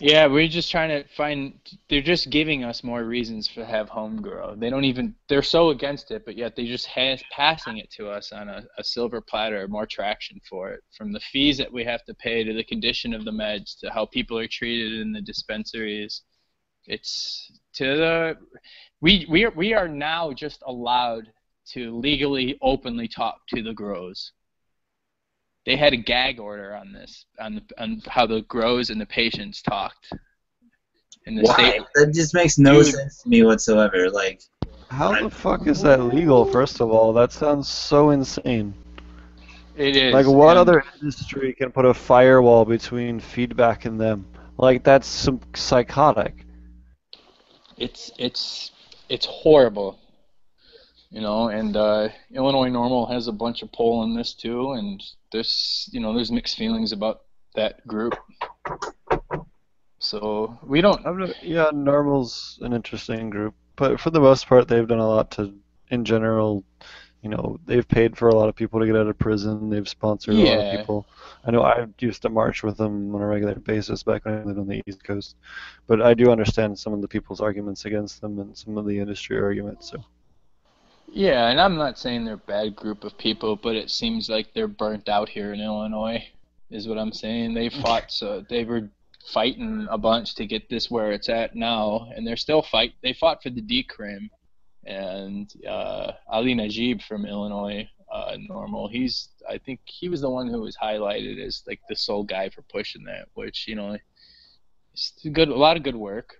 yeah, 0.00 0.26
we're 0.26 0.48
just 0.48 0.70
trying 0.70 0.88
to 0.88 1.06
find. 1.14 1.52
They're 1.88 2.00
just 2.00 2.30
giving 2.30 2.64
us 2.64 2.82
more 2.82 3.04
reasons 3.04 3.48
to 3.48 3.66
have 3.66 3.88
home 3.88 4.22
grow. 4.22 4.54
They 4.56 4.70
don't 4.70 4.84
even. 4.84 5.14
They're 5.28 5.42
so 5.42 5.70
against 5.70 6.10
it, 6.10 6.24
but 6.24 6.36
yet 6.36 6.56
they 6.56 6.66
just 6.66 6.86
has 6.86 7.22
passing 7.30 7.76
it 7.78 7.90
to 7.92 8.08
us 8.08 8.32
on 8.32 8.48
a, 8.48 8.64
a 8.78 8.84
silver 8.84 9.20
platter. 9.20 9.68
More 9.68 9.86
traction 9.86 10.40
for 10.48 10.70
it, 10.70 10.80
from 10.96 11.12
the 11.12 11.20
fees 11.20 11.58
that 11.58 11.70
we 11.70 11.84
have 11.84 12.04
to 12.06 12.14
pay 12.14 12.42
to 12.44 12.54
the 12.54 12.64
condition 12.64 13.12
of 13.12 13.24
the 13.24 13.30
meds 13.30 13.78
to 13.80 13.90
how 13.90 14.06
people 14.06 14.38
are 14.38 14.48
treated 14.48 15.00
in 15.00 15.12
the 15.12 15.20
dispensaries. 15.20 16.22
It's 16.86 17.52
to 17.74 17.84
the 17.96 18.36
we 19.02 19.26
we 19.28 19.44
are 19.44 19.50
we 19.50 19.74
are 19.74 19.88
now 19.88 20.32
just 20.32 20.62
allowed 20.66 21.30
to 21.72 21.96
legally 21.98 22.58
openly 22.62 23.06
talk 23.06 23.40
to 23.48 23.62
the 23.62 23.74
grows. 23.74 24.32
They 25.70 25.76
had 25.76 25.92
a 25.92 25.96
gag 25.96 26.40
order 26.40 26.74
on 26.74 26.92
this 26.92 27.26
on 27.38 27.54
the, 27.54 27.62
on 27.80 28.02
how 28.08 28.26
the 28.26 28.40
grows 28.42 28.90
and 28.90 29.00
the 29.00 29.06
patients 29.06 29.62
talked. 29.62 30.12
In 31.26 31.36
the 31.36 31.42
why 31.42 31.54
state, 31.54 31.82
that 31.94 32.12
just 32.12 32.34
makes 32.34 32.58
no 32.58 32.82
Dude. 32.82 32.92
sense 32.92 33.22
to 33.22 33.28
me 33.28 33.44
whatsoever. 33.44 34.10
Like 34.10 34.42
How 34.90 35.22
the 35.22 35.30
fuck 35.30 35.68
is 35.68 35.82
that 35.82 36.02
legal? 36.02 36.44
First 36.44 36.80
of 36.80 36.90
all, 36.90 37.12
that 37.12 37.30
sounds 37.30 37.68
so 37.68 38.10
insane. 38.10 38.74
it 39.76 39.94
is 39.94 40.12
Like, 40.12 40.26
what 40.26 40.56
and 40.56 40.58
other 40.58 40.82
industry 41.00 41.52
can 41.52 41.70
put 41.70 41.84
a 41.84 41.94
firewall 41.94 42.64
between 42.64 43.20
feedback 43.20 43.84
and 43.84 44.00
them? 44.00 44.26
Like, 44.58 44.82
that's 44.82 45.06
some 45.06 45.38
psychotic. 45.54 46.46
It's 47.76 48.10
it's 48.18 48.72
it's 49.08 49.26
horrible, 49.26 50.00
you 51.10 51.20
know. 51.20 51.50
And 51.50 51.76
uh, 51.76 52.08
Illinois 52.34 52.70
NORML 52.70 53.12
has 53.12 53.28
a 53.28 53.32
bunch 53.32 53.62
of 53.62 53.70
pull 53.70 54.02
in 54.02 54.16
this 54.16 54.34
too, 54.34 54.72
and 54.72 55.00
there's 55.32 55.88
you 55.92 56.00
know 56.00 56.14
there's 56.14 56.30
mixed 56.30 56.56
feelings 56.56 56.92
about 56.92 57.20
that 57.54 57.86
group. 57.86 58.16
So 59.98 60.58
we 60.62 60.80
don't. 60.80 61.04
I'm 61.06 61.20
yeah, 61.42 61.70
NORML's 61.72 62.58
an 62.62 62.72
interesting 62.72 63.28
group, 63.30 63.54
but 63.76 64.00
for 64.00 64.10
the 64.10 64.20
most 64.20 64.46
part, 64.46 64.66
they've 64.66 64.88
done 64.88 64.98
a 64.98 65.06
lot 65.06 65.30
to, 65.32 65.54
in 65.90 66.04
general, 66.06 66.64
you 67.22 67.28
know, 67.28 67.58
they've 67.66 67.86
paid 67.86 68.16
for 68.16 68.28
a 68.28 68.34
lot 68.34 68.48
of 68.48 68.56
people 68.56 68.80
to 68.80 68.86
get 68.86 68.96
out 68.96 69.08
of 69.08 69.18
prison. 69.18 69.68
They've 69.68 69.88
sponsored 69.88 70.34
a 70.34 70.38
lot 70.38 70.58
of 70.58 70.78
people. 70.78 71.06
I 71.44 71.50
know 71.50 71.62
I 71.62 71.86
used 71.98 72.22
to 72.22 72.30
march 72.30 72.62
with 72.62 72.78
them 72.78 73.14
on 73.14 73.20
a 73.20 73.26
regular 73.26 73.56
basis 73.56 74.02
back 74.02 74.24
when 74.24 74.38
I 74.38 74.42
lived 74.42 74.58
on 74.58 74.68
the 74.68 74.82
East 74.86 75.04
Coast, 75.04 75.36
but 75.86 76.00
I 76.00 76.14
do 76.14 76.30
understand 76.30 76.78
some 76.78 76.94
of 76.94 77.02
the 77.02 77.08
people's 77.08 77.42
arguments 77.42 77.84
against 77.84 78.22
them 78.22 78.38
and 78.38 78.56
some 78.56 78.78
of 78.78 78.86
the 78.86 78.98
industry 78.98 79.38
arguments. 79.38 79.90
So 79.90 80.02
Yeah, 81.12 81.48
and 81.48 81.60
I'm 81.60 81.76
not 81.76 81.98
saying 81.98 82.24
they're 82.24 82.34
a 82.34 82.38
bad 82.38 82.76
group 82.76 83.02
of 83.02 83.18
people, 83.18 83.56
but 83.56 83.74
it 83.74 83.90
seems 83.90 84.28
like 84.30 84.54
they're 84.54 84.68
burnt 84.68 85.08
out 85.08 85.28
here 85.28 85.52
in 85.52 85.60
Illinois, 85.60 86.24
is 86.70 86.86
what 86.86 86.98
I'm 86.98 87.12
saying. 87.12 87.54
They 87.54 87.68
fought 87.82 88.12
so 88.12 88.44
they 88.48 88.64
were 88.64 88.88
fighting 89.26 89.86
a 89.90 89.98
bunch 89.98 90.34
to 90.36 90.46
get 90.46 90.68
this 90.68 90.90
where 90.90 91.10
it's 91.10 91.28
at 91.28 91.56
now, 91.56 92.08
and 92.14 92.26
they're 92.26 92.36
still 92.36 92.62
fight. 92.62 92.94
They 93.02 93.12
fought 93.12 93.42
for 93.42 93.50
the 93.50 93.60
decrim, 93.60 94.28
and 94.84 95.52
uh, 95.68 96.12
Ali 96.28 96.54
Nagib 96.54 97.02
from 97.02 97.26
Illinois, 97.26 97.88
uh, 98.12 98.36
NORML. 98.48 98.90
He's 98.90 99.30
I 99.48 99.58
think 99.58 99.80
he 99.84 100.08
was 100.08 100.20
the 100.20 100.30
one 100.30 100.48
who 100.48 100.60
was 100.60 100.76
highlighted 100.76 101.44
as 101.44 101.64
like 101.66 101.80
the 101.88 101.96
sole 101.96 102.22
guy 102.22 102.50
for 102.50 102.62
pushing 102.62 103.04
that, 103.04 103.26
which 103.34 103.66
you 103.66 103.74
know, 103.74 103.96
it's 104.92 105.12
good. 105.32 105.48
A 105.48 105.54
lot 105.56 105.76
of 105.76 105.82
good 105.82 105.96
work. 105.96 106.36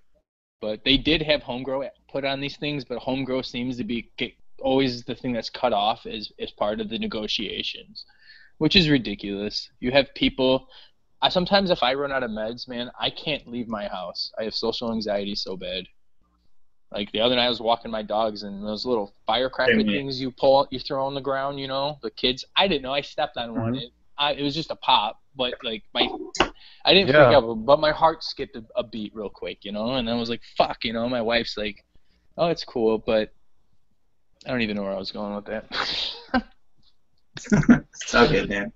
But 0.60 0.84
they 0.84 0.98
did 0.98 1.22
have 1.22 1.42
homegrow 1.42 1.88
put 2.12 2.24
on 2.24 2.40
these 2.40 2.58
things, 2.58 2.84
but 2.84 2.98
homegrow 2.98 3.40
seems 3.40 3.78
to 3.78 3.84
be 3.84 4.10
get, 4.18 4.34
always 4.60 5.04
the 5.04 5.14
thing 5.14 5.32
that's 5.32 5.50
cut 5.50 5.72
off 5.72 6.06
is 6.06 6.32
as 6.40 6.50
part 6.52 6.80
of 6.80 6.88
the 6.88 6.98
negotiations, 6.98 8.04
which 8.58 8.76
is 8.76 8.88
ridiculous. 8.88 9.70
You 9.80 9.90
have 9.92 10.14
people 10.14 10.68
I 11.22 11.28
sometimes 11.28 11.70
if 11.70 11.82
I 11.82 11.94
run 11.94 12.12
out 12.12 12.22
of 12.22 12.30
meds, 12.30 12.66
man, 12.66 12.90
I 12.98 13.10
can't 13.10 13.46
leave 13.46 13.68
my 13.68 13.86
house. 13.88 14.32
I 14.38 14.44
have 14.44 14.54
social 14.54 14.92
anxiety 14.92 15.34
so 15.34 15.56
bad. 15.56 15.84
Like 16.92 17.12
the 17.12 17.20
other 17.20 17.36
night, 17.36 17.46
I 17.46 17.48
was 17.48 17.60
walking 17.60 17.90
my 17.90 18.02
dogs, 18.02 18.42
and 18.42 18.66
those 18.66 18.84
little 18.84 19.12
firecracker 19.26 19.76
things 19.84 20.20
you 20.20 20.32
pull, 20.32 20.66
you 20.70 20.80
throw 20.80 21.04
on 21.06 21.14
the 21.14 21.20
ground, 21.20 21.60
you 21.60 21.68
know, 21.68 21.98
the 22.02 22.10
kids. 22.10 22.44
I 22.56 22.66
didn't 22.66 22.82
know. 22.82 22.92
I 22.92 23.02
stepped 23.02 23.36
on 23.36 23.54
one. 23.54 23.74
Mm-hmm. 23.74 23.82
It, 23.82 23.90
I, 24.18 24.32
it 24.32 24.42
was 24.42 24.54
just 24.54 24.70
a 24.70 24.76
pop, 24.76 25.20
but 25.36 25.54
like 25.62 25.84
my, 25.94 26.08
I 26.84 26.92
didn't 26.92 27.08
Yeah. 27.08 27.26
freak 27.26 27.36
out, 27.36 27.54
but 27.64 27.80
my 27.80 27.92
heart 27.92 28.24
skipped 28.24 28.56
a, 28.56 28.64
a 28.76 28.82
beat 28.82 29.14
real 29.14 29.30
quick, 29.30 29.64
you 29.64 29.72
know, 29.72 29.94
and 29.94 30.10
I 30.10 30.14
was 30.14 30.28
like, 30.28 30.42
fuck, 30.56 30.84
you 30.84 30.92
know. 30.92 31.08
My 31.08 31.22
wife's 31.22 31.56
like, 31.56 31.84
oh, 32.36 32.48
it's 32.48 32.64
cool, 32.64 32.98
but 32.98 33.32
I 34.46 34.50
don't 34.50 34.62
even 34.62 34.76
know 34.76 34.82
where 34.82 34.92
I 34.92 34.98
was 34.98 35.12
going 35.12 35.34
with 35.34 35.46
that. 35.46 35.66
It's 37.36 38.14
all 38.14 38.28
man. 38.48 38.72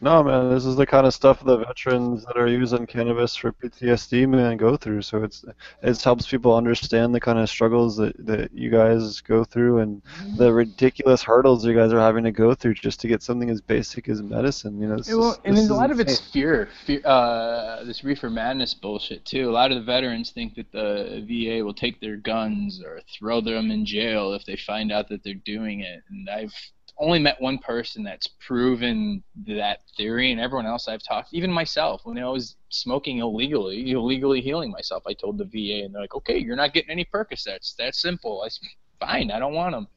No, 0.00 0.22
man, 0.22 0.50
this 0.50 0.64
is 0.64 0.76
the 0.76 0.86
kind 0.86 1.06
of 1.06 1.14
stuff 1.14 1.44
the 1.44 1.58
veterans 1.58 2.24
that 2.26 2.36
are 2.36 2.46
using 2.46 2.86
cannabis 2.86 3.34
for 3.36 3.52
PTSD, 3.52 4.28
man, 4.28 4.56
go 4.56 4.76
through. 4.76 5.02
So 5.02 5.22
it's 5.22 5.44
it 5.82 6.02
helps 6.02 6.26
people 6.26 6.54
understand 6.56 7.14
the 7.14 7.20
kind 7.20 7.38
of 7.38 7.48
struggles 7.48 7.96
that, 7.96 8.14
that 8.26 8.52
you 8.52 8.70
guys 8.70 9.20
go 9.20 9.44
through 9.44 9.78
and 9.78 10.02
the 10.36 10.52
ridiculous 10.52 11.22
hurdles 11.22 11.64
you 11.64 11.74
guys 11.74 11.92
are 11.92 12.00
having 12.00 12.24
to 12.24 12.32
go 12.32 12.54
through 12.54 12.74
just 12.74 13.00
to 13.00 13.08
get 13.08 13.22
something 13.22 13.50
as 13.50 13.60
basic 13.60 14.08
as 14.08 14.22
medicine. 14.22 14.80
You 14.80 14.88
know, 14.88 14.94
it's 14.94 15.08
Yeah, 15.08 15.16
well, 15.16 15.32
just- 15.34 15.46
and 15.46 15.70
a 15.70 15.74
lot 15.74 15.90
of 15.90 16.00
it's 16.00 16.20
fear, 16.20 16.68
fear 16.84 17.00
uh, 17.04 17.84
this 17.84 18.04
reefer 18.04 18.30
madness 18.30 18.74
bullshit 18.74 19.24
too. 19.24 19.48
A 19.48 19.52
lot 19.52 19.70
of 19.70 19.78
the 19.78 19.84
veterans 19.84 20.30
think 20.30 20.54
that 20.56 20.70
the 20.72 21.24
VA 21.26 21.64
will 21.64 21.74
take 21.74 22.00
their 22.00 22.16
guns 22.16 22.82
or 22.84 23.00
throw 23.18 23.40
them 23.40 23.70
in 23.70 23.84
jail 23.86 24.32
if 24.32 24.44
they 24.44 24.56
find 24.56 24.92
out 24.92 25.08
that 25.08 25.22
they're 25.24 25.34
doing 25.34 25.80
it. 25.80 26.02
And 26.10 26.28
I've 26.28 26.54
only 26.98 27.18
met 27.18 27.40
one 27.40 27.58
person 27.58 28.04
that's 28.04 28.26
proven 28.26 29.22
that 29.46 29.80
theory, 29.96 30.30
and 30.32 30.40
everyone 30.40 30.66
else 30.66 30.86
I've 30.86 31.02
talked, 31.02 31.34
even 31.34 31.50
myself, 31.50 32.02
when 32.04 32.18
I 32.18 32.28
was 32.28 32.56
smoking 32.68 33.18
illegally, 33.18 33.90
illegally 33.90 34.40
healing 34.40 34.70
myself, 34.70 35.02
I 35.06 35.12
told 35.12 35.38
the 35.38 35.44
VA, 35.44 35.84
and 35.84 35.94
they're 35.94 36.02
like, 36.02 36.14
"Okay, 36.14 36.38
you're 36.38 36.56
not 36.56 36.72
getting 36.72 36.90
any 36.90 37.04
Percocets. 37.04 37.74
That's 37.76 38.00
simple. 38.00 38.42
I 38.44 38.48
said, 38.48 38.68
fine. 39.00 39.30
I 39.30 39.38
don't 39.40 39.54
want 39.54 39.72
them." 39.74 39.88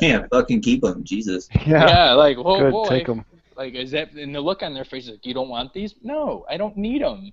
Yeah, 0.00 0.26
fucking 0.32 0.62
keep 0.62 0.80
them, 0.80 1.04
Jesus. 1.04 1.48
Yeah, 1.66 1.86
Yeah, 1.88 2.12
like 2.14 2.38
whoa, 2.38 2.58
good, 2.58 2.72
whoa, 2.72 2.88
take 2.88 3.06
them. 3.06 3.24
like 3.56 3.74
is 3.74 3.90
that? 3.90 4.12
And 4.12 4.34
the 4.34 4.40
look 4.40 4.62
on 4.62 4.72
their 4.72 4.84
face 4.84 5.04
is 5.04 5.10
like, 5.10 5.26
"You 5.26 5.34
don't 5.34 5.50
want 5.50 5.74
these? 5.74 5.94
No, 6.02 6.46
I 6.48 6.56
don't 6.56 6.76
need 6.76 7.02
them." 7.02 7.32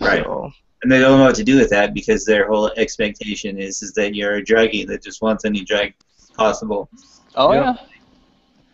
Right. 0.00 0.24
So, 0.24 0.50
And 0.82 0.90
they 0.90 0.98
don't 0.98 1.18
know 1.18 1.24
what 1.26 1.36
to 1.36 1.44
do 1.44 1.56
with 1.58 1.70
that 1.70 1.94
because 1.94 2.24
their 2.24 2.48
whole 2.48 2.70
expectation 2.76 3.58
is 3.58 3.80
is 3.82 3.92
that 3.94 4.14
you're 4.14 4.36
a 4.36 4.42
druggie 4.44 4.86
that 4.88 5.02
just 5.02 5.22
wants 5.22 5.44
any 5.44 5.64
drug 5.64 5.92
possible. 6.36 6.90
Oh 7.36 7.52
Yeah. 7.52 7.60
yeah. 7.60 7.76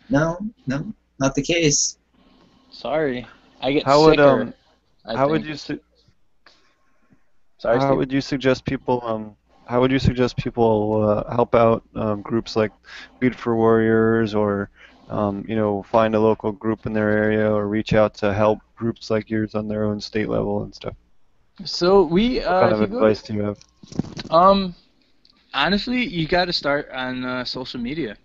No, 0.09 0.37
no, 0.67 0.93
not 1.19 1.35
the 1.35 1.41
case. 1.41 1.97
Sorry, 2.71 3.27
I 3.61 3.71
get 3.73 3.85
How 3.85 4.01
would 4.03 4.19
um 4.19 4.53
I 5.05 5.15
how 5.15 5.29
would 5.29 5.45
you 5.45 5.55
su- 5.55 5.79
Sorry, 7.57 7.79
how 7.79 7.95
Steve. 7.95 7.97
would 7.97 8.11
you 8.11 8.21
suggest 8.21 8.65
people 8.65 9.01
um 9.05 9.35
how 9.67 9.79
would 9.81 9.91
you 9.91 9.99
suggest 9.99 10.35
people 10.37 11.01
uh, 11.03 11.33
help 11.33 11.55
out 11.55 11.83
um, 11.95 12.21
groups 12.21 12.55
like 12.55 12.71
Weed 13.21 13.35
for 13.35 13.55
Warriors 13.55 14.33
or 14.35 14.69
um, 15.09 15.45
you 15.47 15.55
know 15.55 15.83
find 15.83 16.15
a 16.15 16.19
local 16.19 16.51
group 16.51 16.85
in 16.85 16.93
their 16.93 17.09
area 17.09 17.49
or 17.51 17.67
reach 17.67 17.93
out 17.93 18.13
to 18.15 18.33
help 18.33 18.59
groups 18.75 19.09
like 19.09 19.29
yours 19.29 19.55
on 19.55 19.67
their 19.67 19.83
own 19.85 19.99
state 20.01 20.29
level 20.29 20.63
and 20.63 20.73
stuff? 20.75 20.95
So 21.65 22.03
we 22.03 22.41
What 22.45 22.55
uh, 22.55 22.57
kind 22.57 22.71
if 22.71 22.79
of 22.79 22.81
you 22.81 22.87
go- 22.87 23.09
advice 23.09 23.21
do 23.23 23.33
you 23.33 23.43
have? 23.43 23.57
Um, 24.29 24.75
honestly, 25.53 26.05
you 26.05 26.27
got 26.27 26.45
to 26.45 26.53
start 26.53 26.89
on 26.91 27.23
uh, 27.25 27.45
social 27.45 27.79
media. 27.79 28.17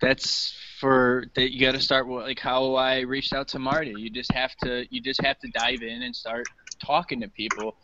That's 0.00 0.56
for 0.78 1.24
that. 1.34 1.52
You 1.52 1.60
got 1.60 1.72
to 1.72 1.80
start 1.80 2.06
with 2.06 2.22
like 2.24 2.38
how 2.38 2.74
I 2.74 3.00
reached 3.00 3.32
out 3.32 3.48
to 3.48 3.58
Marty. 3.58 3.94
You 3.96 4.10
just 4.10 4.30
have 4.32 4.54
to. 4.62 4.86
You 4.90 5.00
just 5.00 5.20
have 5.22 5.40
to 5.40 5.48
dive 5.48 5.82
in 5.82 6.02
and 6.02 6.14
start 6.14 6.44
talking 6.84 7.22
to 7.22 7.28
people. 7.28 7.76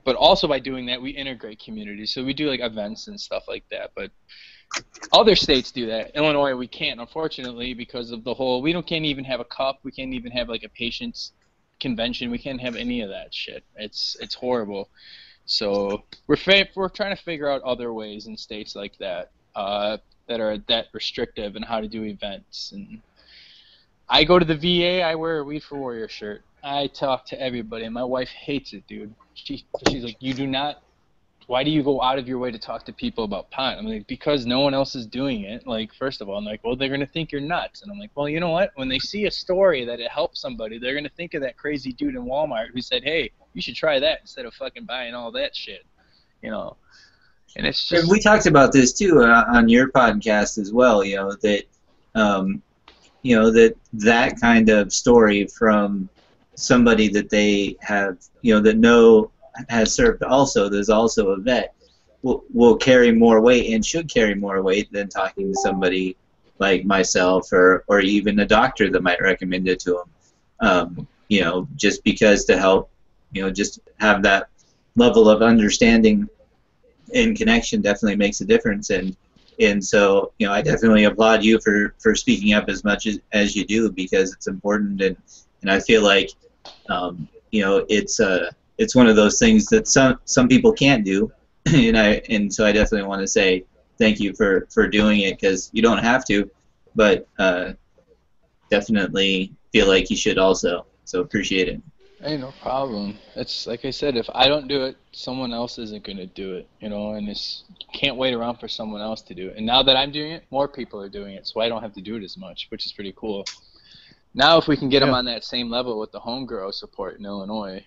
But 0.05 0.15
also 0.15 0.47
by 0.47 0.59
doing 0.59 0.85
that, 0.87 1.01
we 1.01 1.11
integrate 1.11 1.59
communities. 1.59 2.13
So 2.13 2.23
we 2.23 2.33
do 2.33 2.49
like 2.49 2.59
events 2.59 3.07
and 3.07 3.19
stuff 3.19 3.43
like 3.47 3.63
that. 3.71 3.91
But 3.95 4.11
other 5.11 5.35
states 5.35 5.71
do 5.71 5.85
that. 5.87 6.15
Illinois, 6.15 6.55
we 6.55 6.67
can't, 6.67 6.99
unfortunately, 6.99 7.73
because 7.73 8.11
of 8.11 8.23
the 8.23 8.33
whole. 8.33 8.61
We 8.61 8.73
don't 8.73 8.85
can't 8.85 9.05
even 9.05 9.23
have 9.25 9.39
a 9.39 9.45
cup. 9.45 9.79
We 9.83 9.91
can't 9.91 10.13
even 10.13 10.31
have 10.31 10.49
like 10.49 10.63
a 10.63 10.69
patients 10.69 11.33
convention. 11.79 12.31
We 12.31 12.37
can't 12.37 12.61
have 12.61 12.75
any 12.75 13.01
of 13.01 13.09
that 13.09 13.33
shit. 13.33 13.63
It's 13.75 14.17
it's 14.19 14.35
horrible. 14.35 14.89
So 15.45 16.03
we're 16.27 16.37
fa- 16.37 16.69
we're 16.75 16.89
trying 16.89 17.15
to 17.15 17.21
figure 17.21 17.49
out 17.49 17.61
other 17.63 17.93
ways 17.93 18.27
in 18.27 18.37
states 18.37 18.75
like 18.75 18.97
that 18.99 19.31
uh, 19.55 19.97
that 20.27 20.39
are 20.39 20.57
that 20.67 20.87
restrictive 20.93 21.55
and 21.55 21.65
how 21.65 21.81
to 21.81 21.87
do 21.87 22.03
events. 22.03 22.71
And 22.71 23.01
I 24.09 24.23
go 24.23 24.39
to 24.39 24.45
the 24.45 24.55
VA. 24.55 25.01
I 25.01 25.15
wear 25.15 25.39
a 25.39 25.43
Weed 25.43 25.63
for 25.63 25.77
Warrior 25.77 26.07
shirt. 26.07 26.43
I 26.63 26.87
talk 26.87 27.25
to 27.27 27.41
everybody, 27.41 27.83
and 27.85 27.93
my 27.93 28.03
wife 28.03 28.29
hates 28.29 28.73
it, 28.73 28.87
dude. 28.87 29.13
She 29.33 29.65
she's 29.89 30.03
like, 30.03 30.17
you 30.19 30.33
do 30.33 30.47
not. 30.47 30.81
Why 31.47 31.65
do 31.65 31.71
you 31.71 31.83
go 31.83 32.01
out 32.01 32.17
of 32.17 32.25
your 32.25 32.39
way 32.39 32.51
to 32.51 32.57
talk 32.57 32.85
to 32.85 32.93
people 32.93 33.25
about 33.25 33.51
pot? 33.51 33.77
I'm 33.77 33.85
like, 33.85 34.07
because 34.07 34.45
no 34.45 34.61
one 34.61 34.73
else 34.73 34.95
is 34.95 35.05
doing 35.05 35.41
it. 35.41 35.67
Like, 35.67 35.93
first 35.93 36.21
of 36.21 36.29
all, 36.29 36.37
I'm 36.37 36.45
like, 36.45 36.63
well, 36.63 36.77
they're 36.77 36.89
gonna 36.89 37.05
think 37.05 37.33
you're 37.33 37.41
nuts. 37.41 37.81
And 37.81 37.91
I'm 37.91 37.99
like, 37.99 38.11
well, 38.15 38.29
you 38.29 38.39
know 38.39 38.51
what? 38.51 38.71
When 38.75 38.87
they 38.87 38.99
see 38.99 39.25
a 39.25 39.31
story 39.31 39.83
that 39.83 39.99
it 39.99 40.09
helps 40.09 40.39
somebody, 40.39 40.79
they're 40.79 40.95
gonna 40.95 41.09
think 41.09 41.33
of 41.33 41.41
that 41.41 41.57
crazy 41.57 41.91
dude 41.91 42.15
in 42.15 42.23
Walmart 42.23 42.67
who 42.73 42.81
said, 42.81 43.03
hey, 43.03 43.31
you 43.53 43.61
should 43.61 43.75
try 43.75 43.99
that 43.99 44.21
instead 44.21 44.45
of 44.45 44.53
fucking 44.53 44.85
buying 44.85 45.13
all 45.13 45.31
that 45.33 45.53
shit. 45.53 45.85
You 46.41 46.51
know. 46.51 46.77
And 47.55 47.67
it's 47.67 47.87
just 47.87 48.09
we 48.09 48.19
talked 48.19 48.45
about 48.45 48.71
this 48.71 48.93
too 48.93 49.21
uh, 49.21 49.45
on 49.47 49.69
your 49.69 49.89
podcast 49.91 50.57
as 50.57 50.73
well. 50.73 51.03
You 51.03 51.17
know 51.17 51.31
that, 51.41 51.63
um, 52.15 52.61
you 53.21 53.35
know 53.35 53.51
that 53.51 53.75
that 53.93 54.39
kind 54.39 54.69
of 54.69 54.91
story 54.93 55.45
from 55.47 56.09
somebody 56.55 57.07
that 57.09 57.29
they 57.29 57.77
have, 57.81 58.17
you 58.41 58.53
know, 58.53 58.61
that 58.61 58.77
know 58.77 59.31
has 59.69 59.93
served 59.93 60.23
also. 60.23 60.69
There's 60.69 60.89
also 60.89 61.29
a 61.29 61.37
vet 61.37 61.75
will 62.23 62.43
will 62.51 62.75
carry 62.75 63.11
more 63.11 63.41
weight 63.41 63.71
and 63.73 63.85
should 63.85 64.09
carry 64.09 64.33
more 64.33 64.61
weight 64.63 64.91
than 64.91 65.09
talking 65.09 65.53
to 65.53 65.59
somebody 65.59 66.17
like 66.59 66.85
myself 66.85 67.51
or 67.51 67.83
or 67.87 67.99
even 67.99 68.39
a 68.39 68.45
doctor 68.45 68.89
that 68.89 69.03
might 69.03 69.21
recommend 69.21 69.67
it 69.67 69.79
to 69.81 69.91
them. 69.91 70.09
Um, 70.59 71.07
you 71.27 71.41
know, 71.41 71.67
just 71.75 72.03
because 72.03 72.45
to 72.45 72.57
help, 72.57 72.89
you 73.31 73.41
know, 73.41 73.51
just 73.51 73.79
have 73.99 74.23
that 74.23 74.49
level 74.95 75.29
of 75.29 75.41
understanding 75.41 76.29
and 77.13 77.37
connection 77.37 77.81
definitely 77.81 78.15
makes 78.15 78.41
a 78.41 78.45
difference. 78.45 78.89
And 78.89 79.15
and 79.59 79.83
so 79.83 80.33
you 80.39 80.47
know 80.47 80.53
I 80.53 80.61
definitely 80.61 81.03
applaud 81.05 81.43
you 81.43 81.59
for 81.59 81.95
for 81.99 82.15
speaking 82.15 82.53
up 82.53 82.69
as 82.69 82.83
much 82.83 83.05
as, 83.05 83.19
as 83.31 83.55
you 83.55 83.65
do 83.65 83.91
because 83.91 84.33
it's 84.33 84.47
important. 84.47 85.01
And 85.01 85.17
and 85.61 85.71
I 85.71 85.79
feel 85.79 86.03
like 86.03 86.29
um, 86.89 87.27
you 87.51 87.61
know 87.61 87.85
it's 87.89 88.19
uh 88.19 88.51
it's 88.77 88.95
one 88.95 89.07
of 89.07 89.15
those 89.15 89.39
things 89.39 89.67
that 89.67 89.87
some 89.87 90.19
some 90.25 90.47
people 90.47 90.73
can't 90.73 91.05
do. 91.05 91.31
And 91.73 91.97
I 91.97 92.21
and 92.29 92.53
so 92.53 92.65
I 92.65 92.73
definitely 92.73 93.07
want 93.07 93.21
to 93.21 93.27
say 93.27 93.63
thank 93.97 94.19
you 94.19 94.33
for 94.33 94.67
for 94.69 94.87
doing 94.87 95.21
it 95.21 95.39
because 95.39 95.69
you 95.73 95.81
don't 95.81 96.03
have 96.03 96.25
to 96.25 96.49
but 96.95 97.27
uh, 97.39 97.73
definitely 98.69 99.53
feel 99.71 99.87
like 99.87 100.09
you 100.09 100.15
should 100.15 100.37
also. 100.37 100.85
So 101.05 101.21
appreciate 101.21 101.67
it 101.67 101.81
Hey, 102.23 102.37
no 102.37 102.53
problem. 102.61 103.17
It's 103.35 103.67
like 103.67 103.83
I 103.83 103.89
said, 103.89 104.15
if 104.15 104.29
I 104.33 104.47
don't 104.47 104.69
do 104.69 104.85
it, 104.85 104.95
someone 105.11 105.51
else 105.51 105.77
isn't 105.77 106.05
gonna 106.05 106.25
do 106.25 106.55
it, 106.55 106.69
you 106.79 106.87
know. 106.87 107.15
And 107.15 107.27
it's 107.27 107.65
can't 107.91 108.15
wait 108.15 108.33
around 108.33 108.61
for 108.61 108.69
someone 108.69 109.01
else 109.01 109.21
to 109.23 109.33
do 109.33 109.49
it. 109.49 109.57
And 109.57 109.65
now 109.65 109.83
that 109.83 109.97
I'm 109.97 110.09
doing 110.09 110.31
it, 110.31 110.45
more 110.49 110.69
people 110.69 111.01
are 111.01 111.09
doing 111.09 111.35
it, 111.35 111.45
so 111.45 111.59
I 111.59 111.67
don't 111.67 111.81
have 111.81 111.93
to 111.95 112.01
do 112.01 112.15
it 112.15 112.23
as 112.23 112.37
much, 112.37 112.67
which 112.69 112.85
is 112.85 112.93
pretty 112.93 113.13
cool. 113.17 113.43
Now, 114.33 114.57
if 114.57 114.69
we 114.69 114.77
can 114.77 114.87
get 114.87 115.01
them 115.01 115.13
on 115.13 115.25
that 115.25 115.43
same 115.43 115.69
level 115.69 115.99
with 115.99 116.13
the 116.13 116.19
homegrow 116.19 116.71
support 116.71 117.19
in 117.19 117.25
Illinois, 117.25 117.85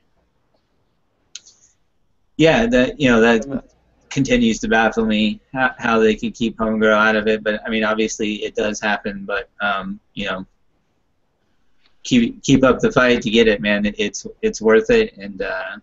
yeah, 2.37 2.67
that 2.67 3.01
you 3.01 3.09
know 3.09 3.23
that 3.23 3.65
continues 4.11 4.59
to 4.61 4.69
baffle 4.69 5.07
me 5.07 5.41
how, 5.55 5.71
how 5.79 5.99
they 5.99 6.15
could 6.15 6.35
keep 6.35 6.59
homegrow 6.59 6.95
out 6.95 7.17
of 7.17 7.27
it. 7.27 7.43
But 7.43 7.63
I 7.67 7.71
mean, 7.71 7.85
obviously 7.85 8.35
it 8.45 8.55
does 8.55 8.83
happen. 8.83 9.25
But 9.25 9.49
um, 9.63 9.99
you 10.13 10.27
know, 10.27 10.47
keep 12.07 12.43
keep 12.43 12.65
up 12.65 12.78
the 12.78 12.91
fight 12.91 13.20
to 13.23 13.31
get 13.31 13.49
it, 13.49 13.61
man. 13.61 13.85
It, 13.85 13.95
it's 13.99 14.27
it's 14.41 14.62
worth 14.62 14.91
it, 14.91 15.16
and 15.16 15.43
uh, 15.43 15.77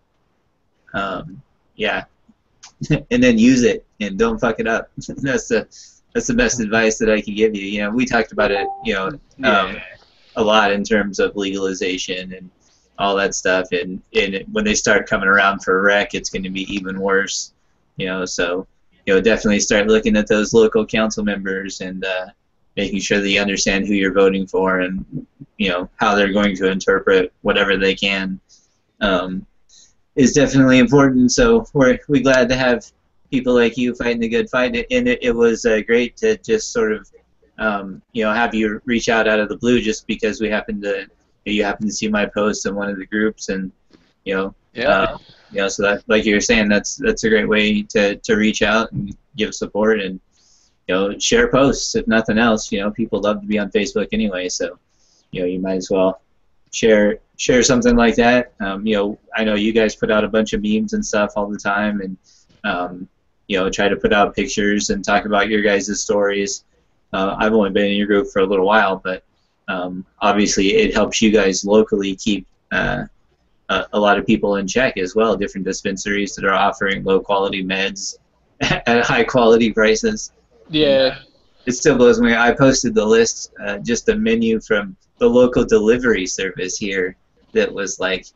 um, 0.94 1.42
yeah, 1.76 2.06
and 3.12 3.24
then 3.24 3.38
use 3.38 3.64
it 3.64 3.86
and 4.00 4.18
don't 4.18 4.40
fuck 4.40 4.60
it 4.60 4.68
up. 4.68 4.90
that's 4.98 5.48
the 5.48 5.68
that's 6.14 6.28
the 6.28 6.34
best 6.34 6.60
advice 6.60 6.98
that 6.98 7.10
I 7.10 7.22
can 7.22 7.36
give 7.36 7.56
you. 7.56 7.66
You 7.66 7.82
know, 7.84 7.90
we 7.92 8.06
talked 8.06 8.32
about 8.32 8.52
it. 8.52 8.68
You 8.84 8.94
know, 8.94 9.08
um, 9.44 9.78
a 10.36 10.44
lot 10.44 10.72
in 10.72 10.84
terms 10.84 11.20
of 11.20 11.36
legalization 11.36 12.34
and 12.34 12.50
all 13.00 13.16
that 13.16 13.36
stuff. 13.36 13.68
And, 13.72 14.02
and 14.16 14.44
when 14.52 14.66
they 14.66 14.76
start 14.76 15.10
coming 15.10 15.28
around 15.28 15.64
for 15.64 15.80
a 15.80 15.82
rec, 15.82 16.14
it's 16.14 16.30
going 16.30 16.44
to 16.44 16.50
be 16.50 16.72
even 16.74 17.00
worse. 17.00 17.54
You 17.98 18.08
know, 18.08 18.26
so 18.26 18.68
you 19.06 19.14
know, 19.14 19.22
definitely 19.22 19.60
start 19.60 19.88
looking 19.88 20.16
at 20.16 20.28
those 20.28 20.54
local 20.54 20.86
council 20.86 21.24
members 21.24 21.82
and 21.82 22.06
uh, 22.06 22.28
making 22.76 23.00
sure 23.00 23.20
that 23.20 23.30
you 23.30 23.40
understand 23.40 23.86
who 23.88 23.94
you're 23.94 24.14
voting 24.14 24.48
for 24.48 24.80
and 24.80 25.26
you 25.58 25.70
know 25.70 25.90
how 25.98 26.16
they're 26.16 26.34
going 26.34 26.56
to 26.56 26.70
interpret 26.72 27.32
whatever 27.42 27.78
they 27.78 27.96
can 27.96 28.40
um, 29.02 29.46
is 30.16 30.34
definitely 30.34 30.80
important. 30.80 31.32
So 31.32 31.66
we're 31.74 32.00
we 32.08 32.22
glad 32.22 32.50
to 32.50 32.56
have 32.56 32.86
people 33.32 33.54
like 33.54 33.78
you 33.78 33.96
fighting 33.96 34.20
the 34.20 34.30
good 34.30 34.50
fight, 34.50 34.76
and 34.76 35.08
it, 35.08 35.20
it 35.22 35.36
was 35.36 35.66
uh, 35.66 35.82
great 35.86 36.16
to 36.18 36.38
just 36.38 36.72
sort 36.72 36.94
of 36.94 37.10
um, 37.58 38.02
you 38.14 38.24
know 38.24 38.34
have 38.34 38.54
you 38.56 38.82
reach 38.86 39.10
out 39.10 39.28
out 39.28 39.40
of 39.40 39.50
the 39.50 39.58
blue 39.58 39.82
just 39.82 40.08
because 40.08 40.42
we 40.42 40.50
happened 40.50 40.82
to 40.84 41.08
you 41.46 41.64
happened 41.64 41.90
to 41.90 41.94
see 41.96 42.08
my 42.08 42.26
post 42.26 42.66
in 42.66 42.74
one 42.76 42.90
of 42.90 42.98
the 42.98 43.06
groups 43.06 43.50
and 43.50 43.72
you 44.24 44.34
know 44.34 44.56
Yeah. 44.74 44.90
uh, 44.90 45.18
you 45.52 45.58
know 45.58 45.68
so 45.68 45.84
that 45.84 46.04
like 46.08 46.26
you 46.26 46.36
were 46.36 46.42
saying 46.42 46.70
that's 46.70 46.96
that's 46.96 47.24
a 47.26 47.30
great 47.30 47.48
way 47.48 47.84
to 47.84 48.16
to 48.16 48.36
reach 48.36 48.62
out 48.62 48.92
and 48.92 49.16
give 49.36 49.54
support 49.54 50.00
and 50.00 50.20
you 50.88 50.96
know 50.96 51.18
share 51.20 51.50
posts 51.50 51.96
if 51.96 52.08
nothing 52.08 52.38
else 52.38 52.72
you 52.72 52.80
know 52.80 52.92
people 52.92 53.22
love 53.22 53.42
to 53.42 53.48
be 53.48 53.58
on 53.60 53.70
facebook 53.72 54.08
anyway 54.12 54.50
so 54.50 54.78
you 55.32 55.42
know 55.42 55.48
you 55.48 55.60
might 55.60 55.76
as 55.76 55.90
well 55.90 56.22
share 56.72 57.20
share 57.38 57.64
something 57.64 57.96
like 57.96 58.16
that. 58.16 58.54
Um, 58.60 58.86
you 58.86 58.96
know 58.96 59.20
i 59.36 59.44
know 59.44 59.56
you 59.56 59.72
guys 59.72 59.96
put 59.96 60.12
out 60.12 60.24
a 60.24 60.28
bunch 60.28 60.54
of 60.54 60.62
memes 60.62 60.94
and 60.94 61.06
stuff 61.06 61.34
all 61.36 61.48
the 61.48 61.58
time 61.58 62.02
and 62.02 62.18
um, 62.64 63.08
you 63.48 63.58
know 63.58 63.70
try 63.70 63.88
to 63.88 63.96
put 63.96 64.14
out 64.14 64.36
pictures 64.36 64.90
and 64.90 65.04
talk 65.04 65.26
about 65.26 65.50
your 65.50 65.62
guys' 65.62 66.02
stories. 66.02 66.66
Uh, 67.14 67.36
i've 67.38 67.54
only 67.54 67.70
been 67.70 67.86
in 67.86 67.98
your 67.98 68.08
group 68.08 68.28
for 68.28 68.40
a 68.40 68.46
little 68.46 68.66
while 68.66 68.98
but 68.98 69.24
um, 69.68 70.06
obviously 70.20 70.74
it 70.76 70.94
helps 70.94 71.22
you 71.22 71.32
guys 71.32 71.64
locally 71.64 72.16
keep 72.16 72.46
uh, 72.72 73.06
a, 73.70 73.86
a 73.94 74.00
lot 74.00 74.18
of 74.18 74.26
people 74.26 74.56
in 74.58 74.68
check 74.68 74.98
as 74.98 75.16
well 75.16 75.38
different 75.38 75.66
dispensaries 75.66 76.36
that 76.36 76.44
are 76.44 76.54
offering 76.54 77.04
low 77.04 77.20
quality 77.20 77.64
meds 77.64 78.18
at 78.62 79.06
high 79.06 79.24
quality 79.24 79.72
prices 79.72 80.32
Yeah. 80.70 81.20
it 81.66 81.74
still 81.74 81.98
blows 81.98 82.20
me. 82.20 82.36
I 82.36 82.52
posted 82.54 82.94
the 82.94 83.06
list, 83.06 83.54
uh, 83.64 83.78
just 83.80 84.10
a 84.10 84.16
menu 84.16 84.60
from 84.60 84.96
the 85.20 85.30
local 85.30 85.64
delivery 85.64 86.26
service 86.26 86.78
here 86.78 87.16
that 87.54 87.74
was 87.74 88.00
like 88.00 88.28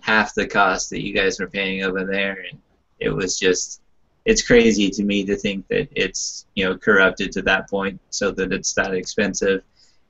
half 0.00 0.34
the 0.34 0.46
cost 0.46 0.90
that 0.90 1.02
you 1.02 1.14
guys 1.14 1.40
were 1.40 1.48
paying 1.48 1.82
over 1.82 2.04
there, 2.04 2.44
and 2.50 2.60
it 3.00 3.10
was 3.10 3.38
just, 3.38 3.80
it's 4.24 4.46
crazy 4.46 4.90
to 4.90 5.02
me 5.02 5.24
to 5.24 5.36
think 5.36 5.66
that 5.68 5.88
it's 5.96 6.46
you 6.54 6.64
know 6.64 6.76
corrupted 6.76 7.32
to 7.32 7.42
that 7.42 7.68
point 7.68 8.00
so 8.10 8.30
that 8.30 8.52
it's 8.52 8.72
that 8.74 8.94
expensive, 8.94 9.62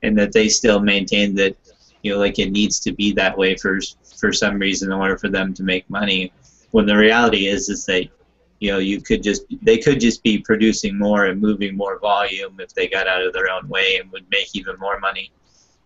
and 0.03 0.17
that 0.17 0.33
they 0.33 0.49
still 0.49 0.79
maintain 0.79 1.33
that 1.35 1.55
you 2.03 2.13
know 2.13 2.19
like 2.19 2.37
it 2.37 2.51
needs 2.51 2.79
to 2.81 2.91
be 2.91 3.11
that 3.13 3.37
way 3.37 3.55
for 3.55 3.79
for 4.17 4.31
some 4.31 4.59
reason 4.59 4.91
in 4.91 4.97
order 4.97 5.17
for 5.17 5.29
them 5.29 5.53
to 5.53 5.63
make 5.63 5.89
money, 5.89 6.31
when 6.71 6.85
the 6.85 6.95
reality 6.95 7.47
is 7.47 7.69
is 7.69 7.85
that 7.85 8.07
you 8.63 8.71
know 8.71 8.79
you 8.79 9.01
could 9.01 9.21
just 9.21 9.43
they 9.61 9.77
could 9.77 9.99
just 9.99 10.23
be 10.23 10.39
producing 10.39 10.97
more 10.97 11.25
and 11.25 11.41
moving 11.41 11.75
more 11.75 11.99
volume 11.99 12.59
if 12.59 12.73
they 12.73 12.87
got 12.87 13.07
out 13.07 13.21
of 13.21 13.33
their 13.33 13.49
own 13.49 13.67
way 13.67 13.97
and 13.99 14.11
would 14.11 14.25
make 14.31 14.47
even 14.55 14.75
more 14.79 14.99
money 14.99 15.31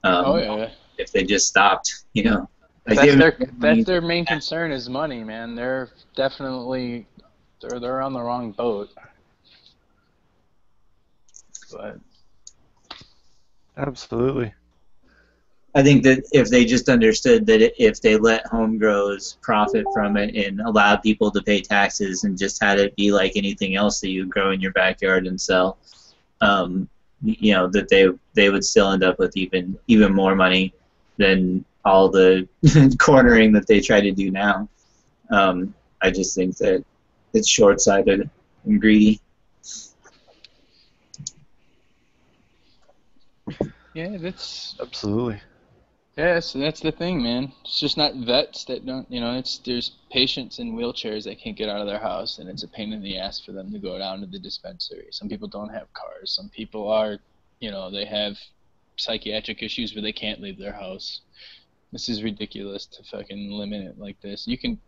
um, 0.04 0.26
oh 0.26 0.38
yeah. 0.38 0.70
if 0.98 1.12
they 1.12 1.24
just 1.24 1.48
stopped 1.48 2.06
you 2.14 2.24
know 2.24 2.48
Like, 2.88 3.00
That's 3.00 3.16
their 3.18 3.38
that's 3.58 3.86
their 3.86 4.02
main 4.02 4.26
concern 4.26 4.72
is 4.72 4.88
money, 4.88 5.22
man. 5.22 5.56
They're 5.56 5.90
definitely 6.16 7.06
they're 7.62 7.80
they're 7.82 8.02
on 8.02 8.14
the 8.14 8.22
wrong 8.22 8.54
boat. 8.54 8.90
But 11.70 12.00
Absolutely. 13.76 14.54
I 15.78 15.84
think 15.84 16.02
that 16.06 16.28
if 16.32 16.50
they 16.50 16.66
just 16.66 16.90
understood 16.90 17.46
that 17.46 17.62
if 17.80 18.02
they 18.02 18.18
let 18.18 18.48
home 18.48 18.80
grows 18.80 19.38
profit 19.44 19.86
from 19.94 20.18
it 20.18 20.36
and 20.36 20.60
allowed 20.60 21.04
people 21.04 21.30
to 21.30 21.40
pay 21.44 21.62
taxes 21.62 22.24
and 22.24 22.36
just 22.36 22.60
had 22.60 22.80
it 22.80 22.96
be 22.96 23.12
like 23.12 23.34
anything 23.36 23.76
else 23.76 24.00
that 24.00 24.10
you 24.10 24.26
grow 24.26 24.50
in 24.50 24.60
your 24.60 24.72
backyard 24.72 25.28
and 25.28 25.40
sell, 25.40 25.78
um, 26.42 26.90
you 27.22 27.54
know 27.54 27.68
that 27.68 27.90
they 27.90 28.08
they 28.34 28.50
would 28.50 28.66
still 28.66 28.90
end 28.90 29.04
up 29.04 29.20
with 29.20 29.38
even 29.38 29.78
even 29.86 30.16
more 30.16 30.34
money 30.36 30.74
than 31.18 31.64
all 31.86 32.10
the 32.10 32.48
cornering 33.00 33.52
that 33.52 33.68
they 33.68 33.80
try 33.80 34.02
to 34.02 34.12
do 34.12 34.32
now. 34.32 34.68
Um, 35.30 35.76
I 36.02 36.10
just 36.10 36.36
think 36.36 36.58
that 36.58 36.84
it's 37.36 37.48
short-sighted 37.48 38.28
and 38.66 38.82
greedy. 38.82 39.22
yeah, 43.94 44.18
that's 44.18 44.76
Absolutely. 44.82 45.40
Yeah, 46.18 46.40
so 46.40 46.58
that's 46.58 46.80
the 46.80 46.92
thing, 46.92 47.22
man. 47.22 47.54
It's 47.64 47.80
just 47.80 47.96
not 47.96 48.16
vets 48.16 48.66
that 48.66 48.86
don't 48.86 49.10
you 49.12 49.22
know, 49.22 49.38
it's 49.38 49.60
there's 49.60 49.92
patients 50.12 50.58
in 50.58 50.74
wheelchairs 50.74 51.26
that 51.26 51.40
can't 51.40 51.56
get 51.56 51.70
out 51.70 51.80
of 51.80 51.88
their 51.88 52.00
house 52.00 52.40
and 52.40 52.50
it's 52.50 52.64
a 52.64 52.68
pain 52.68 52.92
in 52.92 53.04
the 53.04 53.18
ass 53.18 53.40
for 53.40 53.52
them 53.52 53.72
to 53.72 53.80
go 53.80 53.98
down 54.00 54.22
to 54.22 54.26
the 54.26 54.40
dispensary. 54.40 55.08
Some 55.12 55.30
people 55.30 55.48
don't 55.48 55.70
have 55.70 55.94
cars. 55.94 56.32
Some 56.32 56.50
people 56.50 56.90
are 56.90 57.20
you 57.60 57.72
know, 57.72 57.92
they 57.92 58.06
have 58.06 58.38
psychiatric 58.98 59.62
issues 59.62 59.94
where 59.94 60.02
they 60.02 60.12
can't 60.12 60.42
leave 60.42 60.58
their 60.58 60.74
house. 60.74 61.22
This 61.92 62.10
is 62.10 62.24
ridiculous 62.24 62.86
to 62.88 63.04
fucking 63.04 63.52
limit 63.52 63.86
it 63.86 64.00
like 64.00 64.20
this. 64.22 64.48
You 64.48 64.58
can 64.58 64.80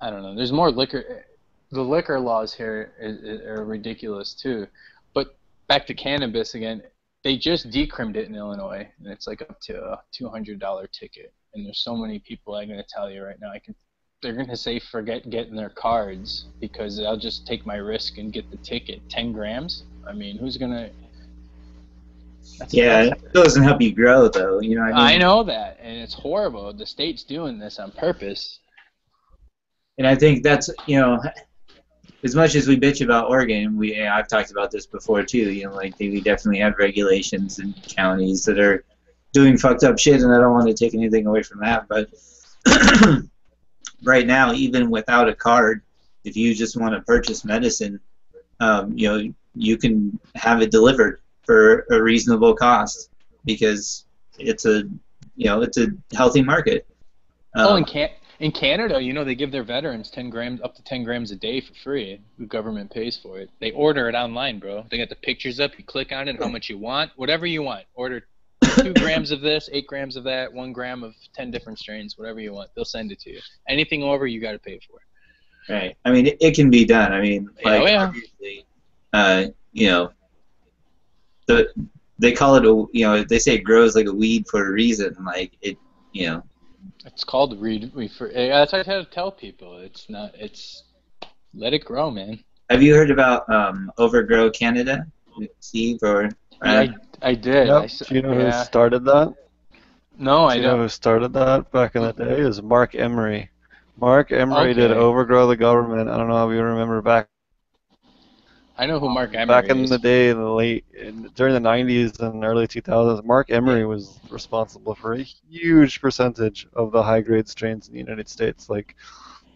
I 0.00 0.10
don't 0.10 0.22
know. 0.22 0.34
There's 0.34 0.52
more 0.52 0.70
liquor. 0.70 1.24
The 1.70 1.82
liquor 1.82 2.20
laws 2.20 2.52
here 2.52 2.92
is, 3.00 3.40
are 3.46 3.64
ridiculous 3.64 4.34
too. 4.34 4.66
But 5.14 5.36
back 5.68 5.86
to 5.86 5.94
cannabis 5.94 6.54
again. 6.54 6.82
They 7.24 7.36
just 7.36 7.70
decrimmed 7.70 8.16
it 8.16 8.28
in 8.28 8.34
Illinois, 8.34 8.88
and 8.98 9.06
it's 9.12 9.26
like 9.26 9.42
up 9.42 9.60
to 9.62 9.80
a 9.80 10.02
two 10.12 10.28
hundred 10.28 10.58
dollar 10.58 10.86
ticket. 10.88 11.32
And 11.54 11.64
there's 11.64 11.78
so 11.78 11.94
many 11.96 12.18
people 12.18 12.54
I'm 12.54 12.68
gonna 12.68 12.84
tell 12.88 13.10
you 13.10 13.22
right 13.22 13.36
now. 13.40 13.50
I 13.50 13.58
can. 13.58 13.74
They're 14.22 14.34
gonna 14.34 14.56
say 14.56 14.78
forget 14.78 15.30
getting 15.30 15.54
their 15.56 15.68
cards 15.70 16.46
because 16.60 17.00
I'll 17.00 17.16
just 17.16 17.46
take 17.46 17.66
my 17.66 17.76
risk 17.76 18.18
and 18.18 18.32
get 18.32 18.50
the 18.50 18.56
ticket. 18.58 19.08
Ten 19.08 19.32
grams. 19.32 19.84
I 20.06 20.12
mean, 20.12 20.38
who's 20.38 20.56
gonna? 20.56 20.90
Yeah, 22.70 23.02
it 23.04 23.32
doesn't 23.32 23.62
help 23.62 23.80
you 23.80 23.94
grow 23.94 24.28
though. 24.28 24.60
You 24.60 24.76
know, 24.76 24.82
I 24.82 24.88
mean, 24.88 24.96
I 24.96 25.16
know 25.16 25.44
that, 25.44 25.78
and 25.80 25.96
it's 25.98 26.14
horrible. 26.14 26.72
The 26.72 26.86
state's 26.86 27.22
doing 27.22 27.58
this 27.58 27.78
on 27.78 27.92
purpose. 27.92 28.58
and 29.98 30.06
I 30.06 30.16
think 30.16 30.42
that's 30.42 30.68
you 30.86 30.98
know, 30.98 31.20
as 32.24 32.34
much 32.34 32.54
as 32.54 32.68
we 32.68 32.76
bitch 32.76 33.04
about 33.04 33.28
Oregon, 33.28 33.76
we 33.76 34.00
I've 34.00 34.28
talked 34.28 34.50
about 34.50 34.70
this 34.70 34.86
before 34.86 35.22
too. 35.24 35.52
You 35.52 35.66
know, 35.66 35.74
like 35.74 35.96
they, 35.98 36.08
we 36.08 36.20
definitely 36.20 36.60
have 36.60 36.74
regulations 36.78 37.58
and 37.58 37.74
counties 37.82 38.44
that 38.44 38.58
are 38.58 38.84
doing 39.32 39.58
fucked 39.58 39.82
up 39.82 39.98
shit, 39.98 40.22
and 40.22 40.32
I 40.32 40.38
don't 40.38 40.52
want 40.52 40.68
to 40.68 40.74
take 40.74 40.94
anything 40.94 41.26
away 41.26 41.42
from 41.42 41.60
that. 41.60 41.88
But 41.88 42.10
right 44.04 44.26
now, 44.26 44.52
even 44.52 44.90
without 44.90 45.28
a 45.28 45.34
card, 45.34 45.82
if 46.24 46.36
you 46.36 46.54
just 46.54 46.76
want 46.76 46.94
to 46.94 47.00
purchase 47.00 47.44
medicine, 47.44 47.98
um, 48.60 48.96
you 48.96 49.08
know, 49.08 49.34
you 49.54 49.76
can 49.76 50.18
have 50.36 50.62
it 50.62 50.70
delivered 50.70 51.20
for 51.44 51.86
a 51.90 52.00
reasonable 52.00 52.54
cost 52.54 53.10
because 53.44 54.06
it's 54.38 54.64
a 54.64 54.84
you 55.34 55.46
know 55.46 55.62
it's 55.62 55.78
a 55.78 55.88
healthy 56.14 56.42
market. 56.42 56.86
Oh, 57.56 57.74
Um, 57.74 57.78
in 57.78 57.84
can 57.84 58.10
in 58.42 58.50
Canada, 58.50 59.00
you 59.00 59.12
know, 59.12 59.22
they 59.22 59.36
give 59.36 59.52
their 59.52 59.62
veterans 59.62 60.10
ten 60.10 60.28
grams 60.28 60.60
up 60.62 60.74
to 60.74 60.82
ten 60.82 61.04
grams 61.04 61.30
a 61.30 61.36
day 61.36 61.60
for 61.60 61.72
free. 61.84 62.20
The 62.40 62.44
government 62.44 62.90
pays 62.90 63.16
for 63.16 63.38
it. 63.38 63.48
They 63.60 63.70
order 63.70 64.08
it 64.08 64.16
online, 64.16 64.58
bro. 64.58 64.84
They 64.90 64.98
got 64.98 65.08
the 65.08 65.14
pictures 65.14 65.60
up. 65.60 65.78
You 65.78 65.84
click 65.84 66.10
on 66.10 66.26
it, 66.26 66.42
how 66.42 66.48
much 66.48 66.68
you 66.68 66.76
want, 66.76 67.12
whatever 67.14 67.46
you 67.46 67.62
want. 67.62 67.84
Order 67.94 68.26
two 68.80 68.92
grams 68.94 69.30
of 69.30 69.42
this, 69.42 69.70
eight 69.72 69.86
grams 69.86 70.16
of 70.16 70.24
that, 70.24 70.52
one 70.52 70.72
gram 70.72 71.04
of 71.04 71.14
ten 71.32 71.52
different 71.52 71.78
strains, 71.78 72.18
whatever 72.18 72.40
you 72.40 72.52
want. 72.52 72.70
They'll 72.74 72.84
send 72.84 73.12
it 73.12 73.20
to 73.20 73.30
you. 73.30 73.40
Anything 73.68 74.02
over, 74.02 74.26
you 74.26 74.40
got 74.40 74.52
to 74.52 74.58
pay 74.58 74.80
for 74.90 74.98
it. 74.98 75.72
Right. 75.72 75.96
I 76.04 76.10
mean, 76.10 76.26
it, 76.26 76.36
it 76.40 76.56
can 76.56 76.68
be 76.68 76.84
done. 76.84 77.12
I 77.12 77.20
mean, 77.20 77.48
like 77.64 77.82
oh, 77.82 77.86
yeah. 77.86 78.02
obviously, 78.02 78.66
uh, 79.12 79.44
you 79.72 79.86
know, 79.86 80.10
the 81.46 81.72
they 82.18 82.32
call 82.32 82.56
it 82.56 82.64
a 82.64 82.86
you 82.92 83.06
know 83.06 83.22
they 83.22 83.38
say 83.38 83.54
it 83.54 83.62
grows 83.62 83.94
like 83.94 84.06
a 84.06 84.12
weed 84.12 84.48
for 84.48 84.66
a 84.66 84.72
reason. 84.72 85.16
Like 85.24 85.52
it, 85.62 85.78
you 86.10 86.26
know. 86.26 86.42
It's 87.04 87.24
called 87.24 87.60
read. 87.60 87.92
We 87.94 88.08
for 88.08 88.28
eh, 88.32 88.48
that's 88.48 88.72
what 88.72 88.80
I 88.80 88.82
try 88.84 88.98
to 89.02 89.04
tell 89.10 89.30
people. 89.30 89.78
It's 89.78 90.08
not. 90.08 90.32
It's 90.34 90.84
let 91.54 91.72
it 91.74 91.84
grow, 91.84 92.10
man. 92.10 92.44
Have 92.70 92.82
you 92.82 92.94
heard 92.94 93.10
about 93.10 93.48
um, 93.50 93.92
Overgrow 93.98 94.50
Canada, 94.50 95.06
Steve? 95.60 95.98
Or 96.02 96.28
uh, 96.62 96.84
I, 96.84 96.94
I 97.22 97.34
did. 97.34 97.74
Yep. 97.74 97.82
I 97.82 97.84
s- 97.84 98.02
Do 98.08 98.14
you 98.14 98.22
know 98.22 98.34
yeah. 98.34 98.46
who 98.46 98.52
started 98.52 99.04
that? 99.04 99.34
No, 100.18 100.44
I 100.46 100.58
Do 100.58 100.60
you 100.60 100.64
know 100.64 100.76
don't. 100.76 100.82
who 100.82 100.88
started 100.88 101.32
that 101.34 101.70
back 101.72 101.94
in 101.96 102.02
the 102.02 102.12
day? 102.12 102.40
Is 102.40 102.62
Marc 102.62 102.94
Emery. 102.94 103.50
Marc 103.96 104.30
Emery 104.32 104.74
did 104.74 104.92
overgrow 104.92 105.46
the 105.46 105.56
government. 105.56 106.08
I 106.10 106.16
don't 106.16 106.28
know 106.28 106.48
if 106.48 106.54
you 106.54 106.62
remember 106.62 107.02
back 107.02 107.28
I 108.78 108.86
know 108.86 108.98
who 108.98 109.08
Marc 109.08 109.34
Emery 109.34 109.46
was. 109.46 109.62
back 109.62 109.70
in 109.70 109.84
is. 109.84 109.90
the 109.90 109.98
day, 109.98 110.30
in 110.30 110.38
the 110.38 110.50
late 110.50 110.84
in, 110.92 111.30
during 111.34 111.54
the 111.54 111.60
90s 111.60 112.18
and 112.20 112.44
early 112.44 112.66
2000s. 112.66 113.24
Marc 113.24 113.50
Emery 113.50 113.84
was 113.84 114.18
responsible 114.30 114.94
for 114.94 115.14
a 115.14 115.22
huge 115.22 116.00
percentage 116.00 116.66
of 116.72 116.92
the 116.92 117.02
high 117.02 117.20
grade 117.20 117.48
strains 117.48 117.88
in 117.88 117.94
the 117.94 118.00
United 118.00 118.28
States, 118.28 118.68
like 118.70 118.96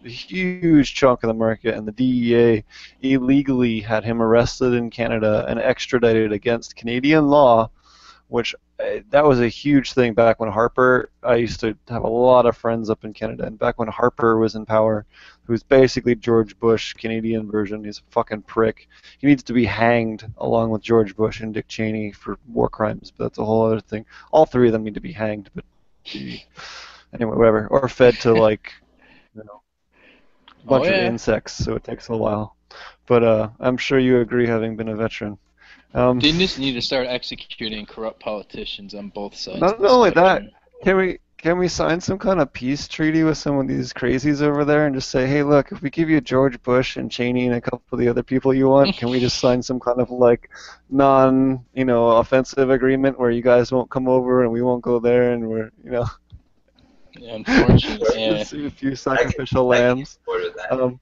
a 0.05 0.09
huge 0.09 0.95
chunk 0.95 1.23
of 1.23 1.29
the 1.29 1.35
market. 1.35 1.75
And 1.75 1.87
the 1.89 1.93
DEA 1.93 2.65
illegally 3.03 3.81
had 3.81 4.05
him 4.05 4.21
arrested 4.23 4.75
in 4.75 4.91
Canada 4.91 5.45
and 5.49 5.59
extradited 5.59 6.33
against 6.33 6.77
Canadian 6.77 7.27
law 7.29 7.71
which 8.29 8.55
uh, 8.81 8.99
that 9.11 9.25
was 9.25 9.41
a 9.41 9.49
huge 9.49 9.93
thing 9.93 10.15
back 10.15 10.41
when 10.41 10.51
Harper. 10.51 11.11
I 11.23 11.37
used 11.37 11.61
to 11.61 11.77
have 11.89 12.03
a 12.03 12.09
lot 12.09 12.47
of 12.47 12.57
friends 12.57 12.91
up 12.91 13.05
in 13.05 13.13
Canada, 13.13 13.45
and 13.45 13.59
back 13.59 13.79
when 13.79 13.89
Harper 13.89 14.39
was 14.39 14.55
in 14.55 14.67
power, 14.67 15.07
who's 15.47 15.63
basically 15.63 16.15
George 16.15 16.59
Bush 16.59 16.93
Canadian 16.95 17.51
version. 17.51 17.85
He's 17.85 17.99
a 17.99 18.11
fucking 18.11 18.43
prick. 18.43 18.89
He 19.19 19.27
needs 19.27 19.43
to 19.45 19.53
be 19.53 19.65
hanged 19.65 20.27
along 20.39 20.71
with 20.71 20.83
George 20.83 21.17
Bush 21.17 21.41
and 21.41 21.55
Dick 21.55 21.69
Cheney 21.69 22.13
for 22.13 22.39
war 22.53 22.69
crimes, 22.69 23.13
but 23.17 23.25
that's 23.25 23.39
a 23.39 23.45
whole 23.45 23.65
other 23.67 23.81
thing. 23.81 24.05
All 24.33 24.47
three 24.47 24.69
of 24.69 24.73
them 24.73 24.85
need 24.85 24.95
to 24.95 25.01
be 25.01 25.13
hanged, 25.13 25.51
but 25.55 25.65
anyway, 27.15 27.37
whatever. 27.37 27.67
Or 27.69 27.89
fed 27.89 28.15
to 28.21 28.33
like, 28.49 28.73
you 29.35 29.45
know, 29.45 29.63
a 30.63 30.67
bunch 30.67 30.87
Oh, 30.87 30.91
yeah. 30.91 30.97
of 30.97 31.07
insects, 31.13 31.53
so 31.55 31.75
it 31.75 31.85
takes 31.85 32.09
a 32.09 32.17
while. 32.17 32.57
But 33.07 33.23
uh, 33.23 33.49
I'm 33.61 33.77
sure 33.77 33.99
you 33.99 34.21
agree, 34.21 34.47
having 34.47 34.77
been 34.77 34.89
a 34.89 34.97
veteran. 34.97 35.39
Um, 35.95 36.19
They 36.19 36.33
just 36.33 36.59
need 36.59 36.73
to 36.73 36.83
start 36.83 37.07
executing 37.07 37.87
corrupt 37.87 38.21
politicians 38.21 38.95
on 38.95 39.09
both 39.11 39.35
sides. 39.37 39.61
Not 39.61 39.81
only 39.85 40.11
that. 40.11 40.43
Can 40.83 40.97
we 40.97 41.19
can 41.47 41.59
we 41.59 41.69
sign 41.69 42.01
some 42.01 42.19
kind 42.19 42.41
of 42.41 42.53
peace 42.53 42.89
treaty 42.89 43.23
with 43.23 43.39
some 43.39 43.57
of 43.57 43.69
these 43.69 43.93
crazies 43.93 44.43
over 44.43 44.65
there 44.65 44.87
and 44.87 44.97
just 44.97 45.11
say, 45.11 45.29
hey, 45.29 45.45
look, 45.45 45.71
if 45.71 45.81
we 45.81 45.91
give 45.91 46.11
you 46.11 46.21
George 46.21 46.61
Bush 46.65 46.97
and 46.97 47.09
Cheney 47.09 47.47
and 47.47 47.55
a 47.55 47.61
couple 47.61 47.85
of 47.93 48.01
the 48.01 48.09
other 48.09 48.25
people 48.25 48.53
you 48.53 48.67
want, 48.67 48.97
can 48.97 49.11
we 49.11 49.21
just 49.21 49.39
sign 49.39 49.63
some 49.63 49.79
kind 49.79 50.01
of 50.01 50.11
like 50.11 50.51
non, 50.91 51.65
you 51.73 51.85
know, 51.85 52.09
offensive 52.09 52.69
agreement 52.71 53.17
where 53.17 53.31
you 53.31 53.43
guys 53.43 53.71
won't 53.71 53.89
come 53.91 54.09
over 54.09 54.43
and 54.43 54.51
we 54.51 54.61
won't 54.61 54.83
go 54.83 54.99
there 54.99 55.35
and 55.35 55.49
we're, 55.49 55.71
you 55.85 55.91
know, 55.93 56.07
Yeah, 57.17 57.35
unfortunately, 57.37 58.09
yeah. 58.21 58.67
a 58.67 58.71
few 58.71 58.97
sacrificial 58.97 59.71
I 59.71 59.77
can 59.77 59.87
lambs. 59.87 60.11
support 60.11 60.43
that. 60.57 60.73
Um, 60.81 60.99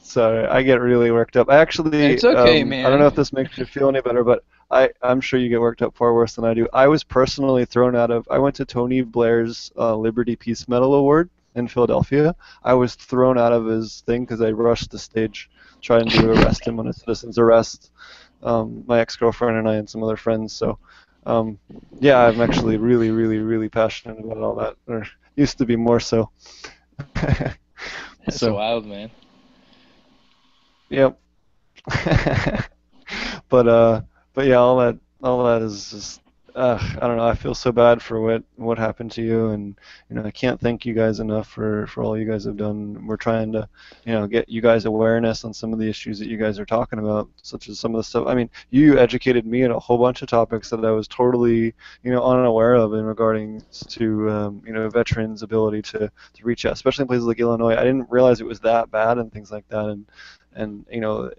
sorry, 0.00 0.46
I 0.48 0.60
get 0.64 0.82
really 0.82 1.10
worked 1.10 1.38
up. 1.38 1.48
Actually, 1.48 2.04
It's 2.04 2.24
okay, 2.24 2.60
um, 2.60 2.68
man. 2.68 2.84
I 2.84 2.90
don't 2.90 2.98
know 2.98 3.06
if 3.06 3.14
this 3.14 3.32
makes 3.32 3.56
you 3.56 3.64
feel 3.64 3.88
any 3.88 4.02
better, 4.02 4.22
but 4.22 4.44
I, 4.70 4.90
I'm 5.02 5.20
sure 5.20 5.38
you 5.38 5.48
get 5.48 5.60
worked 5.60 5.82
up 5.82 5.96
far 5.96 6.14
worse 6.14 6.34
than 6.34 6.44
I 6.44 6.54
do. 6.54 6.68
I 6.72 6.88
was 6.88 7.04
personally 7.04 7.64
thrown 7.64 7.94
out 7.94 8.10
of. 8.10 8.26
I 8.30 8.38
went 8.38 8.56
to 8.56 8.64
Tony 8.64 9.02
Blair's 9.02 9.70
uh, 9.76 9.96
Liberty 9.96 10.36
Peace 10.36 10.68
Medal 10.68 10.94
Award 10.94 11.30
in 11.54 11.68
Philadelphia. 11.68 12.34
I 12.64 12.74
was 12.74 12.94
thrown 12.94 13.38
out 13.38 13.52
of 13.52 13.66
his 13.66 14.02
thing 14.06 14.24
because 14.24 14.40
I 14.40 14.50
rushed 14.50 14.90
the 14.90 14.98
stage 14.98 15.50
trying 15.80 16.08
to 16.08 16.32
arrest 16.32 16.66
him 16.66 16.80
on 16.80 16.88
a 16.88 16.92
citizen's 16.92 17.38
arrest. 17.38 17.92
Um, 18.42 18.84
my 18.86 19.00
ex-girlfriend 19.00 19.56
and 19.56 19.68
I 19.68 19.76
and 19.76 19.88
some 19.88 20.02
other 20.02 20.16
friends. 20.16 20.52
So, 20.52 20.78
um, 21.24 21.58
yeah, 22.00 22.26
I'm 22.26 22.40
actually 22.40 22.76
really, 22.76 23.10
really, 23.10 23.38
really 23.38 23.68
passionate 23.68 24.18
about 24.18 24.38
all 24.38 24.56
that, 24.56 24.76
or 24.86 25.06
used 25.36 25.58
to 25.58 25.64
be 25.64 25.76
more 25.76 26.00
so. 26.00 26.30
That's 27.14 27.56
so, 28.30 28.54
wild, 28.54 28.86
man. 28.86 29.10
Yep. 30.88 31.18
but 33.48 33.68
uh, 33.68 34.02
but 34.36 34.46
yeah, 34.46 34.56
all 34.56 34.76
that 34.76 34.98
all 35.22 35.44
that 35.44 35.62
is 35.62 35.90
just 35.90 36.20
uh, 36.56 36.78
I 37.02 37.06
don't 37.06 37.18
know. 37.18 37.26
I 37.26 37.34
feel 37.34 37.54
so 37.54 37.70
bad 37.70 38.02
for 38.02 38.20
what 38.20 38.42
what 38.56 38.78
happened 38.78 39.12
to 39.12 39.22
you, 39.22 39.48
and 39.48 39.78
you 40.08 40.16
know 40.16 40.24
I 40.24 40.30
can't 40.30 40.60
thank 40.60 40.86
you 40.86 40.94
guys 40.94 41.20
enough 41.20 41.48
for 41.48 41.86
for 41.86 42.02
all 42.02 42.18
you 42.18 42.24
guys 42.24 42.44
have 42.44 42.56
done. 42.56 43.06
We're 43.06 43.18
trying 43.18 43.52
to 43.52 43.68
you 44.04 44.12
know 44.12 44.26
get 44.26 44.48
you 44.48 44.62
guys 44.62 44.86
awareness 44.86 45.44
on 45.44 45.52
some 45.52 45.72
of 45.72 45.78
the 45.78 45.88
issues 45.88 46.18
that 46.18 46.28
you 46.28 46.38
guys 46.38 46.58
are 46.58 46.64
talking 46.64 46.98
about, 46.98 47.28
such 47.42 47.68
as 47.68 47.78
some 47.78 47.94
of 47.94 47.98
the 47.98 48.04
stuff. 48.04 48.26
I 48.26 48.34
mean, 48.34 48.48
you 48.70 48.98
educated 48.98 49.46
me 49.46 49.64
on 49.64 49.70
a 49.70 49.78
whole 49.78 49.98
bunch 49.98 50.22
of 50.22 50.28
topics 50.28 50.70
that 50.70 50.84
I 50.84 50.90
was 50.92 51.08
totally 51.08 51.74
you 52.02 52.10
know 52.10 52.22
unaware 52.22 52.74
of 52.74 52.94
in 52.94 53.04
regarding 53.04 53.62
to 53.88 54.30
um, 54.30 54.62
you 54.66 54.72
know 54.72 54.88
veterans' 54.88 55.42
ability 55.42 55.82
to 55.82 55.98
to 55.98 56.44
reach 56.44 56.64
out, 56.64 56.72
especially 56.72 57.02
in 57.02 57.08
places 57.08 57.26
like 57.26 57.40
Illinois. 57.40 57.76
I 57.76 57.84
didn't 57.84 58.08
realize 58.10 58.40
it 58.40 58.46
was 58.46 58.60
that 58.60 58.90
bad 58.90 59.18
and 59.18 59.30
things 59.32 59.50
like 59.50 59.68
that, 59.68 59.86
and 59.86 60.06
and 60.56 60.84
you 60.90 61.00
know 61.00 61.30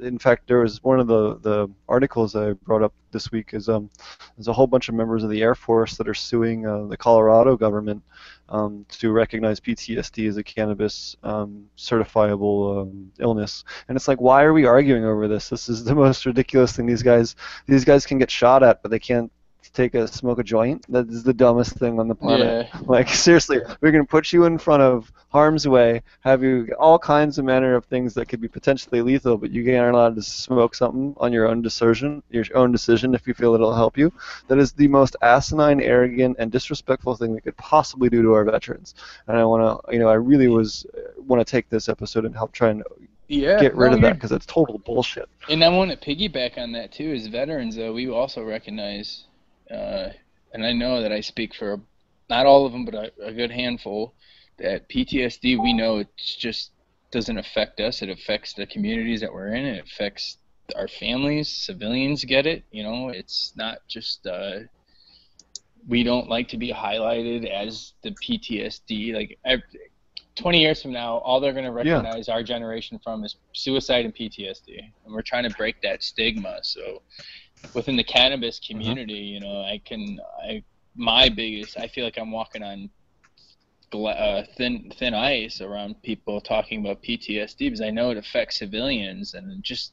in 0.00 0.18
fact 0.18 0.48
there 0.48 0.60
was 0.60 0.82
one 0.82 0.98
of 0.98 1.06
the 1.06 1.38
the 1.38 1.70
articles 1.88 2.34
I 2.34 2.52
brought 2.52 2.82
up 2.82 2.92
this 3.12 3.30
week 3.30 3.50
is 3.52 3.68
um 3.68 3.90
there's 4.36 4.48
a 4.48 4.52
whole 4.52 4.66
bunch 4.66 4.88
of 4.88 4.94
members 4.94 5.22
of 5.22 5.30
the 5.30 5.42
Air 5.42 5.54
Force 5.54 5.96
that 5.98 6.08
are 6.08 6.14
suing 6.14 6.66
uh, 6.66 6.86
the 6.86 6.96
Colorado 6.96 7.56
government 7.56 8.02
um, 8.48 8.84
to 8.88 9.12
recognize 9.12 9.60
PTSD 9.60 10.28
as 10.28 10.36
a 10.36 10.42
cannabis 10.42 11.16
um, 11.22 11.66
certifiable 11.76 12.82
um, 12.82 13.12
illness. 13.18 13.64
And 13.88 13.96
it's 13.96 14.08
like 14.08 14.20
why 14.20 14.42
are 14.42 14.52
we 14.52 14.66
arguing 14.66 15.04
over 15.04 15.28
this? 15.28 15.50
This 15.50 15.68
is 15.68 15.84
the 15.84 15.94
most 16.06 16.26
ridiculous 16.26 16.72
thing 16.72 16.86
these 16.86 17.02
guys 17.02 17.36
these 17.66 17.84
guys 17.84 18.06
can 18.06 18.18
get 18.18 18.30
shot 18.30 18.62
at 18.62 18.82
but 18.82 18.90
they 18.90 18.98
can't 18.98 19.30
take 19.70 19.94
a 19.94 20.06
smoke 20.08 20.38
a 20.38 20.42
joint 20.42 20.84
that 20.90 21.08
is 21.08 21.22
the 21.22 21.32
dumbest 21.32 21.74
thing 21.74 21.98
on 22.00 22.08
the 22.08 22.14
planet 22.14 22.68
Yeah. 22.72 22.80
like 22.86 23.08
seriously, 23.08 23.60
we're 23.80 23.92
gonna 23.92 24.04
put 24.04 24.32
you 24.32 24.44
in 24.44 24.58
front 24.58 24.82
of 24.82 25.12
harm's 25.28 25.66
way, 25.66 26.02
have 26.20 26.42
you 26.42 26.74
all 26.78 26.98
kinds 26.98 27.38
of 27.38 27.44
manner 27.44 27.74
of 27.74 27.84
things 27.86 28.12
that 28.14 28.26
could 28.28 28.40
be 28.40 28.48
potentially 28.48 29.00
lethal, 29.00 29.36
but 29.38 29.50
you 29.50 29.62
aren't 29.78 29.94
allowed 29.94 30.16
to 30.16 30.22
smoke 30.22 30.74
something 30.74 31.14
on 31.18 31.32
your 31.32 31.46
own 31.48 31.62
decision, 31.62 32.22
your 32.30 32.44
own 32.54 32.70
decision 32.72 33.14
if 33.14 33.26
you 33.26 33.34
feel 33.34 33.54
it'll 33.54 33.74
help 33.74 33.96
you. 33.96 34.12
That 34.48 34.58
is 34.58 34.72
the 34.72 34.88
most 34.88 35.16
asinine, 35.22 35.80
arrogant, 35.80 36.36
and 36.38 36.50
disrespectful 36.52 37.16
thing 37.16 37.32
we 37.32 37.40
could 37.40 37.56
possibly 37.56 38.08
do 38.10 38.22
to 38.22 38.32
our 38.34 38.44
veterans. 38.44 38.94
And 39.26 39.36
I 39.36 39.44
want 39.44 39.62
to, 39.86 39.92
you 39.92 39.98
know, 39.98 40.08
I 40.08 40.14
really 40.14 40.48
was 40.48 40.84
uh, 40.96 41.20
want 41.22 41.44
to 41.46 41.50
take 41.50 41.68
this 41.70 41.88
episode 41.88 42.24
and 42.26 42.34
help 42.34 42.52
try 42.52 42.70
and 42.70 42.82
Yeah. 43.28 43.58
get 43.58 43.74
rid 43.74 43.94
of 43.94 44.00
that 44.02 44.14
because 44.14 44.32
it's 44.32 44.44
total 44.44 44.78
bullshit. 44.78 45.28
And 45.48 45.64
I 45.64 45.68
want 45.68 45.90
to 45.90 45.96
piggyback 45.96 46.58
on 46.58 46.72
that 46.72 46.92
too. 46.92 47.12
As 47.14 47.26
veterans, 47.28 47.76
though, 47.76 47.92
we 47.94 48.10
also 48.10 48.42
recognize, 48.42 49.24
uh, 49.72 50.10
and 50.52 50.64
I 50.66 50.72
know 50.72 51.00
that 51.02 51.12
I 51.12 51.20
speak 51.20 51.54
for 51.54 51.80
not 52.28 52.46
all 52.46 52.66
of 52.66 52.72
them, 52.72 52.84
but 52.84 52.94
a, 52.94 53.12
a 53.24 53.32
good 53.32 53.50
handful, 53.50 54.14
that 54.58 54.88
PTSD. 54.88 55.60
We 55.62 55.72
know 55.72 55.98
it 55.98 56.08
just 56.16 56.70
doesn't 57.10 57.38
affect 57.38 57.80
us. 57.80 58.02
It 58.02 58.08
affects 58.08 58.52
the 58.54 58.66
communities 58.66 59.20
that 59.20 59.32
we're 59.32 59.54
in. 59.54 59.64
It 59.64 59.84
affects 59.84 60.38
our 60.76 60.88
families. 60.88 61.48
Civilians 61.48 62.24
get 62.24 62.46
it. 62.46 62.64
You 62.70 62.82
know, 62.82 63.08
it's 63.08 63.52
not 63.56 63.78
just. 63.88 64.26
Uh, 64.26 64.60
we 65.88 66.04
don't 66.04 66.28
like 66.28 66.48
to 66.48 66.56
be 66.56 66.72
highlighted 66.72 67.50
as 67.50 67.94
the 68.02 68.10
PTSD. 68.12 69.14
Like 69.14 69.38
ev 69.44 69.60
20 70.36 70.60
years 70.60 70.80
from 70.80 70.92
now, 70.92 71.18
all 71.18 71.40
they're 71.40 71.52
going 71.52 71.64
to 71.64 71.70
Yeah. 71.84 71.94
recognize 71.96 72.28
our 72.28 72.42
generation 72.42 72.98
from 73.02 73.24
is 73.24 73.36
suicide 73.52 74.04
and 74.06 74.14
PTSD, 74.14 74.78
and 75.04 75.12
we're 75.12 75.22
trying 75.22 75.42
to 75.48 75.54
break 75.56 75.82
that 75.82 76.02
stigma. 76.02 76.60
So, 76.62 77.02
within 77.74 77.96
the 77.96 78.04
cannabis 78.04 78.58
community, 78.58 79.14
you 79.14 79.40
know, 79.40 79.62
I 79.62 79.80
can, 79.84 80.18
I, 80.42 80.62
my 80.94 81.28
biggest, 81.28 81.78
I 81.78 81.88
feel 81.88 82.04
like 82.04 82.18
I'm 82.18 82.30
walking 82.30 82.62
on 82.62 82.90
gla- 83.90 84.12
uh, 84.12 84.44
thin 84.56 84.92
thin 84.98 85.14
ice 85.14 85.60
around 85.60 86.02
people 86.02 86.40
talking 86.40 86.80
about 86.80 87.02
PTSD 87.02 87.58
because 87.58 87.80
I 87.80 87.90
know 87.90 88.10
it 88.10 88.16
affects 88.16 88.58
civilians, 88.58 89.34
and 89.34 89.62
just 89.62 89.92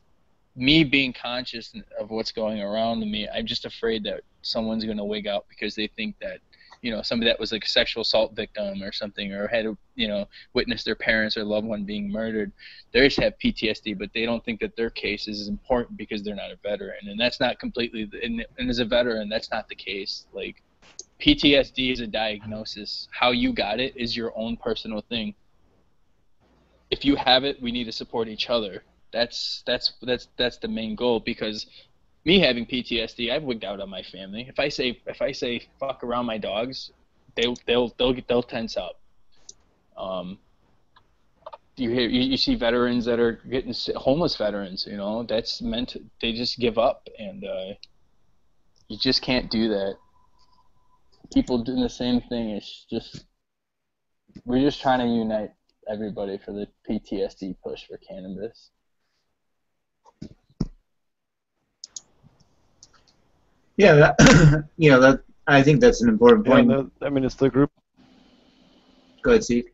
me 0.56 0.84
being 0.84 1.14
conscious 1.14 1.74
of 2.00 2.10
what's 2.10 2.32
going 2.32 2.62
around 2.62 3.00
me, 3.00 3.28
I'm 3.30 3.46
just 3.46 3.66
afraid 3.66 4.04
that 4.06 4.22
someone's 4.42 4.86
going 4.86 4.98
to 4.98 5.04
wig 5.04 5.28
out 5.28 5.46
because 5.48 5.76
they 5.76 5.88
think 5.96 6.16
that 6.22 6.40
you 6.82 6.92
know 6.92 7.02
somebody 7.02 7.30
that 7.30 7.40
was 7.40 7.52
like 7.52 7.66
a 7.66 7.70
sexual 7.70 8.02
assault 8.02 8.36
victim 8.36 8.82
or 8.82 8.92
something 8.92 9.34
or 9.34 9.48
had 9.48 9.66
you 9.96 10.08
know 10.08 10.26
witnessed 10.54 10.86
their 10.86 10.96
parents 10.96 11.36
or 11.36 11.44
loved 11.44 11.68
one 11.68 11.84
being 11.84 12.10
murdered 12.10 12.52
they 12.92 13.02
just 13.08 13.20
have 13.20 13.34
PTSD 13.44 13.98
but 13.98 14.10
they 14.14 14.26
don't 14.26 14.44
think 14.44 14.60
that 14.62 14.76
their 14.76 14.90
case 14.90 15.28
is 15.28 15.48
important 15.48 15.98
because 15.98 16.24
they're 16.24 16.36
not 16.36 16.52
a 16.52 16.58
veteran. 16.64 17.08
And 17.08 17.20
that's 17.20 17.40
not 17.40 17.60
completely 17.60 18.10
and, 18.24 18.46
and 18.58 18.70
as 18.70 18.80
a 18.80 18.86
veteran 18.86 19.30
that's 19.30 19.52
not 19.52 19.68
the 19.68 19.76
case. 19.76 20.26
Like 20.34 20.64
PTSD 21.22 21.94
is 21.94 22.00
a 22.00 22.08
diagnosis. 22.08 23.08
How 23.12 23.32
you 23.32 23.54
got 23.54 23.80
it 23.80 23.96
is 23.96 24.16
your 24.16 24.34
own 24.38 24.58
personal 24.58 25.02
thing. 25.02 25.36
If 26.90 27.06
you 27.06 27.16
have 27.16 27.44
it 27.44 27.62
we 27.62 27.72
need 27.72 27.86
to 27.86 27.92
support 27.92 28.28
each 28.28 28.50
other. 28.50 28.84
That's 29.12 29.64
that's 29.66 29.94
that's 30.02 30.28
that's 30.38 30.58
the 30.58 30.68
main 30.68 30.96
goal 30.96 31.20
because 31.20 31.66
me 32.26 32.40
having 32.40 32.66
PTSD, 32.66 33.32
I've 33.32 33.44
wigged 33.44 33.64
out 33.64 33.80
on 33.80 33.90
my 33.90 34.04
family. 34.04 34.46
If 34.48 34.60
I 34.60 34.70
say 34.70 35.02
if 35.06 35.22
I 35.22 35.32
say 35.32 35.68
fuck 35.80 36.04
around 36.04 36.26
my 36.26 36.38
dogs, 36.38 36.92
they'll 37.36 37.56
they'll 37.66 37.94
they'll 37.98 38.16
they'll 38.28 38.44
tense 38.44 38.78
up. 38.78 39.00
Um, 39.98 40.38
you 41.78 41.90
hear 41.90 42.10
you, 42.10 42.22
you 42.22 42.38
see 42.38 42.56
veterans 42.56 43.06
that 43.06 43.20
are 43.20 43.34
getting 43.50 43.74
homeless 43.96 44.36
veterans. 44.36 44.86
You 44.90 44.98
know 44.98 45.24
that's 45.24 45.62
meant 45.62 45.90
to, 45.90 46.04
they 46.22 46.34
just 46.34 46.60
give 46.60 46.78
up, 46.78 47.08
and 47.18 47.44
uh, 47.44 47.74
you 48.88 48.98
just 48.98 49.22
can't 49.22 49.50
do 49.50 49.70
that. 49.70 49.96
People 51.34 51.64
doing 51.64 51.82
the 51.82 51.90
same 51.90 52.22
thing. 52.22 52.52
It's 52.52 52.86
just 52.90 53.26
we're 54.46 54.62
just 54.62 54.82
trying 54.82 55.00
to 55.00 55.06
unite 55.06 55.52
everybody 55.90 56.38
for 56.38 56.52
the 56.52 56.68
PTSD 56.90 57.56
push 57.64 57.86
for 57.88 57.98
cannabis. 57.98 58.72
Yeah, 63.80 63.94
that, 63.96 64.66
you 64.78 64.92
know 64.92 65.00
that. 65.00 65.22
I 65.48 65.64
think 65.64 65.80
that's 65.80 66.02
an 66.02 66.10
important 66.10 66.46
Yeah, 66.46 66.52
point. 66.52 66.68
the, 66.68 66.92
I 67.02 67.10
mean, 67.10 67.24
it's 67.24 67.36
the 67.36 67.50
group. 67.50 67.72
Go 69.24 69.32
ahead, 69.32 69.44
Steve. 69.46 69.66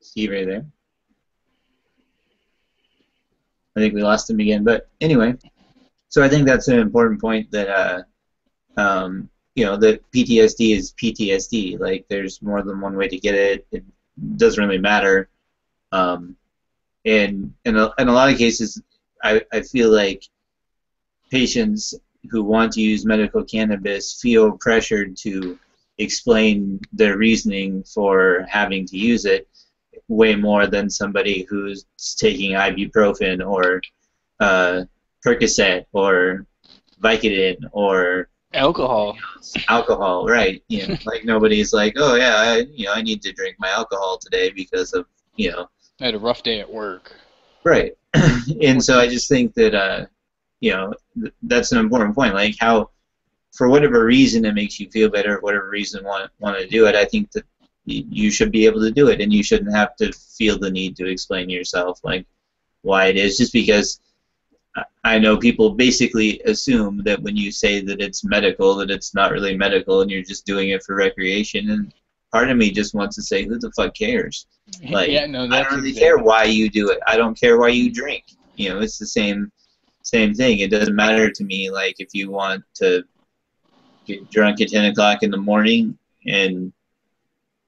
Steve, 0.00 0.30
right 0.32 0.46
there. 0.46 0.66
I 3.76 3.80
think 3.80 3.94
we 3.94 4.02
lost 4.02 4.28
him 4.28 4.40
again, 4.40 4.64
but 4.64 4.88
anyway. 5.00 5.34
So 6.08 6.22
I 6.22 6.28
think 6.28 6.44
that's 6.44 6.66
an 6.66 6.80
important 6.80 7.20
point 7.20 7.48
that, 7.52 7.68
uh, 7.68 8.02
um, 8.76 9.30
you 9.54 9.64
know, 9.64 9.76
that 9.76 10.02
PTSD 10.10 10.76
is 10.76 10.94
PTSD. 11.00 11.78
Like, 11.78 12.06
there's 12.08 12.42
more 12.42 12.62
than 12.62 12.80
one 12.80 12.96
way 12.96 13.06
to 13.06 13.18
get 13.18 13.36
it. 13.36 13.66
It 13.70 13.84
doesn't 14.36 14.62
really 14.62 14.80
matter. 14.80 15.28
Um, 15.92 16.36
and 17.04 17.54
in 17.64 17.76
a, 17.76 17.92
in 17.98 18.08
a 18.08 18.12
lot 18.12 18.30
of 18.32 18.36
cases, 18.36 18.82
I, 19.22 19.42
I 19.52 19.60
feel 19.62 19.90
like 19.90 20.22
patients 21.30 21.94
who 22.30 22.42
want 22.42 22.72
to 22.72 22.80
use 22.80 23.04
medical 23.04 23.44
cannabis 23.44 24.20
feel 24.20 24.56
pressured 24.60 25.16
to 25.18 25.58
explain 25.98 26.80
their 26.92 27.16
reasoning 27.16 27.82
for 27.84 28.46
having 28.48 28.86
to 28.86 28.96
use 28.96 29.24
it 29.24 29.48
way 30.08 30.34
more 30.36 30.66
than 30.66 30.90
somebody 30.90 31.46
who's 31.48 31.86
taking 32.18 32.52
ibuprofen 32.52 33.46
or 33.46 33.80
uh, 34.40 34.82
Percocet 35.24 35.86
or 35.92 36.46
Vicodin 37.02 37.56
or 37.72 38.28
Alcohol. 38.54 39.18
alcohol, 39.68 40.26
right? 40.26 40.62
You 40.68 40.86
know, 40.86 40.96
like 41.04 41.24
nobody's 41.24 41.72
like, 41.72 41.94
oh 41.96 42.14
yeah, 42.14 42.36
I, 42.36 42.66
you 42.72 42.86
know, 42.86 42.92
I 42.92 43.02
need 43.02 43.20
to 43.22 43.32
drink 43.32 43.56
my 43.58 43.68
alcohol 43.68 44.18
today 44.18 44.50
because 44.50 44.92
of, 44.94 45.06
you 45.34 45.50
know, 45.50 45.68
I 46.00 46.06
had 46.06 46.14
a 46.14 46.18
rough 46.18 46.42
day 46.42 46.60
at 46.60 46.72
work. 46.72 47.12
Right. 47.66 47.92
and 48.62 48.82
so 48.82 48.98
I 48.98 49.06
just 49.08 49.28
think 49.28 49.54
that, 49.54 49.74
uh, 49.74 50.06
you 50.60 50.72
know, 50.72 50.94
th- 51.20 51.34
that's 51.42 51.72
an 51.72 51.78
important 51.78 52.14
point. 52.14 52.34
Like 52.34 52.56
how, 52.58 52.90
for 53.52 53.68
whatever 53.68 54.04
reason 54.04 54.44
it 54.44 54.54
makes 54.54 54.80
you 54.80 54.90
feel 54.90 55.10
better, 55.10 55.38
whatever 55.40 55.68
reason 55.68 56.04
want 56.04 56.30
want 56.38 56.58
to 56.58 56.66
do 56.66 56.86
it, 56.86 56.94
I 56.94 57.04
think 57.04 57.30
that 57.32 57.44
y- 57.86 58.04
you 58.20 58.30
should 58.30 58.52
be 58.52 58.66
able 58.66 58.80
to 58.80 58.90
do 58.90 59.08
it, 59.08 59.20
and 59.20 59.32
you 59.32 59.42
shouldn't 59.42 59.74
have 59.74 59.96
to 59.96 60.12
feel 60.12 60.58
the 60.58 60.70
need 60.70 60.96
to 60.96 61.06
explain 61.06 61.50
yourself 61.50 62.00
like 62.04 62.26
why 62.82 63.06
it 63.08 63.16
is, 63.16 63.36
just 63.36 63.52
because. 63.52 64.00
I- 64.76 64.84
I 65.14 65.18
know 65.18 65.38
people 65.38 65.70
basically 65.70 66.40
assume 66.44 67.02
that 67.04 67.22
when 67.22 67.36
you 67.36 67.50
say 67.50 67.80
that 67.80 68.00
it's 68.00 68.24
medical, 68.24 68.74
that 68.76 68.90
it's 68.90 69.14
not 69.14 69.32
really 69.32 69.56
medical, 69.56 70.02
and 70.02 70.10
you're 70.10 70.22
just 70.32 70.44
doing 70.44 70.68
it 70.70 70.82
for 70.82 70.94
recreation. 70.96 71.70
And 71.70 71.94
part 72.32 72.50
of 72.50 72.56
me 72.56 72.70
just 72.70 72.94
wants 72.94 73.16
to 73.16 73.22
say, 73.22 73.44
who 73.44 73.58
the 73.58 73.72
fuck 73.72 73.94
cares? 73.94 74.46
Like, 74.90 75.10
yeah, 75.10 75.26
no, 75.26 75.44
I 75.44 75.48
that's 75.48 75.68
don't 75.68 75.76
really 75.78 75.90
exactly- 75.90 76.00
care 76.08 76.18
why 76.18 76.42
you 76.44 76.68
do 76.68 76.90
it. 76.90 76.98
I 77.06 77.16
don't 77.16 77.38
care 77.38 77.56
why 77.58 77.68
you 77.68 77.92
drink. 77.92 78.24
You 78.56 78.70
know, 78.70 78.80
it's 78.80 78.98
the 78.98 79.06
same 79.06 79.52
same 80.02 80.34
thing. 80.34 80.58
It 80.58 80.70
doesn't 80.72 80.94
matter 80.94 81.30
to 81.30 81.44
me. 81.44 81.70
Like 81.70 81.96
if 81.98 82.08
you 82.14 82.30
want 82.32 82.64
to 82.74 83.04
get 84.06 84.28
drunk 84.30 84.60
at 84.60 84.68
ten 84.70 84.86
o'clock 84.86 85.22
in 85.22 85.30
the 85.30 85.36
morning 85.36 85.96
and 86.26 86.72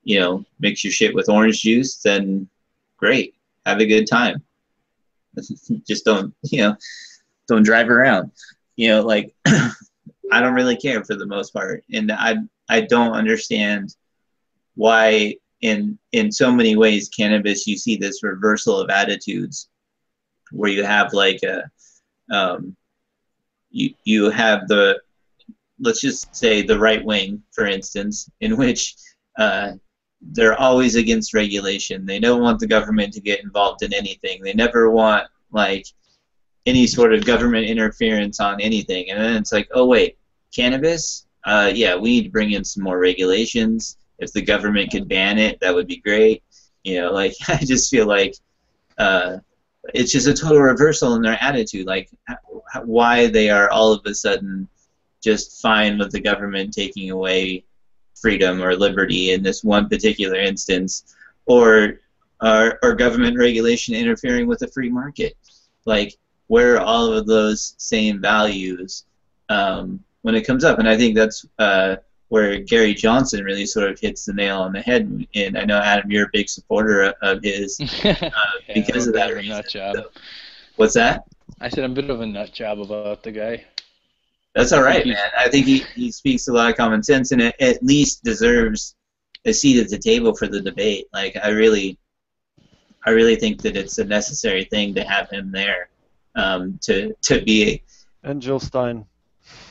you 0.03 0.19
know 0.19 0.45
mix 0.59 0.83
your 0.83 0.93
shit 0.93 1.15
with 1.15 1.29
orange 1.29 1.61
juice, 1.63 1.99
then 1.99 2.49
great, 2.97 3.35
have 3.65 3.79
a 3.79 3.87
good 3.87 4.07
time. 4.09 4.43
Just 5.87 6.05
don't 6.05 6.35
you 6.43 6.63
know 6.63 6.77
don't 7.47 7.63
drive 7.63 7.91
around. 7.91 8.33
You 8.75 8.89
know, 8.89 9.03
like 9.03 9.35
I 9.47 10.41
don't 10.41 10.55
really 10.55 10.77
care 10.77 11.05
for 11.05 11.15
the 11.15 11.27
most 11.27 11.53
part, 11.53 11.85
and 11.93 12.11
I 12.11 12.37
I 12.69 12.81
don't 12.83 13.13
understand 13.13 13.95
why 14.79 15.35
in 15.63 15.99
in 16.13 16.31
so 16.31 16.53
many 16.53 16.77
ways 16.77 17.09
cannabis 17.09 17.67
you 17.67 17.77
see 17.77 17.97
this 17.97 18.23
reversal 18.23 18.79
of 18.79 18.89
attitudes 18.91 19.69
where 20.53 20.71
you 20.71 20.85
have 20.85 21.13
like 21.13 21.41
a 21.43 21.65
um, 22.33 22.77
you 23.71 23.93
you 24.05 24.31
have 24.31 24.69
the 24.69 25.01
let's 25.81 26.01
just 26.01 26.35
say 26.35 26.63
the 26.63 26.79
right 26.79 27.05
wing 27.05 27.43
for 27.51 27.67
instance 27.67 28.31
in 28.41 28.57
which 28.57 28.95
uh, 29.37 29.73
they're 30.21 30.61
always 30.61 30.97
against 30.97 31.33
regulation. 31.33 32.05
They 32.05 32.19
don't 32.19 32.43
want 32.43 32.59
the 32.59 32.67
government 32.67 33.13
to 33.13 33.21
get 33.21 33.45
involved 33.45 33.83
in 33.83 33.95
anything. 33.95 34.43
They 34.43 34.53
never 34.53 34.91
want 34.91 35.29
like 35.53 35.87
any 36.67 36.89
sort 36.89 37.15
of 37.15 37.25
government 37.25 37.67
interference 37.67 38.41
on 38.41 38.61
anything. 38.61 39.11
And 39.11 39.21
then 39.21 39.37
it's 39.37 39.53
like 39.53 39.69
oh 39.75 39.87
wait 39.87 40.19
cannabis? 40.55 41.27
Uh, 41.45 41.71
yeah 41.75 41.97
we 41.97 42.11
need 42.11 42.25
to 42.25 42.31
bring 42.31 42.53
in 42.53 42.65
some 42.65 42.85
more 42.85 42.99
regulations 42.99 43.97
if 44.19 44.33
the 44.33 44.43
government 44.43 44.91
could 44.91 45.09
ban 45.09 45.39
it, 45.39 45.61
that 45.61 45.75
would 45.75 45.87
be 45.87 45.99
great. 45.99 46.43
You 46.85 47.01
know, 47.01 47.13
like 47.13 47.35
I 47.49 47.59
just 47.59 47.91
feel 47.91 48.07
like 48.07 48.35
uh, 48.99 49.39
it's 49.95 50.13
just 50.13 50.27
a 50.27 50.35
total 50.35 50.61
reversal 50.61 51.15
in 51.15 51.23
their 51.23 51.39
attitude. 51.41 51.87
Like 51.87 52.11
why 52.85 53.29
they 53.29 53.51
are 53.51 53.71
all 53.71 53.93
of 53.93 54.05
a 54.07 54.15
sudden 54.15 54.69
just 55.23 55.61
fine 55.61 55.99
with 55.99 56.13
the 56.13 56.21
government 56.21 56.73
taking 56.73 57.11
away 57.11 57.65
freedom 58.15 58.63
or 58.63 58.75
liberty 58.77 59.33
in 59.33 59.43
this 59.43 59.63
one 59.65 59.89
particular 59.89 60.39
instance, 60.39 61.17
or 61.47 62.01
or, 62.41 62.79
or 62.83 62.95
government 62.95 63.37
regulation 63.37 63.95
interfering 63.95 64.47
with 64.47 64.61
the 64.61 64.69
free 64.69 64.91
market. 64.91 65.37
Like 65.85 66.17
where 66.49 66.77
are 66.77 66.85
all 66.85 67.13
of 67.13 67.27
those 67.27 67.75
same 67.79 68.21
values 68.21 69.05
um, 69.49 70.03
when 70.23 70.35
it 70.35 70.47
comes 70.47 70.65
up? 70.65 70.79
And 70.79 70.89
I 70.89 70.97
think 70.97 71.15
that's 71.15 71.47
uh, 71.59 71.97
where 72.29 72.59
Gary 72.59 72.95
Johnson 72.95 73.43
really 73.45 73.65
sort 73.67 73.91
of 73.91 73.99
hits 73.99 74.25
the 74.27 74.33
nail 74.35 74.61
on 74.61 74.73
the 74.73 74.81
head. 74.83 75.27
And 75.35 75.57
I 75.57 75.65
know 75.65 75.79
Adam, 75.79 76.11
you're 76.11 76.27
a 76.27 76.31
big 76.33 76.49
supporter 76.49 77.15
of 77.23 77.43
his. 77.43 77.79
Yeah, 78.05 78.75
because 78.75 79.07
of 79.07 79.15
that 79.15 79.29
bit 79.29 79.31
of 79.31 79.37
a 79.39 79.41
reason, 79.41 79.57
nut 79.57 79.69
job. 79.69 79.97
so- 79.97 80.11
What's 80.77 80.95
that? 80.95 81.25
I 81.61 81.69
said 81.71 81.85
I'm 81.85 81.93
a 81.93 81.95
bit 81.95 82.11
of 82.11 82.21
a 82.21 82.27
nut 82.27 82.53
job 82.53 82.81
about 82.81 83.23
the 83.23 83.33
guy. 83.33 83.65
That's 84.55 84.73
all 84.73 84.83
right, 84.83 85.05
he's- 85.05 85.17
man. 85.17 85.31
I 85.39 85.49
think 85.49 85.67
he, 85.67 85.79
he 85.95 86.13
speaks 86.13 86.49
a 86.49 86.53
lot 86.53 86.71
of 86.71 86.77
common 86.77 87.03
sense, 87.03 87.33
and 87.33 87.41
at 87.43 87.83
least 87.83 88.23
deserves 88.25 88.95
a 89.47 89.53
seat 89.53 89.81
at 89.81 89.89
the 89.89 89.99
table 89.99 90.35
for 90.35 90.47
the 90.47 90.61
debate. 90.61 91.07
Like 91.13 91.37
I 91.43 91.49
really, 91.51 91.99
I 93.07 93.11
really 93.11 93.37
think 93.37 93.63
that 93.63 93.77
it's 93.77 93.99
a 93.99 94.05
necessary 94.05 94.65
thing 94.65 94.95
to 94.97 95.05
have 95.05 95.31
him 95.31 95.51
there, 95.51 95.89
um, 96.35 96.79
to 96.83 97.15
to 97.23 97.41
be 97.43 97.83
And 98.23 98.43
Jill 98.43 98.61
Stein. 98.61 99.07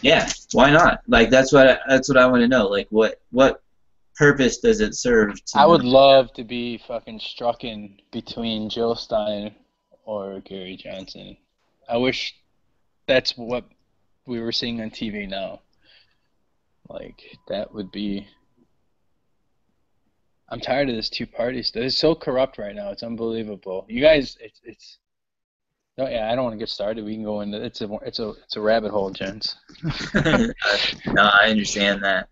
Yeah, 0.01 0.29
why 0.51 0.71
not? 0.71 1.01
Like 1.07 1.29
that's 1.29 1.51
what 1.51 1.79
that's 1.87 2.07
what 2.07 2.17
I 2.17 2.27
want 2.27 2.41
to 2.41 2.47
know. 2.47 2.67
Like 2.67 2.87
what 2.89 3.21
what 3.31 3.61
purpose 4.15 4.57
does 4.57 4.81
it 4.81 4.95
serve? 4.95 5.43
To 5.43 5.59
I 5.59 5.65
would 5.65 5.83
love 5.83 6.33
to 6.33 6.43
be 6.43 6.77
fucking 6.87 7.19
struck 7.19 7.63
in 7.63 7.97
between 8.11 8.69
Jill 8.69 8.95
Stein 8.95 9.55
or 10.05 10.39
Gary 10.41 10.75
Johnson. 10.75 11.37
I 11.89 11.97
wish 11.97 12.35
that's 13.07 13.37
what 13.37 13.65
we 14.25 14.39
were 14.39 14.51
seeing 14.51 14.81
on 14.81 14.89
TV 14.89 15.27
now. 15.27 15.61
Like 16.89 17.21
that 17.47 17.73
would 17.73 17.91
be. 17.91 18.27
I'm 20.49 20.61
tired 20.61 20.89
of 20.89 20.95
this 20.95 21.09
two 21.09 21.25
stuff. 21.25 21.83
It's 21.83 21.97
so 21.97 22.15
corrupt 22.15 22.57
right 22.57 22.73
now. 22.75 22.91
It's 22.91 23.03
unbelievable. 23.03 23.85
You 23.89 24.01
guys, 24.01 24.37
it's 24.39 24.61
it's. 24.63 24.97
No, 25.97 26.07
yeah, 26.07 26.31
I 26.31 26.35
don't 26.35 26.43
want 26.43 26.53
to 26.53 26.59
get 26.59 26.69
started. 26.69 27.03
We 27.03 27.15
can 27.15 27.23
go 27.23 27.41
into 27.41 27.63
it's 27.63 27.81
a 27.81 27.91
it's 28.05 28.19
a 28.19 28.29
it's 28.29 28.55
a 28.55 28.61
rabbit 28.61 28.91
hole, 28.91 29.09
gents. 29.09 29.55
no, 30.13 31.23
I 31.23 31.49
understand 31.49 32.03
that. 32.03 32.29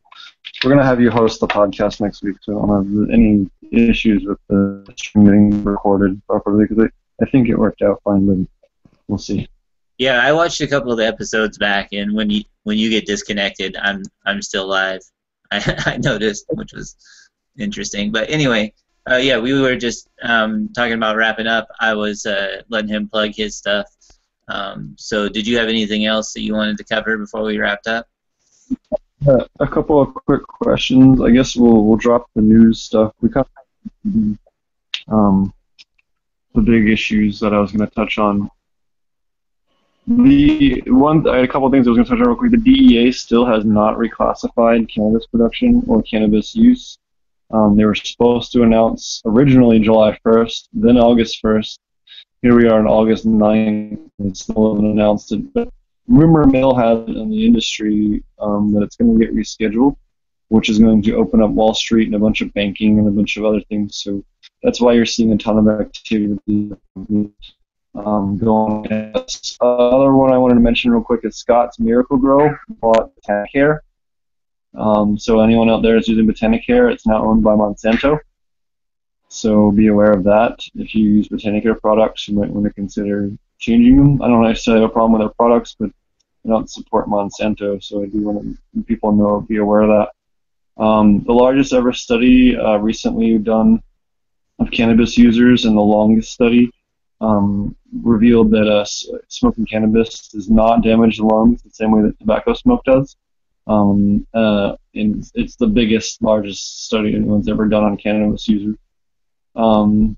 We're 0.65 0.70
gonna 0.70 0.85
have 0.85 1.01
you 1.01 1.11
host 1.11 1.41
the 1.41 1.47
podcast 1.47 2.01
next 2.01 2.23
week, 2.23 2.37
so 2.41 2.59
I 2.62 2.66
don't 2.66 3.01
have 3.03 3.11
any 3.11 3.51
issues 3.70 4.24
with 4.24 4.39
the 4.49 4.87
stream 4.97 5.24
getting 5.27 5.65
recorded 5.65 6.23
properly 6.27 6.66
because 6.66 6.89
I 7.20 7.27
think 7.27 7.49
it 7.49 7.59
worked 7.59 7.83
out 7.83 8.01
fine, 8.03 8.27
but 8.27 8.49
we'll 9.09 9.19
see. 9.19 9.49
Yeah, 9.99 10.20
I 10.23 10.33
watched 10.33 10.61
a 10.62 10.66
couple 10.66 10.91
of 10.93 10.99
the 10.99 11.07
episodes 11.07 11.59
back, 11.59 11.89
and 11.93 12.15
when 12.15 12.31
you 12.31 12.45
when 12.65 12.78
you 12.78 12.89
get 12.89 13.05
disconnected, 13.07 13.77
I'm 13.77 14.03
I'm 14.24 14.41
still 14.41 14.66
live. 14.66 15.03
I, 15.51 15.83
I 15.87 15.97
noticed, 15.99 16.47
which 16.51 16.73
was 16.73 16.97
interesting. 17.59 18.11
But 18.11 18.31
anyway, 18.31 18.73
uh, 19.11 19.16
yeah, 19.16 19.39
we 19.39 19.59
were 19.59 19.77
just 19.77 20.09
um, 20.23 20.69
talking 20.74 20.95
about 20.95 21.16
wrapping 21.16 21.47
up. 21.47 21.69
I 21.81 21.95
was 21.95 22.27
uh, 22.27 22.62
letting 22.69 22.91
him 22.91 23.09
plug 23.09 23.35
his 23.35 23.57
stuff. 23.57 23.87
Um, 24.49 24.95
so, 24.99 25.28
did 25.28 25.47
you 25.47 25.59
have 25.59 25.69
anything 25.69 26.07
else 26.07 26.33
that 26.33 26.43
you 26.43 26.55
wanted 26.55 26.78
to 26.78 26.85
cover 26.85 27.16
before 27.16 27.43
we 27.43 27.59
wrapped 27.59 27.87
up? 27.87 28.07
Uh, 29.27 29.45
a 29.61 29.66
couple 29.66 30.01
of 30.01 30.15
quick 30.15 30.43
questions. 30.43 31.20
I 31.20 31.31
guess 31.31 31.57
we'll 31.57 31.85
we'll 31.85 31.97
drop 31.97 32.27
the 32.35 32.43
news 32.43 32.83
stuff. 32.83 33.12
We 33.20 33.31
of, 33.35 33.47
um, 35.09 35.53
the 36.55 36.61
big 36.62 36.89
issues 36.89 37.39
that 37.41 37.53
I 37.53 37.61
was 37.61 37.73
going 37.73 37.89
to 37.89 37.95
touch 37.95 38.19
on. 38.19 38.51
The 40.09 40.83
one, 40.87 41.28
I 41.28 41.37
had 41.37 41.45
a 41.45 41.49
couple 41.49 41.66
of 41.66 41.73
things 41.73 41.87
I 41.87 41.91
was 41.91 41.97
going 41.97 42.07
to 42.07 42.11
touch 42.11 42.20
on 42.20 42.28
real 42.28 42.37
quick. 42.37 42.53
The 42.53 42.59
DEA 42.59 43.12
still 43.12 43.45
has 43.47 43.65
not 43.65 43.97
reclassified 43.97 44.89
cannabis 44.89 45.27
production 45.27 45.83
or 45.89 46.03
cannabis 46.03 46.55
use. 46.55 46.99
Um, 47.51 47.77
they 47.77 47.85
were 47.85 47.94
supposed 47.94 48.52
to 48.52 48.62
announce 48.62 49.23
originally 49.24 49.78
July 49.78 50.18
1st, 50.24 50.68
then 50.73 50.98
August 50.98 51.43
1st. 51.43 51.78
Here 52.43 52.56
we 52.56 52.68
are 52.68 52.78
on 52.78 52.86
August 52.86 53.27
9th, 53.27 54.10
and 54.18 54.36
still 54.36 54.74
haven't 54.74 54.90
announced 54.90 55.32
it. 55.32 55.52
But 55.52 55.68
rumor 56.09 56.47
mill 56.47 56.74
has 56.74 56.98
it 57.09 57.16
in 57.16 57.31
the 57.31 57.47
industry 57.47 58.23
um, 58.39 58.73
that 58.73 58.82
it's 58.82 58.97
going 58.97 59.18
to 59.18 59.24
get 59.24 59.35
rescheduled, 59.35 59.97
which 60.48 60.68
is 60.68 60.78
going 60.78 61.02
to 61.02 61.14
open 61.14 61.43
up 61.43 61.51
Wall 61.51 61.74
Street 61.74 62.06
and 62.06 62.14
a 62.14 62.18
bunch 62.18 62.40
of 62.40 62.52
banking 62.55 62.98
and 62.98 63.09
a 63.09 63.10
bunch 63.10 63.36
of 63.36 63.44
other 63.44 63.60
things. 63.68 63.97
So 63.97 64.24
that's 64.62 64.81
why 64.81 64.93
you're 64.93 65.06
seeing 65.06 65.32
a 65.32 65.39
ton 65.39 65.59
of 65.59 65.81
activity 65.81 66.73
um, 67.94 68.39
going. 68.39 69.12
Uh, 69.60 69.64
other 69.64 70.12
one 70.12 70.32
I 70.32 70.39
wanted 70.39 70.55
to 70.55 70.60
mention 70.60 70.90
real 70.90 71.02
quick 71.02 71.20
is 71.24 71.36
Scotts 71.36 71.78
Miracle-Gro 71.78 72.56
bought 72.81 73.12
Botanicare. 73.16 73.78
Um, 74.77 75.19
so 75.19 75.40
anyone 75.40 75.70
out 75.70 75.82
there 75.82 75.97
is 75.97 76.09
using 76.09 76.27
Botanicare, 76.27 76.93
it's 76.93 77.07
now 77.07 77.24
owned 77.24 77.43
by 77.43 77.55
Monsanto. 77.55 78.19
So 79.28 79.70
be 79.70 79.89
aware 79.89 80.12
of 80.12 80.24
that. 80.24 80.61
If 80.74 80.94
you 80.94 81.05
use 81.05 81.28
Botanicare 81.28 81.81
products, 81.81 82.28
you 82.28 82.36
might 82.39 82.51
want 82.51 82.66
to 82.66 82.73
consider 82.73 83.31
changing 83.59 83.97
them. 83.97 84.23
I 84.23 84.28
don't 84.28 84.43
necessarily 84.43 84.82
have 84.82 84.90
a 84.90 84.93
problem 84.93 85.12
with 85.12 85.23
their 85.23 85.35
products, 85.35 85.77
but 85.78 85.90
I 86.44 86.48
don't 86.48 86.70
support 86.70 87.09
Monsanto, 87.09 87.82
so 87.82 88.03
I 88.03 88.07
do 88.07 88.23
want 88.23 88.57
to, 88.74 88.82
people 88.85 89.12
know, 89.12 89.40
be 89.40 89.57
aware 89.57 89.82
of 89.82 89.89
that. 89.89 90.82
Um, 90.82 91.24
the 91.24 91.32
largest 91.32 91.73
ever 91.73 91.93
study 91.93 92.57
uh, 92.57 92.77
recently 92.77 93.39
done 93.39 93.82
of 94.59 94.70
cannabis 94.70 95.16
users 95.16 95.65
and 95.65 95.77
the 95.77 95.81
longest 95.81 96.32
study 96.32 96.70
um, 97.20 97.74
revealed 98.03 98.51
that 98.51 98.69
uh, 98.69 98.85
smoking 99.28 99.66
cannabis 99.66 100.28
does 100.28 100.51
not 100.51 100.82
damage 100.82 101.16
the 101.16 101.24
lungs 101.24 101.62
the 101.62 101.70
same 101.70 101.90
way 101.90 102.03
that 102.03 102.19
tobacco 102.19 102.53
smoke 102.53 102.85
does. 102.85 103.16
Um, 103.66 104.26
uh, 104.32 104.76
and 104.94 105.28
it's 105.34 105.56
the 105.56 105.66
biggest, 105.66 106.22
largest 106.22 106.84
study 106.84 107.14
anyone's 107.14 107.48
ever 107.48 107.66
done 107.66 107.84
on 107.84 107.97
cannabis 107.97 108.47
users. 108.47 108.76
Um, 109.55 110.16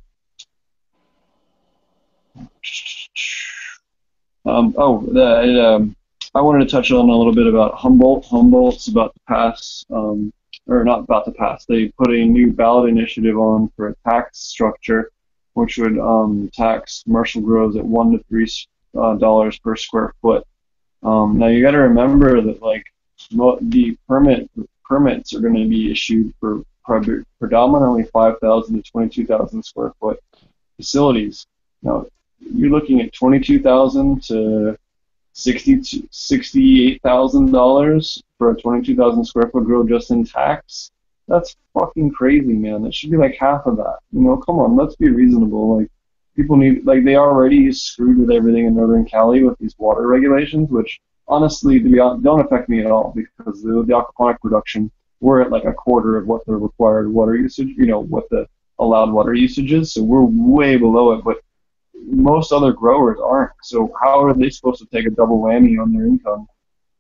um, 4.45 4.75
oh, 4.77 5.03
the, 5.13 5.67
um, 5.67 5.97
I 6.35 6.41
wanted 6.41 6.65
to 6.65 6.71
touch 6.71 6.93
on 6.93 7.09
a 7.09 7.15
little 7.15 7.35
bit 7.35 7.47
about 7.47 7.75
Humboldt. 7.75 8.27
Humboldt's 8.27 8.89
about 8.89 9.15
to 9.15 9.21
pass, 9.27 9.85
um, 9.91 10.33
or 10.67 10.85
not 10.85 11.01
about 11.01 11.25
to 11.25 11.33
pass. 11.33 11.65
They 11.65 11.89
put 11.89 12.11
a 12.11 12.25
new 12.25 12.53
ballot 12.53 12.91
initiative 12.91 13.39
on 13.39 13.73
for 13.77 13.89
a 13.89 13.95
tax 14.09 14.39
structure 14.39 15.11
which 15.59 15.77
would 15.77 15.99
um, 15.99 16.49
tax 16.55 17.03
commercial 17.03 17.43
grows 17.43 17.77
at 17.77 17.85
one 17.85 18.13
to 18.13 18.23
three 18.29 18.47
uh, 18.97 19.17
dollars 19.17 19.59
per 19.59 19.75
square 19.75 20.15
foot. 20.23 20.47
Um, 21.03 21.39
now 21.39 21.49
you 21.49 21.63
got 21.63 21.73
to 21.73 21.79
remember 21.79 22.41
that 22.41 22.63
like 22.63 22.85
the 23.31 23.97
permit 24.07 24.51
permits 24.85 25.35
are 25.35 25.41
going 25.41 25.55
to 25.55 25.69
be 25.69 25.91
issued 25.91 26.33
for 26.41 26.63
predominantly 27.39 28.05
5,000 28.05 28.83
to 28.83 28.91
22,000 28.91 29.63
square 29.63 29.93
foot 30.01 30.19
facilities. 30.77 31.47
Now 31.83 32.07
you're 32.41 32.71
looking 32.71 33.01
at 33.01 33.13
22,000 33.13 34.23
to 34.25 34.79
60 35.35 36.09
68,000 36.11 37.53
dollars 37.53 38.23
for 38.39 38.51
a 38.51 38.57
22,000 38.57 39.25
square 39.25 39.49
foot 39.51 39.65
grow 39.65 39.87
just 39.87 40.11
in 40.11 40.25
tax. 40.25 40.91
That's 41.29 41.57
fucking 41.75 42.13
crazy, 42.13 42.55
man. 42.55 42.87
It 42.87 42.95
should 42.95 43.11
be 43.11 43.19
like 43.19 43.37
half 43.39 43.67
of 43.67 43.77
that. 43.77 43.99
You 44.13 44.23
know, 44.23 44.39
come 44.39 44.59
on, 44.59 44.75
let's 44.75 44.97
be 44.97 45.11
reasonable. 45.11 45.79
Like 45.79 45.91
people 46.35 46.57
need 46.57 46.87
like 46.87 47.05
they 47.05 47.17
already 47.17 47.71
screwed 47.73 48.19
with 48.19 48.31
everything 48.31 48.67
in 48.67 48.75
Northern 48.75 49.05
Cali 49.05 49.43
with 49.43 49.59
these 49.59 49.75
water 49.79 50.07
regulations, 50.07 50.71
which 50.71 51.01
honestly 51.29 51.79
don't 51.79 52.41
affect 52.41 52.69
me 52.69 52.81
at 52.81 52.91
all 52.91 53.13
because 53.15 53.63
the, 53.63 53.85
the 53.87 53.93
aquaponic 53.93 54.41
production 54.41 54.91
we're 55.21 55.43
at 55.43 55.51
like 55.51 55.65
a 55.65 55.73
quarter 55.73 56.17
of 56.17 56.27
what 56.27 56.45
the 56.47 56.55
required 56.55 57.13
water 57.13 57.35
usage, 57.35 57.69
you 57.77 57.87
know, 57.87 58.01
what 58.01 58.29
the 58.31 58.47
allowed 58.79 59.11
water 59.11 59.35
usage 59.35 59.73
is. 59.73 59.93
So 59.93 60.03
we're 60.03 60.23
way 60.23 60.77
below 60.77 61.13
it, 61.13 61.25
but 61.25 61.39
most 61.95 62.53
other 62.53 62.73
growers 62.73 63.19
aren't. 63.23 63.53
So 63.63 63.93
how 64.01 64.23
are 64.23 64.35
they 64.35 64.51
supposed 64.51 64.81
to 64.81 64.87
take 64.87 65.07
a 65.07 65.11
double 65.11 65.41
whammy 65.41 65.81
on 65.81 65.93
their 65.93 66.07
income, 66.07 66.47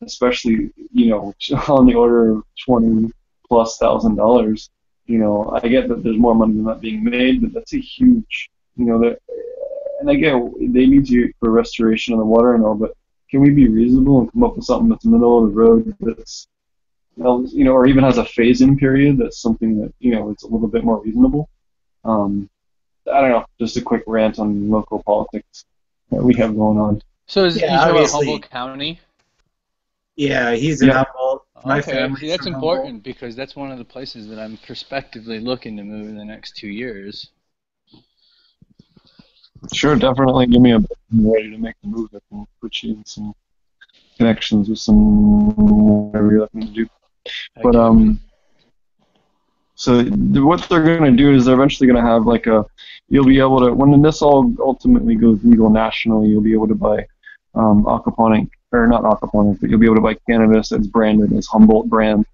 especially 0.02 0.70
you 0.92 1.10
know 1.10 1.34
on 1.68 1.86
the 1.86 1.94
order 1.94 2.32
of 2.32 2.42
twenty 2.64 3.12
plus 3.46 3.78
thousand 3.78 4.16
dollars. 4.16 4.70
You 5.06 5.18
know, 5.18 5.59
I 5.62 5.66
get 5.68 5.88
that 5.88 6.02
there's 6.02 6.18
more 6.18 6.34
money 6.34 6.55
than 6.55 6.64
that 6.64 6.80
being 6.80 7.02
made, 7.02 7.40
but 7.40 7.55
that's 7.55 7.72
a 7.72 7.80
huge, 7.80 8.50
you 8.76 8.84
know, 8.84 8.98
that, 8.98 9.18
and 10.00 10.10
again, 10.10 10.52
they 10.60 10.84
need 10.84 11.06
to 11.06 11.32
for 11.40 11.50
restoration 11.50 12.12
of 12.12 12.18
the 12.18 12.26
water 12.26 12.55
and 12.55 12.62
all, 12.62 12.74
but 12.74 12.94
can 13.30 13.40
we 13.40 13.50
be 13.50 13.68
reasonable 13.68 14.20
and 14.20 14.32
come 14.32 14.44
up 14.44 14.56
with 14.56 14.64
something 14.64 14.88
that's 14.88 15.05
the 15.05 15.10
middle 15.10 15.44
of 15.44 15.50
the 15.50 15.56
road 15.56 15.94
that's, 16.00 16.48
you 17.16 17.64
know, 17.64 17.72
or 17.72 17.86
even 17.86 18.05
has 18.05 18.18
a 18.18 18.24
phase-in 18.24 18.76
period 18.76 19.18
that's 19.18 19.40
something 19.40 19.80
that 19.80 19.92
you 19.98 20.12
know 20.12 20.30
is 20.30 20.42
a 20.42 20.46
little 20.48 20.68
bit 20.68 20.84
more 20.84 21.02
reasonable. 21.02 21.48
Um, 22.05 22.48
I 23.12 23.20
don't 23.20 23.30
know, 23.30 23.44
just 23.60 23.76
a 23.76 23.82
quick 23.82 24.05
rant 24.06 24.38
on 24.38 24.70
local 24.70 25.02
politics 25.02 25.64
that 26.10 26.22
we 26.22 26.34
have 26.36 26.55
going 26.56 26.78
on. 26.78 27.02
So 27.26 27.44
is 27.44 27.60
Yeah, 27.60 27.70
he's 27.70 27.80
obviously. 27.80 28.26
Humboldt 28.26 28.50
County? 28.50 29.00
Yeah, 30.16 30.55
he's 30.55 30.80
in 30.82 30.88
Yeah. 30.88 31.05
Humboldt. 31.05 31.44
My 31.64 31.78
okay, 31.80 31.92
family's 31.92 32.20
see, 32.20 32.28
that's 32.28 32.44
from 32.44 32.55
Humboldt. 32.55 32.76
important 32.78 33.02
because 33.02 33.34
that's 33.36 33.56
one 33.56 33.70
of 33.72 33.78
the 33.78 33.84
places 33.84 34.28
that 34.28 34.38
I'm 34.38 34.56
prospectively 34.59 35.40
looking 35.40 35.76
to 35.76 35.82
move 35.84 36.09
in 36.09 36.16
the 36.16 36.24
next 36.24 36.56
two 36.56 36.68
years. 36.68 37.30
Sure, 39.72 39.97
definitely 39.97 40.47
give 40.47 40.62
me 40.62 40.72
a 40.72 40.78
bit. 40.78 40.98
I'm 41.12 41.30
ready 41.30 41.51
to 41.51 41.59
make 41.59 41.76
the 41.82 41.89
move. 41.89 42.10
I 42.14 42.18
can 42.28 42.47
put 42.60 42.82
you 42.82 42.94
in 42.94 43.05
some 43.05 43.35
connections 44.16 44.68
with 44.68 44.78
some 44.78 45.55
whatever 46.10 46.30
you're 46.30 46.40
looking 46.40 46.60
to 46.62 46.66
do. 46.66 46.89
But 47.62 47.76
um, 47.76 48.20
so 49.74 50.02
what 50.05 50.68
they're 50.68 50.82
going 50.82 51.05
to 51.05 51.16
do 51.16 51.35
is 51.35 51.44
they're 51.44 51.55
eventually 51.55 51.86
going 51.86 52.02
to 52.02 52.10
have 52.10 52.26
like 52.26 52.47
a, 52.47 52.64
you'll 53.09 53.24
be 53.24 53.39
able 53.39 53.60
to 53.60 53.72
when 53.72 54.01
this 54.02 54.22
all 54.22 54.52
ultimately 54.59 55.14
goes 55.14 55.43
legal 55.44 55.70
nationally, 55.70 56.28
you'll 56.28 56.40
be 56.40 56.52
able 56.52 56.68
to 56.68 56.74
buy 56.74 57.06
um, 57.55 57.85
aquaponic 57.85 58.48
or 58.72 58.86
not 58.86 59.02
aquaponic, 59.02 59.60
but 59.60 59.70
you'll 59.70 59.78
be 59.78 59.86
able 59.86 59.97
to 59.97 60.02
buy 60.02 60.14
cannabis 60.28 60.70
that's 60.70 60.86
branded 60.86 61.32
as 61.32 61.47
Humboldt 61.47 61.89
brand, 61.89 62.26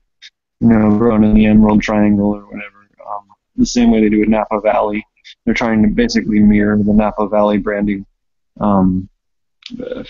you 0.60 0.68
know, 0.68 0.96
grown 0.96 1.24
in 1.24 1.34
the 1.34 1.46
Emerald 1.46 1.82
Triangle 1.82 2.34
or 2.34 2.44
whatever. 2.46 2.88
Um, 3.06 3.26
the 3.56 3.66
same 3.66 3.90
way 3.90 4.00
they 4.00 4.08
do 4.08 4.22
in 4.22 4.30
Napa 4.30 4.60
Valley. 4.60 5.06
They're 5.44 5.54
trying 5.54 5.82
to 5.82 5.88
basically 5.88 6.40
mirror 6.40 6.76
the 6.78 6.92
Napa 6.92 7.28
Valley 7.28 7.58
branding 7.58 8.06
um, 8.60 9.08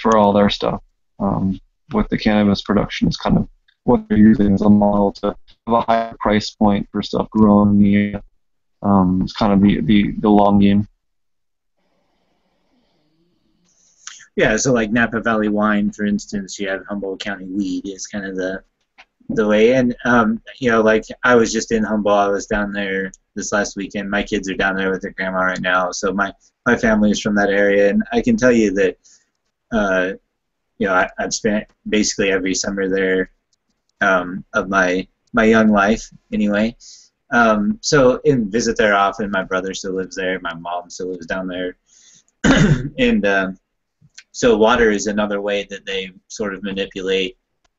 for 0.01 0.17
all 0.17 0.33
their 0.33 0.51
stuff. 0.51 0.83
Um, 1.19 1.61
with 1.93 2.09
the 2.09 2.19
cannabis 2.19 2.63
production 2.63 3.09
is 3.09 3.17
kind 3.17 3.37
of 3.37 3.49
what 3.85 4.09
they're 4.09 4.19
using 4.19 4.55
as 4.55 4.63
a 4.63 4.71
model 4.71 5.13
to 5.13 5.37
have 5.67 5.75
a 5.75 5.81
higher 5.83 6.17
price 6.19 6.51
point 6.51 6.89
for 6.91 7.03
stuff 7.03 7.29
grown 7.31 7.71
in 7.71 7.79
the 7.79 7.95
area. 7.95 8.23
Um, 8.83 9.23
it's 9.23 9.33
kind 9.33 9.53
of 9.53 9.61
the, 9.61 9.81
the, 9.81 10.13
the 10.19 10.29
long 10.29 10.59
game. 10.59 10.89
Yeah, 14.37 14.57
so 14.57 14.73
like 14.73 14.91
Napa 14.91 15.21
Valley 15.21 15.49
wine, 15.49 15.93
for 15.93 16.05
instance, 16.05 16.59
you 16.59 16.69
have 16.69 16.85
Humboldt 16.89 17.21
County 17.21 17.47
weed 17.47 17.87
is 17.87 18.07
kind 18.07 18.27
of 18.27 18.35
the 18.35 18.65
the 19.31 19.47
way. 19.47 19.75
And 19.75 19.95
um, 20.05 20.41
you 20.59 20.71
know, 20.71 20.83
like 20.83 21.05
I 21.23 21.35
was 21.35 21.53
just 21.53 21.73
in 21.73 21.85
Humboldt, 21.85 22.29
I 22.29 22.29
was 22.29 22.47
down 22.47 22.73
there 22.73 23.13
this 23.35 23.53
last 23.53 23.77
weekend. 23.77 24.11
My 24.11 24.23
kids 24.23 24.49
are 24.51 24.57
down 24.57 24.77
there 24.77 24.91
with 24.91 25.03
their 25.03 25.13
grandma 25.13 25.41
right 25.41 25.61
now, 25.61 25.91
so 25.93 26.13
my 26.13 26.33
my 26.67 26.77
family 26.77 27.11
is 27.11 27.21
from 27.21 27.35
that 27.37 27.51
area, 27.51 27.91
and 27.91 28.03
I 28.13 28.21
can 28.21 28.37
tell 28.37 28.53
you 28.53 28.73
that, 28.75 28.97
uh, 29.73 30.13
you 30.79 30.87
know, 30.87 30.95
I, 30.95 31.09
I've 31.19 31.35
spent 31.35 31.67
basically 31.89 32.31
every 32.31 32.55
summer 32.55 32.89
there 32.89 33.31
um, 34.01 34.45
of 34.55 34.69
my 34.69 35.07
my 35.33 35.45
young 35.45 35.69
life, 35.69 36.09
anyway. 36.33 36.77
Um, 37.31 37.79
so 37.81 38.21
and 38.25 38.51
visit 38.53 38.77
there 38.77 38.95
often. 38.95 39.31
My 39.31 39.43
brother 39.43 39.75
still 39.75 39.95
lives 39.95 40.17
there. 40.17 40.39
My 40.41 40.55
mom 40.55 40.91
still 40.91 41.11
lives 41.11 41.27
down 41.27 41.49
there, 41.49 41.77
and 42.99 43.27
um, 43.27 43.59
so 44.33 44.57
water 44.57 44.91
is 44.91 45.07
another 45.07 45.41
way 45.41 45.65
that 45.71 45.87
they 45.87 46.11
sort 46.29 46.55
of 46.55 46.63
manipulate 46.63 47.37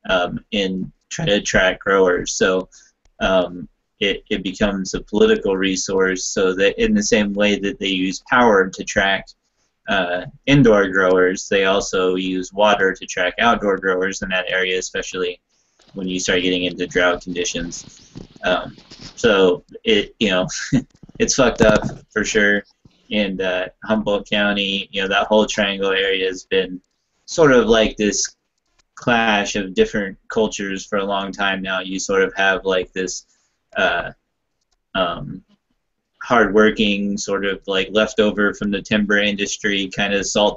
um, 0.08 0.44
and 0.52 0.90
try 1.10 1.24
to 1.24 1.34
attract 1.34 1.80
growers. 1.80 2.32
So 2.32 2.68
um, 3.20 3.68
it, 4.00 4.24
it 4.30 4.42
becomes 4.42 4.94
a 4.94 5.00
political 5.00 5.56
resource 5.56 6.24
so 6.24 6.54
that 6.54 6.82
in 6.82 6.94
the 6.94 7.02
same 7.02 7.32
way 7.32 7.58
that 7.58 7.78
they 7.78 7.88
use 7.88 8.22
power 8.28 8.68
to 8.68 8.84
track 8.84 9.26
uh, 9.88 10.26
indoor 10.46 10.88
growers, 10.88 11.48
they 11.48 11.64
also 11.64 12.16
use 12.16 12.52
water 12.52 12.92
to 12.92 13.06
track 13.06 13.34
outdoor 13.38 13.78
growers 13.78 14.22
in 14.22 14.28
that 14.30 14.46
area, 14.48 14.78
especially 14.78 15.40
when 15.94 16.08
you 16.08 16.20
start 16.20 16.42
getting 16.42 16.64
into 16.64 16.86
drought 16.86 17.22
conditions. 17.22 18.12
Um, 18.44 18.76
so 19.14 19.64
it, 19.84 20.14
you 20.18 20.30
know, 20.30 20.46
it's 21.18 21.34
fucked 21.34 21.62
up 21.62 21.82
for 22.12 22.24
sure. 22.24 22.64
And 23.10 23.40
uh, 23.40 23.68
Humboldt 23.84 24.28
County, 24.28 24.88
you 24.90 25.02
know, 25.02 25.08
that 25.08 25.28
whole 25.28 25.46
triangle 25.46 25.92
area 25.92 26.26
has 26.26 26.44
been 26.44 26.80
sort 27.24 27.52
of 27.52 27.66
like 27.66 27.96
this 27.96 28.36
clash 28.96 29.54
of 29.54 29.74
different 29.74 30.18
cultures 30.28 30.84
for 30.84 30.98
a 30.98 31.04
long 31.04 31.30
time 31.30 31.62
now. 31.62 31.80
You 31.80 32.00
sort 32.00 32.22
of 32.22 32.34
have 32.34 32.64
like 32.64 32.92
this 32.92 33.26
uh, 33.76 34.12
um, 34.94 35.44
hardworking, 36.22 37.16
sort 37.16 37.44
of 37.44 37.60
like 37.68 37.88
leftover 37.92 38.52
from 38.54 38.70
the 38.70 38.82
timber 38.82 39.18
industry, 39.18 39.88
kind 39.94 40.12
of 40.12 40.26
salt 40.26 40.55